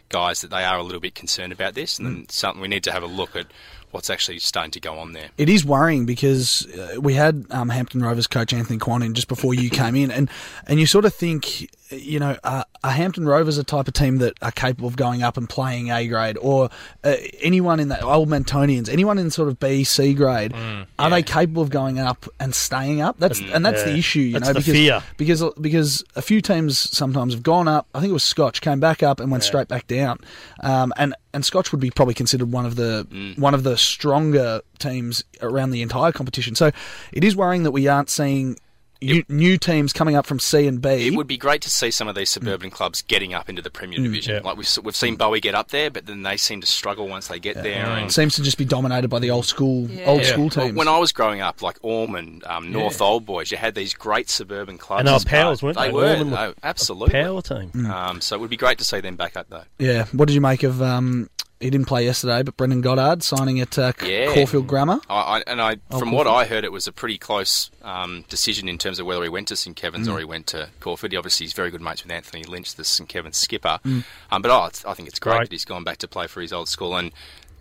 guys, 0.09 0.41
that 0.41 0.51
they 0.51 0.65
are 0.65 0.79
a 0.79 0.83
little 0.83 1.01
bit 1.01 1.15
concerned 1.15 1.53
about 1.53 1.75
this, 1.75 1.99
and 1.99 2.07
then 2.07 2.29
something 2.29 2.61
we 2.61 2.69
need 2.69 2.85
to 2.85 2.93
have 2.93 3.03
a 3.03 3.07
look 3.07 3.37
at 3.37 3.47
what's 3.91 4.11
actually 4.11 4.39
starting 4.39 4.71
to 4.73 4.81
go 4.81 4.99
on 4.99 5.13
there. 5.13 5.31
It 5.39 5.49
is 5.49 5.65
worrying 5.65 6.07
because 6.07 6.67
uh, 6.75 7.01
we 7.01 7.15
had 7.15 7.47
um, 7.51 7.71
Hampton 7.71 8.03
Rovers 8.03 8.27
coach 8.27 8.53
Anthony 8.53 8.79
Quon 8.79 9.03
in 9.03 9.15
just 9.15 9.29
before 9.29 9.55
you 9.55 9.71
came 9.83 9.97
in, 9.97 10.11
and 10.11 10.29
and 10.67 10.79
you 10.79 10.87
sort 10.87 11.05
of 11.05 11.15
think, 11.15 11.71
you 11.91 12.19
know, 12.19 12.37
uh, 12.45 12.65
are 12.83 12.91
Hampton 12.91 13.27
Rovers 13.27 13.59
a 13.59 13.65
type 13.65 13.87
of 13.89 13.95
team 13.95 14.19
that 14.19 14.35
are 14.43 14.51
capable 14.51 14.89
of 14.89 14.97
going 14.97 15.23
up 15.23 15.37
and 15.37 15.49
playing 15.49 15.91
A 15.91 16.07
grade, 16.09 16.37
or 16.41 16.69
uh, 17.05 17.15
anyone 17.41 17.79
in 17.81 17.89
that 17.89 18.03
old 18.03 18.29
Mentonians, 18.29 18.89
anyone 18.89 19.19
in 19.19 19.31
sort 19.31 19.49
of 19.49 19.59
B 19.61 19.85
C 19.85 20.15
grade, 20.15 20.53
are 20.99 21.11
they 21.11 21.23
capable 21.23 21.63
of 21.63 21.71
going 21.71 21.99
up 21.99 22.27
and 22.41 22.55
staying 22.55 23.01
up? 23.01 23.19
That's 23.19 23.41
Mm, 23.41 23.55
and 23.55 23.67
that's 23.67 23.85
the 23.85 23.95
issue, 23.97 24.21
you 24.21 24.33
That's 24.35 24.49
know, 24.49 24.55
because 24.55 24.73
fear. 24.73 25.03
because 25.17 25.45
because 25.61 26.05
a 26.17 26.23
few 26.23 26.41
teams 26.41 26.79
sometimes 26.79 27.35
have 27.35 27.43
gone 27.43 27.69
up. 27.69 27.87
I 27.95 28.01
think 28.01 28.11
it 28.11 28.15
was 28.15 28.25
Scotch 28.25 28.61
came 28.61 28.81
back 28.81 29.03
up 29.03 29.21
and 29.21 29.31
went 29.31 29.45
straight 29.45 29.69
back 29.69 29.87
down, 29.87 30.19
um, 30.63 30.93
and 30.97 31.15
and 31.35 31.45
Scotch 31.45 31.71
would 31.71 31.81
be 31.81 31.91
probably 31.91 32.15
considered 32.15 32.51
one 32.51 32.65
of 32.67 32.77
the 32.77 33.07
Mm. 33.11 33.39
one 33.39 33.55
of 33.55 33.63
the 33.63 33.77
stronger 33.77 34.63
teams 34.79 35.23
around 35.43 35.71
the 35.71 35.83
entire 35.83 36.13
competition. 36.13 36.55
So 36.55 36.71
it 37.13 37.23
is 37.25 37.37
worrying 37.37 37.63
that 37.65 37.73
we 37.73 37.87
aren't 37.89 38.11
seeing 38.11 38.57
new, 39.03 39.25
new 39.29 39.59
teams 39.59 39.93
coming 39.93 40.17
up 40.17 40.27
from 40.27 40.39
C 40.39 40.67
and 40.67 40.81
B. 40.81 41.07
It 41.09 41.15
would 41.17 41.27
be 41.27 41.37
great 41.37 41.63
to 41.63 41.71
see 41.71 41.91
some 41.91 42.09
of 42.09 42.15
these 42.15 42.31
suburban 42.31 42.71
clubs 42.71 43.03
getting 43.03 43.35
up 43.35 43.49
into 43.49 43.63
the 43.63 43.71
Premier 43.71 43.99
Mm, 43.99 44.05
Division. 44.05 44.35
yeah. 44.37 44.41
Like 44.43 44.57
we've, 44.57 44.79
we've 44.83 44.97
seen 44.97 45.17
Bowie 45.17 45.41
get 45.41 45.55
up 45.55 45.69
there, 45.69 45.91
but 45.91 46.07
then 46.07 46.23
they 46.23 46.37
seem 46.37 46.61
to 46.61 46.67
struggle 46.67 47.09
once 47.09 47.29
they 47.29 47.39
get 47.39 47.55
there. 47.63 47.85
And 47.87 48.13
seems 48.13 48.35
to 48.37 48.43
just 48.43 48.59
be 48.59 48.65
dominated 48.65 49.09
by 49.09 49.19
the 49.19 49.31
old 49.31 49.47
school 49.47 49.89
old 50.05 50.21
Yeah. 50.23 50.27
school 50.33 50.51
Well, 50.55 50.67
teams. 50.67 50.77
when 50.77 50.89
I 50.89 50.99
was 50.99 51.13
growing 51.13 51.41
up, 51.41 51.63
like 51.63 51.77
Ormond, 51.83 52.45
um, 52.47 52.73
North 52.73 53.01
Yeah. 53.01 53.07
Old 53.07 53.27
Boys, 53.27 53.51
you 53.51 53.57
had 53.57 53.75
these 53.75 53.95
great 53.95 54.29
suburban 54.31 54.79
clubs. 54.79 55.01
And 55.01 55.09
they 55.09 55.13
were 55.13 55.19
powers, 55.21 55.63
weren't 55.63 55.77
they? 55.79 55.87
They 55.89 55.93
were. 55.93 56.05
Ormond 56.11 56.31
were 56.31 56.37
no, 56.37 56.55
absolutely. 56.63 57.13
power 57.13 57.43
team. 57.43 57.71
Mm. 57.75 57.91
Um, 57.91 58.21
so 58.21 58.37
it 58.37 58.41
would 58.41 58.51
be 58.51 58.57
great 58.57 58.79
to 58.79 58.85
see 58.85 59.01
them 59.01 59.17
back 59.17 59.37
up, 59.37 59.47
though. 59.51 59.65
yeah, 59.79 60.05
what 60.13 60.27
did 60.29 60.35
you 60.35 60.41
make 60.41 60.63
of? 60.63 60.81
Um, 60.83 61.29
he 61.61 61.71
didn't 61.71 61.87
play 61.87 62.05
yesterday, 62.05 62.43
but 62.43 62.57
Brendan 62.57 62.83
Goddard 62.83 63.23
signing 63.23 63.61
at 63.61 63.79
uh, 63.79 63.93
Yeah. 64.05 64.35
Caulfield 64.35 64.67
Grammar. 64.67 65.01
I, 65.09 65.15
I, 65.39 65.43
and 65.47 65.61
I, 65.63 65.77
Oh, 65.91 65.99
from 65.99 66.11
Caulfield. 66.11 66.15
what 66.15 66.27
I 66.27 66.45
heard, 66.45 66.65
it 66.65 66.73
was 66.73 66.87
a 66.87 66.93
pretty 66.93 67.17
close 67.19 67.71
um, 67.83 68.25
decision 68.29 68.69
in 68.69 68.77
terms 68.79 68.99
of 68.99 69.07
whether 69.07 69.23
he 69.23 69.29
went 69.29 69.49
to 69.49 69.57
St 69.57 69.75
Kevin's 69.75 70.07
Mm. 70.09 70.15
or 70.15 70.19
he 70.19 70.25
went 70.25 70.47
to 70.49 70.69
Caulfield. 70.81 71.13
He 71.13 71.17
obviously, 71.17 71.45
he's 71.45 71.55
very 71.55 71.71
good 71.71 71.81
mates 71.81 72.03
with 72.03 72.13
Anthony 72.13 72.45
Lynch, 72.45 72.75
the 72.75 72.85
St 72.85 73.09
Kevin's 73.09 73.37
skipper. 73.39 73.79
Mm. 73.85 74.05
Um, 74.31 74.43
but 74.43 74.51
oh, 74.51 74.69
I 74.91 74.95
think 74.95 75.09
it's 75.09 75.19
great 75.19 75.37
Great. 75.39 75.49
that 75.49 75.53
he's 75.53 75.65
gone 75.65 75.83
back 75.85 75.97
to 75.99 76.09
play 76.09 76.27
for 76.27 76.41
his 76.43 76.53
old 76.53 76.69
school. 76.69 76.95
And 76.97 77.11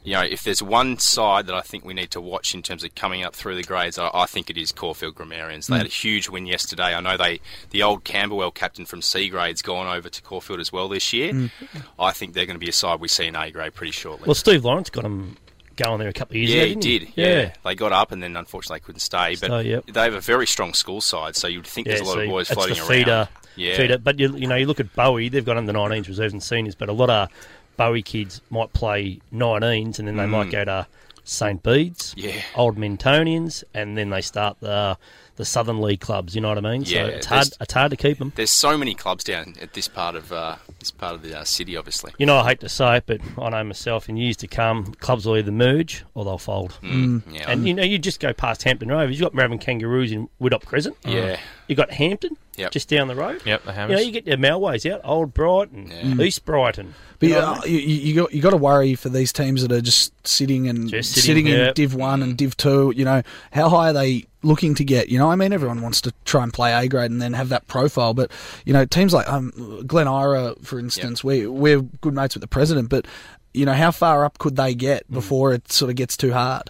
you 0.06 0.14
know, 0.14 0.22
if 0.22 0.44
there's 0.44 0.62
one 0.64 0.98
side 1.00 1.48
that 1.48 1.56
I 1.56 1.62
think 1.62 1.84
we 1.84 1.94
need 1.94 2.12
to 2.12 2.22
watch 2.22 2.54
in 2.54 2.62
terms 2.62 2.84
of 2.84 2.94
coming 2.96 3.24
up 3.24 3.36
through 3.36 3.56
the 3.56 3.64
grades, 3.64 3.98
I, 3.98 4.10
I 4.14 4.26
think 4.28 4.50
it 4.50 4.58
is 4.58 4.72
Caulfield 4.72 5.16
Grammarians. 5.16 5.68
They 5.68 5.74
Mm. 5.76 5.78
had 5.80 5.86
a 5.88 5.90
huge 5.90 6.30
win 6.30 6.46
yesterday. 6.46 6.94
I 6.96 7.02
know 7.02 7.18
they, 7.18 7.42
the 7.72 7.84
old 7.84 8.04
Camberwell 8.04 8.52
captain 8.52 8.86
from 8.86 9.02
C 9.02 9.28
grades, 9.30 9.62
gone 9.62 9.88
over 9.88 10.08
to 10.10 10.22
Caulfield 10.22 10.60
as 10.60 10.72
well 10.72 10.88
this 10.88 11.12
year. 11.12 11.34
Mm. 11.34 11.52
I 12.00 12.12
think 12.12 12.34
they're 12.34 12.46
going 12.46 12.56
to 12.60 12.64
be 12.64 12.70
a 12.70 12.74
side 12.74 13.00
we 13.00 13.08
see 13.08 13.26
in 13.26 13.36
A 13.36 13.50
grade 13.52 13.74
pretty 13.74 13.92
shortly. 13.92 14.28
Well, 14.28 14.36
Steve 14.36 14.64
Lawrence 14.64 14.90
got 14.90 15.02
them 15.04 15.38
going 15.76 16.00
there 16.00 16.08
a 16.08 16.14
couple 16.14 16.34
of 16.34 16.38
years 16.38 16.52
Yeah, 16.52 16.62
ago. 16.62 16.68
he 16.70 17.00
did. 17.00 17.14
Yeah. 17.16 17.54
they 17.66 17.76
got 17.76 17.92
up 17.92 18.12
and 18.14 18.24
then 18.24 18.38
unfortunately 18.38 18.80
couldn't 18.80 19.02
stay. 19.02 19.32
But 19.36 19.48
So, 19.48 19.60
yep. 19.60 19.86
they 19.88 20.04
have 20.04 20.14
a 20.14 20.22
very 20.22 20.48
strong 20.48 20.74
school 20.74 21.02
side, 21.02 21.36
so 21.36 21.48
you'd 21.48 21.68
think 21.68 21.88
there's 21.88 22.00
a 22.00 22.06
lot 22.06 22.20
of 22.20 22.30
boys 22.30 22.48
floating 22.48 22.78
around. 22.78 22.88
feeder, 22.88 23.28
yeah, 23.58 23.76
feeder. 23.76 23.98
But 23.98 24.18
you, 24.20 24.38
you 24.38 24.48
know, 24.48 24.56
you 24.56 24.68
look 24.68 24.80
at 24.80 24.94
Bowie; 24.96 25.28
they've 25.30 25.44
got 25.44 25.58
under 25.58 25.74
19s 25.74 26.08
reserves 26.08 26.32
and 26.32 26.42
seniors, 26.42 26.76
but 26.76 26.88
a 26.88 26.94
lot 26.94 27.10
of 27.10 27.30
Bowie 27.78 28.02
kids 28.02 28.42
might 28.50 28.74
play 28.74 29.20
19s, 29.34 30.00
and 30.00 30.08
then 30.08 30.18
they 30.18 30.26
might 30.26 30.48
Mm. 30.48 30.52
go 30.52 30.66
to 30.66 30.88
St 31.24 31.62
Bede's, 31.64 32.14
Yeah. 32.18 32.42
Old 32.56 32.78
Mentonians, 32.78 33.64
and 33.74 33.98
then 33.98 34.10
they 34.12 34.22
start 34.22 34.58
the 34.60 34.98
the 35.36 35.46
Southern 35.46 35.82
League 35.82 36.00
clubs. 36.00 36.36
You 36.36 36.42
know 36.42 36.50
what 36.50 36.58
I 36.58 36.62
mean? 36.62 36.84
Yeah, 36.84 37.06
so 37.06 37.06
it's 37.12 37.26
hard. 37.26 37.48
It's 37.62 37.74
hard 37.74 37.92
to 37.92 37.98
keep 37.98 38.18
them. 38.20 38.32
There's 38.36 38.52
so 38.52 38.78
many 38.78 38.94
clubs 38.96 39.24
down 39.24 39.56
at 39.62 39.74
this 39.74 39.88
part 39.88 40.16
of 40.16 40.32
uh, 40.32 40.56
this 40.80 40.92
part 40.92 41.16
of 41.16 41.22
the 41.22 41.40
uh, 41.40 41.44
city, 41.44 41.76
obviously. 41.78 42.14
You 42.18 42.26
know, 42.26 42.38
I 42.38 42.50
hate 42.50 42.60
to 42.62 42.70
say 42.70 42.98
it, 42.98 43.04
but 43.06 43.22
I 43.42 43.50
know 43.50 43.64
myself. 43.64 44.08
In 44.10 44.18
years 44.18 44.38
to 44.38 44.48
come, 44.48 44.94
clubs 44.96 45.26
will 45.26 45.38
either 45.38 45.52
merge 45.52 46.04
or 46.14 46.26
they'll 46.26 46.38
fold. 46.38 46.78
Mm, 46.82 47.22
yeah. 47.32 47.50
And 47.52 47.68
you 47.68 47.74
know, 47.74 47.84
you 47.84 47.98
just 48.00 48.20
go 48.20 48.34
past 48.34 48.64
Hampton 48.64 48.90
Rovers. 48.90 49.20
You 49.20 49.26
have 49.26 49.34
got 49.34 49.42
Mervyn 49.42 49.60
Kangaroos 49.60 50.12
in 50.12 50.30
Woodop 50.42 50.66
Crescent. 50.66 50.96
Yeah. 51.06 51.40
You 51.68 51.76
got 51.76 51.92
Hampton. 51.92 52.38
Yep. 52.58 52.72
Just 52.72 52.88
down 52.88 53.10
the 53.10 53.16
road. 53.16 53.42
Yep, 53.46 53.64
the 53.66 53.72
You 53.74 53.88
know, 53.88 54.00
you 54.00 54.12
get 54.12 54.26
your 54.28 54.38
Melways 54.38 54.90
out, 54.90 55.02
Old 55.04 55.34
Brighton, 55.34 55.90
Mm. 55.90 56.24
East 56.26 56.46
Brighton. 56.46 56.94
But 57.20 57.28
You 57.28 57.36
know 57.36 57.40
yeah, 57.42 57.52
I 57.52 57.66
mean? 57.66 57.74
you, 57.74 57.80
you, 57.80 57.96
you 57.96 58.16
got 58.16 58.34
you 58.34 58.42
got 58.42 58.50
to 58.52 58.58
worry 58.58 58.96
for 58.96 59.10
these 59.10 59.34
teams 59.34 59.62
that 59.62 59.74
are 59.74 59.82
just 59.82 60.14
sitting 60.26 60.70
and 60.70 60.88
Just 60.90 61.12
sitting, 61.14 61.48
sitting, 61.48 61.48
in. 61.48 61.74
Div 61.74 61.94
One 61.96 62.24
and 62.24 62.38
Div 62.38 62.56
Two. 62.56 62.94
You 62.96 63.04
know, 63.04 63.24
how 63.52 63.68
high 63.68 63.90
are 63.90 63.94
they 63.94 64.26
looking 64.46 64.76
to 64.76 64.84
get? 64.84 65.10
You 65.10 65.18
know, 65.20 65.30
I 65.32 65.36
mean, 65.36 65.52
everyone 65.52 65.82
wants 65.82 66.00
to 66.02 66.14
try 66.24 66.44
and 66.44 66.54
play 66.54 66.72
A 66.74 66.88
grade 66.88 67.12
and 67.12 67.22
then 67.22 67.34
have 67.34 67.50
that 67.50 67.68
profile. 67.68 68.14
But 68.14 68.32
you 68.66 68.74
know, 68.74 68.86
teams 68.86 69.14
like 69.14 69.28
um, 69.30 69.52
Glen 69.86 70.08
Ira, 70.08 70.56
for 70.64 70.80
instance, 70.80 71.24
we 71.24 71.46
we're 71.48 71.82
good 71.82 72.14
mates 72.14 72.36
with 72.36 72.42
the 72.42 72.48
president, 72.48 72.90
but. 72.90 73.06
You 73.58 73.66
know 73.66 73.72
how 73.72 73.92
far 73.92 74.26
up 74.26 74.38
could 74.38 74.58
they 74.58 74.76
Mm. 74.76 74.80
get 74.80 75.10
before 75.10 75.54
it 75.54 75.72
sort 75.72 75.90
of 75.90 75.96
gets 75.96 76.18
too 76.18 76.34
hard? 76.34 76.70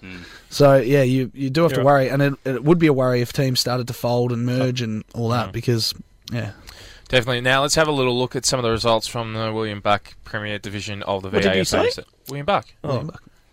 So 0.51 0.76
yeah, 0.76 1.01
you, 1.01 1.32
you 1.34 1.49
do 1.49 1.63
have 1.63 1.71
to 1.71 1.78
You're 1.78 1.84
worry, 1.86 2.09
and 2.09 2.21
it, 2.21 2.34
it 2.45 2.63
would 2.63 2.78
be 2.78 2.86
a 2.86 2.93
worry 2.93 3.21
if 3.21 3.34
teams 3.34 3.59
started 3.59 3.88
to 3.88 3.93
fold 3.93 4.32
and 4.32 4.45
merge 4.45 4.84
and 4.84 5.03
all 5.15 5.30
Mm. 5.32 5.34
that 5.45 5.51
because 5.51 5.95
yeah, 6.32 6.51
Definitely. 7.07 7.41
Now 7.41 7.63
let's 7.63 7.73
have 7.73 7.88
a 7.88 7.91
little 7.91 8.15
look 8.15 8.36
at 8.36 8.45
some 8.45 8.59
of 8.59 8.63
the 8.63 8.69
results 8.69 9.07
from 9.07 9.34
the 9.34 9.51
William 9.51 9.80
Buck 9.80 10.13
Premier 10.26 10.59
Division 10.59 11.01
of 11.01 11.23
the 11.23 11.30
What 11.30 11.41
did 11.41 11.55
you 11.55 11.63
VAFA. 11.63 11.91
say? 11.91 12.03
William 12.30 12.45
Buck. 12.45 12.67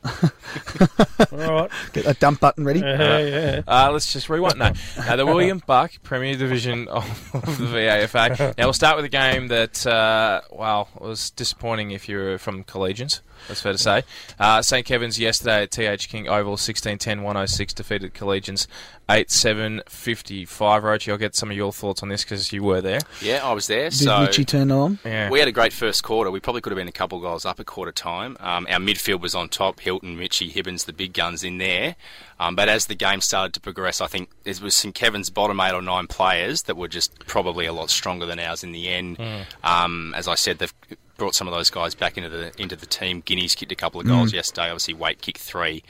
All 1.32 1.38
right. 1.38 1.70
Get 1.92 2.04
that 2.04 2.18
dump 2.18 2.40
button 2.40 2.64
ready. 2.64 2.82
Uh, 2.82 3.62
uh, 3.66 3.90
let's 3.92 4.12
just 4.12 4.28
rewind. 4.28 4.58
No, 4.58 4.72
no, 5.06 5.16
the 5.16 5.26
William 5.26 5.62
Buck 5.66 5.92
Premier 6.02 6.34
Division 6.36 6.88
of, 6.88 7.04
of 7.34 7.58
the 7.58 7.66
VAFA. 7.66 8.56
Now 8.58 8.64
we'll 8.64 8.72
start 8.72 8.96
with 8.96 9.04
a 9.04 9.10
game 9.10 9.48
that, 9.48 9.86
uh, 9.86 10.40
well, 10.50 10.88
was 10.98 11.30
disappointing 11.30 11.92
if 11.92 12.08
you're 12.08 12.38
from 12.38 12.64
Collegians. 12.64 13.20
That's 13.48 13.60
fair 13.60 13.72
to 13.72 13.78
say. 13.78 14.02
Uh, 14.38 14.62
St 14.62 14.86
Kevin's 14.86 15.18
yesterday 15.18 15.62
at 15.62 15.70
TH 15.70 16.08
King 16.08 16.28
Oval, 16.28 16.56
16-10-106, 16.56 17.74
defeated 17.74 18.14
Collegians 18.14 18.66
8-7-55. 19.08 20.46
Roachy, 20.46 21.12
I'll 21.12 21.18
get 21.18 21.34
some 21.34 21.50
of 21.50 21.56
your 21.56 21.72
thoughts 21.72 22.02
on 22.02 22.08
this 22.08 22.24
because 22.24 22.52
you 22.52 22.62
were 22.62 22.80
there. 22.80 23.00
Yeah, 23.20 23.46
I 23.46 23.52
was 23.52 23.66
there. 23.66 23.90
Did 23.90 23.98
so 23.98 24.22
Richie 24.22 24.44
turn 24.44 24.70
on? 24.70 24.98
Yeah. 25.04 25.28
We 25.30 25.38
had 25.38 25.48
a 25.48 25.52
great 25.52 25.72
first 25.72 26.02
quarter. 26.02 26.30
We 26.30 26.40
probably 26.40 26.60
could 26.60 26.72
have 26.72 26.78
been 26.78 26.88
a 26.88 26.92
couple 26.92 27.20
goals 27.20 27.44
up 27.44 27.60
at 27.60 27.66
quarter 27.66 27.92
time. 27.92 28.36
Um, 28.40 28.66
our 28.70 28.78
midfield 28.78 29.20
was 29.20 29.34
on 29.34 29.48
top. 29.48 29.80
Hilton, 29.80 30.16
Mitchie, 30.16 30.52
Hibbins, 30.52 30.86
the 30.86 30.92
big 30.92 31.12
guns 31.12 31.44
in 31.44 31.58
there. 31.58 31.96
Um, 32.38 32.56
but 32.56 32.68
as 32.68 32.86
the 32.86 32.94
game 32.94 33.20
started 33.20 33.52
to 33.54 33.60
progress, 33.60 34.00
I 34.00 34.06
think 34.06 34.30
it 34.44 34.60
was 34.60 34.74
St 34.74 34.94
Kevin's 34.94 35.30
bottom 35.30 35.60
eight 35.60 35.74
or 35.74 35.82
nine 35.82 36.06
players 36.06 36.62
that 36.62 36.76
were 36.76 36.88
just 36.88 37.26
probably 37.26 37.66
a 37.66 37.72
lot 37.72 37.90
stronger 37.90 38.26
than 38.26 38.38
ours 38.38 38.64
in 38.64 38.72
the 38.72 38.88
end. 38.88 39.18
Mm. 39.18 39.44
Um, 39.62 40.14
as 40.16 40.26
I 40.26 40.34
said, 40.34 40.58
they've 40.58 40.74
brought 41.22 41.36
some 41.36 41.46
of 41.46 41.54
those 41.54 41.70
guys 41.70 41.94
back 41.94 42.16
into 42.16 42.28
the 42.28 42.50
into 42.60 42.74
the 42.74 42.84
team. 42.86 43.20
Guineas 43.24 43.54
kicked 43.54 43.70
a 43.70 43.76
couple 43.76 44.00
of 44.00 44.08
goals 44.08 44.32
Mm. 44.32 44.34
yesterday. 44.34 44.66
Obviously, 44.70 44.94
Waite 44.94 45.20
kicked 45.20 45.38
three. 45.38 45.84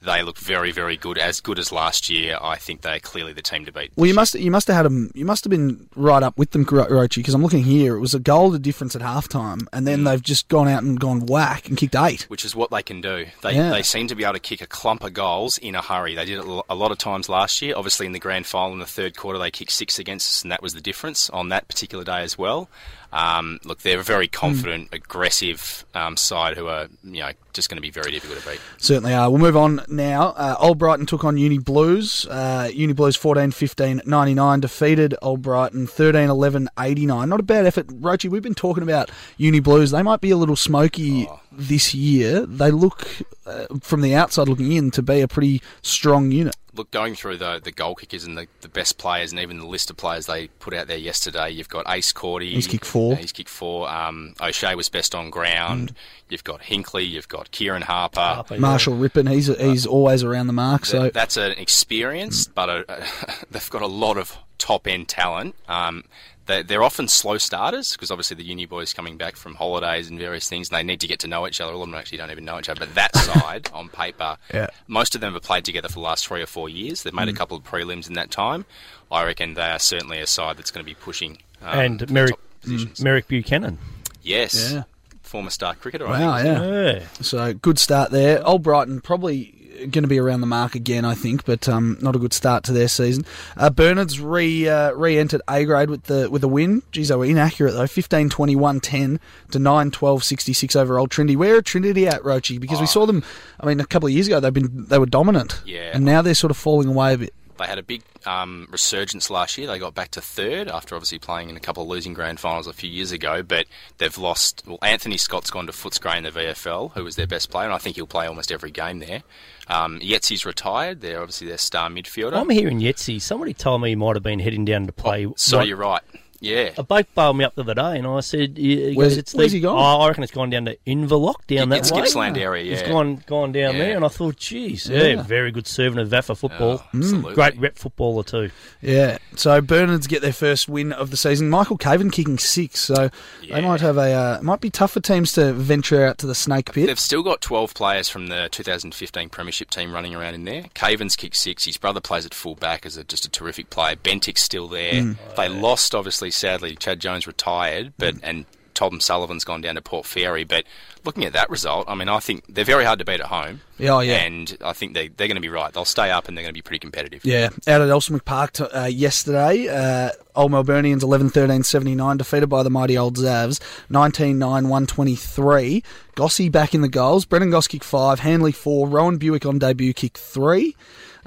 They 0.00 0.22
look 0.22 0.38
very, 0.38 0.70
very 0.70 0.96
good. 0.96 1.18
As 1.18 1.40
good 1.40 1.58
as 1.58 1.72
last 1.72 2.08
year. 2.08 2.38
I 2.40 2.54
think 2.54 2.82
they're 2.82 3.00
clearly 3.00 3.32
the 3.32 3.42
team 3.42 3.64
to 3.64 3.72
beat. 3.72 3.90
Well, 3.96 4.06
you 4.06 4.14
must 4.14 4.36
you 4.36 4.52
must 4.52 4.68
have 4.68 4.76
had 4.76 4.84
them. 4.84 5.10
You 5.16 5.24
must 5.24 5.42
have 5.42 5.50
been 5.50 5.88
right 5.96 6.22
up 6.22 6.38
with 6.38 6.52
them, 6.52 6.62
Ro- 6.70 6.86
Roachy, 6.86 7.16
because 7.16 7.34
I'm 7.34 7.42
looking 7.42 7.64
here. 7.64 7.96
It 7.96 7.98
was 7.98 8.14
a 8.14 8.20
goal 8.20 8.52
to 8.52 8.60
difference 8.60 8.94
at 8.94 9.02
halftime, 9.02 9.66
and 9.72 9.82
Mm. 9.82 9.84
then 9.86 10.04
they've 10.04 10.22
just 10.22 10.46
gone 10.46 10.68
out 10.68 10.84
and 10.84 11.00
gone 11.00 11.26
whack 11.26 11.66
and 11.68 11.76
kicked 11.76 11.96
eight. 11.96 12.26
which 12.28 12.44
is 12.44 12.54
what 12.54 12.70
they 12.70 12.80
can 12.84 13.00
do. 13.00 13.26
They, 13.42 13.54
Yeah. 13.56 13.70
they 13.70 13.82
seem 13.82 14.06
to 14.06 14.14
be 14.14 14.22
able 14.22 14.34
to 14.34 14.38
kick 14.38 14.60
a 14.60 14.68
clump 14.68 15.02
of 15.02 15.14
goals 15.14 15.58
in 15.58 15.74
a 15.74 15.82
hurry. 15.82 16.14
They 16.14 16.26
did 16.26 16.38
it 16.38 16.44
a 16.68 16.74
lot 16.76 16.92
of 16.92 16.98
times 16.98 17.28
last 17.28 17.60
year. 17.60 17.74
Obviously, 17.76 18.06
in 18.06 18.12
the 18.12 18.20
grand 18.20 18.46
final 18.46 18.74
in 18.74 18.78
the 18.78 18.86
third 18.86 19.16
quarter, 19.16 19.40
they 19.40 19.50
kicked 19.50 19.72
six 19.72 19.98
against 19.98 20.28
us, 20.28 20.42
and 20.42 20.52
that 20.52 20.62
was 20.62 20.74
the 20.74 20.80
difference 20.80 21.28
on 21.30 21.48
that 21.48 21.66
particular 21.66 22.04
day 22.04 22.20
as 22.22 22.38
well. 22.38 22.70
Um, 23.12 23.58
look, 23.64 23.80
they're 23.80 24.00
a 24.00 24.02
very 24.02 24.28
confident, 24.28 24.88
aggressive 24.92 25.84
um, 25.94 26.16
side 26.16 26.56
who 26.56 26.66
are 26.66 26.88
you 27.02 27.20
know 27.20 27.30
just 27.54 27.68
going 27.68 27.76
to 27.76 27.82
be 27.82 27.90
very 27.90 28.12
difficult 28.12 28.40
to 28.40 28.48
beat. 28.48 28.60
Certainly 28.76 29.14
are. 29.14 29.30
We'll 29.30 29.40
move 29.40 29.56
on 29.56 29.80
now. 29.88 30.34
Uh, 30.36 30.56
Old 30.60 30.78
Brighton 30.78 31.06
took 31.06 31.24
on 31.24 31.38
Uni 31.38 31.58
Blues. 31.58 32.26
Uh, 32.26 32.70
Uni 32.72 32.92
Blues 32.92 33.16
14 33.16 33.50
15 33.50 34.02
99, 34.04 34.60
defeated 34.60 35.14
Old 35.22 35.42
Brighton 35.42 35.86
13 35.86 36.28
11 36.28 36.68
89. 36.78 37.28
Not 37.28 37.40
a 37.40 37.42
bad 37.42 37.66
effort. 37.66 37.86
Roachy, 37.88 38.28
we've 38.28 38.42
been 38.42 38.54
talking 38.54 38.82
about 38.82 39.10
Uni 39.38 39.60
Blues. 39.60 39.90
They 39.90 40.02
might 40.02 40.20
be 40.20 40.30
a 40.30 40.36
little 40.36 40.56
smoky 40.56 41.28
this 41.50 41.94
year. 41.94 42.44
They 42.46 42.70
look, 42.70 43.06
uh, 43.46 43.66
from 43.80 44.02
the 44.02 44.14
outside 44.14 44.48
looking 44.48 44.72
in, 44.72 44.90
to 44.92 45.02
be 45.02 45.20
a 45.20 45.28
pretty 45.28 45.62
strong 45.82 46.30
unit. 46.30 46.56
Look, 46.78 46.90
going 46.90 47.14
through 47.14 47.38
the, 47.38 47.60
the 47.62 47.72
goal 47.72 47.94
kickers 47.94 48.24
and 48.24 48.38
the, 48.38 48.46
the 48.60 48.68
best 48.68 48.96
players, 48.98 49.32
and 49.32 49.40
even 49.40 49.58
the 49.58 49.66
list 49.66 49.90
of 49.90 49.96
players 49.96 50.26
they 50.26 50.46
put 50.46 50.72
out 50.72 50.86
there 50.86 50.96
yesterday, 50.96 51.50
you've 51.50 51.68
got 51.68 51.84
Ace 51.88 52.12
Cordy. 52.12 52.54
He's 52.54 52.66
kicked 52.66 52.84
four. 52.84 53.12
uh, 53.14 53.16
he's 53.16 53.32
kicked 53.32 53.50
four. 53.50 53.88
Um, 53.90 54.34
O'Shea 54.40 54.74
was 54.74 54.88
best 54.88 55.14
on 55.14 55.30
ground. 55.30 55.92
You've 56.28 56.44
got 56.44 56.62
Hinkley. 56.62 57.08
You've 57.08 57.28
got 57.28 57.50
Kieran 57.50 57.82
Harper. 57.82 58.44
Marshall 58.58 58.96
Rippon, 58.96 59.26
he's 59.26 59.46
he's 59.58 59.86
always 59.86 60.22
around 60.22 60.46
the 60.46 60.52
mark. 60.52 60.86
So 60.86 61.02
Th- 61.02 61.12
that's 61.12 61.36
an 61.36 61.52
experience, 61.52 62.46
but 62.46 62.68
a, 62.68 63.04
they've 63.50 63.70
got 63.70 63.82
a 63.82 63.86
lot 63.86 64.16
of 64.16 64.36
top 64.58 64.86
end 64.86 65.08
talent. 65.08 65.54
Um, 65.68 66.04
they, 66.48 66.62
they're 66.62 66.82
often 66.82 67.06
slow 67.06 67.38
starters 67.38 67.92
because 67.92 68.10
obviously 68.10 68.36
the 68.36 68.42
uni 68.42 68.66
boys 68.66 68.92
coming 68.92 69.16
back 69.16 69.36
from 69.36 69.54
holidays 69.54 70.08
and 70.10 70.18
various 70.18 70.48
things, 70.48 70.68
and 70.70 70.76
they 70.76 70.82
need 70.82 71.00
to 71.02 71.06
get 71.06 71.20
to 71.20 71.28
know 71.28 71.46
each 71.46 71.60
other. 71.60 71.72
A 71.72 71.76
lot 71.76 71.84
of 71.84 71.90
them 71.90 71.98
actually 71.98 72.18
don't 72.18 72.32
even 72.32 72.44
know 72.44 72.58
each 72.58 72.68
other. 72.68 72.80
But 72.80 72.94
that 72.96 73.14
side, 73.16 73.70
on 73.72 73.88
paper, 73.90 74.36
Yeah. 74.52 74.66
most 74.88 75.14
of 75.14 75.20
them 75.20 75.34
have 75.34 75.42
played 75.42 75.64
together 75.64 75.86
for 75.88 75.94
the 75.94 76.00
last 76.00 76.26
three 76.26 76.42
or 76.42 76.46
four 76.46 76.68
years. 76.68 77.04
They've 77.04 77.14
made 77.14 77.28
a 77.28 77.32
Mm. 77.32 77.36
couple 77.36 77.56
of 77.56 77.62
prelims 77.62 78.08
in 78.08 78.14
that 78.14 78.30
time. 78.32 78.64
I 79.12 79.24
reckon 79.24 79.54
they 79.54 79.62
are 79.70 79.78
certainly 79.78 80.18
a 80.20 80.26
side 80.26 80.56
that's 80.56 80.70
going 80.72 80.84
to 80.84 80.90
be 80.90 80.94
pushing. 80.94 81.38
Um, 81.62 81.78
and 81.78 82.10
Merrick, 82.10 82.30
top 82.32 82.40
positions. 82.62 83.00
Merrick 83.00 83.28
Buchanan. 83.28 83.78
Yes. 84.22 84.72
Yeah. 84.72 84.82
Former 85.22 85.50
star 85.50 85.74
cricketer. 85.74 86.06
I 86.06 86.20
Wow, 86.20 86.42
think. 86.42 87.02
yeah. 87.02 87.06
So 87.22 87.52
good 87.54 87.78
start 87.78 88.10
there. 88.10 88.46
Old 88.46 88.62
Brighton 88.62 89.00
probably 89.02 89.54
going 89.78 90.02
to 90.02 90.08
be 90.08 90.18
around 90.18 90.40
the 90.40 90.46
mark 90.46 90.74
again, 90.74 91.04
I 91.04 91.14
think, 91.14 91.44
but 91.44 91.68
um, 91.68 91.98
not 92.00 92.16
a 92.16 92.18
good 92.18 92.32
start 92.32 92.64
to 92.64 92.72
their 92.72 92.88
season. 92.88 93.24
Uh, 93.56 93.70
Bernard's 93.70 94.20
re 94.20 94.68
uh, 94.68 94.92
re-entered 94.92 95.42
A 95.48 95.64
grade 95.64 95.90
with 95.90 96.04
the 96.04 96.30
with 96.30 96.42
a 96.44 96.48
win. 96.48 96.82
Geez, 96.92 97.08
they 97.08 97.16
were 97.16 97.24
inaccurate 97.24 97.72
though. 97.72 97.86
15 97.86 98.28
21 98.28 98.80
10 98.80 99.20
to 99.50 99.58
9 99.58 99.90
12 99.90 100.24
66 100.24 100.76
over 100.76 100.98
Old 100.98 101.10
Trinity. 101.10 101.36
Where 101.36 101.56
are 101.56 101.62
Trinity 101.62 102.06
at, 102.06 102.22
Roachy? 102.22 102.60
Because 102.60 102.80
we 102.80 102.86
saw 102.86 103.06
them. 103.06 103.22
I 103.60 103.66
mean, 103.66 103.80
a 103.80 103.86
couple 103.86 104.06
of 104.06 104.12
years 104.12 104.26
ago 104.26 104.40
they've 104.40 104.52
been 104.52 104.86
they 104.86 104.98
were 104.98 105.06
dominant. 105.06 105.60
Yeah. 105.64 105.90
and 105.94 106.04
now 106.04 106.22
they're 106.22 106.34
sort 106.34 106.50
of 106.50 106.56
falling 106.56 106.88
away 106.88 107.14
a 107.14 107.18
bit. 107.18 107.34
They 107.58 107.66
had 107.66 107.78
a 107.78 107.82
big 107.82 108.02
um, 108.26 108.66
resurgence 108.70 109.30
last 109.30 109.58
year. 109.58 109.66
They 109.66 109.78
got 109.78 109.94
back 109.94 110.10
to 110.12 110.20
third 110.20 110.68
after 110.68 110.94
obviously 110.94 111.18
playing 111.18 111.50
in 111.50 111.56
a 111.56 111.60
couple 111.60 111.82
of 111.82 111.88
losing 111.88 112.14
grand 112.14 112.40
finals 112.40 112.66
a 112.66 112.72
few 112.72 112.88
years 112.90 113.12
ago. 113.12 113.42
But 113.42 113.66
they've 113.98 114.16
lost. 114.16 114.62
Well, 114.66 114.78
Anthony 114.82 115.16
Scott's 115.16 115.50
gone 115.50 115.66
to 115.66 115.72
Footscray 115.72 116.16
in 116.16 116.24
the 116.24 116.30
VFL, 116.30 116.92
who 116.92 117.04
was 117.04 117.16
their 117.16 117.26
best 117.26 117.50
player, 117.50 117.66
and 117.66 117.74
I 117.74 117.78
think 117.78 117.96
he'll 117.96 118.06
play 118.06 118.26
almost 118.26 118.50
every 118.50 118.70
game 118.70 118.98
there. 119.00 119.22
Um, 119.68 120.00
Yetsy's 120.00 120.46
retired. 120.46 121.00
They're 121.00 121.20
obviously 121.20 121.48
their 121.48 121.58
star 121.58 121.90
midfielder. 121.90 122.32
I'm 122.34 122.48
hearing 122.50 122.80
Yetzi. 122.80 123.20
Somebody 123.20 123.52
told 123.54 123.82
me 123.82 123.90
he 123.90 123.94
might 123.96 124.16
have 124.16 124.22
been 124.22 124.38
heading 124.40 124.64
down 124.64 124.86
to 124.86 124.92
play. 124.92 125.26
so 125.36 125.58
what- 125.58 125.66
you're 125.68 125.76
right. 125.76 126.02
Yeah. 126.40 126.70
A 126.78 126.82
bloke 126.82 127.06
bailed 127.14 127.36
me 127.36 127.44
up 127.44 127.54
the 127.56 127.62
other 127.62 127.74
day, 127.74 127.98
and 127.98 128.06
I 128.06 128.20
said, 128.20 128.56
he 128.56 128.94
Where's- 128.94 129.16
it's 129.16 129.34
where's 129.34 129.50
the- 129.52 129.58
he 129.58 129.62
gone? 129.62 129.76
Oh, 129.76 130.02
I 130.02 130.08
reckon 130.08 130.22
it's 130.22 130.32
gone 130.32 130.50
down 130.50 130.66
to 130.66 130.76
Inverloch, 130.86 131.46
down 131.48 131.68
that 131.70 131.80
It's 131.80 131.90
way. 131.92 132.02
Gippsland 132.02 132.38
area, 132.38 132.64
He's 132.70 132.80
yeah. 132.82 132.88
gone 132.88 133.22
gone 133.26 133.50
down 133.52 133.74
Yeah. 133.74 133.78
there, 133.86 133.96
and 133.96 134.04
I 134.04 134.08
thought, 134.08 134.36
geez, 134.36 134.88
Yeah. 134.88 135.02
yeah, 135.02 135.22
very 135.22 135.50
good 135.50 135.66
servant 135.66 136.00
of 136.00 136.08
VAFA 136.08 136.36
football. 136.36 136.82
Oh, 136.84 136.88
absolutely. 136.98 137.34
Great 137.34 137.58
rep 137.58 137.76
footballer 137.76 138.22
too. 138.22 138.50
Yeah, 138.80 139.18
so 139.34 139.60
Bernards 139.60 140.06
get 140.06 140.22
their 140.22 140.32
first 140.32 140.68
win 140.68 140.92
of 140.92 141.10
the 141.10 141.16
season. 141.16 141.50
Michael 141.50 141.76
Caven 141.76 142.10
kicking 142.10 142.38
six, 142.38 142.80
so 142.80 143.10
they 143.48 143.60
might 143.60 143.80
have 143.80 143.96
a 143.96 144.12
uh, 144.12 144.38
might 144.42 144.60
be 144.60 144.70
tough 144.70 144.92
for 144.92 145.00
teams 145.00 145.32
to 145.32 145.52
venture 145.52 146.04
out 146.06 146.18
to 146.18 146.26
the 146.26 146.34
snake 146.36 146.72
pit. 146.72 146.86
They've 146.86 146.98
still 147.00 147.22
got 147.24 147.40
12 147.40 147.74
players 147.74 148.08
from 148.08 148.28
the 148.28 148.48
2015 148.52 149.28
Premiership 149.28 149.70
team 149.70 149.92
running 149.92 150.14
around 150.14 150.34
in 150.34 150.44
there. 150.44 150.66
Caven's 150.74 151.16
kicked 151.16 151.36
six. 151.36 151.64
His 151.64 151.76
brother 151.76 152.00
plays 152.00 152.24
at 152.24 152.32
full 152.32 152.54
back 152.54 152.86
as 152.86 152.96
a, 152.96 153.02
just 153.02 153.24
a 153.26 153.28
terrific 153.30 153.70
player. 153.70 153.96
Bentic's 153.96 154.42
still 154.42 154.68
there. 154.68 154.92
Mm. 154.92 155.16
They 155.36 155.48
lost, 155.48 155.94
obviously, 155.94 156.27
sadly. 156.30 156.76
Chad 156.76 157.00
Jones 157.00 157.26
retired, 157.26 157.92
but 157.98 158.14
and 158.22 158.46
Tom 158.78 159.00
Sullivan's 159.00 159.42
gone 159.42 159.60
down 159.60 159.74
to 159.74 159.82
Port 159.82 160.06
Fairy. 160.06 160.44
But 160.44 160.64
looking 161.04 161.24
at 161.24 161.32
that 161.32 161.50
result, 161.50 161.86
I 161.88 161.96
mean, 161.96 162.08
I 162.08 162.20
think 162.20 162.44
they're 162.48 162.64
very 162.64 162.84
hard 162.84 163.00
to 163.00 163.04
beat 163.04 163.18
at 163.18 163.26
home. 163.26 163.60
Yeah, 163.76 163.90
oh, 163.90 163.98
yeah. 163.98 164.18
And 164.18 164.56
I 164.64 164.72
think 164.72 164.94
they, 164.94 165.08
they're 165.08 165.26
going 165.26 165.34
to 165.34 165.40
be 165.40 165.48
right. 165.48 165.72
They'll 165.72 165.84
stay 165.84 166.12
up 166.12 166.28
and 166.28 166.36
they're 166.36 166.44
going 166.44 166.54
to 166.54 166.56
be 166.56 166.62
pretty 166.62 166.78
competitive. 166.78 167.24
Yeah, 167.24 167.46
out 167.66 167.80
at 167.80 167.88
Elsternwick 167.88 168.24
Park 168.24 168.52
t- 168.52 168.62
uh, 168.62 168.86
yesterday, 168.86 169.66
uh, 169.66 170.10
Old 170.36 170.52
Melburnians 170.52 171.02
11 171.02 171.30
13 171.30 171.64
79, 171.64 172.18
defeated 172.18 172.46
by 172.46 172.62
the 172.62 172.70
mighty 172.70 172.96
Old 172.96 173.16
Zavs 173.16 173.60
19 173.90 174.38
9 174.38 174.68
123. 174.68 175.82
Gossy 176.14 176.48
back 176.48 176.72
in 176.72 176.80
the 176.80 176.88
goals. 176.88 177.24
Brennan 177.24 177.50
Goss 177.50 177.66
kicked 177.66 177.82
five, 177.82 178.20
Hanley 178.20 178.52
four, 178.52 178.86
Rohan 178.86 179.18
Bewick 179.18 179.44
on 179.44 179.58
debut 179.58 179.92
kick 179.92 180.16
three. 180.16 180.76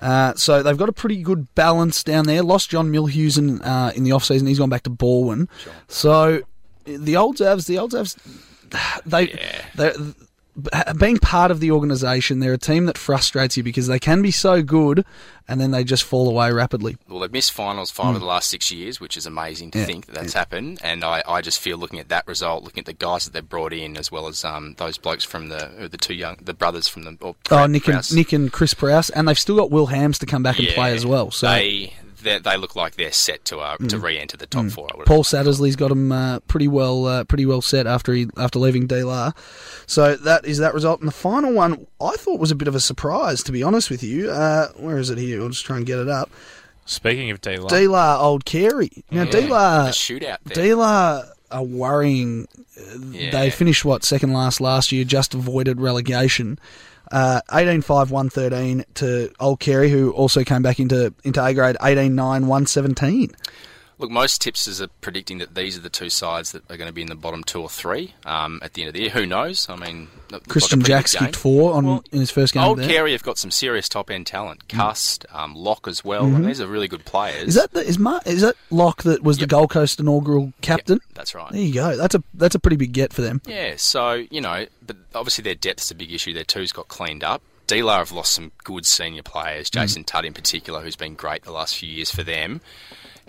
Uh, 0.02 0.34
so 0.36 0.64
they've 0.64 0.78
got 0.78 0.90
a 0.90 0.94
pretty 0.94 1.22
good 1.22 1.54
balance 1.54 2.04
down 2.04 2.26
there. 2.26 2.42
Lost 2.42 2.70
John 2.72 2.92
Milhusen 2.92 3.64
uh, 3.64 3.92
in 3.96 4.04
the 4.04 4.12
off 4.12 4.24
season. 4.26 4.48
He's 4.48 4.60
gone 4.60 4.70
back 4.70 4.84
to 4.84 4.90
Baldwin. 4.90 5.48
So 5.88 6.42
the 6.86 7.16
Old 7.16 7.38
Zavs, 7.38 7.68
the 7.68 7.78
Old 7.78 7.92
Zavs, 7.92 8.18
they, 9.06 9.40
they're, 9.76 9.94
being 10.98 11.18
part 11.18 11.50
of 11.52 11.60
the 11.62 11.72
organisation, 11.72 12.40
they're 12.40 12.54
a 12.54 12.58
team 12.58 12.86
that 12.88 12.98
frustrates 12.98 13.56
you 13.58 13.64
because 13.64 13.88
they 13.88 14.00
can 14.00 14.22
be 14.22 14.32
so 14.32 14.62
good 14.62 15.06
and 15.48 15.60
then 15.62 15.72
they 15.72 15.84
just 15.84 16.04
fall 16.04 16.30
away 16.30 16.52
rapidly. 16.52 16.98
Well, 17.08 17.20
they've 17.20 17.32
missed 17.32 17.52
finals 17.54 17.90
five 17.90 18.08
Mm. 18.08 18.16
of 18.16 18.20
the 18.22 18.28
last 18.28 18.50
six 18.50 18.72
years, 18.72 19.00
which 19.00 19.16
is 19.18 19.26
amazing 19.26 19.72
to 19.72 19.80
Yeah. 19.80 19.86
think 19.86 20.06
that 20.08 20.16
that's 20.16 20.34
happened. 20.34 20.80
And 20.84 21.04
I, 21.04 21.24
I 21.28 21.42
just 21.42 21.60
feel 21.60 21.78
looking 21.78 22.00
at 22.00 22.10
that 22.10 22.28
result, 22.28 22.64
looking 22.64 22.82
at 22.82 22.86
the 22.86 22.94
guys 22.94 23.24
that 23.26 23.32
they've 23.34 23.48
brought 23.48 23.74
in, 23.74 23.96
as 23.98 24.12
well 24.12 24.28
as 24.28 24.44
um, 24.46 24.76
those 24.78 24.98
blokes 24.98 25.24
from 25.24 25.50
the 25.50 25.88
the 25.90 25.98
two 25.98 26.14
young 26.14 26.38
the 26.42 26.54
brothers 26.54 26.88
from 26.88 27.04
the 27.04 27.18
Oh, 27.50 27.66
Nick 27.68 27.88
and, 27.88 28.14
Nick 28.14 28.34
and 28.34 28.52
Chris 28.52 28.74
Prowse, 28.74 29.10
and 29.10 29.28
they've 29.28 29.40
still 29.40 29.56
got 29.56 29.72
Will 29.72 29.88
Hams 29.88 30.20
to 30.20 30.26
come 30.26 30.44
back 30.44 30.60
and 30.60 30.68
play 30.70 30.94
as 30.94 31.06
well. 31.06 31.32
So 31.32 31.48
they 31.48 31.94
they 32.24 32.40
they 32.40 32.58
look 32.58 32.76
like 32.76 32.96
they're 32.96 33.12
set 33.12 33.44
to 33.46 33.60
uh, 33.60 33.78
to 33.78 33.98
Mm. 33.98 34.02
re-enter 34.04 34.38
the 34.38 34.48
top 34.48 34.66
Mm. 34.66 34.72
four. 34.72 34.88
Paul 35.06 35.24
Sattersley's 35.24 35.76
got 35.76 35.90
them 35.90 36.12
uh, 36.12 36.40
pretty 36.42 36.68
well, 36.68 37.06
uh, 37.06 37.24
pretty 37.24 37.46
well 37.46 37.62
set 37.62 37.86
after 37.88 38.14
he 38.14 38.28
after 38.38 38.60
leaving 38.60 38.88
DLR. 38.88 39.34
So 39.88 40.16
that 40.16 40.46
is 40.46 40.58
that 40.60 40.74
result. 40.74 41.00
And 41.00 41.08
the 41.08 41.14
final 41.14 41.54
one, 41.54 41.86
I 42.02 42.16
thought 42.18 42.40
was 42.40 42.52
a 42.52 42.56
bit 42.56 42.68
of 42.68 42.76
a 42.76 42.80
surprise, 42.80 43.44
to 43.44 43.52
be 43.52 43.64
honest 43.64 43.90
with 43.90 44.04
you. 44.04 44.30
Uh, 44.32 44.70
where 44.78 44.98
is 44.98 45.10
it 45.10 45.18
here? 45.18 45.42
I'll 45.42 45.50
just 45.50 45.66
try 45.66 45.78
and 45.78 45.86
get 45.86 46.00
it 46.00 46.08
up. 46.10 46.30
Speaking 46.86 47.30
of 47.32 47.40
D-Line. 47.42 47.68
DLR 47.70 48.20
Old 48.20 48.44
Carey. 48.46 49.04
Now 49.12 49.24
Yeah, 49.24 49.32
DLR, 49.32 49.86
the 49.86 49.92
shootout 49.92 50.38
there. 50.46 50.66
DLR 50.76 51.26
are 51.52 51.64
worrying. 51.64 52.48
Uh, 52.78 52.98
They 53.32 53.50
finished 53.50 53.86
what 53.86 54.04
second 54.04 54.34
last 54.34 54.60
last 54.60 54.92
year, 54.92 55.04
just 55.04 55.34
avoided 55.34 55.80
relegation. 55.80 56.58
Uh, 57.12 57.42
18-5-113 57.50 58.86
to 58.96 59.32
Old 59.40 59.60
Carey, 59.60 59.90
who 59.90 60.12
also 60.12 60.44
came 60.44 60.62
back 60.62 60.80
into 60.80 61.14
into 61.24 61.44
A 61.44 61.54
grade 61.54 61.76
18-9-117. 61.82 63.34
Look, 64.02 64.10
most 64.10 64.42
tipsters 64.42 64.82
are 64.82 64.88
predicting 65.02 65.38
that 65.38 65.54
these 65.54 65.78
are 65.78 65.82
the 65.82 65.90
two 65.90 66.10
sides 66.10 66.52
that 66.54 66.64
are 66.72 66.76
going 66.78 66.88
to 66.90 66.94
be 66.94 67.04
in 67.04 67.08
the 67.08 67.16
bottom 67.16 67.44
two 67.44 67.62
or 67.62 67.70
three 67.70 68.16
um, 68.26 68.60
at 68.64 68.74
the 68.74 68.82
end 68.82 68.88
of 68.90 68.94
the 68.96 69.02
year. 69.02 69.12
Who 69.12 69.28
knows? 69.28 69.70
I 69.70 69.76
mean, 69.76 70.08
it 70.30 70.32
looks 70.32 70.32
like 70.32 70.42
a 70.42 70.50
Christian 70.50 70.80
pretty 70.80 70.92
Jacks 70.94 71.16
kicked 71.16 71.36
four 71.36 71.74
on 71.76 72.02
in 72.12 72.20
his 72.20 72.32
first 72.32 72.56
game. 72.56 72.64
Old 72.64 72.80
there. 72.80 72.88
Carey 72.90 73.12
have 73.12 73.22
got 73.22 73.38
some 73.38 73.52
serious 73.52 73.88
top 73.88 74.10
end 74.10 74.26
talent. 74.26 74.68
Cust, 74.68 75.26
um, 75.32 75.54
Locke 75.56 75.88
as 75.88 76.04
well. 76.04 76.24
I 76.24 76.30
mean, 76.30 76.42
Mhm. 76.42 76.46
these 76.48 76.60
are 76.62 76.66
really 76.68 76.88
good 76.88 77.06
players. 77.06 77.50
Is 77.50 77.56
that 77.56 77.72
the, 77.74 77.82
is 77.82 78.00
Mar- 78.00 78.22
is 78.26 78.42
that 78.42 78.56
Locke 78.72 79.04
that 79.04 79.22
was 79.24 79.38
the 79.38 79.46
Gold 79.46 79.70
Coast 79.70 80.00
inaugural 80.00 80.52
captain? 80.62 81.00
That's 81.14 81.36
right. 81.36 81.52
There 81.52 81.62
you 81.62 81.74
go. 81.74 81.96
That's 81.96 82.16
a 82.16 82.24
that's 82.34 82.56
a 82.56 82.60
pretty 82.60 82.78
big 82.78 82.94
get 82.94 83.14
for 83.14 83.22
them. 83.22 83.40
Yeah, 83.46 83.76
so, 83.78 84.26
you 84.32 84.42
know, 84.42 84.66
but 84.86 84.98
obviously 85.14 85.44
their 85.44 85.54
depth's 85.54 85.92
a 85.92 85.96
big 85.96 86.12
issue. 86.12 86.34
Their 86.34 86.44
twos 86.44 86.72
got 86.72 86.88
cleaned 86.88 87.24
up. 87.24 87.44
Dealer 87.68 87.98
have 87.98 88.12
lost 88.12 88.32
some 88.32 88.52
good 88.66 88.86
senior 88.86 89.22
players, 89.24 89.70
Mm. 89.70 89.74
Jason 89.74 90.04
Tudd 90.04 90.26
in 90.26 90.34
particular, 90.34 90.82
who's 90.82 90.96
been 90.98 91.14
great 91.14 91.44
the 91.44 91.52
last 91.52 91.78
few 91.78 91.88
years 91.88 92.10
for 92.12 92.24
them. 92.24 92.60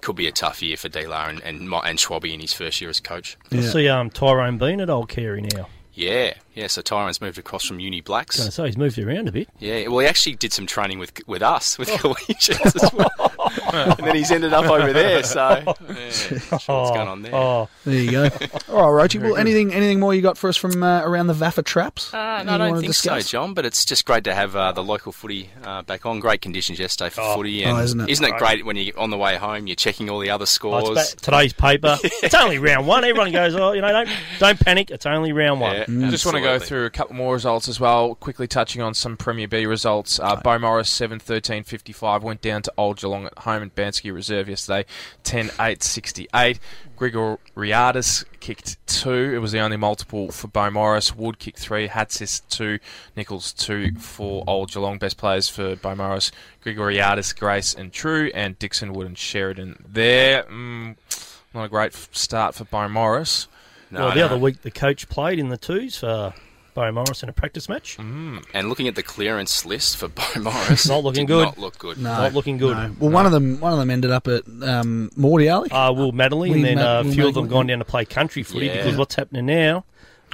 Could 0.03 0.16
be 0.16 0.26
a 0.28 0.32
tough 0.32 0.62
year 0.62 0.76
for 0.76 0.90
Dealer 0.90 1.16
and, 1.16 1.40
and, 1.42 1.70
Mo- 1.70 1.80
and 1.80 1.98
Schwabby 1.98 2.34
in 2.34 2.40
his 2.40 2.53
first 2.53 2.80
year 2.80 2.90
as 2.90 3.00
coach. 3.00 3.38
I 3.50 3.61
see 3.61 3.88
um, 3.88 4.11
Tyrone 4.11 4.59
Bean 4.59 4.80
at 4.80 4.90
Old 4.90 5.09
Carey 5.09 5.40
now. 5.40 5.68
Yeah, 5.94 6.34
yeah, 6.55 6.68
so 6.68 6.80
Tyrone's 6.80 7.20
moved 7.20 7.38
across 7.38 7.66
from 7.66 7.78
Uni 7.78 8.00
Blacks. 8.00 8.40
I 8.40 8.46
was 8.46 8.57
going 8.57 8.66
to 8.66 8.72
say, 8.72 8.78
he's 8.78 8.78
moved 8.78 8.98
around 8.98 9.28
a 9.28 9.32
bit. 9.32 9.48
Yeah, 9.59 9.88
well, 9.88 9.98
he 9.98 10.07
actually 10.07 10.36
did 10.36 10.53
some 10.53 10.66
training 10.66 10.98
with 10.98 11.12
with 11.26 11.42
us, 11.42 11.78
with 11.78 11.88
collegians 11.90 12.82
as 12.82 12.92
well. 12.92 13.11
and 13.72 13.96
then 14.07 14.14
he's 14.14 14.30
ended 14.30 14.53
up 14.53 14.64
over 14.66 14.92
there, 14.92 15.22
so 15.22 15.62
yeah, 15.88 16.11
sure 16.11 16.38
what's 16.48 16.66
going 16.66 17.09
on 17.09 17.22
there. 17.22 17.34
Oh, 17.34 17.68
There 17.84 17.94
you 17.94 18.11
go. 18.11 18.22
All 18.68 18.92
right, 18.92 19.09
Roachy. 19.11 19.20
Well, 19.22 19.36
anything 19.36 19.72
anything 19.72 20.00
more 20.00 20.14
you 20.14 20.22
got 20.22 20.38
for 20.38 20.48
us 20.48 20.57
from 20.57 20.82
uh, 20.82 21.03
around 21.05 21.26
the 21.26 21.34
VAFA 21.34 21.64
traps? 21.64 22.12
Uh, 22.12 22.42
no, 22.44 22.53
I 22.55 22.59
don't 22.59 22.74
think 22.76 22.86
discuss? 22.86 23.24
so, 23.26 23.30
John. 23.30 23.55
But 23.55 23.66
it's 23.66 23.84
just 23.84 24.05
great 24.05 24.24
to 24.24 24.34
have 24.34 24.57
uh, 24.57 24.72
the 24.72 24.82
local 24.82 25.12
footy 25.12 25.50
uh, 25.64 25.82
back 25.82 26.07
on. 26.07 26.20
Great 26.20 26.40
conditions 26.40 26.78
yesterday 26.78 27.11
for 27.11 27.34
footy, 27.34 27.62
and 27.64 27.76
Oh, 27.76 27.80
isn't 27.80 28.00
it? 28.00 28.09
Isn't 28.11 28.24
it 28.24 28.36
great 28.38 28.64
when 28.64 28.76
you're 28.76 28.98
on 28.98 29.11
the 29.11 29.18
way 29.18 29.36
home 29.36 29.66
you're 29.66 29.76
checking 29.76 30.09
all 30.11 30.18
the 30.18 30.30
other 30.30 30.42
Oh, 30.42 30.46
scores? 30.46 30.98
it's 30.98 31.14
ba- 31.14 31.20
today's 31.20 31.53
paper. 31.53 31.98
It's 32.03 32.34
only 32.34 32.59
round 32.59 32.86
one. 32.86 33.05
Everyone 33.05 33.32
goes, 33.32 33.55
oh, 33.55 33.72
you 33.72 33.80
know, 33.80 33.90
don't 33.92 34.09
don't 34.38 34.61
panic. 34.61 34.90
It's 34.90 35.07
only 35.07 35.32
round 35.32 35.61
one. 35.61 35.76
I 35.76 36.11
just 36.11 36.24
want 36.24 36.36
to 36.36 36.42
go 36.42 36.59
through 36.59 36.84
a 36.86 36.90
couple 36.90 37.14
more 37.16 37.32
results 37.34 37.68
as 37.68 37.78
well. 37.80 38.14
Quickly 38.16 38.46
touching 38.46 38.82
on 38.82 38.94
some 38.94 39.16
Premier 39.16 39.48
B 39.48 39.66
results. 39.66 40.18
Uh, 40.18 40.36
Beaumaris 40.40 40.86
7 40.86 41.18
13 41.18 41.64
55 41.64 42.22
went 42.22 42.40
down 42.40 42.62
to 42.62 42.72
Old 42.76 42.98
Geelong 42.98 43.26
at 43.26 43.38
home 43.43 43.62
and 43.62 43.74
Banksia 43.74 44.12
Reserve 44.12 44.49
yesterday 44.49 44.84
10 45.24 45.51
8 45.61 45.82
68. 45.82 46.59
Grigoriadis 46.99 48.24
kicked 48.40 48.84
two. 48.86 49.32
It 49.34 49.38
was 49.38 49.53
the 49.53 49.61
only 49.61 49.76
multiple 49.76 50.30
for 50.30 50.49
Beaumaris. 50.49 51.14
Wood 51.14 51.38
kicked 51.38 51.59
three. 51.59 51.88
Hatsis 51.88 52.43
two. 52.49 52.78
Nichols 53.16 53.53
two 53.53 53.93
for 53.99 54.45
Old 54.47 54.70
Geelong. 54.70 54.99
Best 54.99 55.16
players 55.16 55.49
for 55.49 55.74
Beaumaris 55.76 56.30
Grigoriadis, 56.64 57.36
Grace, 57.36 57.74
and 57.74 57.93
True. 57.93 58.30
And 58.34 58.59
Dixon, 58.59 58.93
Wood, 58.93 59.07
and 59.07 59.18
Sheridan 59.18 59.84
there. 59.88 60.45
Mm, 60.45 60.97
not 61.55 61.64
a 61.64 61.68
great 61.68 61.93
start 61.93 62.55
for 62.55 62.64
Beaumaris. 62.64 63.47
well, 63.90 64.14
the 64.14 64.22
other 64.22 64.38
week 64.38 64.62
the 64.62 64.70
coach 64.70 65.09
played 65.09 65.38
in 65.38 65.49
the 65.49 65.59
twos 65.59 65.99
for 65.99 66.34
Beaumaris 66.74 67.22
in 67.22 67.28
a 67.28 67.32
practice 67.32 67.68
match. 67.68 67.96
Mm. 67.98 68.44
And 68.54 68.68
looking 68.68 68.88
at 68.88 68.94
the 68.94 69.02
clearance 69.02 69.64
list 69.66 69.96
for 69.96 70.08
Bo 70.08 70.22
Morris, 70.40 70.88
Not 70.88 71.04
looking 71.04 71.26
did 71.26 71.32
good. 71.32 71.44
Not 71.46 71.58
look 71.58 71.78
good. 71.78 71.98
No, 71.98 72.10
Not 72.10 72.34
looking 72.34 72.58
good. 72.58 72.76
no. 72.76 72.96
Well, 72.98 73.10
one 73.10 73.26
of 73.26 73.32
them 73.32 73.60
one 73.60 73.72
of 73.72 73.78
them 73.78 73.90
ended 73.90 74.10
up 74.10 74.26
at 74.28 74.44
um, 74.62 75.10
Mordialloc. 75.16 75.68
Uh, 75.70 75.92
Will 75.92 76.12
Madeley, 76.12 76.50
Will 76.50 76.56
and 76.56 76.64
then 76.64 76.76
Ma- 76.76 76.82
uh, 76.98 77.00
a 77.00 77.04
Will 77.04 77.12
few 77.12 77.28
of 77.28 77.34
them 77.34 77.44
Madeley. 77.44 77.56
gone 77.58 77.66
down 77.68 77.78
to 77.80 77.84
play 77.84 78.04
country 78.04 78.42
footy 78.42 78.66
Yeah. 78.66 78.76
because 78.78 78.96
what's 78.96 79.14
happening 79.14 79.46
now? 79.46 79.84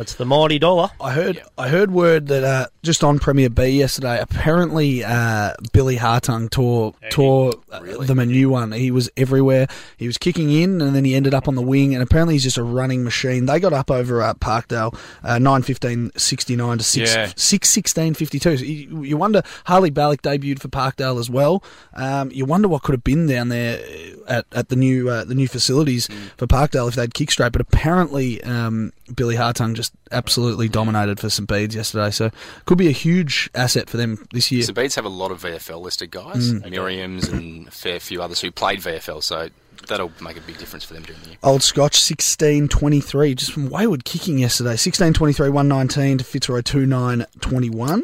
It's 0.01 0.15
the 0.15 0.25
mighty 0.25 0.61
dollar. 0.61 0.91
I 1.01 1.13
heard 1.13 1.43
I 1.59 1.69
heard 1.69 1.91
word 1.91 2.29
that 2.29 2.45
uh, 2.45 2.67
just 2.85 3.03
on 3.03 3.19
Premier 3.19 3.51
B 3.51 3.67
yesterday, 3.67 4.21
apparently 4.21 5.03
uh, 5.03 5.55
Billy 5.73 5.97
Hartung 5.97 6.49
tore 6.51 6.95
tore 7.11 7.55
uh, 7.73 7.81
them 8.05 8.21
a 8.21 8.27
new 8.27 8.49
one. 8.49 8.71
He 8.71 8.93
was 8.93 9.11
everywhere. 9.17 9.67
He 9.97 10.07
was 10.07 10.17
kicking 10.17 10.53
in, 10.53 10.81
and 10.81 10.95
then 10.95 11.05
he 11.05 11.17
ended 11.17 11.35
up 11.35 11.49
on 11.49 11.57
the 11.57 11.63
wing. 11.63 11.95
And 11.95 12.03
apparently, 12.03 12.35
he's 12.37 12.45
just 12.45 12.57
a 12.59 12.63
running 12.63 13.03
machine. 13.03 13.47
They 13.47 13.59
got 13.59 13.73
up 13.73 13.91
over 13.91 14.23
at 14.23 14.39
Parkdale, 14.39 14.97
uh, 15.25 15.41
nine 15.41 15.63
fifteen 15.63 16.13
sixty 16.17 16.55
nine 16.55 16.79
to 16.79 16.85
six 16.85 17.15
Yeah. 17.15 17.33
six 17.35 17.69
sixteen 17.69 18.15
fifty 18.15 18.39
two. 18.39 18.57
So 18.57 18.65
you, 18.65 19.03
you 19.03 19.17
wonder 19.17 19.43
Harley 19.65 19.91
Ballock 19.91 20.23
debuted 20.23 20.61
for 20.61 20.69
Parkdale 20.69 21.19
as 21.19 21.29
well. 21.29 21.65
Um, 21.95 22.31
you 22.31 22.45
wonder 22.45 22.69
what 22.69 22.83
could 22.85 22.93
have 22.93 23.05
been 23.05 23.27
down 23.27 23.49
there 23.49 23.81
at, 24.29 24.47
at 24.53 24.69
the 24.69 24.77
new 24.77 25.09
uh, 25.09 25.25
the 25.25 25.35
new 25.35 25.49
facilities 25.49 26.07
for 26.37 26.47
Parkdale 26.47 26.87
if 26.89 26.95
they'd 26.95 27.15
kick 27.15 27.33
straight. 27.33 27.51
But 27.51 27.63
apparently, 27.63 28.41
um, 28.45 28.93
Billy 29.15 29.37
Hartung 29.37 29.75
just 29.75 29.93
absolutely 30.13 30.69
dominated 30.69 31.19
for 31.21 31.31
St 31.31 31.49
Bede's 31.49 31.75
yesterday. 31.75 32.11
So 32.11 32.31
could 32.67 32.79
be 32.79 32.89
a 32.89 32.93
huge 32.93 33.51
asset 33.55 33.89
for 33.89 33.97
them 33.97 34.27
this 34.33 34.51
year. 34.51 34.63
St 34.63 34.75
Bede's 34.77 34.95
have 34.95 35.05
a 35.05 35.11
lot 35.11 35.31
of 35.31 35.43
VFL 35.43 35.81
listed 35.81 36.11
guys, 36.11 36.53
Mm. 36.53 36.71
Miriam's 36.71 37.29
and 37.29 37.69
a 37.69 37.71
fair 37.71 38.01
few 38.01 38.23
others 38.23 38.41
who 38.41 38.51
played 38.51 38.81
VFL, 38.81 39.23
so 39.23 39.49
that'll 39.87 40.13
make 40.21 40.37
a 40.37 40.41
big 40.41 40.59
difference 40.59 40.85
for 40.85 40.95
them 40.95 41.03
during 41.05 41.21
the 41.23 41.29
year. 41.31 41.39
Old 41.43 41.63
Scotch 41.63 41.97
16 42.01 42.69
23, 42.69 43.35
just 43.35 43.53
from 43.53 43.71
Wayward 43.71 44.05
kicking 44.05 44.39
yesterday. 44.39 44.77
16 44.77 45.13
23, 45.15 45.49
119 45.49 46.19
to 46.19 46.25
Fitzroy 46.25 46.61
2 46.63 46.87
9 46.87 47.27
21. 47.41 48.03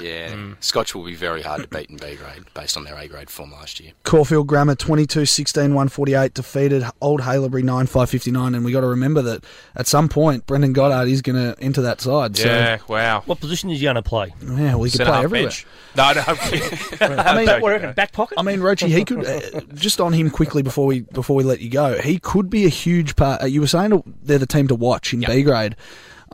Yeah, 0.00 0.32
Mm. 0.32 0.56
Scotch 0.60 0.94
will 0.94 1.04
be 1.04 1.14
very 1.14 1.42
hard 1.42 1.62
to 1.62 1.68
beat 1.68 1.88
in 1.88 1.96
B 1.96 2.16
grade 2.16 2.44
based 2.52 2.76
on 2.76 2.82
their 2.84 2.96
A 2.96 3.06
grade 3.06 3.30
form 3.30 3.52
last 3.52 3.78
year. 3.78 3.92
Caulfield 4.02 4.46
Grammar 4.48 4.74
22 4.74 5.24
16 5.24 5.62
148 5.74 6.34
defeated 6.34 6.84
Old 7.00 7.20
Haileybury 7.20 7.62
9 7.62 7.86
5 7.86 8.10
59. 8.10 8.54
And 8.54 8.64
we 8.64 8.72
got 8.72 8.80
to 8.80 8.88
remember 8.88 9.22
that 9.22 9.44
at 9.76 9.86
some 9.86 10.08
point, 10.08 10.46
Brendan 10.46 10.72
Goddard 10.72 11.08
is 11.08 11.22
going 11.22 11.36
to 11.36 11.60
enter 11.62 11.80
that 11.82 12.00
side. 12.00 12.36
So, 12.36 12.48
Yeah, 12.48 12.78
wow. 12.88 13.22
What 13.26 13.38
position 13.40 13.70
is 13.70 13.78
he 13.78 13.84
going 13.84 13.94
to 13.94 14.02
play? 14.02 14.34
Yeah, 14.42 14.74
well, 14.74 14.82
he 14.82 14.90
could 14.90 15.02
play 15.02 15.06
half 15.06 15.24
everywhere. 15.24 15.48
bench. 15.50 15.66
No, 15.96 16.12
no. 16.12 16.24
I'm 17.00 17.36
mean, 17.36 17.48
I'm 17.48 17.60
what, 17.62 17.80
joking. 17.80 17.92
back 17.92 18.12
pocket? 18.12 18.34
I 18.38 18.42
mean, 18.42 18.60
Roachy, 18.60 18.88
he 18.88 19.04
could 19.04 19.24
uh, 19.24 19.60
just 19.74 20.00
on 20.00 20.12
him 20.12 20.28
quickly 20.30 20.62
before 20.62 20.86
we 20.86 21.00
before 21.00 21.36
we 21.36 21.44
let 21.44 21.60
you 21.60 21.70
go. 21.70 21.98
He 22.00 22.18
could 22.18 22.50
be 22.50 22.64
a 22.66 22.68
huge 22.70 23.14
part. 23.14 23.42
Uh, 23.42 23.46
you 23.46 23.60
were 23.60 23.66
saying 23.68 24.02
they're 24.22 24.38
the 24.38 24.46
team 24.46 24.66
to 24.68 24.74
watch 24.74 25.14
in 25.14 25.20
B 25.20 25.42
grade. 25.42 25.76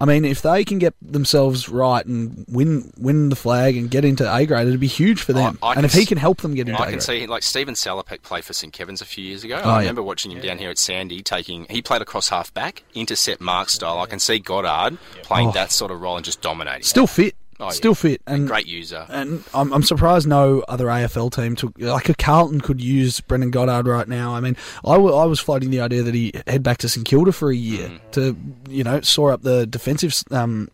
I 0.00 0.06
mean, 0.06 0.24
if 0.24 0.40
they 0.40 0.64
can 0.64 0.78
get 0.78 0.94
themselves 1.02 1.68
right 1.68 2.04
and 2.06 2.46
win 2.48 2.90
win 2.96 3.28
the 3.28 3.36
flag 3.36 3.76
and 3.76 3.90
get 3.90 4.02
into 4.04 4.24
A 4.34 4.46
grade, 4.46 4.66
it'd 4.66 4.80
be 4.80 4.86
huge 4.86 5.20
for 5.20 5.34
them. 5.34 5.58
I- 5.62 5.66
I 5.68 5.74
and 5.74 5.84
if 5.84 5.92
he 5.92 6.06
can 6.06 6.16
help 6.16 6.40
them 6.40 6.54
get 6.54 6.68
into 6.68 6.80
I 6.80 6.84
A 6.84 6.86
grade, 6.86 6.88
I 6.88 6.92
can 6.92 7.00
see, 7.02 7.26
like 7.26 7.42
Steven 7.42 7.74
Salopek 7.74 8.22
played 8.22 8.44
for 8.44 8.54
St 8.54 8.72
Kevin's 8.72 9.02
a 9.02 9.04
few 9.04 9.22
years 9.24 9.44
ago. 9.44 9.60
Oh, 9.62 9.68
I 9.68 9.72
yeah. 9.74 9.78
remember 9.80 10.02
watching 10.02 10.30
him 10.32 10.40
down 10.40 10.56
here 10.56 10.70
at 10.70 10.78
Sandy, 10.78 11.22
taking 11.22 11.66
he 11.68 11.82
played 11.82 12.00
across 12.00 12.30
half 12.30 12.52
back, 12.54 12.82
intercept 12.94 13.42
mark 13.42 13.68
style. 13.68 13.98
I 14.00 14.06
can 14.06 14.18
see 14.20 14.38
Goddard 14.38 14.96
playing 15.22 15.48
Oh. 15.48 15.52
that 15.52 15.70
sort 15.70 15.90
of 15.90 16.00
role 16.00 16.16
and 16.16 16.24
just 16.24 16.40
dominating. 16.40 16.82
still 16.84 17.06
fit, 17.06 17.34
Oh, 17.60 17.66
yeah. 17.66 17.70
still 17.70 17.94
fit, 17.94 18.22
and 18.26 18.46
Great 18.48 18.66
user. 18.66 19.06
And 19.08 19.44
I'm, 19.52 19.72
I'm 19.72 19.82
surprised 19.82 20.26
no 20.26 20.64
other 20.68 20.86
AFL 20.86 21.30
team 21.32 21.56
took 21.56 21.78
like 21.78 22.08
a 22.08 22.14
Carlton 22.14 22.60
could 22.60 22.80
use 22.80 23.20
Brendan 23.20 23.50
Goddard 23.50 23.86
right 23.86 24.08
now. 24.08 24.34
I 24.34 24.40
mean, 24.40 24.56
I, 24.84 24.94
w- 24.94 25.14
I 25.14 25.24
was 25.26 25.40
floating 25.40 25.70
the 25.70 25.80
idea 25.80 26.02
that 26.02 26.14
he 26.14 26.32
head 26.46 26.62
back 26.62 26.78
to 26.78 26.88
St 26.88 27.06
Kilda 27.06 27.32
for 27.32 27.50
a 27.50 27.54
year 27.56 27.88
Mm. 27.88 28.00
to 28.12 28.36
you 28.68 28.82
know 28.84 29.00
soar 29.02 29.32
up 29.32 29.42
the 29.42 29.66
defensive 29.66 30.14
um, 30.30 30.68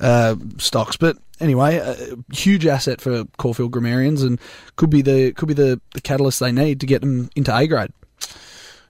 uh, 0.00 0.36
stocks, 0.58 0.96
but. 0.96 1.16
Anyway, 1.42 1.76
a 1.76 1.96
huge 2.34 2.66
asset 2.66 3.00
for 3.00 3.24
Caulfield 3.38 3.70
Grammarians, 3.72 4.22
and 4.22 4.38
could 4.76 4.90
be 4.90 5.00
the 5.00 5.32
could 5.32 5.48
be 5.48 5.54
the, 5.54 5.80
the 5.94 6.00
catalyst 6.02 6.38
they 6.38 6.52
need 6.52 6.80
to 6.80 6.86
get 6.86 7.00
them 7.00 7.30
into 7.34 7.56
A 7.56 7.66
grade. 7.66 7.90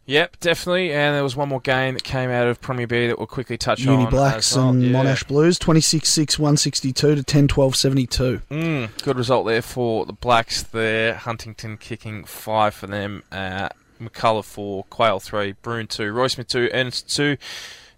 Yep, 0.07 0.41
definitely. 0.41 0.93
And 0.93 1.15
there 1.15 1.23
was 1.23 1.37
one 1.37 1.49
more 1.49 1.61
game 1.61 1.95
that 1.95 2.03
came 2.03 2.31
out 2.31 2.49
of 2.49 2.61
Premier 2.61 2.87
B 2.87 3.07
that 3.07 3.19
we'll 3.19 3.27
quickly 3.29 3.57
touch 3.57 3.81
Uni 3.81 4.05
on. 4.05 4.11
Blacks 4.11 4.57
well. 4.57 4.71
and 4.71 4.83
Yeah. 4.83 4.91
Monash 4.91 5.27
Blues, 5.29 5.59
26-6, 5.59 6.39
162 6.39 7.15
to 7.15 7.23
10-12, 7.23 7.77
72. 7.77 8.41
Mm, 8.51 9.03
good 9.05 9.17
result 9.17 9.47
there 9.47 9.63
for 9.63 10.05
the 10.07 10.13
Blacks 10.13 10.63
there. 10.65 11.15
Huntington 11.15 11.77
kicking 11.77 12.25
five 12.25 12.75
for 12.75 12.89
them. 12.89 13.23
Uh, 13.31 13.69
McCullough 14.01 14.45
four, 14.45 14.85
Quayle 14.91 15.21
three, 15.21 15.53
Bruin 15.63 15.87
two, 15.87 16.11
Roy 16.11 16.27
Smith 16.27 16.49
two, 16.49 16.71
Ernst 16.73 17.15
two. 17.15 17.37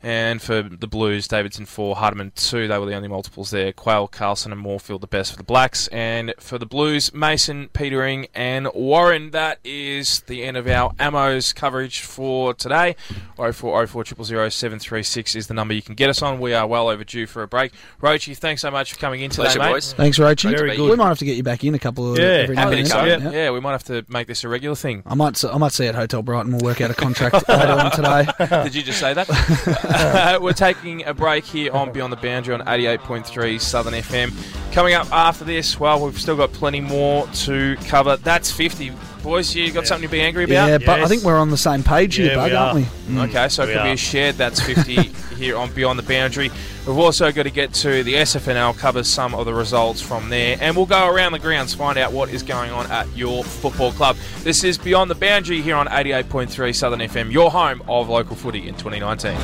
And 0.02 0.42
for 0.42 0.62
the 0.62 0.86
Blues, 0.88 1.28
Davidson 1.28 1.64
four, 1.66 1.96
Hardiman 1.96 2.32
two. 2.34 2.66
They 2.68 2.78
were 2.78 2.86
the 2.86 2.94
only 2.94 3.08
multiples 3.08 3.50
there. 3.50 3.72
Quayle, 3.72 4.08
Carlson, 4.08 4.50
and 4.52 4.60
Moorfield 4.60 5.00
the 5.00 5.06
best 5.06 5.30
for 5.30 5.36
the 5.36 5.44
Blacks. 5.44 5.86
And 5.88 6.34
for 6.38 6.58
the 6.58 6.66
Blues, 6.66 7.14
Mason, 7.14 7.68
Petering, 7.72 8.26
and 8.34 8.68
Warren. 8.74 9.30
That 9.30 9.58
is 9.64 10.20
the 10.22 10.42
end 10.42 10.56
of 10.56 10.66
our 10.66 10.92
Ammos 10.94 11.54
coverage 11.54 12.00
for 12.00 12.52
today. 12.54 12.96
0404 13.36 14.50
736 14.50 15.36
is 15.36 15.46
the 15.46 15.54
number 15.54 15.74
you 15.74 15.82
can 15.82 15.94
get 15.94 16.10
us 16.10 16.20
on. 16.22 16.40
We 16.40 16.52
are 16.54 16.66
well 16.66 16.88
overdue 16.88 17.26
for 17.26 17.42
a 17.42 17.48
break. 17.48 17.72
Roachy, 18.00 18.36
thanks 18.36 18.62
so 18.62 18.70
much 18.70 18.92
for 18.92 18.98
coming 18.98 19.20
in 19.20 19.30
today, 19.30 19.44
Pleasure, 19.44 19.58
mate. 19.60 19.70
boys. 19.72 19.92
Thanks, 19.92 20.18
Roachy. 20.18 20.50
Very 20.50 20.76
good. 20.76 20.90
We 20.90 20.96
might 20.96 21.08
have 21.08 21.18
to 21.18 21.24
get 21.24 21.36
you 21.36 21.42
back 21.42 21.62
in 21.64 21.74
a 21.74 21.78
couple 21.78 22.12
of 22.12 22.18
Yeah, 22.18 22.24
every 22.24 22.56
now 22.56 22.62
happy 22.64 22.78
and 22.80 22.86
to 22.88 22.92
then. 22.94 23.20
come. 23.22 23.32
Yeah. 23.32 23.38
Yeah, 23.44 23.50
we 23.52 23.60
might 23.60 23.72
have 23.72 23.84
to 23.84 24.04
make 24.08 24.26
this 24.26 24.42
a 24.44 24.48
regular 24.48 24.74
thing. 24.76 25.02
I 25.06 25.14
might, 25.14 25.42
I 25.44 25.56
might 25.58 25.72
see 25.72 25.84
you 25.84 25.90
at 25.90 25.94
Hotel 25.94 26.22
Brighton. 26.22 26.52
We'll 26.52 26.60
work 26.64 26.80
out 26.80 26.90
a 26.90 26.94
contract 26.94 27.34
later 27.48 27.72
on 27.72 27.90
today. 27.92 28.26
Did 28.64 28.74
you 28.74 28.82
just 28.82 28.98
say 28.98 29.14
that? 29.14 29.28
We're 30.40 30.52
taking 30.52 31.04
a 31.04 31.14
break 31.14 31.44
here 31.44 31.72
on 31.72 31.92
Beyond 31.92 32.12
the 32.12 32.16
Boundary 32.16 32.54
on 32.54 32.60
88.3 32.62 33.60
Southern 33.60 33.94
FM. 33.94 34.32
Coming 34.72 34.94
up 34.94 35.12
after 35.12 35.44
this, 35.44 35.78
well, 35.78 36.02
we've 36.02 36.18
still 36.18 36.36
got 36.36 36.52
plenty 36.52 36.80
more 36.80 37.26
to 37.26 37.76
cover. 37.84 38.16
That's 38.16 38.50
50 38.50 38.90
boys, 39.22 39.54
you 39.54 39.70
got 39.70 39.86
something 39.86 40.08
to 40.08 40.10
be 40.10 40.20
angry 40.20 40.44
about? 40.44 40.66
Yeah, 40.66 40.78
but 40.78 41.00
I 41.00 41.06
think 41.06 41.22
we're 41.22 41.38
on 41.38 41.50
the 41.50 41.56
same 41.58 41.82
page 41.82 42.16
here, 42.16 42.34
Bug, 42.34 42.52
aren't 42.52 42.76
we? 42.76 42.82
Mm. 43.14 43.28
Okay, 43.28 43.48
so 43.48 43.62
it 43.62 43.68
We 43.68 43.74
could 43.74 43.84
be 43.84 43.90
a 43.90 43.96
shared 43.96 44.36
that's 44.36 44.60
50 44.66 44.94
here 45.36 45.56
on 45.56 45.72
Beyond 45.72 45.98
the 45.98 46.02
Boundary. 46.02 46.50
We've 46.86 46.98
also 46.98 47.30
got 47.32 47.42
to 47.44 47.50
get 47.50 47.72
to 47.74 48.02
the 48.02 48.14
SFNL, 48.14 48.76
cover 48.78 49.04
some 49.04 49.34
of 49.34 49.44
the 49.46 49.54
results 49.54 50.00
from 50.00 50.30
there, 50.30 50.56
and 50.60 50.74
we'll 50.74 50.86
go 50.86 51.08
around 51.08 51.32
the 51.32 51.38
grounds, 51.38 51.74
find 51.74 51.98
out 51.98 52.12
what 52.12 52.30
is 52.30 52.42
going 52.42 52.70
on 52.70 52.90
at 52.90 53.14
your 53.16 53.44
football 53.44 53.92
club. 53.92 54.16
This 54.42 54.64
is 54.64 54.78
Beyond 54.78 55.10
the 55.10 55.14
Boundary 55.14 55.60
here 55.60 55.76
on 55.76 55.86
88.3 55.86 56.74
Southern 56.74 57.00
FM, 57.00 57.30
your 57.30 57.50
home 57.50 57.82
of 57.88 58.08
local 58.08 58.36
footy 58.36 58.68
in 58.68 58.74
2019. 58.76 59.36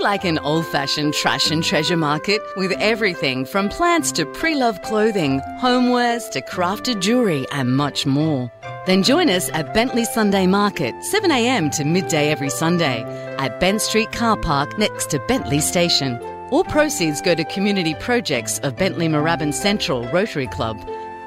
Like 0.00 0.24
an 0.24 0.38
old 0.38 0.66
fashioned 0.66 1.12
trash 1.12 1.50
and 1.50 1.62
treasure 1.62 1.96
market 1.96 2.40
with 2.56 2.72
everything 2.80 3.44
from 3.44 3.68
plants 3.68 4.10
to 4.12 4.24
pre 4.24 4.54
loved 4.54 4.82
clothing, 4.82 5.42
homewares 5.60 6.30
to 6.30 6.40
crafted 6.40 7.02
jewellery, 7.02 7.46
and 7.52 7.76
much 7.76 8.06
more? 8.06 8.50
Then 8.86 9.02
join 9.02 9.28
us 9.28 9.50
at 9.50 9.74
Bentleigh 9.74 10.06
Sunday 10.06 10.46
Market, 10.46 10.94
7am 11.12 11.70
to 11.76 11.84
midday 11.84 12.30
every 12.30 12.48
Sunday, 12.48 13.02
at 13.36 13.60
Bent 13.60 13.82
Street 13.82 14.10
Car 14.10 14.38
Park 14.38 14.78
next 14.78 15.10
to 15.10 15.18
Bentleigh 15.28 15.60
Station. 15.60 16.16
All 16.50 16.64
proceeds 16.64 17.20
go 17.20 17.34
to 17.34 17.44
community 17.44 17.94
projects 17.96 18.58
of 18.60 18.78
Bentleigh 18.78 19.08
Moorabbin 19.08 19.52
Central 19.52 20.08
Rotary 20.08 20.46
Club. 20.46 20.78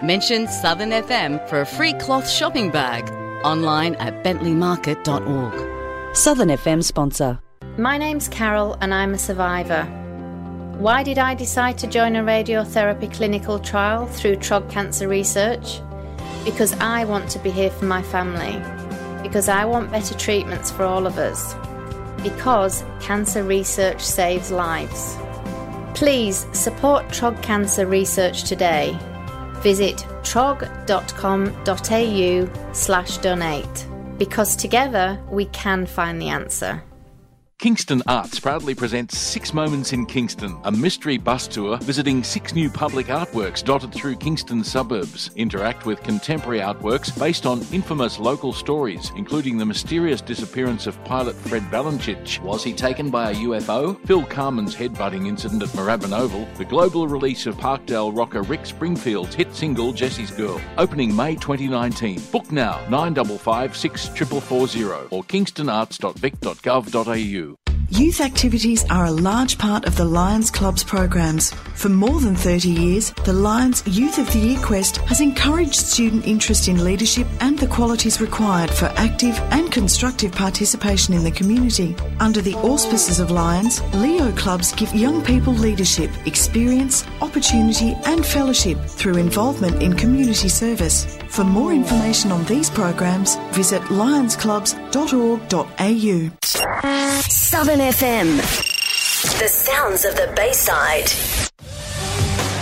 Mention 0.02 0.48
Southern 0.48 0.90
FM 0.90 1.48
for 1.48 1.62
a 1.62 1.68
free 1.68 1.94
cloth 2.00 2.28
shopping 2.28 2.72
bag. 2.72 3.08
Online 3.46 3.94
at 3.96 4.24
bentleymarket.org. 4.24 6.16
Southern 6.16 6.50
FM 6.50 6.84
sponsor. 6.84 7.43
My 7.78 7.98
name's 7.98 8.28
Carol 8.28 8.78
and 8.82 8.94
I'm 8.94 9.16
a 9.16 9.18
survivor. 9.18 9.86
Why 10.78 11.02
did 11.02 11.18
I 11.18 11.34
decide 11.34 11.76
to 11.80 11.88
join 11.88 12.16
a 12.16 12.22
radiotherapy 12.22 13.12
clinical 13.12 13.58
trial 13.58 14.06
through 14.06 14.36
Trog 14.36 14.70
Cancer 14.70 15.08
Research? 15.08 15.82
Because 16.46 16.74
I 16.74 17.04
want 17.06 17.32
to 17.32 17.40
be 17.40 17.50
here 17.50 17.72
for 17.72 17.86
my 17.86 18.04
family. 18.04 18.62
Because 19.24 19.50
I 19.50 19.66
want 19.66 19.90
better 19.90 20.14
treatments 20.16 20.70
for 20.70 20.84
all 20.84 21.08
of 21.08 21.18
us. 21.18 21.56
Because 22.22 22.84
cancer 23.02 23.42
research 23.42 24.02
saves 24.02 24.52
lives. 24.52 25.18
Please 25.96 26.46
support 26.52 27.08
Trog 27.08 27.42
Cancer 27.42 27.88
Research 27.88 28.44
today. 28.44 28.96
Visit 29.64 29.98
trog.com.au 30.22 31.14
slash 32.74 33.18
donate. 33.18 33.88
Because 34.20 34.56
together 34.56 35.20
we 35.32 35.46
can 35.46 35.88
find 35.88 36.22
the 36.22 36.30
answer. 36.30 36.84
Kingston 37.64 38.04
Arts 38.08 38.42
proudly 38.42 38.76
presents 38.76 39.18
Six 39.18 39.54
Moments 39.54 39.94
in 39.94 40.06
Kingston, 40.06 40.60
a 40.66 40.72
mystery 40.72 41.18
bus 41.18 41.48
tour 41.48 41.78
visiting 41.78 42.22
six 42.22 42.54
new 42.54 42.70
public 42.70 43.06
artworks 43.06 43.64
dotted 43.64 43.94
through 43.94 44.18
Kingston 44.18 44.66
suburbs. 44.66 45.32
Interact 45.38 45.86
with 45.86 46.04
contemporary 46.04 46.60
artworks 46.60 47.18
based 47.18 47.46
on 47.46 47.66
infamous 47.72 48.20
local 48.20 48.52
stories, 48.52 49.14
including 49.16 49.58
the 49.58 49.66
mysterious 49.66 50.20
disappearance 50.20 50.88
of 50.88 51.02
pilot 51.06 51.38
Fred 51.38 51.62
Valentich. 51.72 52.42
Was 52.42 52.66
he 52.66 52.74
taken 52.74 53.10
by 53.10 53.32
a 53.32 53.36
UFO? 53.36 53.98
Phil 54.06 54.26
Carman's 54.26 54.76
headbutting 54.76 55.28
incident 55.28 55.64
at 55.64 55.70
Moorabbin 55.70 56.12
Oval, 56.12 56.46
the 56.58 56.66
global 56.66 57.08
release 57.08 57.46
of 57.46 57.56
Parkdale 57.56 58.14
rocker 58.14 58.42
Rick 58.42 58.66
Springfield's 58.66 59.36
hit 59.36 59.56
single 59.56 59.94
Jessie's 59.94 60.32
Girl, 60.32 60.60
opening 60.78 61.16
May 61.16 61.36
2019. 61.36 62.20
Book 62.30 62.52
now 62.52 62.86
955 62.90 63.78
6440 63.78 65.08
or 65.16 65.24
kingstonarts.vic.gov.au. 65.24 67.53
Youth 67.96 68.22
activities 68.22 68.84
are 68.90 69.06
a 69.06 69.12
large 69.12 69.60
part 69.60 69.86
of 69.86 69.96
the 69.96 70.04
Lions 70.04 70.50
Club's 70.50 70.84
programs. 70.84 71.54
For 71.76 71.90
more 71.90 72.20
than 72.20 72.36
30 72.36 72.70
years, 72.70 73.12
the 73.24 73.34
Lions 73.34 73.84
Youth 73.86 74.18
of 74.18 74.34
the 74.34 74.40
Year 74.40 74.60
quest 74.64 74.98
has 75.10 75.22
encouraged 75.22 75.76
student 75.76 76.26
interest 76.26 76.68
in 76.68 76.84
leadership 76.84 77.28
and 77.40 77.60
the 77.60 77.68
qualities 77.68 78.20
required 78.20 78.72
for 78.72 78.88
active 78.96 79.38
and 79.52 79.72
constructive 79.72 80.32
participation 80.32 81.14
in 81.14 81.24
the 81.24 81.30
community. 81.30 81.96
Under 82.20 82.42
the 82.42 82.56
auspices 82.56 83.20
of 83.20 83.30
Lions, 83.30 83.80
Leo 83.94 84.32
clubs 84.32 84.74
give 84.74 84.92
young 84.96 85.24
people 85.24 85.54
leadership, 85.54 86.10
experience, 86.26 87.06
opportunity, 87.22 87.96
and 88.06 88.26
fellowship 88.26 88.80
through 88.88 89.18
involvement 89.18 89.84
in 89.84 89.94
community 89.94 90.50
service. 90.50 91.20
For 91.30 91.44
more 91.44 91.72
information 91.72 92.32
on 92.32 92.44
these 92.46 92.72
programs, 92.72 93.36
visit 93.52 93.84
lionsclubs.org.au. 93.84 96.32
Southern 97.54 97.82
FM. 97.84 98.38
The 99.40 99.48
sounds 99.50 100.06
of 100.06 100.16
the 100.16 100.32
Bayside. 100.38 101.12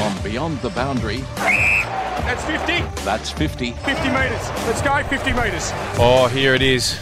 On 0.02 0.24
Beyond 0.24 0.60
the 0.62 0.72
Boundary, 0.72 1.18
That's 1.38 2.44
50. 2.46 3.04
that's 3.06 3.30
50. 3.30 3.72
50 3.72 3.92
metres. 4.10 4.50
Let's 4.66 4.82
go 4.82 5.04
50 5.04 5.34
metres. 5.34 5.70
Oh, 6.00 6.28
here 6.28 6.56
it 6.56 6.64
is. 6.64 7.00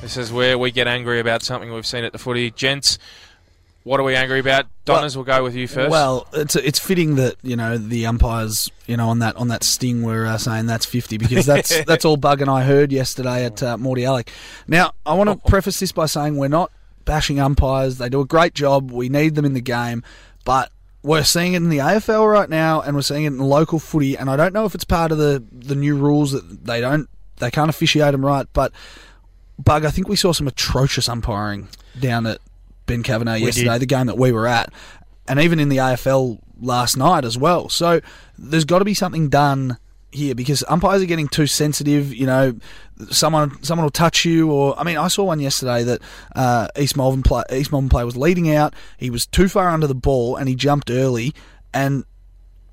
This 0.00 0.16
is 0.16 0.32
where 0.32 0.58
we 0.58 0.72
get 0.72 0.88
angry 0.88 1.20
about 1.20 1.42
something 1.42 1.72
we've 1.72 1.86
seen 1.86 2.02
at 2.02 2.10
the 2.10 2.18
footy. 2.18 2.50
Gents, 2.50 2.98
what 3.84 4.00
are 4.00 4.02
we 4.02 4.16
angry 4.16 4.40
about? 4.40 4.66
Donners, 4.84 5.14
we'll 5.16 5.24
go 5.24 5.44
with 5.44 5.54
you 5.54 5.68
first. 5.68 5.92
Well, 5.92 6.26
it's 6.32 6.56
it's 6.56 6.80
fitting 6.80 7.14
that 7.16 7.36
you 7.42 7.54
know 7.54 7.78
the 7.78 8.06
umpires, 8.06 8.68
you 8.88 8.96
know, 8.96 9.10
on 9.10 9.20
that 9.20 9.36
on 9.36 9.46
that 9.48 9.62
sting 9.62 10.02
were 10.02 10.26
uh, 10.26 10.38
saying 10.38 10.66
that's 10.66 10.86
fifty 10.86 11.18
because 11.18 11.46
that's 11.46 11.84
that's 11.86 12.04
all 12.04 12.16
Bug 12.16 12.40
and 12.40 12.50
I 12.50 12.64
heard 12.64 12.90
yesterday 12.90 13.44
at 13.44 13.62
uh, 13.62 13.76
Mordialloc. 13.76 14.28
Now, 14.66 14.92
I 15.06 15.14
want 15.14 15.30
to 15.30 15.48
preface 15.48 15.78
this 15.78 15.92
by 15.92 16.06
saying 16.06 16.36
we're 16.36 16.48
not 16.48 16.72
bashing 17.10 17.40
umpires; 17.40 17.98
they 17.98 18.08
do 18.08 18.20
a 18.20 18.24
great 18.24 18.54
job. 18.54 18.92
We 18.92 19.08
need 19.08 19.34
them 19.34 19.44
in 19.44 19.52
the 19.52 19.60
game, 19.60 20.04
but 20.44 20.70
we're 21.02 21.24
seeing 21.24 21.54
it 21.54 21.56
in 21.56 21.68
the 21.68 21.78
AFL 21.78 22.30
right 22.30 22.48
now, 22.48 22.80
and 22.82 22.94
we're 22.94 23.02
seeing 23.02 23.24
it 23.24 23.28
in 23.28 23.38
local 23.40 23.80
footy. 23.80 24.16
And 24.16 24.30
I 24.30 24.36
don't 24.36 24.54
know 24.54 24.64
if 24.64 24.76
it's 24.76 24.84
part 24.84 25.10
of 25.10 25.18
the 25.18 25.42
the 25.50 25.74
new 25.74 25.96
rules 25.96 26.30
that 26.30 26.64
they 26.64 26.80
don't 26.80 27.08
they 27.38 27.50
can't 27.50 27.68
officiate 27.68 28.12
them 28.12 28.24
right, 28.24 28.46
but. 28.52 28.72
Bug, 29.62 29.84
I 29.84 29.90
think 29.90 30.08
we 30.08 30.16
saw 30.16 30.32
some 30.32 30.48
atrocious 30.48 31.06
umpiring 31.06 31.68
down 32.00 32.26
at 32.26 32.38
Ben 32.86 33.02
Kavanagh 33.02 33.40
We 33.40 33.44
yesterday, 33.44 33.72
did. 33.74 33.82
the 33.82 33.86
game 33.94 34.06
that 34.06 34.16
we 34.16 34.32
were 34.32 34.46
at, 34.46 34.72
and 35.28 35.38
even 35.38 35.60
in 35.60 35.68
the 35.68 35.76
AFL 35.76 36.38
last 36.58 36.96
night 36.96 37.26
as 37.26 37.36
well. 37.36 37.68
So 37.68 38.00
there's 38.38 38.64
got 38.64 38.78
to 38.78 38.86
be 38.86 38.94
something 38.94 39.28
done 39.28 39.76
here 40.12 40.34
because 40.34 40.64
umpires 40.68 41.02
are 41.02 41.06
getting 41.06 41.28
too 41.28 41.46
sensitive. 41.46 42.14
You 42.14 42.26
know, 42.26 42.56
someone 43.10 43.62
someone 43.62 43.84
will 43.84 43.90
touch 43.90 44.24
you, 44.24 44.50
or 44.50 44.78
I 44.78 44.84
mean, 44.84 44.96
I 44.96 45.08
saw 45.08 45.24
one 45.24 45.40
yesterday 45.40 45.82
that 45.84 46.00
uh, 46.34 46.68
East 46.78 46.96
Malvern 46.96 47.22
play, 47.22 47.44
East 47.52 47.72
Malvern 47.72 47.88
player 47.88 48.04
was 48.04 48.16
leading 48.16 48.54
out. 48.54 48.74
He 48.96 49.10
was 49.10 49.26
too 49.26 49.48
far 49.48 49.68
under 49.68 49.86
the 49.86 49.94
ball 49.94 50.36
and 50.36 50.48
he 50.48 50.54
jumped 50.54 50.90
early, 50.90 51.34
and 51.72 52.04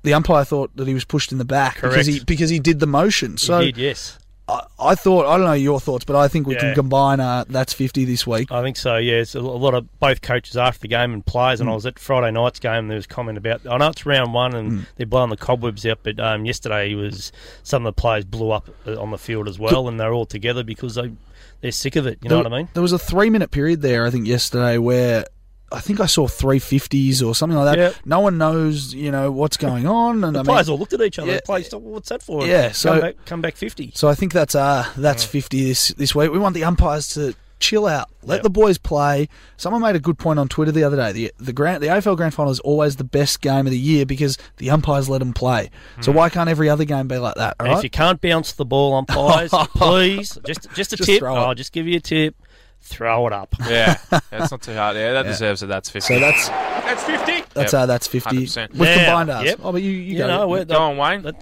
the 0.02 0.14
umpire 0.14 0.44
thought 0.44 0.74
that 0.76 0.86
he 0.88 0.94
was 0.94 1.04
pushed 1.04 1.32
in 1.32 1.38
the 1.38 1.44
back 1.44 1.80
because 1.80 2.06
he 2.06 2.20
because 2.20 2.50
he 2.50 2.58
did 2.58 2.80
the 2.80 2.86
motion. 2.86 3.36
So 3.36 3.60
he 3.60 3.66
did, 3.66 3.78
yes. 3.78 4.18
I, 4.48 4.64
I 4.80 4.94
thought 4.94 5.26
I 5.26 5.36
don't 5.36 5.46
know 5.46 5.52
your 5.52 5.78
thoughts, 5.78 6.04
but 6.04 6.16
I 6.16 6.26
think 6.28 6.46
we 6.46 6.54
Yeah. 6.54 6.60
can 6.60 6.74
combine. 6.74 7.20
Uh, 7.20 7.44
that's 7.48 7.72
fifty 7.74 8.04
this 8.04 8.26
week. 8.26 8.50
I 8.50 8.62
think 8.62 8.76
so. 8.76 8.96
Yeah, 8.96 9.16
it's 9.16 9.34
a 9.34 9.40
lot 9.40 9.74
of 9.74 9.86
both 10.00 10.22
coaches 10.22 10.56
after 10.56 10.80
the 10.80 10.88
game 10.88 11.12
and 11.12 11.24
players. 11.24 11.60
And 11.60 11.68
Mm. 11.68 11.72
I 11.72 11.74
was 11.74 11.86
at 11.86 11.98
Friday 11.98 12.30
night's 12.32 12.58
game. 12.58 12.72
and 12.74 12.90
There 12.90 12.96
was 12.96 13.06
comment 13.06 13.36
about. 13.38 13.60
I 13.68 13.76
know 13.76 13.88
it's 13.88 14.06
round 14.06 14.32
one 14.32 14.54
and 14.54 14.72
Mm. 14.72 14.86
they're 14.96 15.06
blowing 15.06 15.30
the 15.30 15.36
cobwebs 15.36 15.84
out, 15.86 15.98
but 16.02 16.18
um, 16.18 16.46
yesterday 16.46 16.94
was 16.94 17.30
some 17.62 17.84
of 17.86 17.94
the 17.94 18.00
players 18.00 18.24
blew 18.24 18.50
up 18.50 18.68
uh, 18.86 18.98
on 19.00 19.10
the 19.10 19.18
field 19.18 19.48
as 19.48 19.58
well, 19.58 19.86
and 19.88 20.00
they're 20.00 20.12
all 20.14 20.26
together 20.26 20.62
because 20.64 20.94
they 20.94 21.12
they're 21.60 21.72
sick 21.72 21.96
of 21.96 22.06
it. 22.06 22.18
You 22.22 22.28
know 22.30 22.36
There- 22.36 22.44
what 22.44 22.52
I 22.52 22.56
mean? 22.58 22.68
There 22.72 22.82
was 22.82 22.92
a 22.92 22.98
three 22.98 23.30
minute 23.30 23.50
period 23.50 23.82
there, 23.82 24.06
I 24.06 24.10
think, 24.10 24.26
yesterday 24.26 24.78
where 24.78 25.24
I 25.70 25.80
think 25.80 26.00
I 26.00 26.06
saw 26.06 26.26
three 26.26 26.58
fifties 26.58 27.22
or 27.22 27.34
something 27.34 27.56
like 27.58 27.76
that. 27.76 27.78
Yep. 27.78 27.94
No 28.06 28.20
one 28.20 28.38
knows, 28.38 28.94
you 28.94 29.10
know, 29.10 29.30
what's 29.30 29.56
going 29.56 29.86
on. 29.86 30.24
And 30.24 30.34
The 30.34 30.40
I 30.40 30.42
mean, 30.42 30.46
players 30.46 30.68
all 30.68 30.78
looked 30.78 30.92
at 30.94 31.00
each 31.02 31.18
other. 31.18 31.32
Yeah. 31.32 31.40
Players, 31.44 31.72
what's 31.74 32.08
that 32.08 32.22
for? 32.22 32.46
Yeah, 32.46 32.72
so- 32.72 32.90
come 32.92 33.00
back, 33.00 33.14
come 33.26 33.40
back 33.42 33.56
fifty. 33.56 33.92
So 33.94 34.08
I 34.08 34.14
think 34.14 34.32
that's 34.32 34.54
uh 34.54 34.86
that's 34.96 35.24
fifty 35.24 35.64
this 35.64 35.88
this 35.88 36.14
week. 36.14 36.30
We 36.32 36.38
want 36.38 36.54
the 36.54 36.64
umpires 36.64 37.08
to 37.14 37.34
chill 37.60 37.86
out, 37.88 38.08
let 38.22 38.36
Yep. 38.36 38.42
the 38.44 38.50
boys 38.50 38.78
play. 38.78 39.28
Someone 39.56 39.82
made 39.82 39.96
a 39.96 39.98
good 39.98 40.16
point 40.16 40.38
on 40.38 40.46
Twitter 40.48 40.70
the 40.70 40.84
other 40.84 40.96
day. 40.96 41.10
The 41.12 41.32
the 41.38 41.52
grand 41.52 41.82
the 41.82 41.88
AFL 41.88 42.16
Grand 42.16 42.32
Final 42.32 42.52
is 42.52 42.60
always 42.60 42.96
the 42.96 43.04
best 43.04 43.40
game 43.40 43.66
of 43.66 43.72
the 43.72 43.78
year 43.78 44.06
because 44.06 44.38
the 44.58 44.70
umpires 44.70 45.08
let 45.08 45.18
them 45.18 45.32
play. 45.34 45.70
So 46.00 46.12
Mm. 46.12 46.14
why 46.14 46.28
can't 46.30 46.48
every 46.48 46.70
other 46.70 46.84
game 46.84 47.08
be 47.08 47.18
like 47.18 47.34
that? 47.34 47.56
Right? 47.60 47.76
If 47.76 47.82
you 47.82 47.90
can't 47.90 48.20
bounce 48.20 48.52
the 48.52 48.64
ball, 48.64 48.94
umpires, 48.94 49.50
please 49.74 50.38
just 50.46 50.70
just 50.74 50.92
a 50.92 50.96
Just 50.96 51.08
tip. 51.10 51.22
I'll 51.24 51.54
just 51.54 51.72
give 51.72 51.86
you 51.88 51.96
a 51.96 52.00
tip. 52.00 52.36
Throw 52.80 53.26
it 53.26 53.32
up. 53.32 53.54
yeah, 53.68 53.98
that's 54.30 54.50
not 54.50 54.62
too 54.62 54.74
hard. 54.74 54.96
Yeah, 54.96 55.12
that 55.12 55.24
Yeah. 55.26 55.30
deserves 55.32 55.62
it. 55.62 55.66
That's 55.66 55.90
50. 55.90 56.14
So 56.14 56.20
that's 56.20 56.48
That's 56.48 57.04
50. 57.04 57.44
that's 57.54 57.74
uh 57.74 57.86
that's 57.86 58.06
fifty. 58.06 58.46
100%. 58.46 58.70
We've 58.70 58.80
Now, 58.80 58.94
combined 58.96 59.30
ours. 59.30 59.44
yep. 59.44 59.60
Oh, 59.62 59.72
but 59.72 59.82
you 59.82 59.90
you, 59.90 60.12
You 60.12 60.18
go. 60.18 60.26
know, 60.26 60.48
we're- 60.48 60.64
Go 60.64 60.76
on, 60.78 60.96
Wayne. 60.96 61.22
That, 61.22 61.36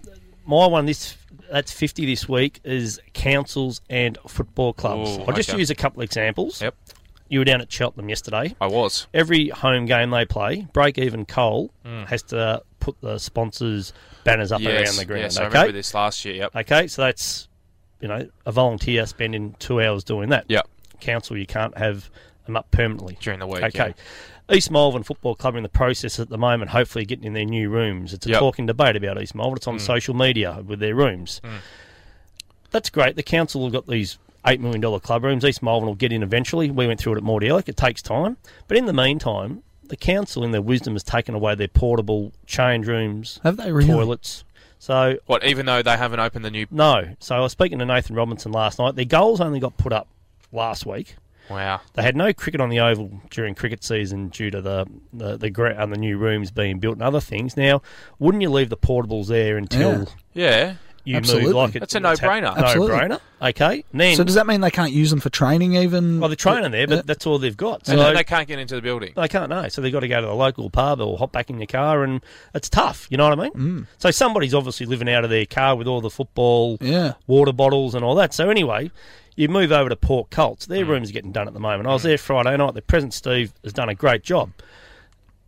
my 0.44 0.66
one 0.66 0.86
this 0.86 1.16
that's 1.50 1.70
fifty 1.72 2.04
this 2.06 2.28
week 2.28 2.60
is 2.64 3.00
councils 3.12 3.80
and 3.88 4.18
football 4.26 4.72
clubs. 4.72 5.18
Ooh, 5.18 5.22
I'll 5.22 5.34
just 5.34 5.50
okay. 5.50 5.58
use 5.58 5.70
a 5.70 5.74
couple 5.76 6.02
examples. 6.02 6.60
Yep. 6.60 6.74
You 7.28 7.40
were 7.40 7.44
down 7.44 7.60
at 7.60 7.70
Cheltenham 7.72 8.08
yesterday. 8.08 8.54
I 8.60 8.66
was. 8.66 9.06
Every 9.14 9.48
home 9.48 9.86
game 9.86 10.10
they 10.10 10.24
play, 10.24 10.66
break 10.72 10.96
even 10.98 11.24
coal 11.26 11.70
Mm. 11.84 12.06
has 12.06 12.22
to 12.24 12.62
put 12.80 13.00
the 13.00 13.18
sponsors 13.18 13.92
banners 14.24 14.50
up 14.52 14.60
yes, 14.60 14.88
around 14.88 14.96
the 14.98 15.04
ground. 15.04 15.22
Yes, 15.22 15.36
I 15.36 15.42
okay. 15.46 15.48
remember 15.58 15.72
this 15.72 15.92
last 15.94 16.24
year. 16.24 16.34
Yep. 16.34 16.56
Okay, 16.56 16.86
so 16.88 17.02
that's 17.02 17.48
you 18.00 18.08
know 18.08 18.28
a 18.44 18.52
volunteer 18.52 19.06
spending 19.06 19.54
two 19.58 19.80
hours 19.80 20.04
doing 20.04 20.28
that. 20.30 20.44
Yep. 20.48 20.68
Council, 21.00 21.36
you 21.36 21.46
can't 21.46 21.76
have 21.78 22.10
them 22.46 22.56
up 22.56 22.70
permanently 22.70 23.16
during 23.20 23.40
the 23.40 23.46
week. 23.46 23.62
Okay. 23.62 23.94
East 24.52 24.70
Malvern 24.70 25.02
Football 25.02 25.34
Club 25.34 25.56
in 25.56 25.64
the 25.64 25.68
process 25.68 26.20
at 26.20 26.28
the 26.28 26.38
moment, 26.38 26.70
hopefully 26.70 27.04
getting 27.04 27.24
in 27.24 27.32
their 27.32 27.44
new 27.44 27.68
rooms. 27.68 28.12
It's 28.14 28.26
a 28.26 28.30
Yep. 28.30 28.38
talking 28.38 28.66
debate 28.66 28.94
about 28.94 29.20
East 29.20 29.34
Malvern. 29.34 29.56
It's 29.56 29.66
on 29.66 29.76
Mm. 29.78 29.80
social 29.80 30.14
media 30.14 30.62
with 30.64 30.78
their 30.78 30.94
rooms. 30.94 31.40
Mm. 31.44 31.58
That's 32.70 32.90
great. 32.90 33.16
The 33.16 33.22
council 33.22 33.64
have 33.64 33.72
got 33.72 33.86
these 33.86 34.18
$8 34.44 34.60
million 34.60 35.00
club 35.00 35.24
rooms. 35.24 35.44
East 35.44 35.62
Malvern 35.62 35.86
will 35.88 35.94
get 35.96 36.12
in 36.12 36.22
eventually. 36.22 36.70
We 36.70 36.86
went 36.86 37.00
through 37.00 37.14
it 37.14 37.18
at 37.18 37.24
Mordialloc. 37.24 37.68
It 37.68 37.76
takes 37.76 38.02
time. 38.02 38.36
But 38.68 38.76
in 38.76 38.86
the 38.86 38.92
meantime, 38.92 39.62
the 39.88 39.96
council, 39.96 40.44
in 40.44 40.52
their 40.52 40.62
wisdom, 40.62 40.94
has 40.94 41.02
taken 41.02 41.34
away 41.34 41.54
their 41.56 41.68
portable 41.68 42.32
change 42.46 42.86
rooms, 42.86 43.40
Have 43.42 43.56
they 43.56 43.72
really? 43.72 43.88
toilets. 43.88 44.44
So 44.78 45.16
What? 45.26 45.44
Even 45.44 45.66
though 45.66 45.82
they 45.82 45.96
haven't 45.96 46.20
opened 46.20 46.44
the 46.44 46.50
new. 46.50 46.66
no. 46.70 47.16
So 47.18 47.34
I 47.36 47.40
was 47.40 47.50
speaking 47.52 47.78
to 47.80 47.84
Nathan 47.86 48.14
Robinson 48.14 48.52
last 48.52 48.78
night. 48.78 48.94
Their 48.94 49.04
goals 49.06 49.40
only 49.40 49.58
got 49.58 49.76
put 49.76 49.92
up 49.92 50.06
last 50.52 50.86
week. 50.86 51.16
Wow. 51.48 51.80
They 51.94 52.02
had 52.02 52.16
no 52.16 52.32
cricket 52.32 52.60
on 52.60 52.70
the 52.70 52.80
oval 52.80 53.20
during 53.30 53.54
cricket 53.54 53.84
season 53.84 54.28
due 54.30 54.50
to 54.50 54.60
the 54.60 54.84
the 55.12 55.36
the, 55.36 55.48
gra- 55.50 55.80
and 55.80 55.92
the 55.92 55.96
new 55.98 56.18
rooms 56.18 56.50
being 56.50 56.80
built 56.80 56.94
and 56.94 57.02
other 57.02 57.20
things. 57.20 57.56
Now, 57.56 57.82
wouldn't 58.18 58.42
you 58.42 58.50
leave 58.50 58.68
the 58.68 58.76
portables 58.76 59.28
there 59.28 59.56
until 59.56 60.08
Yeah. 60.34 60.74
you 61.04 61.14
Absolutely. 61.16 61.46
move 61.46 61.54
like 61.54 61.76
it, 61.76 61.80
That's 61.80 61.94
a 61.94 62.00
no-brainer. 62.00 62.52
Absolutely. 62.56 62.96
No-brainer. 62.96 63.20
Okay. 63.40 63.84
And 63.92 64.00
then 64.00 64.16
so 64.16 64.24
does 64.24 64.34
that 64.34 64.48
mean 64.48 64.60
they 64.60 64.72
can't 64.72 64.90
use 64.90 65.10
them 65.10 65.20
for 65.20 65.30
training 65.30 65.74
even? 65.76 66.18
well, 66.18 66.28
they're 66.28 66.34
training 66.34 66.72
there, 66.72 66.88
but 66.88 67.06
that's 67.06 67.24
all 67.28 67.38
they've 67.38 67.56
got. 67.56 67.86
So 67.86 67.92
And 67.92 68.00
then 68.00 68.14
they 68.16 68.24
can't 68.24 68.48
get 68.48 68.58
into 68.58 68.74
the 68.74 68.82
building. 68.82 69.12
they 69.14 69.28
can't 69.28 69.48
no. 69.48 69.68
So 69.68 69.80
they've 69.82 69.92
got 69.92 70.00
to 70.00 70.08
go 70.08 70.20
to 70.20 70.26
the 70.26 70.34
local 70.34 70.68
pub 70.68 71.00
or 71.00 71.16
hop 71.16 71.30
back 71.30 71.48
in 71.48 71.58
your 71.60 71.68
car, 71.68 72.02
and 72.02 72.24
it's 72.54 72.68
tough. 72.68 73.06
You 73.08 73.18
know 73.18 73.28
what 73.28 73.38
I 73.38 73.42
mean? 73.44 73.52
Mm. 73.52 73.86
So 73.98 74.10
somebody's 74.10 74.52
obviously 74.52 74.86
living 74.86 75.08
out 75.08 75.22
of 75.22 75.30
their 75.30 75.46
car 75.46 75.76
with 75.76 75.86
all 75.86 76.00
the 76.00 76.10
football, 76.10 76.76
Yeah. 76.80 77.12
water 77.28 77.52
bottles, 77.52 77.94
and 77.94 78.04
all 78.04 78.16
that. 78.16 78.34
So 78.34 78.50
anyway, 78.50 78.90
you 79.36 79.48
move 79.48 79.70
over 79.70 79.88
to 79.88 79.96
Port 79.96 80.30
Colts. 80.30 80.66
Their 80.66 80.84
mm. 80.84 80.88
rooms 80.88 81.10
are 81.10 81.12
getting 81.12 81.32
done 81.32 81.46
at 81.46 81.54
the 81.54 81.60
moment. 81.60 81.88
I 81.88 81.92
was 81.92 82.02
mm. 82.02 82.06
there 82.06 82.18
Friday 82.18 82.56
night. 82.56 82.74
The 82.74 82.82
present 82.82 83.14
Steve 83.14 83.52
has 83.62 83.72
done 83.72 83.88
a 83.88 83.94
great 83.94 84.22
job. 84.22 84.50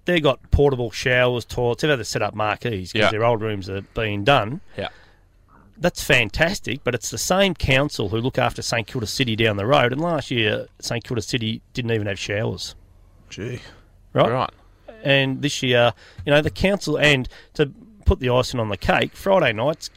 They've 0.04 0.22
got 0.22 0.50
portable 0.50 0.90
showers, 0.90 1.44
toilets. 1.44 1.82
They've 1.82 1.90
had 1.90 1.96
to 1.96 2.04
set 2.04 2.22
up 2.22 2.34
marquees 2.34 2.92
because 2.92 3.06
Yeah. 3.06 3.10
their 3.10 3.24
old 3.24 3.42
rooms 3.42 3.68
are 3.68 3.82
being 3.94 4.24
done. 4.24 4.60
Yeah. 4.76 4.88
That's 5.76 6.02
fantastic, 6.02 6.82
but 6.82 6.94
it's 6.94 7.10
the 7.10 7.18
same 7.18 7.54
council 7.54 8.08
who 8.08 8.18
look 8.18 8.36
after 8.36 8.62
St 8.62 8.86
Kilda 8.86 9.06
City 9.06 9.36
down 9.36 9.56
the 9.56 9.66
road. 9.66 9.92
And 9.92 10.00
last 10.00 10.30
year, 10.30 10.66
St 10.80 11.04
Kilda 11.04 11.22
City 11.22 11.62
didn't 11.72 11.92
even 11.92 12.06
have 12.06 12.18
showers. 12.18 12.74
Gee. 13.30 13.60
Right? 14.12 14.30
Right. 14.30 14.50
And 15.04 15.42
this 15.42 15.62
year, 15.62 15.92
you 16.26 16.32
know, 16.32 16.42
the 16.42 16.50
council, 16.50 16.98
and 16.98 17.28
to 17.54 17.72
put 18.04 18.18
the 18.18 18.30
icing 18.30 18.58
on 18.58 18.70
the 18.70 18.76
cake, 18.76 19.14
Friday 19.14 19.52
night's 19.52 19.90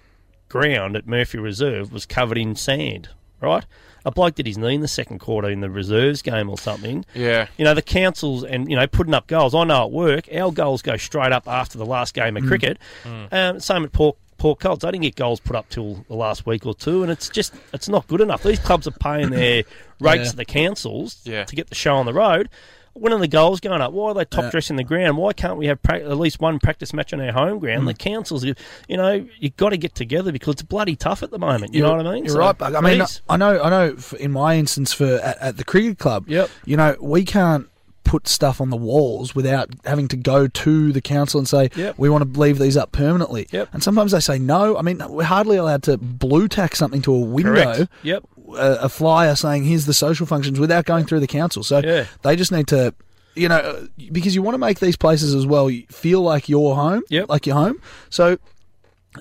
ground 0.49 0.95
at 0.95 1.07
Murphy 1.07 1.39
Reserve 1.39 1.91
was 1.91 2.05
covered 2.05 2.37
in 2.37 2.55
sand, 2.55 3.09
right? 3.41 3.65
A 4.05 4.11
bloke 4.11 4.35
did 4.35 4.47
his 4.47 4.57
knee 4.57 4.73
in 4.75 4.81
the 4.81 4.87
second 4.87 5.19
quarter 5.19 5.49
in 5.49 5.61
the 5.61 5.69
reserves 5.69 6.21
game 6.23 6.49
or 6.49 6.57
something. 6.57 7.05
Yeah. 7.13 7.47
You 7.57 7.65
know, 7.65 7.73
the 7.75 7.81
councils 7.83 8.43
and, 8.43 8.69
you 8.69 8.75
know, 8.75 8.87
putting 8.87 9.13
up 9.13 9.27
goals. 9.27 9.53
I 9.53 9.63
know 9.63 9.83
at 9.83 9.91
work, 9.91 10.27
our 10.33 10.51
goals 10.51 10.81
go 10.81 10.97
straight 10.97 11.31
up 11.31 11.47
after 11.47 11.77
the 11.77 11.85
last 11.85 12.13
game 12.15 12.35
of 12.35 12.43
Mm. 12.43 12.47
cricket. 12.47 12.77
Mm. 13.03 13.27
Um, 13.33 13.59
same 13.59 13.83
at 13.83 13.91
Port, 13.91 14.17
Port 14.39 14.59
Colts. 14.59 14.83
I 14.83 14.89
didn't 14.89 15.03
get 15.03 15.15
goals 15.15 15.39
put 15.39 15.55
up 15.55 15.69
till 15.69 16.03
the 16.07 16.15
last 16.15 16.47
week 16.47 16.65
or 16.65 16.73
two, 16.73 17.03
and 17.03 17.11
it's 17.11 17.29
just, 17.29 17.53
it's 17.73 17.87
not 17.87 18.07
good 18.07 18.21
enough. 18.21 18.41
These 18.41 18.57
clubs 18.59 18.87
are 18.87 18.91
paying 18.91 19.29
their 19.29 19.63
rates 19.99 20.25
Yeah. 20.25 20.31
to 20.31 20.35
the 20.35 20.45
councils 20.45 21.21
Yeah. 21.23 21.43
to 21.43 21.55
get 21.55 21.69
the 21.69 21.75
show 21.75 21.95
on 21.95 22.07
the 22.07 22.13
road. 22.13 22.49
When 22.93 23.13
are 23.13 23.19
the 23.19 23.27
goals 23.27 23.59
going 23.61 23.81
up? 23.81 23.93
Why 23.93 24.11
are 24.11 24.13
they 24.13 24.25
top 24.25 24.45
Yeah. 24.45 24.49
dressing 24.51 24.75
the 24.75 24.83
ground? 24.83 25.17
Why 25.17 25.31
can't 25.33 25.57
we 25.57 25.67
have 25.67 25.81
pra- 25.81 26.01
at 26.01 26.17
least 26.17 26.39
one 26.41 26.59
practice 26.59 26.93
match 26.93 27.13
on 27.13 27.21
our 27.21 27.31
home 27.31 27.59
ground? 27.59 27.83
Mm. 27.83 27.87
The 27.87 27.93
councils, 27.93 28.43
you 28.43 28.53
know, 28.97 29.25
you've 29.39 29.55
got 29.57 29.69
to 29.69 29.77
get 29.77 29.95
together 29.95 30.31
because 30.31 30.53
it's 30.55 30.61
bloody 30.63 30.95
tough 30.95 31.23
at 31.23 31.31
the 31.31 31.39
moment. 31.39 31.73
You 31.73 31.83
know 31.83 31.95
what 31.95 32.05
I 32.05 32.13
mean? 32.13 32.25
You're 32.25 32.33
So, 32.33 32.39
right. 32.39 32.55
I 32.61 32.81
mean, 32.81 32.99
please. 32.99 33.21
I 33.29 33.37
know, 33.37 33.61
I 33.61 33.69
know. 33.69 33.95
In 34.19 34.31
my 34.31 34.57
instance, 34.57 34.91
for 34.93 35.05
at, 35.23 35.37
at 35.39 35.57
the 35.57 35.63
cricket 35.63 35.99
club, 35.99 36.25
Yep. 36.27 36.49
you 36.65 36.75
know, 36.75 36.95
we 36.99 37.23
can't 37.23 37.67
put 38.03 38.27
stuff 38.27 38.59
on 38.59 38.71
the 38.71 38.75
walls 38.75 39.33
without 39.35 39.69
having 39.85 40.07
to 40.09 40.17
go 40.17 40.47
to 40.47 40.91
the 40.91 40.99
council 41.01 41.37
and 41.39 41.47
say 41.47 41.69
Yep. 41.75 41.95
we 41.97 42.09
want 42.09 42.33
to 42.33 42.39
leave 42.39 42.59
these 42.59 42.75
up 42.75 42.91
permanently. 42.91 43.47
Yep. 43.51 43.69
And 43.71 43.81
sometimes 43.81 44.11
they 44.11 44.19
say 44.19 44.37
no. 44.37 44.75
I 44.75 44.81
mean, 44.81 45.01
we're 45.07 45.23
hardly 45.23 45.55
allowed 45.55 45.83
to 45.83 45.97
blue 45.97 46.47
tack 46.49 46.75
something 46.75 47.01
to 47.03 47.13
a 47.13 47.19
window. 47.19 47.53
Correct. 47.53 47.91
Yep. 48.03 48.23
A, 48.55 48.83
a 48.85 48.89
flyer 48.89 49.35
saying 49.35 49.63
here's 49.65 49.85
the 49.85 49.93
social 49.93 50.25
functions 50.25 50.59
without 50.59 50.85
going 50.85 51.05
through 51.05 51.19
the 51.21 51.27
council. 51.27 51.63
So 51.63 51.79
Yeah. 51.83 52.05
they 52.23 52.35
just 52.35 52.51
need 52.51 52.67
to. 52.67 52.93
You 53.33 53.47
know, 53.47 53.55
uh, 53.55 53.85
because 54.11 54.35
you 54.35 54.41
want 54.41 54.55
to 54.55 54.59
make 54.59 54.79
these 54.81 54.97
places 54.97 55.33
as 55.33 55.45
well 55.45 55.69
feel 55.89 56.21
like 56.21 56.49
your 56.49 56.75
home, 56.75 57.01
Yep. 57.09 57.29
like 57.29 57.45
your 57.45 57.55
home. 57.55 57.81
So 58.09 58.37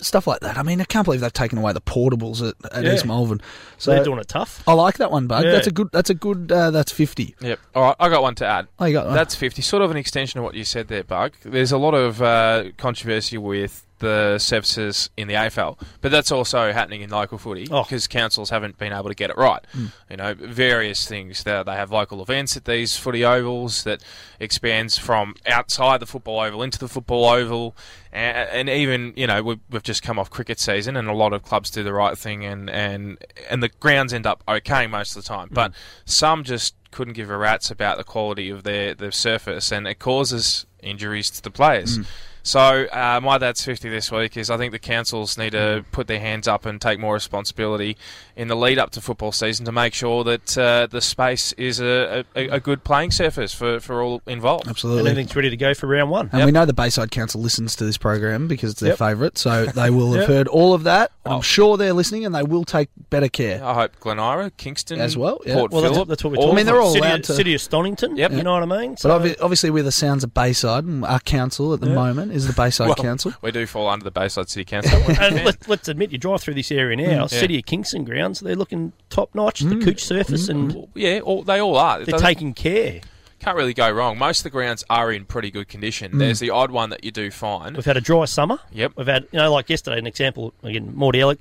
stuff 0.00 0.26
like 0.26 0.40
that. 0.40 0.56
I 0.56 0.62
mean, 0.62 0.80
I 0.80 0.84
can't 0.84 1.04
believe 1.04 1.20
they've 1.20 1.32
taken 1.32 1.58
away 1.58 1.72
the 1.72 1.80
portables 1.80 2.46
at, 2.48 2.54
at 2.72 2.84
Yeah. 2.84 2.94
East 2.94 3.04
Malvern. 3.06 3.40
So 3.78 3.92
They're 3.92 4.04
doing 4.04 4.18
it 4.20 4.28
tough. 4.28 4.62
I 4.66 4.72
like 4.72 4.98
that 4.98 5.10
one, 5.10 5.26
Bug. 5.26 5.44
Yeah. 5.44 5.52
That's 5.52 5.66
a 5.66 5.72
good. 5.72 5.90
That's 5.92 6.10
a 6.10 6.14
good. 6.14 6.50
Uh, 6.50 6.70
that's 6.70 6.92
fifty. 6.92 7.34
Yep. 7.40 7.58
All 7.74 7.82
right, 7.84 7.96
I 8.00 8.08
got 8.08 8.22
one 8.22 8.34
to 8.36 8.46
add. 8.46 8.66
Oh, 8.78 8.84
you 8.84 8.92
got 8.94 9.06
one. 9.06 9.14
That's 9.14 9.34
50. 9.34 9.62
Sort 9.62 9.82
of 9.82 9.90
an 9.90 9.96
extension 9.96 10.38
of 10.38 10.44
what 10.44 10.54
you 10.54 10.64
said 10.64 10.88
there, 10.88 11.04
Bug. 11.04 11.32
There's 11.44 11.72
a 11.72 11.78
lot 11.78 11.94
of 11.94 12.20
uh, 12.22 12.64
controversy 12.78 13.38
with 13.38 13.84
the 14.00 14.38
services 14.38 15.08
in 15.16 15.28
the 15.28 15.34
AFL, 15.34 15.80
but 16.00 16.10
that's 16.10 16.30
also 16.32 16.72
happening 16.72 17.00
in 17.02 17.10
local 17.10 17.38
footy 17.38 17.68
Oh. 17.70 17.84
because 17.84 18.06
councils 18.06 18.50
haven't 18.50 18.76
been 18.76 18.92
able 18.92 19.08
to 19.08 19.14
get 19.14 19.30
it 19.30 19.36
right. 19.36 19.64
Mm. 19.74 19.92
You 20.10 20.16
know, 20.16 20.34
various 20.34 21.06
things. 21.06 21.44
They, 21.44 21.62
they 21.64 21.72
have 21.74 21.90
local 21.90 22.20
events 22.22 22.56
at 22.56 22.64
these 22.64 22.96
footy 22.96 23.24
ovals 23.24 23.84
that 23.84 24.02
expands 24.40 24.98
from 24.98 25.34
outside 25.46 26.00
the 26.00 26.06
football 26.06 26.40
oval 26.40 26.62
into 26.62 26.78
the 26.78 26.88
football 26.88 27.26
oval, 27.26 27.76
and, 28.12 28.48
and 28.50 28.68
even 28.68 29.12
you 29.16 29.26
know 29.26 29.42
we've, 29.42 29.60
we've 29.70 29.82
just 29.82 30.02
come 30.02 30.18
off 30.18 30.28
cricket 30.30 30.58
season, 30.58 30.96
and 30.96 31.08
a 31.08 31.12
lot 31.14 31.32
of 31.32 31.42
clubs 31.42 31.70
do 31.70 31.82
the 31.82 31.92
right 31.92 32.18
thing, 32.18 32.44
and 32.44 32.68
and 32.68 33.18
and 33.48 33.62
the 33.62 33.68
grounds 33.68 34.12
end 34.12 34.26
up 34.26 34.42
okay 34.48 34.86
most 34.86 35.16
of 35.16 35.22
the 35.22 35.28
time, 35.28 35.48
but 35.52 35.72
some 36.04 36.42
just 36.44 36.74
couldn't 36.90 37.14
give 37.14 37.30
a 37.30 37.36
rat's 37.36 37.70
about 37.70 37.98
the 37.98 38.02
quality 38.04 38.50
of 38.50 38.64
their, 38.64 38.94
their 38.94 39.12
surface, 39.12 39.70
and 39.70 39.86
it 39.86 40.00
causes 40.00 40.66
injuries 40.82 41.30
to 41.30 41.40
the 41.40 41.50
players. 41.50 41.98
Mm. 41.98 42.06
So 42.42 42.86
uh, 42.86 43.20
my 43.22 43.38
dad's 43.38 43.64
50 43.64 43.88
this 43.88 44.10
week 44.10 44.36
is 44.36 44.50
I 44.50 44.56
think 44.56 44.72
the 44.72 44.78
councils 44.78 45.36
need 45.36 45.50
to 45.50 45.84
put 45.92 46.06
their 46.06 46.20
hands 46.20 46.48
up 46.48 46.64
and 46.64 46.80
take 46.80 46.98
more 46.98 47.14
responsibility 47.14 47.96
in 48.40 48.48
the 48.48 48.56
lead 48.56 48.78
up 48.78 48.88
to 48.88 49.02
football 49.02 49.32
season 49.32 49.66
to 49.66 49.72
make 49.72 49.92
sure 49.92 50.24
that 50.24 50.56
uh, 50.56 50.86
the 50.86 51.02
space 51.02 51.52
is 51.58 51.78
a, 51.78 52.24
a, 52.34 52.48
a 52.48 52.58
good 52.60 52.82
playing 52.84 53.10
surface 53.10 53.52
for, 53.52 53.80
for 53.80 54.00
all 54.02 54.22
involved. 54.26 54.64
And 54.64 54.70
Absolutely. 54.70 55.10
everything's 55.10 55.36
ready 55.36 55.50
to 55.50 55.56
go 55.58 55.74
for 55.74 55.86
round 55.88 56.08
one. 56.10 56.30
And 56.32 56.46
we 56.46 56.50
know 56.50 56.64
the 56.64 56.72
Bayside 56.72 57.10
Council 57.10 57.40
listens 57.42 57.76
to 57.76 57.84
this 57.84 57.98
program 57.98 58.48
because 58.48 58.70
it's 58.70 58.80
their 58.80 58.90
Yep. 58.92 58.98
favourite, 58.98 59.36
so 59.38 59.66
they 59.74 59.90
will 59.90 60.12
have 60.12 60.20
Yep. 60.22 60.28
heard 60.28 60.48
all 60.48 60.72
of 60.72 60.84
that. 60.84 61.12
Oh. 61.26 61.36
I'm 61.36 61.42
sure 61.42 61.76
they're 61.76 61.92
listening, 61.92 62.24
and 62.24 62.34
they 62.34 62.42
will 62.42 62.64
take 62.64 62.88
better 63.10 63.28
care. 63.28 63.62
I 63.62 63.74
hope 63.74 64.00
Glen 64.00 64.18
Eira, 64.18 64.50
Kingston, 64.56 65.00
As 65.02 65.18
well, 65.18 65.38
yeah. 65.44 65.54
Port 65.56 65.70
Well, 65.70 65.82
that's, 65.82 65.92
Phillip. 65.92 66.08
that's 66.08 66.24
what 66.24 66.30
we're 66.30 66.36
all 66.38 66.44
talking 66.44 66.54
I 66.54 66.56
mean, 66.56 66.66
they're 66.66 66.80
all 66.80 66.92
City, 66.94 67.06
allowed 67.06 67.24
to- 67.24 67.34
City 67.34 67.54
of 67.54 67.60
Stonington. 67.60 68.16
Yep. 68.16 68.32
You 68.32 68.42
know 68.42 68.54
what 68.54 68.62
I 68.62 68.80
mean? 68.80 68.96
But 69.02 69.20
obvi- 69.22 69.36
obviously, 69.42 69.68
we're 69.68 69.82
the 69.82 69.92
sounds 69.92 70.24
of 70.24 70.32
Bayside, 70.32 70.84
and 70.84 71.04
our 71.04 71.20
council 71.20 71.74
at 71.74 71.80
the 71.80 71.88
Yeah. 71.88 71.94
moment 71.94 72.32
is 72.32 72.46
the 72.46 72.54
Bayside 72.54 72.86
Well, 72.86 72.94
Council. 72.96 73.34
We 73.42 73.50
do 73.52 73.66
fall 73.66 73.86
under 73.86 74.02
the 74.02 74.10
Bayside 74.10 74.48
City 74.48 74.64
Council. 74.64 74.98
and 75.20 75.44
let's, 75.44 75.68
let's 75.68 75.88
admit, 75.88 76.10
you 76.10 76.16
drive 76.18 76.40
through 76.40 76.54
this 76.54 76.72
area 76.72 76.96
now, 76.96 77.02
Yeah. 77.22 77.26
City 77.26 77.58
of 77.58 77.66
Kingston 77.66 78.04
grounds, 78.30 78.40
they're 78.40 78.56
looking 78.56 78.92
top 79.08 79.34
notch. 79.34 79.60
The 79.60 79.74
Mm. 79.74 79.84
cooch 79.84 80.02
surface, 80.02 80.48
and 80.48 80.86
yeah, 80.94 81.20
all, 81.20 81.42
they 81.42 81.58
all 81.60 81.76
are. 81.76 81.98
They're 81.98 82.06
doesn't- 82.06 82.26
taking 82.26 82.54
care. 82.54 83.00
Can't 83.40 83.56
really 83.56 83.72
go 83.74 83.90
wrong. 83.90 84.18
Most 84.18 84.40
of 84.40 84.44
the 84.44 84.50
grounds 84.50 84.84
are 84.90 85.10
in 85.10 85.24
pretty 85.24 85.50
good 85.50 85.66
condition. 85.66 86.12
Mm. 86.12 86.18
There's 86.18 86.40
the 86.40 86.50
odd 86.50 86.70
one 86.70 86.90
that 86.90 87.04
you 87.04 87.10
do 87.10 87.30
find. 87.30 87.74
We've 87.74 87.86
had 87.86 87.96
a 87.96 88.00
dry 88.02 88.26
summer. 88.26 88.58
Yep. 88.72 88.92
We've 88.96 89.06
had, 89.06 89.26
you 89.32 89.38
know, 89.38 89.50
like 89.50 89.70
yesterday, 89.70 89.98
an 89.98 90.06
example, 90.06 90.52
again, 90.62 90.92
Mordialloc, 90.92 91.38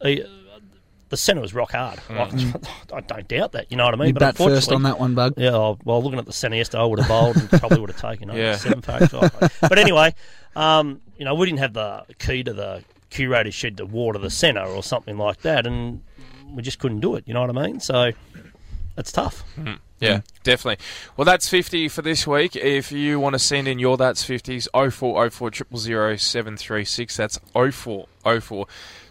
uh, 0.00 0.08
the 1.10 1.16
centre 1.16 1.40
was 1.40 1.54
rock 1.54 1.70
hard. 1.72 2.00
Like, 2.10 2.32
I 2.92 3.00
don't 3.02 3.28
doubt 3.28 3.52
that, 3.52 3.66
you 3.70 3.76
know 3.76 3.84
what 3.84 3.94
I 3.94 3.98
mean? 3.98 4.08
You 4.08 4.14
bat 4.14 4.36
first 4.36 4.72
on 4.72 4.82
that 4.82 4.98
one, 4.98 5.14
Bug. 5.14 5.34
Yeah, 5.36 5.50
oh, 5.54 5.78
well, 5.84 6.02
looking 6.02 6.18
at 6.18 6.26
the 6.26 6.32
centre 6.32 6.56
yesterday, 6.56 6.82
I 6.82 6.86
would 6.86 6.98
have 6.98 7.08
bowled 7.08 7.36
and 7.36 7.48
probably 7.50 7.78
would 7.80 7.90
have 7.90 8.00
taken 8.10 8.28
it. 8.30 8.36
Yeah. 8.36 8.56
Seven 8.56 8.82
packs. 8.82 9.12
but 9.60 9.78
anyway, 9.78 10.14
um, 10.56 11.00
you 11.18 11.24
know, 11.24 11.36
we 11.36 11.46
didn't 11.46 11.60
have 11.60 11.74
the 11.74 12.04
key 12.18 12.42
to 12.42 12.52
the 12.52 12.82
curator's 13.12 13.54
shed 13.54 13.76
to 13.76 13.86
water 13.86 14.18
the 14.18 14.30
centre 14.30 14.64
or 14.64 14.82
something 14.82 15.18
like 15.18 15.42
that, 15.42 15.66
and 15.66 16.02
we 16.52 16.62
just 16.62 16.78
couldn't 16.78 17.00
do 17.00 17.14
it, 17.16 17.24
you 17.26 17.34
know 17.34 17.40
what 17.46 17.56
I 17.56 17.66
mean? 17.66 17.80
So 17.80 18.12
it's 18.96 19.12
tough. 19.12 19.42
Mm, 19.58 19.78
Yeah, 20.00 20.20
definitely. 20.42 20.84
Well, 21.16 21.24
that's 21.24 21.48
50 21.48 21.88
for 21.88 22.02
this 22.02 22.26
week. 22.26 22.56
If 22.56 22.90
you 22.92 23.20
want 23.20 23.34
to 23.34 23.38
send 23.38 23.68
in 23.68 23.78
your 23.78 23.96
That's 23.96 24.24
50s, 24.24 24.66
0404 24.74 25.50
000 25.76 26.16
736. 26.16 27.16
That's 27.16 27.38
0404 27.54 28.66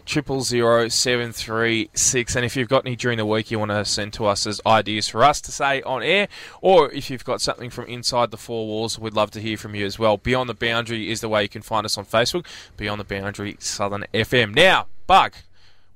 000 0.06 0.88
736. 0.88 2.36
And 2.36 2.44
if 2.44 2.56
you've 2.56 2.68
got 2.68 2.86
any 2.86 2.96
during 2.96 3.18
the 3.18 3.26
week 3.26 3.50
you 3.50 3.58
want 3.58 3.70
to 3.70 3.84
send 3.84 4.12
to 4.14 4.26
us 4.26 4.46
as 4.46 4.60
ideas 4.66 5.08
for 5.08 5.24
us 5.24 5.40
to 5.42 5.52
say 5.52 5.82
on 5.82 6.02
air, 6.02 6.28
or 6.60 6.90
if 6.92 7.10
you've 7.10 7.24
got 7.24 7.40
something 7.40 7.70
from 7.70 7.86
inside 7.86 8.30
the 8.30 8.36
four 8.36 8.66
walls, 8.66 8.98
we'd 8.98 9.14
love 9.14 9.30
to 9.32 9.40
hear 9.40 9.56
from 9.56 9.74
you 9.74 9.86
as 9.86 9.98
well. 9.98 10.16
Beyond 10.16 10.48
the 10.48 10.54
Boundary 10.54 11.10
is 11.10 11.20
the 11.20 11.28
way 11.28 11.42
you 11.42 11.48
can 11.48 11.62
find 11.62 11.84
us 11.84 11.96
on 11.96 12.04
Facebook. 12.04 12.46
Beyond 12.76 13.00
the 13.00 13.04
Boundary 13.04 13.56
Southern 13.58 14.04
FM. 14.12 14.54
Now, 14.54 14.86
Bug. 15.06 15.34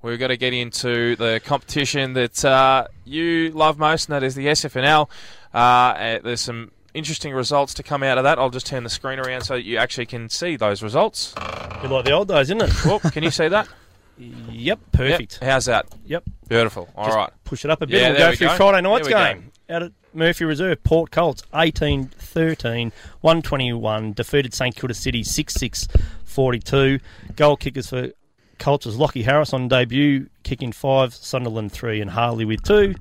We're 0.03 0.19
going 0.19 0.29
to 0.29 0.37
get 0.37 0.53
into 0.53 1.17
the 1.17 1.41
competition 1.45 2.13
that 2.13 2.45
uh, 2.45 2.87
you 3.05 3.51
love 3.51 3.77
most, 3.79 4.09
and 4.09 4.15
that 4.15 4.23
is 4.23 4.37
the 4.37 4.47
SFNL. 4.47 5.09
Uh, 5.53 6.19
there's 6.23 6.43
some 6.43 6.71
interesting 6.95 7.33
results 7.33 7.75
to 7.75 7.83
come 7.83 8.03
out 8.03 8.19
of 8.19 8.25
that. 8.25 8.39
I'll 8.39 8.51
just 8.51 8.67
turn 8.67 8.85
the 8.85 8.91
screen 8.91 9.19
around 9.19 9.43
so 9.43 9.55
that 9.55 9.65
you 9.65 9.79
actually 9.79 10.07
can 10.07 10.29
see 10.29 10.57
those 10.57 10.83
results. 10.83 11.35
You're 11.83 11.91
like 11.91 12.05
the 12.05 12.13
old 12.13 12.29
days, 12.29 12.51
isn't 12.51 12.63
it? 12.63 12.85
Well, 12.85 13.01
can 13.01 13.23
you 13.23 13.31
see 13.31 13.49
that? 13.49 13.69
Yep, 14.19 14.79
perfect. 14.93 15.39
Yep. 15.41 15.51
How's 15.51 15.65
that? 15.67 15.87
Yep. 16.07 16.25
Beautiful. 16.49 16.89
All 16.97 17.07
Just 17.07 17.17
right. 17.17 17.31
Push 17.45 17.65
it 17.65 17.71
up 17.71 17.83
a 17.83 17.87
bit. 17.87 18.01
Yeah, 18.01 18.09
we'll 18.11 18.19
go 18.19 18.31
we 18.31 18.37
through 18.37 18.47
go. 18.49 18.57
Friday 18.57 18.81
night's 18.83 19.07
we 19.09 19.13
go. 19.13 19.19
game. 19.25 19.51
Out 19.69 19.83
at 19.83 19.93
Murphy 20.15 20.45
Reserve, 20.45 20.83
Port 20.85 21.11
Colts, 21.11 21.43
18 21.55 22.07
13, 22.07 22.93
121. 23.21 24.13
Defeated 24.13 24.55
St 24.55 24.75
Kilda 24.75 24.95
City 24.95 25.23
6 25.23 25.55
6 25.55 25.89
42. 26.25 27.01
Goal 27.35 27.57
kickers 27.57 27.89
for 27.91 28.11
Colts 28.59 28.87
was 28.87 28.97
Lockie 28.97 29.23
Harris 29.23 29.53
on 29.53 29.69
debut, 29.69 30.29
kicking 30.45 30.73
five, 30.73 31.13
Sunderland 31.15 31.73
three, 31.73 32.01
and 32.01 32.11
Harley 32.11 32.45
with 32.45 32.63
two. 32.63 32.95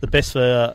The 0.00 0.06
best 0.08 0.32
for 0.32 0.74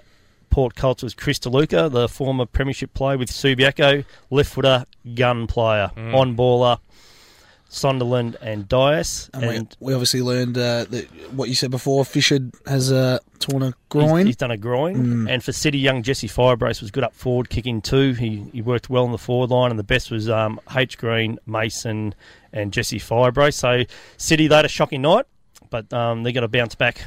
Port 0.49 0.75
Colts 0.75 1.03
was 1.03 1.13
Chris 1.13 1.39
DeLuca, 1.39 1.91
the 1.91 2.07
former 2.07 2.45
Premiership 2.45 2.93
player 2.93 3.17
with 3.17 3.29
Subiaco, 3.29 4.05
left 4.29 4.53
footer, 4.53 4.85
gun 5.15 5.47
player, 5.47 5.91
Mm. 5.95 6.13
on 6.15 6.35
baller. 6.37 6.79
Sunderland 7.73 8.35
and 8.41 8.67
Dias, 8.67 9.29
And, 9.33 9.43
and 9.45 9.77
we, 9.79 9.87
we 9.87 9.93
obviously 9.93 10.21
learned 10.21 10.57
uh, 10.57 10.83
that 10.89 11.07
what 11.31 11.47
you 11.47 11.55
said 11.55 11.71
before. 11.71 12.03
Fisher 12.03 12.39
has 12.67 12.91
uh, 12.91 13.19
torn 13.39 13.63
a 13.63 13.73
groin. 13.87 14.19
He's, 14.19 14.25
he's 14.27 14.35
done 14.35 14.51
a 14.51 14.57
groin. 14.57 15.25
Mm. 15.25 15.31
And 15.31 15.41
for 15.41 15.53
City, 15.53 15.77
young 15.77 16.03
Jesse 16.03 16.27
Firebrace 16.27 16.81
was 16.81 16.91
good 16.91 17.05
up 17.05 17.13
forward, 17.13 17.49
kicking 17.49 17.81
two. 17.81 18.11
He 18.11 18.45
he 18.51 18.61
worked 18.61 18.89
well 18.89 19.05
in 19.05 19.13
the 19.13 19.17
forward 19.17 19.51
line, 19.51 19.69
and 19.69 19.79
the 19.79 19.83
best 19.83 20.11
was 20.11 20.27
um, 20.27 20.59
H 20.75 20.97
Green, 20.97 21.39
Mason, 21.45 22.13
and 22.51 22.73
Jesse 22.73 22.99
Firebrace. 22.99 23.53
So 23.53 23.83
City, 24.17 24.47
they 24.47 24.55
had 24.55 24.65
a 24.65 24.69
shocking 24.69 25.01
night, 25.01 25.25
but 25.69 25.91
um, 25.93 26.23
they're 26.23 26.33
going 26.33 26.41
to 26.41 26.49
bounce 26.49 26.75
back 26.75 27.05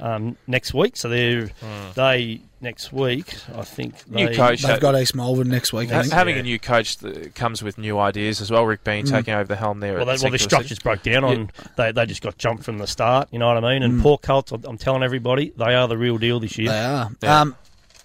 um, 0.00 0.36
next 0.46 0.74
week. 0.74 0.96
So 0.96 1.08
they're 1.08 1.50
they 1.94 2.40
next 2.60 2.92
week, 2.92 3.34
I 3.54 3.62
think. 3.62 4.08
New 4.10 4.28
they, 4.28 4.34
coach. 4.34 4.62
They've 4.62 4.80
got 4.80 4.98
East 4.98 5.14
Malvern 5.14 5.48
next 5.48 5.72
week. 5.72 5.90
I 5.90 5.96
Ha- 5.96 6.00
think. 6.02 6.12
having 6.14 6.38
a 6.38 6.42
new 6.42 6.58
coach 6.58 6.98
that 6.98 7.34
comes 7.34 7.62
with 7.62 7.76
new 7.78 7.98
ideas 7.98 8.40
as 8.40 8.50
well. 8.50 8.64
Rick 8.64 8.84
Bean 8.84 9.04
Mm. 9.04 9.10
taking 9.10 9.34
over 9.34 9.44
the 9.44 9.56
helm 9.56 9.80
there. 9.80 9.96
Well, 9.96 10.06
they, 10.06 10.12
well, 10.12 10.30
the 10.30 10.38
St 10.38 10.50
Kilda 10.50 10.64
structures 10.64 10.78
broke 10.78 11.02
down 11.02 11.24
on. 11.24 11.50
They, 11.76 11.92
they 11.92 12.06
just 12.06 12.22
got 12.22 12.38
jumped 12.38 12.64
from 12.64 12.78
the 12.78 12.86
start. 12.86 13.28
You 13.32 13.38
know 13.38 13.48
what 13.52 13.62
I 13.62 13.72
mean? 13.74 13.82
And 13.82 14.00
Mm. 14.00 14.02
Port 14.02 14.22
Colts, 14.22 14.52
I'm- 14.52 14.62
I'm 14.66 14.78
telling 14.78 15.02
everybody, 15.02 15.52
they 15.56 15.74
are 15.74 15.86
the 15.88 15.98
real 15.98 16.16
deal 16.18 16.40
this 16.40 16.56
year. 16.58 16.70
They 16.70 17.28
are. 17.28 17.40
Um, 17.42 17.54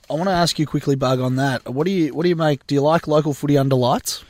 I 0.10 0.14
want 0.14 0.26
to 0.26 0.32
ask 0.34 0.58
you 0.60 0.66
quickly, 0.68 0.96
Bug, 0.96 1.20
on 1.22 1.36
that. 1.38 1.70
What 1.72 1.86
do 1.86 1.92
you 1.92 2.14
what 2.14 2.24
do 2.24 2.30
you 2.30 2.36
make? 2.36 2.66
Do 2.68 2.74
you 2.76 2.82
like 2.82 3.08
local 3.08 3.34
footy 3.34 3.58
under 3.58 3.76
lights? 3.76 4.24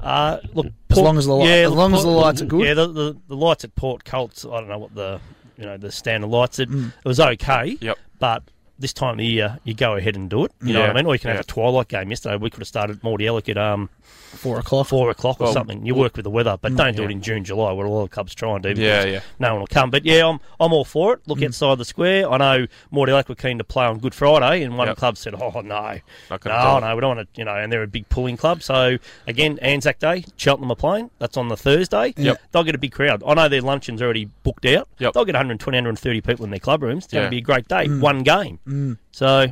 Uh, 0.00 0.38
look, 0.54 0.66
As 0.66 0.72
Port- 0.90 1.04
long 1.04 1.18
as 1.18 1.26
the 1.26 1.34
li- 1.34 1.50
as 1.62 1.70
look, 1.70 1.78
long 1.78 1.94
as 1.94 2.02
the 2.02 2.08
lights 2.10 2.42
are 2.42 2.44
good? 2.44 2.64
Yeah, 2.66 2.74
the, 2.74 2.86
the, 2.86 3.16
the 3.28 3.34
lights 3.36 3.64
at 3.64 3.74
Port 3.74 4.04
Colts. 4.04 4.44
I 4.44 4.50
don't 4.60 4.68
know 4.68 4.78
what 4.78 4.94
the 4.94 5.20
you 5.56 5.64
know 5.64 5.76
the 5.76 5.90
standard 5.92 6.28
lights. 6.28 6.58
It, 6.58 6.68
Mm. 6.70 6.88
it 6.88 7.04
was 7.08 7.20
okay. 7.20 7.76
Yep. 7.80 7.98
But 8.18 8.42
this 8.78 8.92
time 8.92 9.12
of 9.12 9.18
the 9.18 9.26
year, 9.26 9.58
you 9.64 9.74
go 9.74 9.96
ahead 9.96 10.16
and 10.16 10.28
do 10.28 10.44
it. 10.44 10.52
You 10.62 10.74
know 10.74 10.80
what 10.80 10.90
I 10.90 10.92
mean? 10.94 11.06
Or 11.06 11.14
you 11.14 11.18
can 11.18 11.28
yeah. 11.28 11.36
have 11.36 11.44
a 11.44 11.48
twilight 11.48 11.88
game. 11.88 12.10
Yesterday, 12.10 12.36
we 12.36 12.50
could 12.50 12.60
have 12.60 12.68
started 12.68 13.00
Mordialloc 13.02 13.48
at 13.48 13.56
um 13.58 13.88
four 14.06 14.58
o'clock, 14.58 14.86
four 14.86 15.08
o'clock 15.10 15.40
or 15.40 15.44
Well, 15.44 15.52
something. 15.52 15.86
You 15.86 15.94
work 15.94 16.16
with 16.16 16.24
the 16.24 16.30
weather, 16.30 16.58
but 16.60 16.72
mm, 16.72 16.76
don't 16.76 16.94
do 16.96 17.04
it 17.04 17.10
in 17.10 17.22
June, 17.22 17.42
July, 17.42 17.72
what 17.72 17.86
a 17.86 17.88
lot 17.88 18.02
of 18.02 18.10
clubs 18.10 18.34
try 18.34 18.52
and 18.54 18.62
do. 18.62 18.74
Yeah, 18.76 19.04
yeah. 19.04 19.20
No 19.38 19.52
one 19.52 19.60
will 19.60 19.66
come. 19.66 19.90
But 19.90 20.04
yeah, 20.04 20.26
I'm 20.28 20.40
I'm 20.60 20.72
all 20.72 20.84
for 20.84 21.14
it. 21.14 21.20
Mm. 21.24 21.28
Look 21.28 21.42
outside 21.42 21.78
the 21.78 21.84
square. 21.84 22.30
I 22.30 22.36
know 22.36 22.66
Mordialloc 22.92 23.28
were 23.28 23.34
keen 23.34 23.58
to 23.58 23.64
play 23.64 23.86
on 23.86 23.98
Good 23.98 24.14
Friday, 24.14 24.62
and 24.62 24.76
one 24.76 24.88
Yep. 24.88 24.96
club 24.98 25.16
said, 25.16 25.34
"Oh 25.34 25.50
no, 25.54 25.60
no, 25.62 25.68
gonna 25.68 26.00
do 26.30 26.36
it. 26.36 26.80
no, 26.88 26.94
we 26.94 27.00
don't 27.00 27.16
want 27.16 27.20
to." 27.34 27.38
You 27.38 27.44
know, 27.46 27.54
and 27.56 27.72
they're 27.72 27.82
a 27.82 27.86
big 27.86 28.08
pulling 28.08 28.36
club. 28.36 28.62
So 28.62 28.98
again, 29.26 29.58
Anzac 29.62 29.98
Day, 29.98 30.24
Cheltenham 30.36 30.70
are 30.70 30.76
playing. 30.76 31.10
That's 31.18 31.36
on 31.36 31.48
the 31.48 31.56
Thursday. 31.56 32.12
Yep. 32.16 32.40
They'll 32.52 32.64
get 32.64 32.74
a 32.74 32.78
big 32.78 32.92
crowd. 32.92 33.22
I 33.26 33.34
know 33.34 33.48
their 33.48 33.62
luncheon's 33.62 34.02
already 34.02 34.26
booked 34.42 34.66
out. 34.66 34.88
Yep. 34.98 35.14
They'll 35.14 35.24
get 35.24 35.34
120, 35.34 35.76
130 35.76 36.20
people 36.20 36.44
in 36.44 36.50
their 36.50 36.60
club 36.60 36.82
rooms. 36.82 37.04
It's 37.04 37.12
going 37.14 37.24
to 37.24 37.30
be 37.30 37.38
a 37.38 37.40
great 37.40 37.68
day. 37.68 37.86
Mm. 37.86 38.00
One 38.00 38.22
game. 38.22 38.58
Mm. 38.66 38.98
So, 39.12 39.46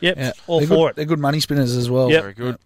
yep, 0.00 0.16
Yeah, 0.16 0.32
all 0.46 0.58
they're 0.58 0.68
for 0.68 0.74
good, 0.74 0.86
it. 0.90 0.96
They're 0.96 1.04
good 1.04 1.18
money 1.20 1.40
spinners 1.40 1.76
as 1.76 1.88
well. 1.90 2.10
Yep. 2.10 2.20
Very 2.22 2.34
good. 2.34 2.56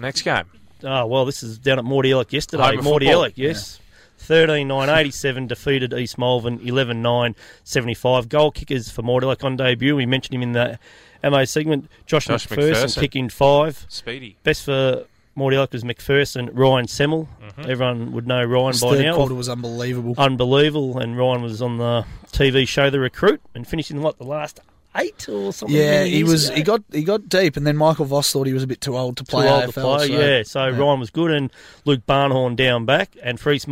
Next 0.00 0.22
game. 0.22 0.44
Oh, 0.84 1.06
well, 1.06 1.24
this 1.24 1.42
is 1.42 1.58
down 1.58 1.78
at 1.78 1.84
Mordialloc 1.84 2.32
yesterday. 2.32 2.62
Home 2.62 2.78
of 2.78 2.84
Morty 2.84 3.06
football. 3.06 3.28
Yes. 3.34 3.80
13 4.18 4.66
9 4.66 4.88
87 4.88 5.46
defeated 5.46 5.92
East 5.94 6.18
Malvern 6.18 6.58
11 6.62 7.00
9 7.02 7.36
75. 7.64 8.28
Goal 8.28 8.50
kickers 8.50 8.90
for 8.90 9.02
Mordialloc 9.02 9.44
on 9.44 9.56
debut. 9.56 9.94
We 9.96 10.06
mentioned 10.06 10.34
him 10.34 10.42
in 10.42 10.52
the 10.52 10.78
MA 11.22 11.44
segment. 11.44 11.88
Josh, 12.06 12.26
Josh 12.26 12.46
McPherson, 12.48 12.72
McPherson. 12.84 13.00
kicking 13.00 13.28
five. 13.28 13.86
Speedy. 13.88 14.36
Best 14.42 14.64
for 14.64 15.04
Mordialloc 15.36 15.72
was 15.72 15.84
McPherson, 15.84 16.50
Ryan 16.52 16.86
Semmel. 16.86 17.28
Mhm. 17.58 17.68
Everyone 17.68 18.12
would 18.12 18.26
know 18.26 18.42
Ryan 18.42 18.68
His 18.72 18.80
by 18.80 18.96
third 18.96 19.02
now. 19.04 19.14
quarter 19.14 19.34
was 19.36 19.48
unbelievable. 19.48 20.14
Unbelievable. 20.18 20.98
And 20.98 21.16
Ryan 21.16 21.42
was 21.42 21.62
on 21.62 21.78
the 21.78 22.04
TV 22.32 22.66
show 22.66 22.90
The 22.90 22.98
Recruit 22.98 23.40
and 23.54 23.66
finishing 23.66 23.98
in 23.98 24.02
what, 24.02 24.18
the 24.18 24.24
last 24.24 24.58
eight 24.98 25.28
or 25.28 25.52
something? 25.52 25.76
Yeah, 25.76 26.04
he 26.04 26.24
was. 26.24 26.46
ago? 26.48 26.56
He 26.56 26.62
got 26.62 26.82
he 26.92 27.02
got 27.02 27.28
deep, 27.28 27.56
and 27.56 27.66
then 27.66 27.76
Michael 27.76 28.04
Voss 28.04 28.32
thought 28.32 28.46
he 28.46 28.52
was 28.52 28.62
a 28.62 28.66
bit 28.66 28.80
too 28.80 28.96
old 28.96 29.16
to 29.18 29.24
play 29.24 29.44
too 29.46 29.48
old 29.48 29.64
AFL. 29.64 29.72
to 29.74 29.80
play. 29.80 30.06
so- 30.08 30.12
yeah, 30.20 30.42
so 30.42 30.68
Ryan 30.70 31.00
was 31.00 31.10
good, 31.10 31.30
and 31.30 31.50
Luke 31.84 32.02
Barnhorn 32.06 32.56
down 32.56 32.84
back, 32.84 33.16
and 33.22 33.38
for 33.40 33.52
East 33.52 33.68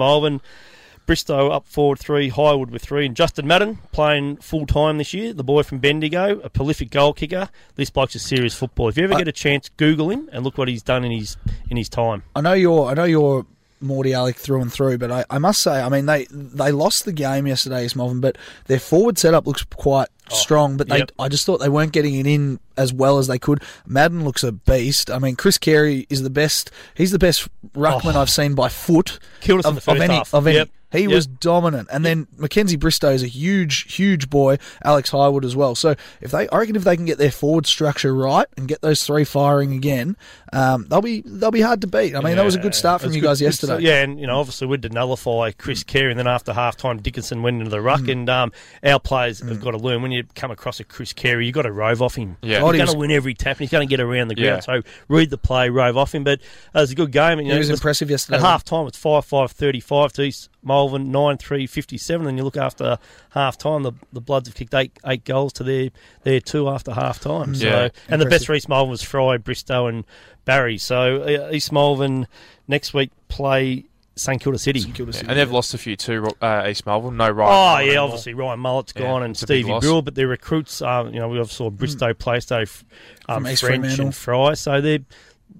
Bristow 1.06 1.50
up 1.50 1.68
forward 1.68 2.00
three, 2.00 2.28
Highwood 2.32 2.70
with 2.70 2.82
three, 2.82 3.06
and 3.06 3.14
Justin 3.14 3.46
Madden 3.46 3.78
playing 3.92 4.38
full 4.38 4.66
time 4.66 4.98
this 4.98 5.14
year. 5.14 5.32
The 5.32 5.44
boy 5.44 5.62
from 5.62 5.78
Bendigo, 5.78 6.40
a 6.40 6.50
prolific 6.50 6.90
goal 6.90 7.12
kicker. 7.12 7.48
This 7.76 7.90
bloke's 7.90 8.16
a 8.16 8.18
serious 8.18 8.54
football. 8.54 8.88
If 8.88 8.98
you 8.98 9.04
ever 9.04 9.14
I- 9.14 9.18
get 9.18 9.28
a 9.28 9.32
chance, 9.32 9.68
Google 9.76 10.10
him 10.10 10.28
and 10.32 10.42
look 10.42 10.58
what 10.58 10.66
he's 10.66 10.82
done 10.82 11.04
in 11.04 11.12
his 11.12 11.36
in 11.70 11.76
his 11.76 11.88
time. 11.88 12.24
I 12.34 12.40
know 12.40 12.54
you're. 12.54 12.86
I 12.86 12.94
know 12.94 13.04
you're 13.04 13.46
Mordialloc 13.82 14.36
through 14.36 14.62
and 14.62 14.72
through, 14.72 14.98
but 14.98 15.10
I, 15.10 15.24
I 15.30 15.38
must 15.38 15.62
say, 15.62 15.80
I 15.80 15.88
mean, 15.88 16.06
they 16.06 16.26
they 16.30 16.72
lost 16.72 17.04
the 17.04 17.12
game 17.12 17.46
yesterday, 17.46 17.84
East 17.84 17.96
but 17.96 18.38
their 18.66 18.78
forward 18.78 19.18
setup 19.18 19.46
looks 19.46 19.64
quite 19.64 20.08
oh, 20.30 20.34
strong. 20.34 20.76
But 20.76 20.88
they, 20.88 20.96
Oh, 20.96 20.98
yep. 20.98 21.12
I 21.18 21.28
just 21.28 21.44
thought 21.44 21.58
they 21.58 21.68
weren't 21.68 21.92
getting 21.92 22.14
it 22.14 22.26
in 22.26 22.58
as 22.76 22.92
well 22.92 23.18
as 23.18 23.26
they 23.26 23.38
could. 23.38 23.62
Madden 23.86 24.24
looks 24.24 24.42
a 24.42 24.52
beast. 24.52 25.10
I 25.10 25.18
mean, 25.18 25.36
Chris 25.36 25.58
Carey 25.58 26.06
is 26.08 26.22
the 26.22 26.30
best. 26.30 26.70
He's 26.94 27.10
the 27.12 27.18
best 27.18 27.48
ruckman 27.74 28.14
Oh. 28.14 28.20
I've 28.20 28.30
seen 28.30 28.54
by 28.54 28.68
foot 28.68 29.18
Killed 29.40 29.60
us 29.60 29.66
in 29.70 29.76
of, 29.76 29.88
of 29.88 30.00
any. 30.00 30.14
half. 30.14 30.34
Of 30.34 30.46
any. 30.46 30.56
Yep. 30.56 30.70
He 30.92 31.00
Yep. 31.02 31.10
was 31.10 31.26
dominant, 31.26 31.88
and 31.90 32.06
then 32.06 32.28
Mackenzie 32.38 32.76
Bristow 32.76 33.10
is 33.10 33.22
a 33.24 33.26
huge, 33.26 33.92
huge 33.92 34.30
boy. 34.30 34.56
Alex 34.84 35.10
Highwood 35.10 35.44
as 35.44 35.56
well. 35.56 35.74
So 35.74 35.96
if 36.20 36.30
they, 36.30 36.48
I 36.48 36.58
reckon, 36.58 36.76
if 36.76 36.84
they 36.84 36.96
can 36.96 37.04
get 37.04 37.18
their 37.18 37.32
forward 37.32 37.66
structure 37.66 38.14
right 38.14 38.46
and 38.56 38.68
get 38.68 38.82
those 38.82 39.02
three 39.04 39.24
firing 39.24 39.72
again, 39.74 40.16
um, 40.52 40.86
they'll 40.88 41.00
be 41.02 41.22
they'll 41.26 41.50
be 41.50 41.60
hard 41.60 41.80
to 41.80 41.86
beat. 41.86 42.14
I 42.14 42.20
mean, 42.20 42.36
that 42.36 42.44
was 42.44 42.54
a 42.54 42.60
good 42.60 42.74
start 42.74 43.00
from 43.02 43.12
you 43.12 43.20
good- 43.20 43.26
guys 43.28 43.40
yesterday. 43.40 43.66
start. 43.72 43.82
Yeah, 43.82 44.02
and 44.02 44.18
you 44.20 44.26
know, 44.26 44.38
obviously 44.38 44.66
we 44.66 44.74
had 44.74 44.82
to 44.82 44.88
nullify 44.90 45.50
Chris 45.52 45.82
Carey, 45.82 46.10
and 46.10 46.18
then 46.18 46.26
after 46.26 46.52
half 46.52 46.76
time, 46.76 46.98
Dickinson 46.98 47.42
went 47.42 47.58
into 47.58 47.70
the 47.70 47.80
ruck, 47.80 48.02
Mm. 48.02 48.12
and 48.12 48.30
um, 48.30 48.52
our 48.84 49.00
players 49.00 49.40
have 49.40 49.60
got 49.60 49.72
to 49.72 49.78
learn 49.78 50.02
when 50.02 50.12
you 50.12 50.24
come 50.34 50.50
across 50.50 50.78
a 50.80 50.84
Chris 50.84 51.12
Carey, 51.12 51.46
you've 51.46 51.54
got 51.54 51.62
to 51.62 51.72
rove 51.72 52.00
off 52.02 52.14
him. 52.14 52.36
Yeah. 52.42 52.60
He's 52.62 52.72
he 52.72 52.78
going 52.78 52.90
to 52.92 52.98
win 52.98 53.10
every 53.10 53.34
tap, 53.34 53.56
and 53.56 53.60
he's 53.60 53.70
going 53.70 53.86
to 53.86 53.90
get 53.90 54.00
around 54.00 54.28
the 54.28 54.34
ground. 54.34 54.46
Yeah. 54.46 54.60
So 54.60 54.82
read 55.08 55.30
the 55.30 55.38
play, 55.38 55.68
rove 55.70 55.96
off 55.96 56.14
him. 56.14 56.24
But 56.24 56.40
uh, 56.74 56.78
it 56.78 56.80
was 56.82 56.90
a 56.92 56.94
good 56.94 57.10
game. 57.12 57.38
And, 57.38 57.46
you 57.46 57.52
He 57.52 57.56
know, 57.56 57.58
was 57.58 57.70
it 57.70 57.74
impressive 57.74 58.10
yesterday. 58.10 58.36
At 58.38 58.42
half 58.42 58.64
time, 58.64 58.86
it's 58.86 58.98
5 58.98 59.24
5 59.24 59.50
35 59.52 60.12
to 60.14 60.22
East 60.22 60.48
Malvern, 60.62 61.10
9 61.12 61.36
3 61.38 61.66
57. 61.66 62.26
And 62.26 62.38
you 62.38 62.44
look 62.44 62.56
after 62.56 62.98
half 63.30 63.56
time, 63.58 63.82
the, 63.82 63.92
the 64.12 64.20
Bloods 64.20 64.48
have 64.48 64.54
kicked 64.54 64.74
eight 64.74 64.92
eight 65.06 65.24
goals 65.24 65.52
to 65.54 65.64
their, 65.64 65.90
their 66.22 66.40
two 66.40 66.68
after 66.68 66.92
half 66.92 67.20
time. 67.20 67.54
So, 67.54 67.66
Yeah. 67.66 67.88
and 68.08 68.20
the 68.20 68.26
best 68.26 68.42
Impressive. 68.42 68.46
for 68.46 68.54
East 68.54 68.68
Malvern 68.68 68.90
was 68.90 69.02
Fry, 69.02 69.36
Bristow, 69.38 69.86
and 69.86 70.04
Barry. 70.46 70.78
So 70.78 71.22
uh, 71.22 71.50
East 71.52 71.70
Malvern 71.72 72.26
next 72.66 72.94
week 72.94 73.10
play 73.28 73.84
St 74.14 74.40
Kilda 74.40 74.58
City. 74.58 74.82
Kilda 74.82 75.12
Yeah, 75.12 75.24
and 75.28 75.38
they've 75.38 75.50
lost 75.52 75.74
a 75.74 75.78
few 75.78 75.94
too. 75.94 76.26
Uh, 76.40 76.64
East 76.68 76.86
Malvern, 76.86 77.18
no 77.18 77.28
right. 77.28 77.76
Oh 77.76 77.84
yeah, 77.84 77.98
obviously 77.98 78.32
Ryan 78.32 78.60
Mullet's 78.60 78.94
Yeah, 78.96 79.02
gone 79.02 79.22
and 79.24 79.32
it's 79.32 79.42
a 79.42 79.46
big 79.46 79.64
Stevie 79.64 79.72
loss. 79.74 79.82
Brill, 79.82 80.00
but 80.00 80.14
their 80.14 80.28
recruits, 80.28 80.80
um, 80.80 81.12
you 81.12 81.20
know, 81.20 81.28
we 81.28 81.36
also 81.38 81.52
saw 81.52 81.70
Bristow, 81.70 82.14
Plaistow, 82.14 82.62
f- 82.62 82.82
um, 83.28 83.34
From 83.36 83.44
French, 83.44 83.60
Fremantle. 83.60 84.04
and 84.06 84.14
Fry, 84.14 84.54
so 84.54 84.80
they 84.80 85.00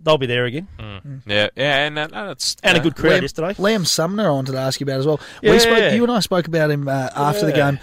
they'll 0.03 0.19
be 0.19 0.27
there 0.27 0.45
again, 0.47 0.69
Mm. 0.79 1.23
Yeah, 1.27 1.49
yeah, 1.57 1.87
and 1.87 1.99
uh, 1.99 2.07
no, 2.07 2.31
it's 2.31 2.57
and 2.63 2.77
a 2.79 2.81
uh, 2.81 2.83
good 2.83 2.97
crowd 2.97 3.19
Liam, 3.19 3.23
yesterday. 3.23 3.55
Liam 3.55 3.87
Sumner, 3.87 4.27
I 4.29 4.31
wanted 4.31 4.53
to 4.53 4.59
ask 4.59 4.81
you 4.81 4.85
about 4.85 5.01
as 5.01 5.07
well. 5.07 5.21
Yeah. 5.43 5.51
We 5.53 5.59
spoke, 5.59 5.93
you 5.93 6.03
and 6.05 6.13
I 6.13 6.21
spoke 6.21 6.47
about 6.49 6.71
him 6.71 6.89
uh, 6.89 7.11
after 7.15 7.45
the 7.47 7.53
game. 7.53 7.79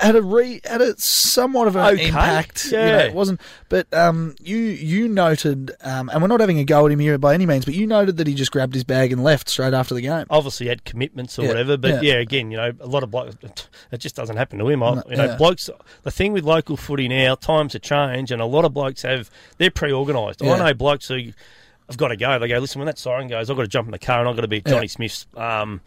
Had 0.00 0.14
a 0.14 0.22
re, 0.22 0.60
had 0.64 0.80
a 0.80 0.96
somewhat 1.00 1.66
of 1.66 1.74
an 1.74 1.94
Okay, 1.94 2.06
impact. 2.06 2.66
you 2.66 2.72
know, 2.72 2.78
yeah. 2.86 2.98
it 3.00 3.12
wasn't, 3.14 3.40
but 3.68 3.92
um, 3.92 4.36
you 4.40 4.56
you 4.56 5.08
noted, 5.08 5.72
um, 5.82 6.08
and 6.10 6.22
we're 6.22 6.28
not 6.28 6.38
having 6.38 6.60
a 6.60 6.64
go 6.64 6.86
at 6.86 6.92
him 6.92 7.00
here 7.00 7.18
by 7.18 7.34
any 7.34 7.44
means, 7.44 7.64
but 7.64 7.74
you 7.74 7.84
noted 7.84 8.16
that 8.18 8.28
he 8.28 8.34
just 8.34 8.52
grabbed 8.52 8.72
his 8.74 8.84
bag 8.84 9.10
and 9.10 9.24
left 9.24 9.48
straight 9.48 9.74
after 9.74 9.92
the 9.92 10.00
game. 10.00 10.26
Obviously 10.30 10.66
he 10.66 10.68
had 10.68 10.84
commitments 10.84 11.36
or 11.40 11.42
Yeah, 11.42 11.48
whatever, 11.48 11.76
but 11.76 12.04
yeah. 12.04 12.14
yeah. 12.14 12.20
again, 12.20 12.52
you 12.52 12.56
know, 12.56 12.72
a 12.78 12.86
lot 12.86 13.02
of 13.02 13.10
blokes, 13.10 13.34
it 13.90 13.98
just 13.98 14.14
doesn't 14.14 14.36
happen 14.36 14.60
to 14.60 14.68
him. 14.68 14.80
I, 14.82 15.02
you 15.08 15.16
know, 15.16 15.24
yeah. 15.24 15.36
blokes. 15.36 15.68
The 16.04 16.10
thing 16.12 16.32
with 16.32 16.44
local 16.44 16.76
footy 16.76 17.08
now, 17.08 17.34
times 17.34 17.72
have 17.72 17.82
changed, 17.82 18.30
and 18.30 18.40
a 18.40 18.46
lot 18.46 18.64
of 18.64 18.72
blokes 18.72 19.02
have 19.02 19.28
they're 19.58 19.72
pre-organised. 19.72 20.40
Yeah. 20.40 20.52
I 20.52 20.58
know 20.58 20.74
blokes 20.74 21.08
who 21.08 21.32
have 21.88 21.96
got 21.96 22.08
to 22.08 22.16
go. 22.16 22.38
They 22.38 22.46
go, 22.46 22.58
listen, 22.58 22.78
when 22.78 22.86
that 22.86 22.98
siren 22.98 23.26
goes, 23.26 23.50
I've 23.50 23.56
got 23.56 23.62
to 23.62 23.68
jump 23.68 23.88
in 23.88 23.92
the 23.92 23.98
car 23.98 24.20
and 24.20 24.28
I've 24.28 24.36
got 24.36 24.42
to 24.42 24.48
be 24.48 24.58
at 24.58 24.66
Yeah. 24.66 24.74
Johnny 24.74 24.86
Smith's, 24.88 25.26
um, 25.36 25.80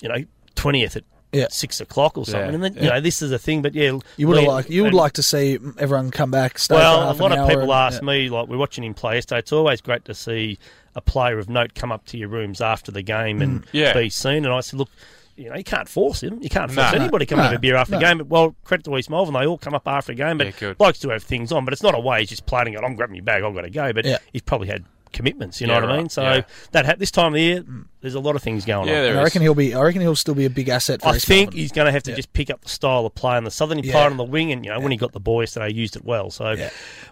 you 0.00 0.08
know, 0.08 0.24
twentieth 0.54 0.96
at 0.96 1.04
Yeah. 1.32 1.46
six 1.50 1.80
o'clock 1.80 2.16
or 2.16 2.24
something. 2.24 2.48
Yeah, 2.48 2.54
and 2.54 2.64
then 2.64 2.74
you 2.74 2.82
yeah. 2.82 2.88
know, 2.94 3.00
this 3.00 3.20
is 3.22 3.32
a 3.32 3.38
thing. 3.38 3.60
But 3.62 3.74
yeah, 3.74 3.98
You 4.16 4.28
would 4.28 4.36
have 4.38 4.46
Liam- 4.46 4.48
liked, 4.48 4.70
you 4.70 4.82
would 4.82 4.88
and- 4.88 4.96
like 4.96 5.12
to 5.14 5.22
see 5.22 5.58
everyone 5.78 6.10
come 6.10 6.30
back. 6.30 6.58
Stay 6.58 6.74
for 6.74 6.78
Well, 6.78 7.10
a 7.10 7.12
lot 7.14 7.32
an 7.32 7.38
of 7.38 7.48
people 7.48 7.62
and- 7.64 7.72
ask 7.72 8.00
yeah. 8.00 8.06
me, 8.06 8.28
like, 8.30 8.48
we're 8.48 8.56
watching 8.56 8.84
him 8.84 8.94
play 8.94 9.16
yesterday. 9.16 9.40
It's 9.40 9.52
always 9.52 9.80
great 9.80 10.04
to 10.06 10.14
see 10.14 10.58
a 10.94 11.00
player 11.00 11.38
of 11.38 11.48
note 11.48 11.74
come 11.74 11.92
up 11.92 12.06
to 12.06 12.16
your 12.18 12.28
rooms 12.28 12.60
after 12.60 12.90
the 12.90 13.02
game 13.02 13.42
and 13.42 13.62
mm. 13.62 13.66
Yeah. 13.72 13.92
be 13.92 14.08
seen. 14.10 14.44
And 14.44 14.52
I 14.54 14.60
said, 14.60 14.78
look, 14.78 14.88
you 15.36 15.48
know, 15.48 15.54
you 15.56 15.62
can't 15.62 15.88
force 15.88 16.20
him. 16.22 16.38
You 16.42 16.48
can't 16.48 16.72
force 16.72 16.92
No. 16.92 16.98
anybody 16.98 17.24
to 17.26 17.28
come 17.30 17.36
No. 17.38 17.44
have 17.44 17.52
a 17.52 17.58
beer 17.60 17.76
after 17.76 17.92
No. 17.92 17.98
the 18.00 18.04
game. 18.04 18.18
But, 18.18 18.26
well, 18.28 18.56
credit 18.64 18.82
to 18.84 18.96
East 18.96 19.08
Malvern, 19.10 19.34
they 19.34 19.46
all 19.46 19.58
come 19.58 19.74
up 19.74 19.86
after 19.86 20.10
a 20.12 20.14
game. 20.16 20.38
But 20.38 20.46
Yeah, 20.48 20.52
good. 20.58 20.78
blokes 20.78 20.98
do 20.98 21.10
have 21.10 21.22
things 21.22 21.52
on, 21.52 21.64
but 21.64 21.72
it's 21.72 21.82
not 21.82 21.94
a 21.94 22.00
way 22.00 22.20
he's 22.20 22.30
just 22.30 22.46
planning 22.46 22.74
it. 22.74 22.80
I'm 22.82 22.96
grabbing 22.96 23.14
your 23.16 23.24
bag, 23.24 23.44
I've 23.44 23.54
got 23.54 23.60
to 23.62 23.70
go. 23.70 23.92
But 23.92 24.04
Yeah. 24.06 24.18
he's 24.32 24.42
probably 24.42 24.66
had 24.68 24.84
commitments. 25.12 25.60
You 25.60 25.66
know 25.66 25.74
Yeah, 25.74 25.80
what 25.80 25.90
I 25.90 25.96
mean? 25.96 26.08
So 26.08 26.22
Yeah. 26.22 26.40
that 26.72 26.86
ha- 26.86 26.94
this 26.98 27.10
time 27.10 27.28
of 27.28 27.32
the 27.34 27.40
year, 27.42 27.64
there's 28.00 28.14
a 28.14 28.20
lot 28.20 28.36
of 28.36 28.42
things 28.42 28.64
going 28.64 28.88
on. 28.88 28.94
And 28.94 29.18
I 29.18 29.22
reckon 29.22 29.42
he'll 29.42 29.54
be. 29.54 29.74
I 29.74 29.82
reckon 29.82 30.00
he'll 30.00 30.14
still 30.16 30.34
be 30.34 30.44
a 30.44 30.50
big 30.50 30.68
asset. 30.68 31.02
For 31.02 31.08
I 31.08 31.18
think 31.18 31.50
Melbourne. 31.50 31.58
he's 31.60 31.72
going 31.72 31.86
to 31.86 31.92
have 31.92 32.02
to 32.04 32.10
Yeah. 32.10 32.16
just 32.16 32.32
pick 32.32 32.50
up 32.50 32.62
the 32.62 32.68
style 32.68 33.04
of 33.06 33.14
play 33.14 33.36
on 33.36 33.44
the 33.44 33.50
southern 33.50 33.78
Yeah. 33.78 33.92
part 33.92 34.10
on 34.10 34.16
the 34.16 34.24
wing, 34.24 34.52
and 34.52 34.64
you 34.64 34.70
know 34.70 34.80
when 34.80 34.92
he 34.92 34.98
got 34.98 35.12
the 35.12 35.20
boys 35.20 35.48
yesterday, 35.48 35.72
he 35.72 35.80
used 35.80 35.96
it 35.96 36.04
well. 36.04 36.30
So, 36.30 36.54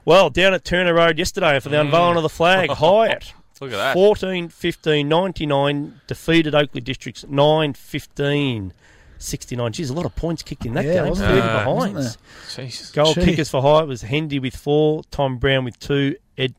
well 0.04 0.30
down 0.30 0.54
at 0.54 0.64
Turner 0.64 0.94
Road 0.94 1.18
yesterday 1.18 1.58
for 1.60 1.68
the 1.68 1.76
mm. 1.76 1.80
unveiling 1.82 2.16
of 2.16 2.22
the 2.22 2.28
flag, 2.28 2.70
Highett. 2.76 3.32
Look 3.60 3.72
at 3.72 3.76
that. 3.76 3.94
14 3.94 4.50
15 4.50 5.08
99 5.08 6.00
defeated 6.06 6.54
Oakleigh 6.54 6.82
Districts 6.84 7.24
9 7.26 7.72
15 7.72 8.72
69. 9.18 9.72
Geez, 9.72 9.88
a 9.88 9.94
lot 9.94 10.04
of 10.04 10.14
points 10.14 10.42
kicked 10.42 10.66
in 10.66 10.74
that 10.74 10.84
Yeah, 10.84 10.94
game. 11.00 11.08
wasn't 11.08 11.28
30 11.30 11.40
there? 11.40 11.64
behinds. 11.64 11.94
Wasn't 11.94 12.18
Jeez. 12.70 12.92
Goal 12.92 13.14
Gee. 13.14 13.24
kickers 13.24 13.48
for 13.48 13.62
Highett 13.62 13.88
was 13.88 14.02
Hendy 14.02 14.38
with 14.38 14.54
four, 14.54 15.04
Tom 15.10 15.38
Brown 15.38 15.64
with 15.64 15.78
two, 15.80 16.16
Ed 16.36 16.54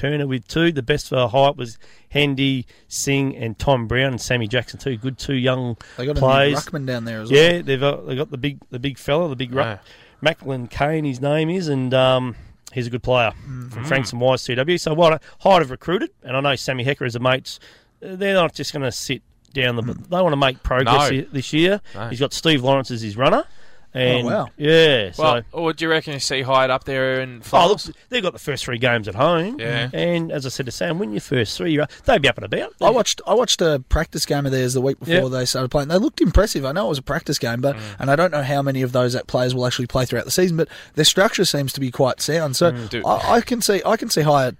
Turner 0.00 0.26
with 0.26 0.48
two. 0.48 0.72
The 0.72 0.82
best 0.82 1.08
for 1.08 1.28
Highett 1.28 1.56
was 1.56 1.78
Hendy, 2.08 2.66
Singh, 2.88 3.36
and 3.36 3.58
Tom 3.58 3.86
Brown 3.86 4.12
and 4.12 4.20
Sammy 4.20 4.48
Jackson 4.48 4.78
too. 4.80 4.96
Good 4.96 5.18
two 5.18 5.34
young 5.34 5.76
They 5.96 6.06
got 6.06 6.16
a 6.16 6.20
new 6.20 6.56
ruckman 6.56 6.86
down 6.86 7.04
there 7.04 7.20
as 7.20 7.30
well. 7.30 7.40
Yeah, 7.40 7.62
they've 7.62 7.78
got, 7.80 8.06
they 8.06 8.16
got 8.16 8.30
the 8.30 8.38
big 8.38 8.58
the 8.70 8.78
big 8.78 8.96
fella, 8.98 9.28
the 9.28 9.36
big 9.36 9.54
ruck. 9.54 9.80
Macklin 10.22 10.66
Kane, 10.68 11.04
his 11.04 11.20
name 11.20 11.48
is, 11.50 11.68
and 11.68 11.92
um, 11.94 12.34
he's 12.72 12.86
a 12.86 12.90
good 12.90 13.02
player 13.02 13.32
from 13.70 13.84
Frankston 13.84 14.18
YCW. 14.20 14.78
So 14.80 14.92
what 14.94 15.22
Highett 15.42 15.60
have 15.60 15.70
recruited, 15.70 16.10
and 16.22 16.36
I 16.36 16.40
know 16.40 16.56
Sammy 16.56 16.84
Hecker 16.84 17.04
as 17.04 17.14
a 17.14 17.20
mates. 17.20 17.58
uh, 18.04 18.16
They're 18.16 18.34
not 18.34 18.54
just 18.54 18.72
going 18.72 18.82
to 18.82 18.92
sit 18.92 19.22
down 19.52 19.76
the. 19.76 19.82
They 19.82 20.20
want 20.20 20.32
to 20.32 20.36
make 20.36 20.62
progress 20.62 21.10
No. 21.10 21.20
this 21.32 21.52
year. 21.52 21.80
No. 21.94 22.08
He's 22.08 22.20
got 22.20 22.32
Steve 22.32 22.62
Lawrence 22.62 22.90
as 22.90 23.02
his 23.02 23.16
runner. 23.16 23.44
And 23.92 24.24
wow. 24.26 24.48
Yeah. 24.56 25.10
So 25.12 25.22
Well, 25.22 25.42
or 25.52 25.72
do 25.72 25.84
you 25.84 25.90
reckon 25.90 26.12
you 26.12 26.20
see 26.20 26.42
Highett 26.42 26.70
up 26.70 26.84
there 26.84 27.20
in 27.20 27.42
Oh, 27.52 27.68
look, 27.68 27.80
they've 28.08 28.22
got 28.22 28.32
the 28.32 28.38
first 28.38 28.64
three 28.64 28.78
games 28.78 29.08
at 29.08 29.16
home. 29.16 29.58
Yeah. 29.58 29.90
And 29.92 30.30
as 30.30 30.46
I 30.46 30.48
said 30.48 30.66
to 30.66 30.72
Sam, 30.72 30.98
win 31.00 31.10
your 31.12 31.20
first 31.20 31.56
three, 31.56 31.76
they'd 32.04 32.22
be 32.22 32.28
up 32.28 32.36
and 32.38 32.44
about. 32.44 32.72
I 32.80 32.90
watched 32.90 33.20
I 33.26 33.34
watched 33.34 33.60
a 33.60 33.82
practice 33.88 34.24
game 34.26 34.46
of 34.46 34.52
theirs 34.52 34.74
the 34.74 34.80
week 34.80 35.00
before 35.00 35.14
Yeah. 35.14 35.28
they 35.28 35.44
started 35.44 35.70
playing. 35.70 35.88
They 35.88 35.98
looked 35.98 36.20
impressive. 36.20 36.64
I 36.64 36.72
know 36.72 36.86
it 36.86 36.90
was 36.90 36.98
a 36.98 37.02
practice 37.02 37.38
game, 37.38 37.58
Mm. 37.58 37.62
but 37.62 37.76
and 37.98 38.10
I 38.10 38.16
don't 38.16 38.30
know 38.30 38.42
how 38.44 38.62
many 38.62 38.82
of 38.82 38.92
those 38.92 39.12
that 39.14 39.26
players 39.26 39.54
will 39.56 39.66
actually 39.66 39.86
play 39.88 40.04
throughout 40.04 40.24
the 40.24 40.30
season. 40.30 40.56
But 40.56 40.68
their 40.94 41.04
structure 41.04 41.44
seems 41.44 41.72
to 41.72 41.80
be 41.80 41.90
quite 41.90 42.20
sound. 42.20 42.54
So 42.56 42.70
Mm, 42.72 43.04
I, 43.04 43.36
I 43.36 43.40
can 43.40 43.60
see 43.60 43.82
I 43.84 43.96
can 43.96 44.08
see 44.08 44.22
Highett 44.22 44.56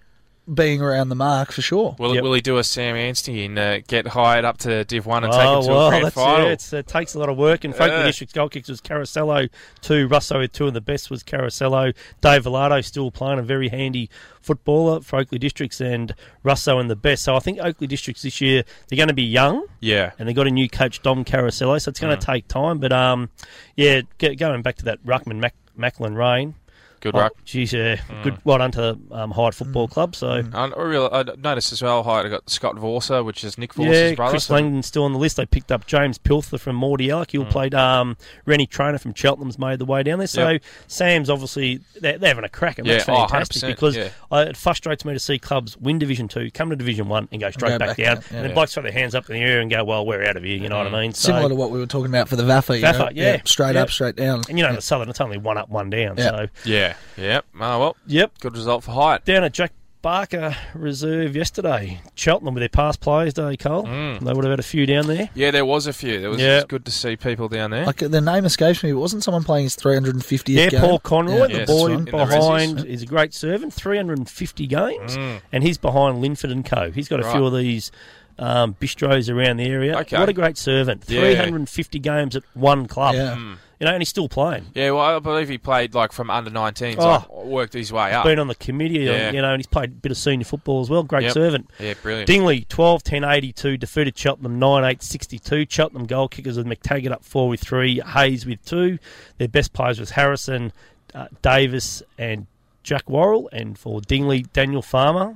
being 0.52 0.80
around 0.80 1.08
the 1.08 1.14
mark 1.14 1.52
for 1.52 1.62
sure. 1.62 1.94
Will, 1.98 2.20
will 2.22 2.32
he 2.32 2.40
do 2.40 2.58
a 2.58 2.64
Sam 2.64 2.96
Anstey 2.96 3.44
and 3.44 3.58
uh, 3.58 3.80
get 3.80 4.08
hired 4.08 4.44
up 4.44 4.58
to 4.58 4.84
Div 4.84 5.06
1 5.06 5.24
and 5.24 5.32
oh, 5.32 5.36
take 5.36 5.46
him 5.46 5.62
to 5.62 5.68
well, 5.68 5.86
a 5.86 5.90
grand 5.90 6.04
that's 6.06 6.14
final? 6.14 6.46
Yeah, 6.46 6.52
it's, 6.52 6.72
it 6.72 6.86
takes 6.86 7.14
a 7.14 7.18
lot 7.18 7.28
of 7.28 7.36
work. 7.36 7.64
And 7.64 7.74
Franklin 7.74 8.00
Yeah. 8.00 8.06
District's 8.06 8.32
goal 8.34 8.48
kicks 8.48 8.68
was 8.68 8.80
Carosello, 8.80 9.48
two, 9.80 10.08
Russo 10.08 10.40
with 10.40 10.52
two, 10.52 10.66
and 10.66 10.74
the 10.74 10.80
best 10.80 11.10
was 11.10 11.22
Carosello. 11.22 11.94
Dave 12.20 12.44
Velado 12.44 12.84
still 12.84 13.10
playing 13.10 13.38
a 13.38 13.42
very 13.42 13.68
handy 13.68 14.10
footballer 14.40 15.00
for 15.00 15.20
Oakleigh 15.20 15.38
Districts, 15.38 15.80
and 15.80 16.14
Russo 16.42 16.78
and 16.78 16.90
the 16.90 16.96
best. 16.96 17.22
So 17.22 17.36
I 17.36 17.40
think 17.40 17.58
Oakleigh 17.58 17.88
Districts 17.88 18.22
this 18.22 18.40
year, 18.40 18.64
they're 18.88 18.96
going 18.96 19.08
to 19.08 19.14
be 19.14 19.22
young. 19.22 19.66
Yeah. 19.80 20.12
And 20.18 20.28
they've 20.28 20.36
got 20.36 20.46
a 20.46 20.50
new 20.50 20.68
coach, 20.68 21.02
Dom 21.02 21.24
Carosello, 21.24 21.80
so 21.80 21.90
it's 21.90 22.00
going 22.00 22.18
to 22.18 22.24
take 22.26 22.48
time. 22.48 22.78
But 22.78 22.92
um, 22.92 23.30
yeah, 23.76 24.02
get, 24.18 24.38
going 24.38 24.62
back 24.62 24.76
to 24.76 24.84
that 24.86 25.04
Ruckman 25.04 25.36
Mac, 25.36 25.54
Macklin 25.76 26.14
Rain. 26.14 26.54
Good 27.00 27.14
oh, 27.16 27.20
ruck. 27.20 27.32
Geez, 27.44 27.72
yeah. 27.72 27.96
Mm. 27.96 28.22
Good 28.22 28.38
well 28.44 28.58
done 28.58 28.72
to 28.72 28.98
um, 29.10 29.32
Highett 29.32 29.54
Football 29.54 29.88
Club. 29.88 30.14
So 30.14 30.30
And 30.32 30.54
I, 30.54 30.66
really, 30.76 31.08
I 31.10 31.22
noticed 31.38 31.72
as 31.72 31.82
well, 31.82 32.02
Highett 32.04 32.30
got 32.30 32.48
Scott 32.50 32.76
Vorsa, 32.76 33.24
which 33.24 33.42
is 33.42 33.56
Nick 33.58 33.74
Vorsa's 33.74 34.10
yeah, 34.10 34.14
brother. 34.14 34.32
Chris 34.32 34.44
so- 34.44 34.54
Langdon's 34.54 34.86
still 34.86 35.04
on 35.04 35.12
the 35.12 35.18
list. 35.18 35.36
They 35.36 35.46
picked 35.46 35.72
up 35.72 35.86
James 35.86 36.18
Pilther 36.18 36.58
from 36.58 36.78
Mordialloc. 36.80 37.30
He'll 37.30 37.44
Mm. 37.44 37.50
played 37.50 37.74
um, 37.74 38.16
Rennie 38.44 38.66
Trainer 38.66 38.98
from 38.98 39.14
Cheltenham's 39.14 39.58
made 39.58 39.78
the 39.78 39.84
way 39.86 40.02
down 40.02 40.18
there. 40.18 40.26
So 40.28 40.48
Yep. 40.50 40.62
Sam's 40.88 41.30
obviously 41.30 41.80
they're, 42.00 42.18
they're 42.18 42.28
having 42.28 42.44
a 42.44 42.48
crack, 42.48 42.78
and 42.78 42.86
that's 42.88 43.08
Yeah, 43.08 43.14
oh, 43.14 43.26
fantastic 43.28 43.62
100%, 43.62 43.66
because 43.68 43.96
yeah. 43.96 44.08
uh, 44.30 44.44
it 44.48 44.56
frustrates 44.56 45.04
me 45.04 45.12
to 45.14 45.18
see 45.18 45.38
clubs 45.38 45.76
win 45.78 45.98
Division 45.98 46.28
Two, 46.28 46.50
come 46.50 46.70
to 46.70 46.76
Division 46.76 47.08
One, 47.08 47.28
and 47.32 47.40
go 47.40 47.50
straight 47.50 47.70
go 47.70 47.78
back, 47.78 47.88
back 47.88 47.96
down, 47.96 48.14
down, 48.16 48.24
yeah. 48.30 48.36
and 48.36 48.38
then 48.44 48.50
Yeah. 48.50 48.54
blokes 48.54 48.74
throw 48.74 48.82
their 48.82 48.92
hands 48.92 49.14
up 49.14 49.28
in 49.30 49.36
the 49.36 49.40
air 49.42 49.60
and 49.60 49.70
go, 49.70 49.82
"Well, 49.84 50.04
we're 50.04 50.22
out 50.24 50.36
of 50.36 50.42
here." 50.44 50.56
You 50.56 50.68
know 50.68 50.78
what 50.78 50.86
I 50.86 51.00
mean? 51.02 51.12
So, 51.14 51.28
Similar 51.28 51.48
to 51.48 51.54
what 51.54 51.70
we 51.70 51.78
were 51.78 51.86
talking 51.86 52.10
about 52.10 52.28
for 52.28 52.36
the 52.36 52.42
VAFA. 52.42 52.76
You 52.76 52.82
know? 52.82 53.08
yeah, 53.14 53.40
straight 53.44 53.74
yeah. 53.76 53.82
up, 53.82 53.90
straight 53.90 54.16
down. 54.16 54.42
And 54.48 54.58
you 54.58 54.64
know, 54.66 54.74
the 54.74 54.82
Southern, 54.82 55.08
it's 55.08 55.20
only 55.20 55.38
one 55.38 55.56
up, 55.56 55.68
one 55.70 55.88
down. 55.90 56.16
Yeah. 56.18 56.30
So 56.30 56.46
Yeah, 56.64 56.89
yeah. 57.16 57.40
Oh, 57.54 57.78
well. 57.78 57.96
Yep. 58.06 58.38
Good 58.40 58.54
result 58.56 58.84
for 58.84 58.92
Highett. 58.92 59.24
down 59.24 59.44
at 59.44 59.52
Jack 59.52 59.72
Barker 60.02 60.56
Reserve 60.74 61.36
yesterday, 61.36 62.00
Cheltenham 62.14 62.54
with 62.54 62.62
their 62.62 62.70
past 62.70 63.00
players 63.00 63.34
day, 63.34 63.54
Cole. 63.58 63.84
Mm. 63.84 64.20
They 64.20 64.32
would 64.32 64.44
have 64.44 64.50
had 64.52 64.58
a 64.58 64.62
few 64.62 64.86
down 64.86 65.06
there. 65.08 65.28
Yeah, 65.34 65.50
there 65.50 65.66
was 65.66 65.86
a 65.86 65.92
few. 65.92 66.14
It 66.18 66.26
was 66.26 66.40
Yeah. 66.40 66.62
good 66.66 66.86
to 66.86 66.90
see 66.90 67.16
people 67.16 67.48
down 67.50 67.70
there. 67.72 67.84
Like 67.84 67.98
the 67.98 68.20
name 68.22 68.46
escapes 68.46 68.82
me. 68.82 68.92
But 68.92 69.00
wasn't 69.00 69.24
someone 69.24 69.44
playing 69.44 69.64
his 69.64 69.76
350th 69.76 70.56
Yeah, 70.56 70.70
game? 70.70 70.80
Paul 70.80 71.00
Conroy, 71.00 71.40
Yeah, 71.40 71.46
the 71.48 71.52
Yes. 71.58 71.68
boy 71.68 71.92
In 71.92 72.04
the 72.06 72.10
behind, 72.12 72.78
Rezzies. 72.78 72.84
is 72.86 73.02
a 73.02 73.06
great 73.06 73.34
servant. 73.34 73.74
350 73.74 74.66
games, 74.66 75.18
Mm. 75.18 75.40
and 75.52 75.62
he's 75.64 75.76
behind 75.76 76.22
Linford 76.22 76.50
and 76.50 76.64
Co. 76.64 76.90
He's 76.90 77.08
got 77.08 77.20
a 77.20 77.30
few 77.30 77.44
of 77.44 77.52
these 77.54 77.92
um, 78.38 78.74
bistros 78.80 79.28
around 79.30 79.58
the 79.58 79.66
area. 79.66 79.98
Okay. 79.98 80.16
What 80.18 80.30
a 80.30 80.32
great 80.32 80.56
servant! 80.56 81.04
Yeah. 81.08 81.20
350 81.20 81.98
games 81.98 82.34
at 82.34 82.42
one 82.54 82.86
club. 82.86 83.14
Yeah. 83.14 83.36
Mm. 83.38 83.56
You 83.80 83.86
know, 83.86 83.92
and 83.94 84.02
he's 84.02 84.10
still 84.10 84.28
playing. 84.28 84.66
Yeah, 84.74 84.90
well, 84.90 85.00
I 85.16 85.18
believe 85.20 85.48
he 85.48 85.56
played 85.56 85.94
like 85.94 86.12
from 86.12 86.28
under 86.28 86.50
19s, 86.50 86.96
Oh. 86.98 87.08
like, 87.08 87.30
worked 87.30 87.72
his 87.72 87.90
way 87.90 88.12
up. 88.12 88.24
Been 88.26 88.38
on 88.38 88.46
the 88.48 88.54
committee, 88.54 89.08
uh, 89.08 89.12
Yeah. 89.12 89.32
you 89.32 89.40
know, 89.40 89.52
and 89.52 89.58
he's 89.58 89.66
played 89.66 89.88
a 89.90 89.92
bit 89.94 90.12
of 90.12 90.18
senior 90.18 90.44
football 90.44 90.82
as 90.82 90.90
well. 90.90 91.02
Great 91.02 91.22
Yep. 91.24 91.32
servant. 91.32 91.70
Yeah, 91.78 91.94
brilliant. 92.02 92.26
Dingley, 92.26 92.66
12 92.68 93.02
10 93.02 93.24
82, 93.24 93.78
defeated 93.78 94.18
Cheltenham 94.18 94.58
9 94.58 94.84
8 94.84 95.02
62. 95.02 95.64
Cheltenham 95.66 96.04
goal 96.06 96.28
kickers 96.28 96.58
with 96.58 96.66
McTaggart 96.66 97.10
up 97.10 97.24
4 97.24 97.48
with 97.48 97.60
3, 97.60 98.00
Hayes 98.00 98.44
with 98.44 98.62
2. 98.66 98.98
Their 99.38 99.48
best 99.48 99.72
players 99.72 99.98
was 99.98 100.10
Harrison, 100.10 100.72
uh, 101.14 101.28
Davis, 101.40 102.02
and 102.18 102.46
Jack 102.82 103.08
Worrell. 103.08 103.48
And 103.50 103.78
for 103.78 104.02
Dingley, 104.02 104.42
Daniel 104.52 104.82
Farmer. 104.82 105.34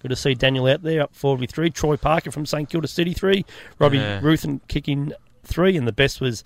Good 0.00 0.10
to 0.10 0.16
see 0.16 0.34
Daniel 0.34 0.66
out 0.68 0.84
there 0.84 1.02
up 1.02 1.14
forward 1.14 1.40
with 1.40 1.50
3. 1.50 1.70
Troy 1.70 1.96
Parker 1.96 2.30
from 2.30 2.46
St 2.46 2.70
Kilda 2.70 2.86
City 2.86 3.14
3. 3.14 3.44
Robbie 3.80 3.98
Yeah. 3.98 4.20
Ruthen 4.20 4.60
kicking 4.68 5.12
3. 5.44 5.76
And 5.76 5.88
the 5.88 5.92
best 5.92 6.20
was 6.20 6.44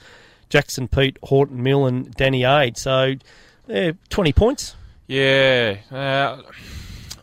Jackson 0.49 0.89
Pete, 0.89 1.19
Horton 1.25 1.63
Mill, 1.63 1.87
and 1.87 2.11
Danny 2.15 2.45
Aid. 2.45 2.77
So, 2.77 3.15
yeah, 3.67 3.93
20 4.11 4.33
points. 4.33 4.75
Yeah. 5.07 5.77
Uh, 5.91 6.43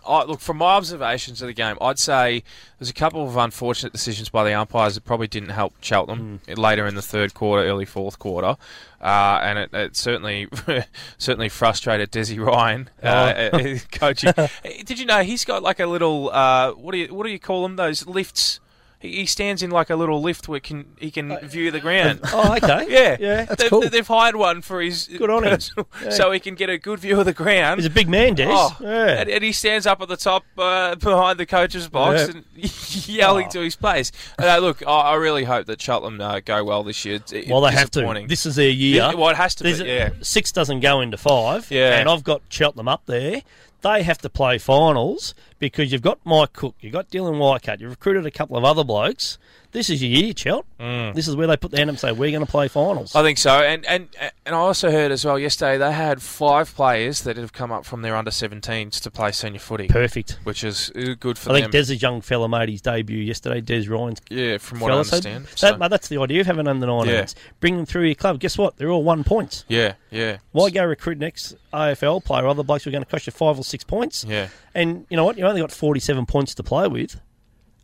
I, 0.08 0.24
look, 0.24 0.40
from 0.40 0.58
my 0.58 0.74
observations 0.74 1.42
of 1.44 1.48
the 1.48 1.54
game, 1.54 1.78
I'd 1.80 2.00
say 2.00 2.44
there's 2.80 2.90
a 2.90 2.94
couple 2.94 3.24
of 3.28 3.38
unfortunate 3.38 3.94
decisions 3.94 4.30
by 4.30 4.44
the 4.44 4.54
umpires 4.54 4.96
that 4.96 5.06
probably 5.06 5.28
didn't 5.28 5.50
help 5.50 5.74
Cheltenham 5.82 6.42
later 6.58 6.88
in 6.88 6.96
the 6.96 7.04
third 7.04 7.36
quarter, 7.36 7.64
early 7.68 7.86
fourth 7.86 8.18
quarter, 8.18 8.58
uh, 9.00 9.40
and 9.44 9.60
it, 9.60 9.74
it 9.74 9.96
certainly 9.96 10.48
certainly 11.20 11.50
frustrated 11.50 12.12
Desi 12.12 12.44
Ryan, 12.44 12.90
uh, 13.04 13.50
Oh. 13.54 13.58
uh, 13.60 13.78
coaching. 13.92 14.34
Did 14.86 14.98
you 14.98 15.06
know 15.06 15.22
he's 15.22 15.46
got 15.46 15.62
like 15.62 15.80
a 15.80 15.86
little 15.86 16.32
uh, 16.32 16.72
what 16.72 16.94
do 16.94 16.98
you 16.98 17.14
what 17.14 17.26
do 17.26 17.32
you 17.32 17.40
call 17.40 17.62
them? 17.62 17.76
Those 17.76 18.08
lifts. 18.08 18.60
He 19.02 19.16
he 19.18 19.26
stands 19.26 19.64
in 19.64 19.72
like 19.72 19.90
a 19.90 19.96
little 19.96 20.22
lift 20.22 20.48
where 20.48 20.60
can 20.60 20.86
he 21.00 21.12
can 21.12 21.38
view 21.48 21.72
the 21.72 21.80
ground. 21.80 22.20
Oh, 22.32 22.54
okay. 22.56 22.86
yeah, 22.90 23.18
Yeah. 23.20 23.46
That's 23.46 23.62
they've, 23.64 23.70
cool. 23.70 23.82
they've 23.90 24.08
hired 24.08 24.36
one 24.36 24.62
for 24.62 24.80
his 24.82 25.08
Good 25.08 25.30
on 25.30 25.44
him. 25.44 25.50
personal- 25.52 25.88
Yeah. 26.04 26.10
so 26.12 26.32
he 26.32 26.40
can 26.40 26.56
get 26.56 26.70
a 26.70 26.78
good 26.78 27.00
view 27.00 27.20
of 27.20 27.26
the 27.26 27.34
ground. 27.34 27.80
He's 27.80 27.88
a 27.88 27.90
big 27.90 28.08
man, 28.08 28.36
Des. 28.36 28.46
Oh, 28.50 28.78
Yeah. 28.80 29.22
and, 29.22 29.30
and 29.30 29.44
he 29.44 29.52
stands 29.52 29.86
up 29.88 30.02
at 30.02 30.08
the 30.08 30.18
top 30.18 30.44
uh, 30.58 30.96
behind 31.10 31.40
the 31.40 31.46
coach's 31.46 31.88
box 31.90 32.22
Yeah. 32.22 32.34
and 32.64 33.08
yelling 33.08 33.48
Oh. 33.48 33.52
to 33.52 33.60
his 33.62 33.76
place. 33.76 34.12
Uh, 34.40 34.58
look, 34.60 34.86
I, 34.86 34.92
I 34.92 35.16
really 35.16 35.44
hope 35.46 35.66
that 35.66 35.82
Cheltenham 35.82 36.22
uh, 36.22 36.40
go 36.40 36.64
well 36.64 36.84
this 36.84 37.04
year. 37.04 37.16
It's, 37.16 37.34
Well, 37.50 37.62
they 37.62 37.72
have 37.72 37.90
to. 37.92 38.00
disappointing. 38.02 38.28
This 38.28 38.46
is 38.46 38.56
their 38.56 38.70
year. 38.70 38.98
Yeah, 38.98 39.14
well, 39.16 39.30
it 39.30 39.36
has 39.38 39.56
to 39.56 39.64
There's 39.64 39.82
be, 39.82 39.90
a- 39.90 39.96
yeah. 39.98 40.10
Six 40.22 40.52
doesn't 40.52 40.80
go 40.82 41.02
into 41.02 41.18
five. 41.18 41.70
Yeah. 41.72 41.98
And 42.00 42.08
I've 42.08 42.24
got 42.24 42.42
Cheltenham 42.50 42.88
up 42.88 43.04
there. 43.08 43.42
They 43.82 44.04
have 44.04 44.20
to 44.20 44.30
play 44.30 44.60
finals 44.60 45.34
because 45.62 45.92
you've 45.94 46.02
got 46.02 46.20
Mike 46.26 46.52
Cook, 46.52 46.76
you've 46.82 46.92
got 46.92 47.10
Dylan 47.10 47.38
Wycott, 47.40 47.80
you've 47.80 47.92
recruited 47.92 48.26
a 48.26 48.32
couple 48.32 48.58
of 48.58 48.66
other 48.66 48.84
blokes. 48.84 49.38
This 49.74 49.90
is 49.90 50.02
your 50.04 50.12
year, 50.12 50.34
Chelt. 50.34 50.66
Mm. 50.82 51.14
This 51.14 51.30
is 51.30 51.36
where 51.38 51.48
they 51.48 51.56
put 51.56 51.72
their 51.72 51.78
hand 51.78 51.90
up 51.92 51.94
and 51.94 52.00
say, 52.00 52.12
we're 52.12 52.32
going 52.32 52.46
to 52.46 52.52
play 52.52 52.68
finals. 52.68 53.16
I 53.16 53.22
think 53.24 53.38
so, 53.38 53.52
and, 53.62 53.86
and 53.86 54.10
and 54.46 54.54
I 54.54 54.58
also 54.58 54.92
heard 54.92 55.14
as 55.14 55.24
well 55.24 55.40
yesterday 55.40 55.78
they 55.78 55.94
had 55.94 56.22
five 56.22 56.76
players 56.76 57.22
that 57.22 57.38
have 57.38 57.54
come 57.54 57.72
up 57.72 57.86
from 57.86 58.02
their 58.02 58.18
under 58.18 58.32
17s 58.32 59.00
to 59.00 59.10
play 59.10 59.32
senior 59.32 59.60
footy. 59.62 59.88
Perfect. 59.88 60.40
which 60.44 60.66
is 60.66 60.92
uh, 60.94 61.14
good 61.18 61.38
for 61.38 61.50
them. 61.54 61.56
I 61.56 61.62
think. 61.62 61.72
Des' 61.88 61.94
young 61.94 62.20
fella 62.20 62.50
made 62.50 62.68
his 62.68 62.82
debut 62.82 63.20
yesterday, 63.20 63.62
Des 63.62 63.88
Ryan's 63.90 64.20
yeah, 64.30 64.58
from 64.58 64.82
what 64.82 64.92
I 64.92 64.96
fella. 64.96 65.06
So 65.06 65.16
understand. 65.16 65.46
that- 65.46 65.58
So- 65.60 65.78
mate, 65.78 65.90
that's 65.90 66.10
the 66.10 66.18
idea 66.20 66.42
of 66.42 66.48
having 66.48 66.68
under 66.68 66.86
19s. 66.86 67.08
Yeah. 67.08 67.26
Bring 67.62 67.78
them 67.78 67.86
through 67.86 68.08
your 68.08 68.16
club. 68.16 68.40
Guess 68.42 68.58
what? 68.58 68.76
They're 68.76 68.90
all 68.90 69.04
one 69.04 69.24
points. 69.24 69.64
yeah, 69.70 69.94
yeah, 70.10 70.40
Why 70.52 70.70
go 70.70 70.84
recruit 70.84 71.18
next 71.18 71.56
AFL 71.74 72.26
player? 72.26 72.46
Other 72.46 72.64
blokes 72.64 72.86
are 72.88 72.92
going 72.92 73.06
to 73.06 73.10
cost 73.10 73.26
you 73.26 73.32
five 73.32 73.58
or 73.58 73.64
six 73.64 73.86
points. 73.86 74.26
yeah. 74.28 74.50
And 74.74 75.06
you 75.10 75.18
know 75.18 75.26
what? 75.26 75.38
You 75.38 75.44
only 75.52 75.62
got 75.62 75.72
47 75.72 76.26
points 76.26 76.56
to 76.56 76.64
play 76.64 76.88
with. 76.88 77.20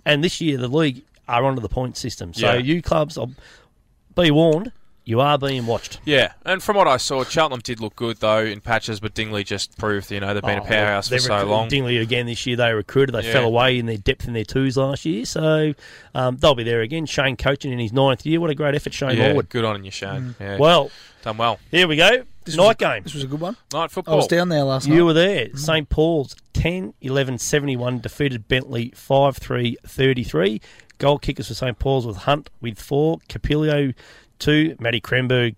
And 0.06 0.24
this 0.24 0.42
year, 0.42 0.58
the 0.58 0.68
league 0.68 1.04
are 1.28 1.46
under 1.46 1.62
the 1.62 1.70
point 1.70 1.98
system. 1.98 2.34
So 2.34 2.54
Yeah. 2.54 2.60
you 2.60 2.82
clubs, 2.82 3.18
I'll 3.18 3.32
be 4.16 4.32
warned, 4.32 4.72
you 5.04 5.22
are 5.22 5.38
being 5.38 5.66
watched. 5.66 6.00
Yeah, 6.06 6.34
and 6.46 6.62
from 6.62 6.76
what 6.76 6.88
I 6.88 6.98
saw, 6.98 7.24
Cheltenham 7.24 7.62
did 7.62 7.80
look 7.80 7.96
good 7.96 8.18
though 8.20 8.40
in 8.40 8.60
patches, 8.62 9.00
but 9.00 9.14
Dingley 9.14 9.44
just 9.46 9.78
proved 9.78 10.12
you 10.12 10.20
know 10.20 10.34
they've 10.34 10.42
been 10.44 10.60
Oh, 10.60 10.64
a 10.64 10.66
powerhouse 10.68 11.08
for 11.08 11.12
they're 11.12 11.20
so 11.20 11.46
long. 11.46 11.68
Dingley 11.70 11.98
again 11.98 12.26
this 12.26 12.46
year, 12.46 12.58
they 12.58 12.74
recruited. 12.74 13.16
They 13.16 13.26
Yeah. 13.26 13.32
fell 13.34 13.46
away 13.46 13.78
in 13.80 13.86
their 13.86 13.98
depth 13.98 14.28
in 14.28 14.34
their 14.34 14.44
twos 14.44 14.76
last 14.76 15.06
year. 15.06 15.24
So 15.26 15.74
um, 16.16 16.38
they'll 16.38 16.56
be 16.56 16.64
there 16.64 16.82
again. 16.82 17.06
Shane 17.06 17.38
coaching 17.38 17.72
in 17.72 17.80
his 17.80 17.94
ninth 17.94 18.26
year. 18.26 18.40
What 18.42 18.50
a 18.50 18.56
great 18.56 18.76
effort, 18.76 18.94
Shane 18.94 19.18
yeah, 19.18 19.32
Morwood. 19.34 19.50
good 19.50 19.64
on 19.66 19.84
you, 19.86 19.92
Shane. 19.92 20.36
Yeah, 20.42 20.58
Well, 20.58 20.92
done 21.24 21.38
well. 21.38 21.60
here 21.72 21.88
we 21.88 21.96
go. 21.96 22.24
Night 22.56 22.78
game. 22.78 23.04
This 23.04 23.14
was 23.14 23.24
a 23.24 23.28
good 23.28 23.42
one. 23.42 23.58
Night 23.74 23.92
I 24.08 24.16
was 24.16 24.28
down 24.28 24.50
there 24.50 24.64
last 24.64 24.88
night. 24.88 24.96
You 24.96 25.06
were 25.06 25.14
there. 25.14 25.56
St. 25.56 25.90
Paul's 25.90 26.36
10 26.54 26.94
11 27.02 27.38
71 27.40 28.00
defeated 28.00 28.48
Bentleigh 28.48 28.92
5 28.94 29.38
3 29.38 29.78
33. 29.86 30.62
Goal 31.00 31.20
kickers 31.20 31.48
for 31.48 31.54
St. 31.54 31.78
Paul's 31.78 32.08
with 32.08 32.18
Hunt 32.18 32.50
with 32.62 32.80
four, 32.80 33.20
Capilio 33.30 33.94
two, 34.40 34.76
Matty 34.80 35.02
Kremberg, 35.02 35.58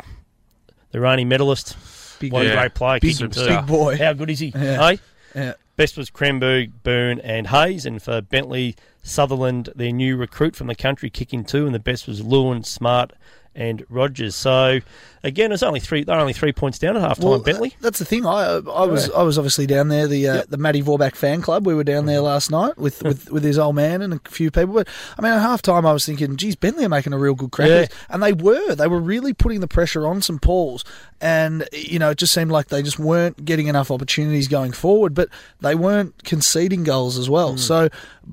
the 0.91 0.99
reigning 0.99 1.27
medalist. 1.27 1.77
Big 2.19 2.33
what 2.33 2.45
yeah. 2.45 2.51
a 2.51 2.55
great 2.55 2.73
player. 2.73 2.99
Big- 2.99 3.17
big 3.17 3.65
boy. 3.65 3.97
How 3.97 4.13
good 4.13 4.29
is 4.29 4.39
he? 4.39 4.47
Yeah. 4.55 4.89
Hey? 4.89 4.99
Yeah. 5.35 5.53
Best 5.77 5.95
was 5.95 6.09
Kremberg, 6.09 6.71
Byrne, 6.83 7.19
and 7.21 7.47
Hayes. 7.47 7.85
And 7.85 8.01
for 8.01 8.21
Bentleigh, 8.21 8.73
Sutherland, 9.01 9.69
their 9.75 9.93
new 9.93 10.17
recruit 10.17 10.55
from 10.55 10.67
the 10.67 10.75
country, 10.75 11.09
kicking 11.09 11.45
two. 11.45 11.65
And 11.65 11.73
the 11.73 11.79
best 11.79 12.07
was 12.07 12.21
Lewin, 12.21 12.63
Smart, 12.65 13.13
and 13.59 13.85
Rogers. 13.89 14.35
So 14.35 14.79
again, 15.21 15.51
it's 15.51 15.61
only 15.61 15.81
three. 15.81 16.03
They're 16.03 16.17
only 16.17 16.33
three 16.33 16.53
points 16.53 16.79
down 16.79 16.95
at 16.95 17.01
half 17.01 17.19
time. 17.19 17.29
Well, 17.29 17.39
Bentleigh. 17.39 17.71
That's 17.81 17.99
the 17.99 18.05
thing. 18.05 18.25
I 18.25 18.55
I 18.55 18.85
was. 18.85 19.11
I 19.11 19.21
was 19.21 19.37
obviously 19.37 19.67
down 19.67 19.89
there. 19.89 20.07
The 20.07 20.27
uh, 20.27 20.43
the 20.47 20.57
Matty 20.57 20.81
Vorbach 20.81 21.15
fan 21.15 21.41
club. 21.41 21.67
We 21.67 21.75
were 21.75 21.83
down 21.83 21.99
Mm-hmm. 21.99 22.07
there 22.07 22.21
last 22.21 22.49
night 22.49 22.77
with, 22.77 23.03
with, 23.03 23.29
with 23.29 23.43
his 23.43 23.59
old 23.59 23.75
man 23.75 24.01
and 24.01 24.13
a 24.13 24.29
few 24.29 24.49
people. 24.49 24.73
But 24.73 24.87
I 25.17 25.21
mean, 25.21 25.33
at 25.33 25.41
half 25.41 25.61
time, 25.61 25.85
I 25.85 25.91
was 25.91 26.05
thinking, 26.05 26.37
geez, 26.37 26.55
Bentleigh 26.55 26.85
are 26.85 26.89
making 26.89 27.11
a 27.11 27.17
real 27.17 27.35
good 27.35 27.51
crack. 27.51 27.67
Yeah. 27.67 27.87
And 28.09 28.23
they 28.23 28.31
were. 28.31 28.73
They 28.75 28.87
were 28.87 29.01
really 29.01 29.33
putting 29.33 29.59
the 29.59 29.67
pressure 29.67 30.07
on 30.07 30.21
St 30.21 30.41
Paul's. 30.41 30.85
And 31.19 31.67
you 31.73 31.99
know, 31.99 32.11
it 32.11 32.17
just 32.17 32.33
seemed 32.33 32.51
like 32.51 32.69
they 32.69 32.81
just 32.81 32.97
weren't 32.99 33.43
getting 33.43 33.67
enough 33.67 33.91
opportunities 33.91 34.47
going 34.47 34.71
forward. 34.71 35.13
But 35.13 35.27
they 35.59 35.75
weren't 35.75 36.23
conceding 36.23 36.85
goals 36.85 37.17
as 37.17 37.29
well. 37.29 37.55
Mm. 37.55 37.59
So 37.59 37.89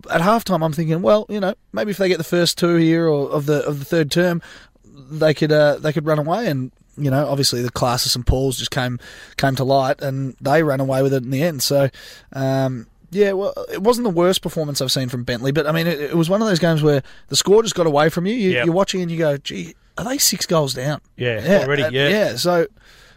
at 0.09 0.21
half 0.21 0.45
time, 0.45 0.63
I'm 0.63 0.73
thinking, 0.73 1.03
well, 1.03 1.27
you 1.29 1.41
know, 1.41 1.55
maybe 1.73 1.91
if 1.91 1.97
they 1.97 2.09
get 2.09 2.19
the 2.19 2.25
first 2.25 2.57
two 2.59 2.77
here 2.77 3.09
or 3.09 3.29
of 3.31 3.47
the 3.47 3.67
of 3.67 3.81
the 3.81 3.85
third 3.85 4.13
term, 4.13 4.41
they 5.11 5.35
could 5.35 5.53
uh, 5.53 5.77
they 5.79 5.93
could 5.93 6.07
run 6.07 6.19
away 6.19 6.47
and 6.49 6.71
you 6.97 7.11
know 7.11 7.27
obviously 7.29 7.63
the 7.63 7.71
class 7.71 8.05
of 8.07 8.13
St 8.13 8.25
Paul's 8.27 8.59
just 8.59 8.71
came 8.71 8.99
came 9.37 9.55
to 9.57 9.65
light 9.65 10.01
and 10.03 10.35
they 10.41 10.63
ran 10.63 10.81
away 10.81 11.03
with 11.03 11.13
it 11.13 11.23
in 11.25 11.31
the 11.31 11.43
end 11.43 11.63
so 11.63 11.89
um, 12.33 12.87
yeah 13.11 13.33
well 13.33 13.53
it 13.73 13.83
wasn't 13.83 14.05
the 14.05 14.11
worst 14.11 14.43
performance 14.43 14.81
I've 14.81 14.91
seen 14.93 15.09
from 15.09 15.25
Bentleigh 15.25 15.53
but 15.53 15.67
I 15.67 15.73
mean 15.73 15.87
it, 15.87 16.01
it 16.01 16.15
was 16.17 16.31
one 16.31 16.41
of 16.43 16.49
those 16.49 16.59
games 16.59 16.83
where 16.83 17.03
the 17.29 17.37
score 17.37 17.63
just 17.63 17.75
got 17.75 17.87
away 17.87 18.09
from 18.09 18.27
you, 18.27 18.35
you 18.35 18.51
Yep. 18.53 18.65
you're 18.67 18.75
watching 18.75 19.03
and 19.03 19.11
you 19.11 19.19
go 19.19 19.37
gee 19.37 19.75
are 19.99 20.05
they 20.05 20.19
six 20.19 20.47
goals 20.47 20.75
down 20.75 21.01
Yeah, 21.17 21.61
already, 21.65 21.83
uh, 21.85 21.91
yeah. 21.91 22.09
yeah 22.09 22.37
so 22.37 22.67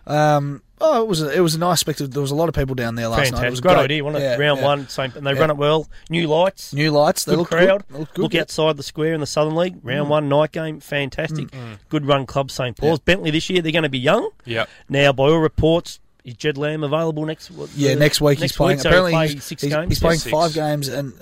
um, 0.08 0.62
oh 0.82 1.02
it 1.02 1.08
was 1.08 1.22
a, 1.22 1.32
it 1.36 1.40
was 1.42 1.56
a 1.56 1.60
nice 1.60 1.80
spectacle 1.80 2.08
there 2.08 2.22
was 2.22 2.32
a 2.32 2.36
lot 2.36 2.50
of 2.50 2.56
people 2.56 2.76
down 2.76 2.96
there 2.96 3.08
last 3.08 3.32
night 3.32 3.44
it 3.46 3.50
was 3.50 3.60
Fantastic. 3.60 3.64
Great, 3.64 3.74
great 3.76 3.84
idea, 3.84 4.04
wasn't 4.04 4.24
it? 4.24 4.28
Yeah, 4.28 4.36
Round 4.38 4.60
yeah. 4.60 4.66
one, 4.66 4.88
same, 4.90 5.12
and 5.16 5.26
they 5.28 5.34
Yeah. 5.34 5.40
run 5.40 5.50
it 5.50 5.58
well. 5.58 5.88
New 6.10 6.28
lights. 6.28 6.74
New 6.74 6.92
lights, 6.92 7.26
they 7.26 7.32
good 7.34 7.40
look 7.40 7.50
crowd. 7.50 7.84
They 7.90 8.00
look 8.00 8.14
good, 8.14 8.22
Look 8.24 8.36
outside 8.36 8.78
the 8.78 8.84
square 8.84 9.14
in 9.14 9.20
the 9.20 9.28
Southern 9.28 9.56
League. 9.56 9.76
Round 9.84 10.08
Mm. 10.08 10.10
one, 10.10 10.30
night 10.30 10.52
game, 10.52 10.80
fantastic. 10.80 11.52
Mm. 11.52 11.80
Good 11.90 12.06
run 12.06 12.26
club, 12.26 12.52
St. 12.52 12.76
Paul's. 12.78 13.00
Bentleigh 13.00 13.32
this 13.32 13.50
year, 13.50 13.62
they're 13.62 13.72
going 13.72 13.84
to 13.84 13.90
be 13.90 14.00
young. 14.00 14.30
Yep. 14.46 14.70
Now, 14.90 15.12
by 15.14 15.24
all 15.26 15.40
reports, 15.40 16.00
is 16.26 16.34
Jed 16.34 16.58
Lamb 16.58 16.84
available 16.84 17.26
next 17.26 17.50
what, 17.50 17.70
Yeah, 17.78 17.94
uh, 17.94 17.96
next 17.96 18.20
week 18.20 18.40
he's 18.40 18.52
playing. 18.52 18.78
so 18.80 18.90
Apparently, 18.90 19.14
play 19.14 19.28
he's, 19.30 19.44
six 19.44 19.62
he's, 19.64 19.74
games. 19.74 19.88
he's 19.90 20.00
playing 20.02 20.20
Yeah. 20.26 20.32
five 20.32 20.54
games, 20.54 20.90
and 20.90 21.14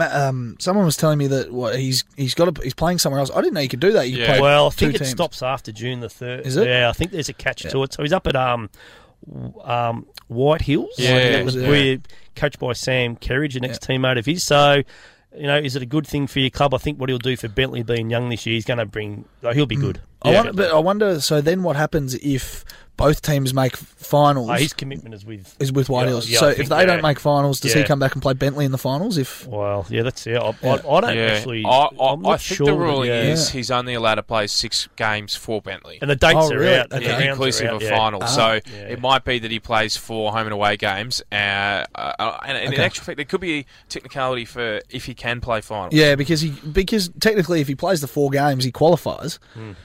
uh, 0.00 0.08
um, 0.10 0.56
someone 0.58 0.86
was 0.86 0.96
telling 0.96 1.18
me 1.18 1.26
that 1.26 1.52
what 1.52 1.78
he's 1.78 2.04
he's 2.16 2.32
got 2.34 2.48
a, 2.58 2.62
he's 2.62 2.72
playing 2.74 2.98
somewhere 2.98 3.20
else. 3.20 3.30
I 3.34 3.42
didn't 3.42 3.52
know 3.52 3.60
you 3.60 3.68
could 3.68 3.80
do 3.80 3.92
that. 3.92 4.08
You 4.08 4.16
could 4.16 4.26
play 4.26 4.40
Well, 4.40 4.66
I 4.68 4.70
think 4.70 4.94
it 4.94 4.98
teams. 4.98 5.10
stops 5.10 5.42
after 5.42 5.72
June 5.72 6.00
the 6.00 6.08
third. 6.08 6.46
Is 6.46 6.56
it? 6.56 6.66
Yeah, 6.66 6.88
I 6.88 6.92
think 6.94 7.10
there's 7.12 7.28
a 7.28 7.34
catch 7.34 7.62
to 7.64 7.82
it. 7.82 7.92
So 7.92 8.02
he's 8.02 8.14
up 8.14 8.26
at 8.26 8.34
um, 8.34 8.70
w- 8.70 8.70
um, 9.64 10.06
White 10.28 10.62
Hills. 10.62 10.94
Yeah, 10.98 11.14
White 11.14 11.22
Hills, 11.22 11.56
yeah. 11.56 11.68
We're 11.68 12.00
coached 12.34 12.58
by 12.58 12.72
Sam 12.72 13.16
Kerridge, 13.16 13.56
an 13.56 13.64
ex 13.64 13.78
teammate 13.78 14.18
of 14.18 14.26
his. 14.26 14.42
So. 14.44 14.82
You 15.36 15.48
know, 15.48 15.58
is 15.58 15.76
it 15.76 15.82
a 15.82 15.86
good 15.86 16.06
thing 16.06 16.28
for 16.28 16.38
your 16.38 16.48
club? 16.48 16.72
I 16.72 16.78
think 16.78 16.98
what 16.98 17.10
he'll 17.10 17.18
do 17.18 17.36
for 17.36 17.46
Bentleigh 17.46 17.82
being 17.82 18.08
young 18.08 18.30
this 18.30 18.46
year, 18.46 18.54
he's 18.54 18.64
going 18.64 18.78
to 18.78 18.86
bring. 18.86 19.26
he'll 19.52 19.66
be 19.66 19.76
good. 19.76 20.00
I 20.22 20.32
wonder, 20.32 20.52
but 20.54 20.70
I 20.72 20.78
wonder. 20.78 21.20
So 21.20 21.42
then, 21.42 21.62
what 21.62 21.76
happens 21.76 22.14
if 22.14 22.64
both 22.96 23.22
teams 23.22 23.52
make 23.52 23.76
finals? 23.76 24.48
Oh, 24.50 24.54
his 24.54 24.72
commitment 24.72 25.14
is 25.14 25.24
with 25.24 25.54
is 25.60 25.72
with 25.72 25.88
White 25.88 26.02
Yeah, 26.04 26.08
Hills. 26.08 26.28
yeah, 26.30 26.38
so 26.38 26.48
if 26.48 26.68
they 26.68 26.76
yeah. 26.80 26.84
don't 26.86 27.02
make 27.02 27.18
finals, 27.20 27.60
does 27.60 27.72
he 27.74 27.84
come 27.84 27.98
back 27.98 28.14
and 28.14 28.22
play 28.22 28.32
Bentleigh 28.34 28.64
in 28.64 28.72
the 28.72 28.78
finals? 28.78 29.18
If 29.18 29.46
Well, 29.46 29.86
yeah, 29.88 30.02
that's 30.02 30.24
yeah. 30.26 30.38
I, 30.40 30.48
I, 30.66 30.72
I 30.74 31.00
don't 31.00 31.14
Yeah. 31.16 31.22
actually. 31.32 31.64
I, 31.64 31.68
I, 31.68 31.88
I'm 32.12 32.22
not 32.22 32.28
I 32.34 32.36
think 32.38 32.56
sure 32.58 32.66
the 32.66 32.72
that- 32.72 32.78
ruling 32.78 33.08
yeah. 33.08 33.22
is 33.22 33.50
he's 33.50 33.70
only 33.70 33.94
allowed 33.94 34.16
to 34.16 34.22
play 34.22 34.46
six 34.46 34.88
games 34.96 35.34
for 35.34 35.60
Bentleigh. 35.60 35.98
And 36.00 36.10
the 36.10 36.16
dates 36.16 36.34
Oh, 36.38 36.52
are 36.52 36.58
really? 36.58 36.76
out. 36.78 36.92
Okay. 36.92 36.98
the 36.98 37.04
Yeah, 37.04 37.10
rounds 37.12 37.26
are 37.26 37.30
inclusive 37.32 37.66
out, 37.68 37.74
of 37.76 37.82
yeah. 37.82 37.96
finals. 37.96 38.22
Ah. 38.24 38.26
so 38.26 38.60
Yeah. 38.72 38.80
it 38.88 39.00
might 39.00 39.24
be 39.24 39.38
that 39.38 39.50
he 39.50 39.58
plays 39.60 39.96
four 39.96 40.32
home 40.32 40.46
and 40.46 40.52
away 40.52 40.76
games. 40.76 41.22
Uh, 41.32 41.34
uh, 41.94 42.38
and, 42.44 42.56
and 42.56 42.66
in 42.68 42.72
Okay. 42.74 42.84
actual 42.84 43.04
fact, 43.04 43.16
there 43.16 43.24
could 43.24 43.40
be 43.40 43.60
a 43.60 43.66
technicality 43.88 44.44
for 44.44 44.80
if 44.90 45.04
he 45.04 45.14
can 45.14 45.40
play 45.40 45.60
finals. 45.60 45.92
yeah, 45.92 46.14
because 46.14 46.40
he 46.40 46.50
because 46.72 47.10
technically, 47.20 47.60
if 47.60 47.68
he 47.68 47.74
plays 47.74 48.00
the 48.00 48.06
four 48.08 48.30
games, 48.30 48.64
he 48.64 48.72
qualifies. 48.72 49.38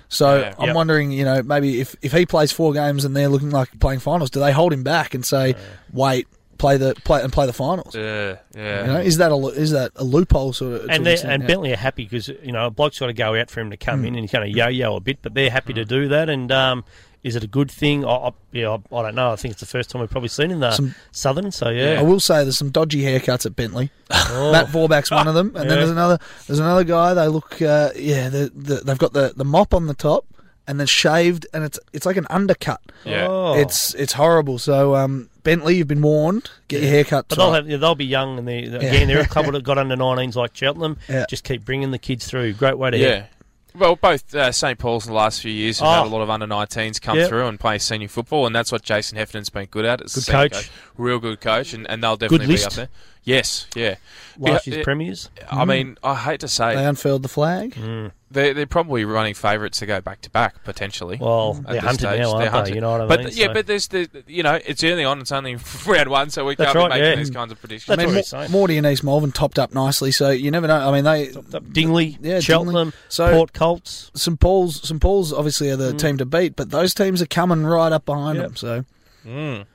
So 0.09 0.39
Yeah. 0.39 0.53
I'm 0.59 0.67
Yep. 0.67 0.75
wondering, 0.75 1.11
you 1.11 1.23
know, 1.25 1.41
maybe 1.43 1.81
if 1.81 1.95
if 2.01 2.11
he 2.11 2.25
plays 2.25 2.51
four 2.51 2.73
games 2.73 3.00
and 3.05 3.15
they're 3.15 3.29
looking 3.29 3.49
like 3.51 3.79
playing 3.79 3.99
finals, 3.99 4.29
do 4.29 4.39
they 4.39 4.51
hold 4.51 4.73
him 4.73 4.83
back 4.83 5.13
and 5.13 5.25
say, 5.25 5.55
wait, 5.93 6.27
play 6.57 6.77
the 6.77 6.93
play 7.03 7.21
and 7.23 7.31
play 7.33 7.45
the 7.45 7.53
finals? 7.53 7.95
Yeah, 7.95 8.37
yeah. 8.55 8.81
You 8.81 8.93
know, 8.93 8.99
is 8.99 9.17
that 9.17 9.31
a 9.31 9.35
is 9.47 9.71
that 9.71 9.91
a 9.95 10.03
loophole 10.03 10.53
sort 10.53 10.73
of? 10.73 10.81
And 10.83 10.91
an 10.91 11.03
they 11.03 11.13
extent? 11.13 11.33
and 11.33 11.43
Yeah. 11.43 11.47
Bentleigh 11.47 11.73
are 11.73 11.77
happy 11.77 12.03
because 12.05 12.27
you 12.27 12.51
know 12.51 12.67
a 12.67 12.71
bloke's 12.71 12.99
got 12.99 13.07
to 13.07 13.13
go 13.13 13.35
out 13.39 13.49
for 13.49 13.59
him 13.61 13.69
to 13.71 13.77
come 13.77 14.03
Mm. 14.03 14.07
in 14.07 14.15
and 14.15 14.23
he's 14.23 14.31
going 14.31 14.51
to 14.51 14.57
yo-yo 14.57 14.95
a 14.95 14.99
bit, 14.99 15.19
but 15.21 15.33
they're 15.33 15.49
happy 15.49 15.73
to 15.73 15.85
do 15.85 16.07
that. 16.09 16.29
And 16.29 16.51
um, 16.51 16.83
is 17.23 17.35
it 17.35 17.43
a 17.43 17.47
good 17.47 17.69
thing? 17.69 18.03
I, 18.03 18.09
I, 18.09 18.31
yeah, 18.51 18.69
I, 18.91 18.95
I 18.95 19.01
don't 19.03 19.13
know. 19.15 19.31
I 19.31 19.35
think 19.35 19.51
it's 19.51 19.59
the 19.61 19.67
first 19.67 19.89
time 19.91 20.01
we've 20.01 20.09
probably 20.09 20.29
seen 20.29 20.49
in 20.51 20.59
the 20.59 20.71
Some- 20.71 20.95
Southern. 21.11 21.51
So 21.51 21.69
yeah, 21.69 21.99
I 21.99 22.03
will 22.03 22.19
say 22.19 22.43
there's 22.43 22.57
some 22.57 22.71
dodgy 22.71 23.01
haircuts 23.03 23.45
at 23.45 23.55
Bentleigh. 23.55 23.89
Oh. 24.33 24.51
Matt 24.51 24.67
Vorbach's 24.67 25.11
one 25.11 25.27
of 25.27 25.35
them, 25.35 25.47
and 25.55 25.69
then 25.69 25.77
there's 25.77 25.89
another 25.89 26.17
there's 26.47 26.59
another 26.59 26.83
guy. 26.85 27.13
They 27.13 27.27
look, 27.27 27.61
uh, 27.61 27.89
yeah, 27.95 28.29
the, 28.29 28.51
the, 28.55 28.75
they've 28.77 28.97
got 28.97 29.13
the, 29.13 29.33
the 29.35 29.43
mop 29.45 29.73
on 29.73 29.87
the 29.87 29.93
top 29.93 30.25
and 30.67 30.79
then 30.79 30.87
shaved, 30.87 31.45
and 31.53 31.63
it's 31.63 31.79
it's 31.93 32.05
like 32.05 32.17
an 32.17 32.27
undercut. 32.29 32.81
Yeah. 33.05 33.27
Oh. 33.29 33.53
It's 33.59 33.93
it's 33.95 34.13
horrible. 34.13 34.57
So 34.59 34.95
um, 34.95 35.29
Bentleigh, 35.43 35.73
you've 35.73 35.87
been 35.87 36.01
warned. 36.01 36.49
Get 36.67 36.81
your 36.81 36.91
haircut. 36.91 37.25
But 37.27 37.37
they'll 37.37 37.53
have 37.53 37.69
yeah, 37.69 37.77
they'll 37.77 37.95
be 37.95 38.05
young 38.05 38.37
and 38.39 38.47
they 38.47 38.63
again 38.63 39.07
they're 39.07 39.21
a 39.21 39.27
club 39.27 39.51
that 39.51 39.63
got 39.63 39.77
under 39.77 39.95
19s 39.95 40.35
like 40.35 40.55
Cheltenham. 40.55 40.97
Yeah. 41.09 41.25
Just 41.29 41.43
keep 41.43 41.65
bringing 41.65 41.91
the 41.91 41.99
kids 41.99 42.27
through. 42.27 42.53
Great 42.53 42.77
way 42.77 42.91
to 42.91 42.97
Yeah. 42.97 43.07
hit. 43.15 43.25
Well, 43.73 43.95
both 43.95 44.35
uh, 44.35 44.51
St 44.51 44.77
Paul's 44.77 45.05
in 45.07 45.13
the 45.13 45.17
last 45.17 45.41
few 45.41 45.51
years 45.51 45.79
have 45.79 45.87
Oh. 45.87 45.91
had 46.03 46.05
a 46.07 46.09
lot 46.09 46.21
of 46.21 46.29
under 46.29 46.45
19s 46.45 46.99
come 47.01 47.17
Yep. 47.17 47.29
through 47.29 47.47
and 47.47 47.57
play 47.57 47.77
senior 47.79 48.09
football, 48.09 48.45
and 48.45 48.53
that's 48.53 48.69
what 48.69 48.81
Jason 48.83 49.17
Heffernan's 49.17 49.49
been 49.49 49.67
good 49.67 49.85
at. 49.85 50.01
It's 50.01 50.13
Good 50.15 50.23
senior 50.25 50.49
coach. 50.49 50.69
real 50.97 51.19
good 51.19 51.39
coach, 51.39 51.71
and, 51.73 51.89
and 51.89 52.03
they'll 52.03 52.17
definitely 52.17 52.47
be 52.47 52.51
list. 52.53 52.67
up 52.67 52.73
there. 52.73 52.89
Yes, 53.23 53.67
yeah. 53.75 53.95
Last 54.39 54.65
year's 54.65 54.83
premiers. 54.83 55.29
I 55.51 55.63
mean, 55.65 55.97
I 56.03 56.15
hate 56.15 56.39
to 56.39 56.47
say, 56.47 56.73
They 56.75 56.85
unfurled 56.85 57.21
the 57.21 57.27
flag. 57.27 57.75
Mm. 57.75 58.11
They're, 58.31 58.53
they're 58.55 58.65
probably 58.65 59.05
running 59.05 59.33
favourites 59.35 59.77
to 59.79 59.85
go 59.85 60.01
back 60.01 60.21
to 60.21 60.29
back 60.31 60.63
potentially. 60.63 61.17
Well, 61.21 61.57
at 61.57 61.63
they're 61.65 61.73
this 61.73 61.83
hunted 61.83 61.99
stage. 62.07 62.19
now, 62.21 62.29
aren't 62.29 62.37
They're 62.39 62.45
they? 62.49 62.57
hunted. 62.57 62.75
You 62.75 62.81
know 62.81 62.91
what 62.91 63.01
I 63.01 63.05
but 63.07 63.19
mean? 63.19 63.27
th- 63.27 63.37
yeah, 63.39 63.47
So- 63.47 63.53
but 63.53 63.67
there's 63.67 63.87
the 63.89 64.23
you 64.25 64.41
know 64.41 64.57
it's 64.65 64.83
early 64.83 65.03
on. 65.03 65.19
It's 65.21 65.31
only 65.33 65.57
round 65.85 66.09
one, 66.09 66.29
so 66.31 66.45
we 66.45 66.55
That's 66.55 66.73
can't 66.73 66.91
be 66.91 66.97
making 66.97 67.09
yeah. 67.11 67.15
these 67.17 67.29
kinds 67.29 67.51
of 67.51 67.59
predictions. 67.59 67.87
That's 67.87 67.99
I 67.99 68.01
mean, 68.01 68.07
what 68.07 68.13
Mo- 68.13 68.17
he's 68.19 68.27
saying. 68.29 68.51
Morty 68.51 68.77
and 68.77 68.87
East 68.87 69.03
Malvern 69.03 69.31
topped 69.33 69.59
up 69.59 69.73
nicely, 69.73 70.11
so 70.11 70.29
you 70.31 70.49
never 70.49 70.65
know. 70.65 70.77
I 70.89 70.91
mean, 70.91 71.03
they 71.03 71.31
Dingley, 71.73 72.17
yeah, 72.21 72.39
Cheltenham, 72.39 72.73
Dingley. 72.91 72.93
So 73.09 73.31
Port 73.33 73.53
Colts. 73.53 74.09
St 74.15 74.39
Paul's, 74.39 74.87
St 74.87 74.99
Paul's 74.99 75.31
obviously 75.33 75.69
are 75.69 75.75
the 75.75 75.91
Mm. 75.91 75.99
team 75.99 76.17
to 76.17 76.25
beat, 76.25 76.55
but 76.55 76.71
those 76.71 76.93
teams 76.95 77.21
are 77.21 77.27
coming 77.27 77.63
right 77.65 77.91
up 77.91 78.05
behind 78.05 78.37
Yep. 78.37 78.45
them. 78.47 78.55
So 78.55 78.85
Mm. 79.27 79.65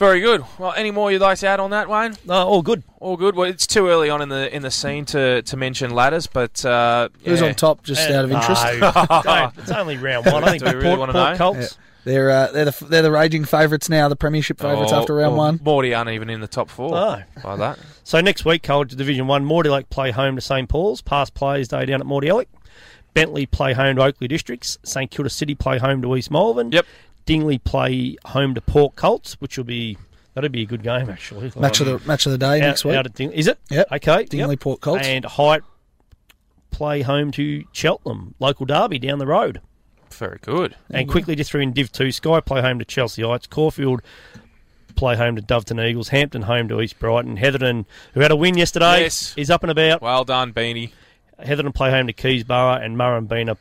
Very 0.00 0.20
good. 0.20 0.42
Well, 0.58 0.72
any 0.74 0.90
more 0.90 1.12
you'd 1.12 1.20
like 1.20 1.38
to 1.40 1.46
add 1.46 1.60
on 1.60 1.70
that, 1.72 1.86
Wayne? 1.88 2.14
No, 2.24 2.34
all 2.48 2.62
good. 2.62 2.82
All 3.00 3.18
good. 3.18 3.36
Well, 3.36 3.48
it's 3.50 3.66
too 3.66 3.86
early 3.88 4.08
on 4.08 4.22
in 4.22 4.30
the 4.30 4.52
in 4.54 4.62
the 4.62 4.70
scene 4.70 5.04
to, 5.06 5.42
to 5.42 5.56
mention 5.58 5.90
ladders, 5.94 6.26
but 6.26 6.64
uh, 6.64 7.10
who's 7.22 7.42
on 7.42 7.54
top, 7.54 7.82
just 7.84 8.08
Uh, 8.10 8.14
out 8.14 8.24
of 8.24 8.32
interest? 8.32 8.64
no, 8.80 9.52
it's 9.62 9.70
only 9.70 9.98
round 9.98 10.24
one. 10.24 10.42
I 10.42 10.52
think 10.52 10.64
Do 10.64 10.70
we 10.70 10.82
really 10.84 10.96
wanna 10.96 11.12
know? 11.12 11.36
Colts. 11.36 11.76
They're 12.04 12.30
uh, 12.30 12.50
they're 12.50 12.64
the 12.64 12.84
they're 12.86 13.02
the 13.02 13.10
raging 13.10 13.44
favourites 13.44 13.90
now, 13.90 14.08
the 14.08 14.16
premiership 14.16 14.58
favourites 14.58 14.90
Oh, 14.90 15.00
after 15.00 15.14
round 15.16 15.36
well, 15.36 15.44
one. 15.48 15.60
Morty 15.62 15.92
aren't 15.92 16.08
even 16.08 16.30
in 16.30 16.40
the 16.40 16.48
top 16.48 16.70
four. 16.70 16.94
Oh. 16.96 17.22
By 17.44 17.56
that. 17.56 17.78
So 18.02 18.22
next 18.22 18.46
week, 18.46 18.62
College 18.62 18.96
Division 18.96 19.26
One, 19.26 19.44
Mordialloc 19.44 19.90
play 19.90 20.12
home 20.12 20.34
to 20.36 20.40
St 20.40 20.66
Paul's. 20.66 21.02
Past 21.02 21.34
players 21.34 21.68
day 21.68 21.84
down 21.84 22.00
at 22.00 22.06
Morty 22.06 22.28
Ellick. 22.28 22.46
Bentleigh 23.12 23.44
play 23.44 23.74
home 23.74 23.96
to 23.96 24.02
Oakleigh 24.02 24.28
Districts. 24.28 24.78
St 24.82 25.10
Kilda 25.10 25.28
City 25.28 25.54
play 25.54 25.76
home 25.78 26.00
to 26.00 26.16
East 26.16 26.30
Malvern. 26.30 26.72
Yep. 26.72 26.86
Dingley 27.30 27.58
play 27.58 28.16
home 28.26 28.54
to 28.54 28.60
Port 28.60 28.96
Colts, 28.96 29.34
which 29.40 29.56
will 29.56 29.64
be 29.64 29.96
that'll 30.34 30.50
be 30.50 30.62
a 30.62 30.66
good 30.66 30.82
game 30.82 31.08
actually. 31.10 31.52
Match 31.56 31.80
of 31.80 31.86
the 31.86 32.00
match 32.06 32.26
of 32.26 32.32
the 32.32 32.38
day 32.38 32.60
out, 32.60 32.66
next 32.66 32.84
week. 32.84 32.94
out 32.96 33.06
at 33.06 33.14
Ding- 33.14 33.32
is 33.32 33.46
it? 33.46 33.58
Yep. 33.70 33.92
Okay. 33.92 34.24
Dingley 34.24 34.54
yep. 34.54 34.60
Port 34.60 34.80
Colts. 34.80 35.06
and 35.06 35.24
Highett 35.24 35.62
play 36.70 37.02
home 37.02 37.30
to 37.32 37.64
Cheltenham, 37.72 38.34
local 38.38 38.66
derby 38.66 38.98
down 38.98 39.18
the 39.18 39.26
road. 39.26 39.60
Very 40.12 40.38
good. 40.42 40.76
And 40.90 41.08
quickly 41.08 41.34
just 41.36 41.50
through 41.50 41.60
in 41.62 41.72
Div 41.72 41.90
2, 41.92 42.10
Skye 42.12 42.40
play 42.40 42.60
home 42.60 42.78
to 42.78 42.84
Chelsea 42.84 43.22
Heights, 43.22 43.46
Caulfield 43.46 44.02
play 44.96 45.16
home 45.16 45.36
to 45.36 45.42
Doveton 45.42 45.82
Eagles, 45.84 46.08
Hampton 46.08 46.42
home 46.42 46.68
to 46.68 46.80
East 46.80 46.98
Brighton, 46.98 47.36
Heatherton, 47.36 47.86
who 48.14 48.20
had 48.20 48.30
a 48.30 48.36
win 48.36 48.56
yesterday, 48.58 49.02
Yes. 49.02 49.34
is 49.36 49.50
up 49.50 49.62
and 49.62 49.70
about. 49.70 50.02
Well 50.02 50.24
done, 50.24 50.52
Beanie. 50.52 50.90
Heatherton 51.38 51.72
play 51.72 51.90
home 51.90 52.06
to 52.06 52.12
Keysborough, 52.12 52.84
and 52.84 52.96
Murrumbeena, 52.96 53.56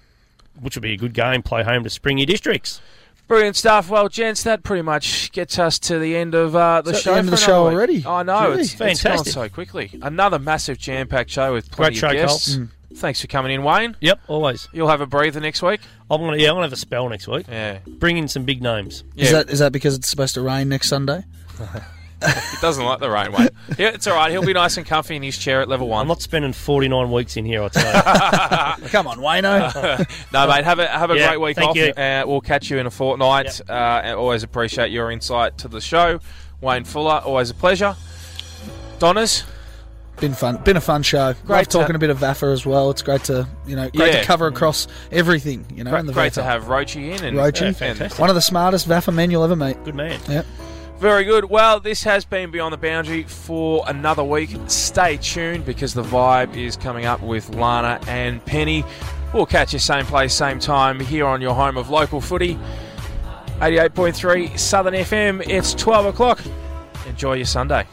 which 0.59 0.75
will 0.75 0.81
be 0.81 0.93
a 0.93 0.97
good 0.97 1.13
game, 1.13 1.41
play 1.43 1.63
home 1.63 1.83
to 1.83 1.89
Springy 1.89 2.25
Districts. 2.25 2.81
Brilliant 3.29 3.55
stuff. 3.55 3.89
Well, 3.89 4.09
gents, 4.09 4.43
that 4.43 4.63
pretty 4.63 4.81
much 4.81 5.31
gets 5.31 5.57
us 5.59 5.77
to 5.79 5.99
the 5.99 6.17
end 6.17 6.33
of 6.33 6.55
uh, 6.55 6.81
the 6.81 6.91
Is 6.91 7.01
show. 7.01 7.11
the 7.13 7.19
end 7.19 7.27
of 7.27 7.31
the 7.31 7.37
show 7.37 7.65
week. 7.67 7.73
already? 7.75 8.03
I 8.05 8.23
know 8.23 8.55
Gee. 8.55 8.61
it's, 8.61 8.71
it's 8.71 8.79
gone 8.79 8.87
Fantastic. 8.95 9.33
so 9.33 9.49
quickly. 9.49 9.91
Another 10.01 10.39
massive 10.39 10.79
jam-packed 10.79 11.29
show 11.29 11.53
with 11.53 11.71
plenty 11.71 11.99
Great 11.99 12.11
of 12.11 12.17
show, 12.17 12.25
guests. 12.27 12.55
Mm. 12.55 12.69
Thanks 12.95 13.21
for 13.21 13.27
coming 13.27 13.51
in, 13.51 13.63
Wayne. 13.63 13.95
Yep, 14.01 14.19
always. 14.27 14.67
You'll 14.73 14.87
have 14.87 14.99
a 15.01 15.05
breather 15.05 15.39
next 15.39 15.61
week. 15.61 15.79
I'm 16.09 16.19
gonna 16.21 16.37
yeah, 16.37 16.49
I'm 16.49 16.55
gonna 16.55 16.65
have 16.65 16.73
a 16.73 16.75
spell 16.75 17.07
next 17.07 17.27
week. 17.27 17.45
Yeah. 17.47 17.77
Bring 17.87 18.17
in 18.17 18.27
some 18.27 18.45
big 18.45 18.63
names. 18.63 19.03
Is 19.15 19.31
that 19.31 19.51
is 19.51 19.59
that 19.59 19.71
because 19.71 19.95
it's 19.95 20.09
supposed 20.09 20.33
to 20.33 20.41
rain 20.41 20.69
next 20.69 20.89
Sunday? 20.89 21.23
He 22.25 22.57
doesn't 22.61 22.83
like 22.83 22.99
the 22.99 23.09
rain, 23.09 23.31
Wayne. 23.31 23.49
Yeah, 23.77 23.89
it's 23.89 24.05
all 24.07 24.15
right. 24.15 24.29
He'll 24.31 24.45
be 24.45 24.53
nice 24.53 24.75
and 24.77 24.85
comfy 24.85 25.15
in 25.15 25.23
his 25.23 25.37
chair 25.37 25.61
at 25.61 25.69
level 25.69 25.87
one. 25.87 26.01
I'm 26.01 26.07
not 26.07 26.21
spending 26.21 26.51
49 26.53 27.11
weeks 27.11 27.37
in 27.37 27.45
here. 27.45 27.63
I 27.63 27.67
tell 27.69 28.81
you. 28.81 28.87
Come 28.89 29.07
on, 29.07 29.19
Wayno. 29.19 30.05
no, 30.33 30.47
mate. 30.47 30.65
Have 30.65 30.79
a 30.79 30.87
have 30.87 31.11
a 31.11 31.15
Yeah, 31.17 31.29
great 31.29 31.41
week 31.41 31.55
thank 31.55 31.69
off. 31.69 31.75
you. 31.77 31.85
Uh, 31.93 32.23
we'll 32.27 32.41
catch 32.41 32.69
you 32.69 32.77
in 32.77 32.85
a 32.87 32.91
fortnight. 32.91 33.61
Uh, 33.69 34.01
and 34.03 34.17
always 34.17 34.43
appreciate 34.43 34.91
your 34.91 35.11
insight 35.11 35.57
to 35.59 35.67
the 35.67 35.79
show, 35.79 36.19
Wayne 36.61 36.83
Fuller. 36.83 37.21
Always 37.23 37.49
a 37.51 37.53
pleasure. 37.53 37.95
Donners, 38.99 39.43
Been 40.19 40.33
fun. 40.33 40.57
Been 40.57 40.75
a 40.75 40.81
fun 40.81 41.03
show. 41.03 41.33
Great 41.45 41.49
Love 41.59 41.67
to- 41.69 41.77
talking 41.79 41.95
a 41.95 41.99
bit 41.99 42.09
of 42.09 42.17
VAFA 42.19 42.51
as 42.51 42.65
well. 42.65 42.89
It's 42.89 43.01
great 43.01 43.23
to 43.25 43.47
you 43.65 43.77
know 43.77 43.89
great 43.91 44.13
Yeah. 44.13 44.19
to 44.19 44.25
cover 44.25 44.47
across 44.47 44.87
everything. 45.11 45.65
You 45.73 45.85
know, 45.85 45.91
great, 45.91 46.05
the 46.05 46.11
great 46.13 46.33
to 46.33 46.43
have 46.43 46.65
Roachy 46.65 47.17
in 47.17 47.23
and 47.23 47.37
Roachy, 47.37 47.79
and- 47.81 48.11
one 48.19 48.29
of 48.29 48.35
the 48.35 48.41
smartest 48.41 48.89
VAFA 48.89 49.13
men 49.13 49.31
you'll 49.31 49.45
ever 49.45 49.55
meet. 49.55 49.81
Good 49.85 49.95
man. 49.95 50.19
Yep. 50.27 50.45
Very 50.99 51.23
good. 51.23 51.45
Well, 51.45 51.79
this 51.79 52.03
has 52.03 52.25
been 52.25 52.51
Beyond 52.51 52.73
the 52.73 52.77
Boundary 52.77 53.23
for 53.23 53.85
another 53.87 54.21
week. 54.21 54.49
Stay 54.67 55.15
tuned 55.15 55.65
because 55.65 55.93
the 55.93 56.03
vibe 56.03 56.57
is 56.57 56.75
coming 56.75 57.05
up 57.05 57.21
with 57.21 57.55
Lana 57.55 58.01
and 58.05 58.43
Penny. 58.43 58.83
We'll 59.33 59.45
catch 59.45 59.71
you 59.71 59.79
same 59.79 60.05
place, 60.05 60.33
same 60.33 60.59
time 60.59 60.99
here 60.99 61.25
on 61.25 61.39
your 61.39 61.55
home 61.55 61.77
of 61.77 61.89
local 61.89 62.19
footy. 62.19 62.59
88.3 63.59 64.59
Southern 64.59 64.93
FM. 64.93 65.47
It's 65.47 65.73
12 65.73 66.07
o'clock. 66.07 66.41
Enjoy 67.07 67.35
your 67.35 67.45
Sunday. 67.45 67.87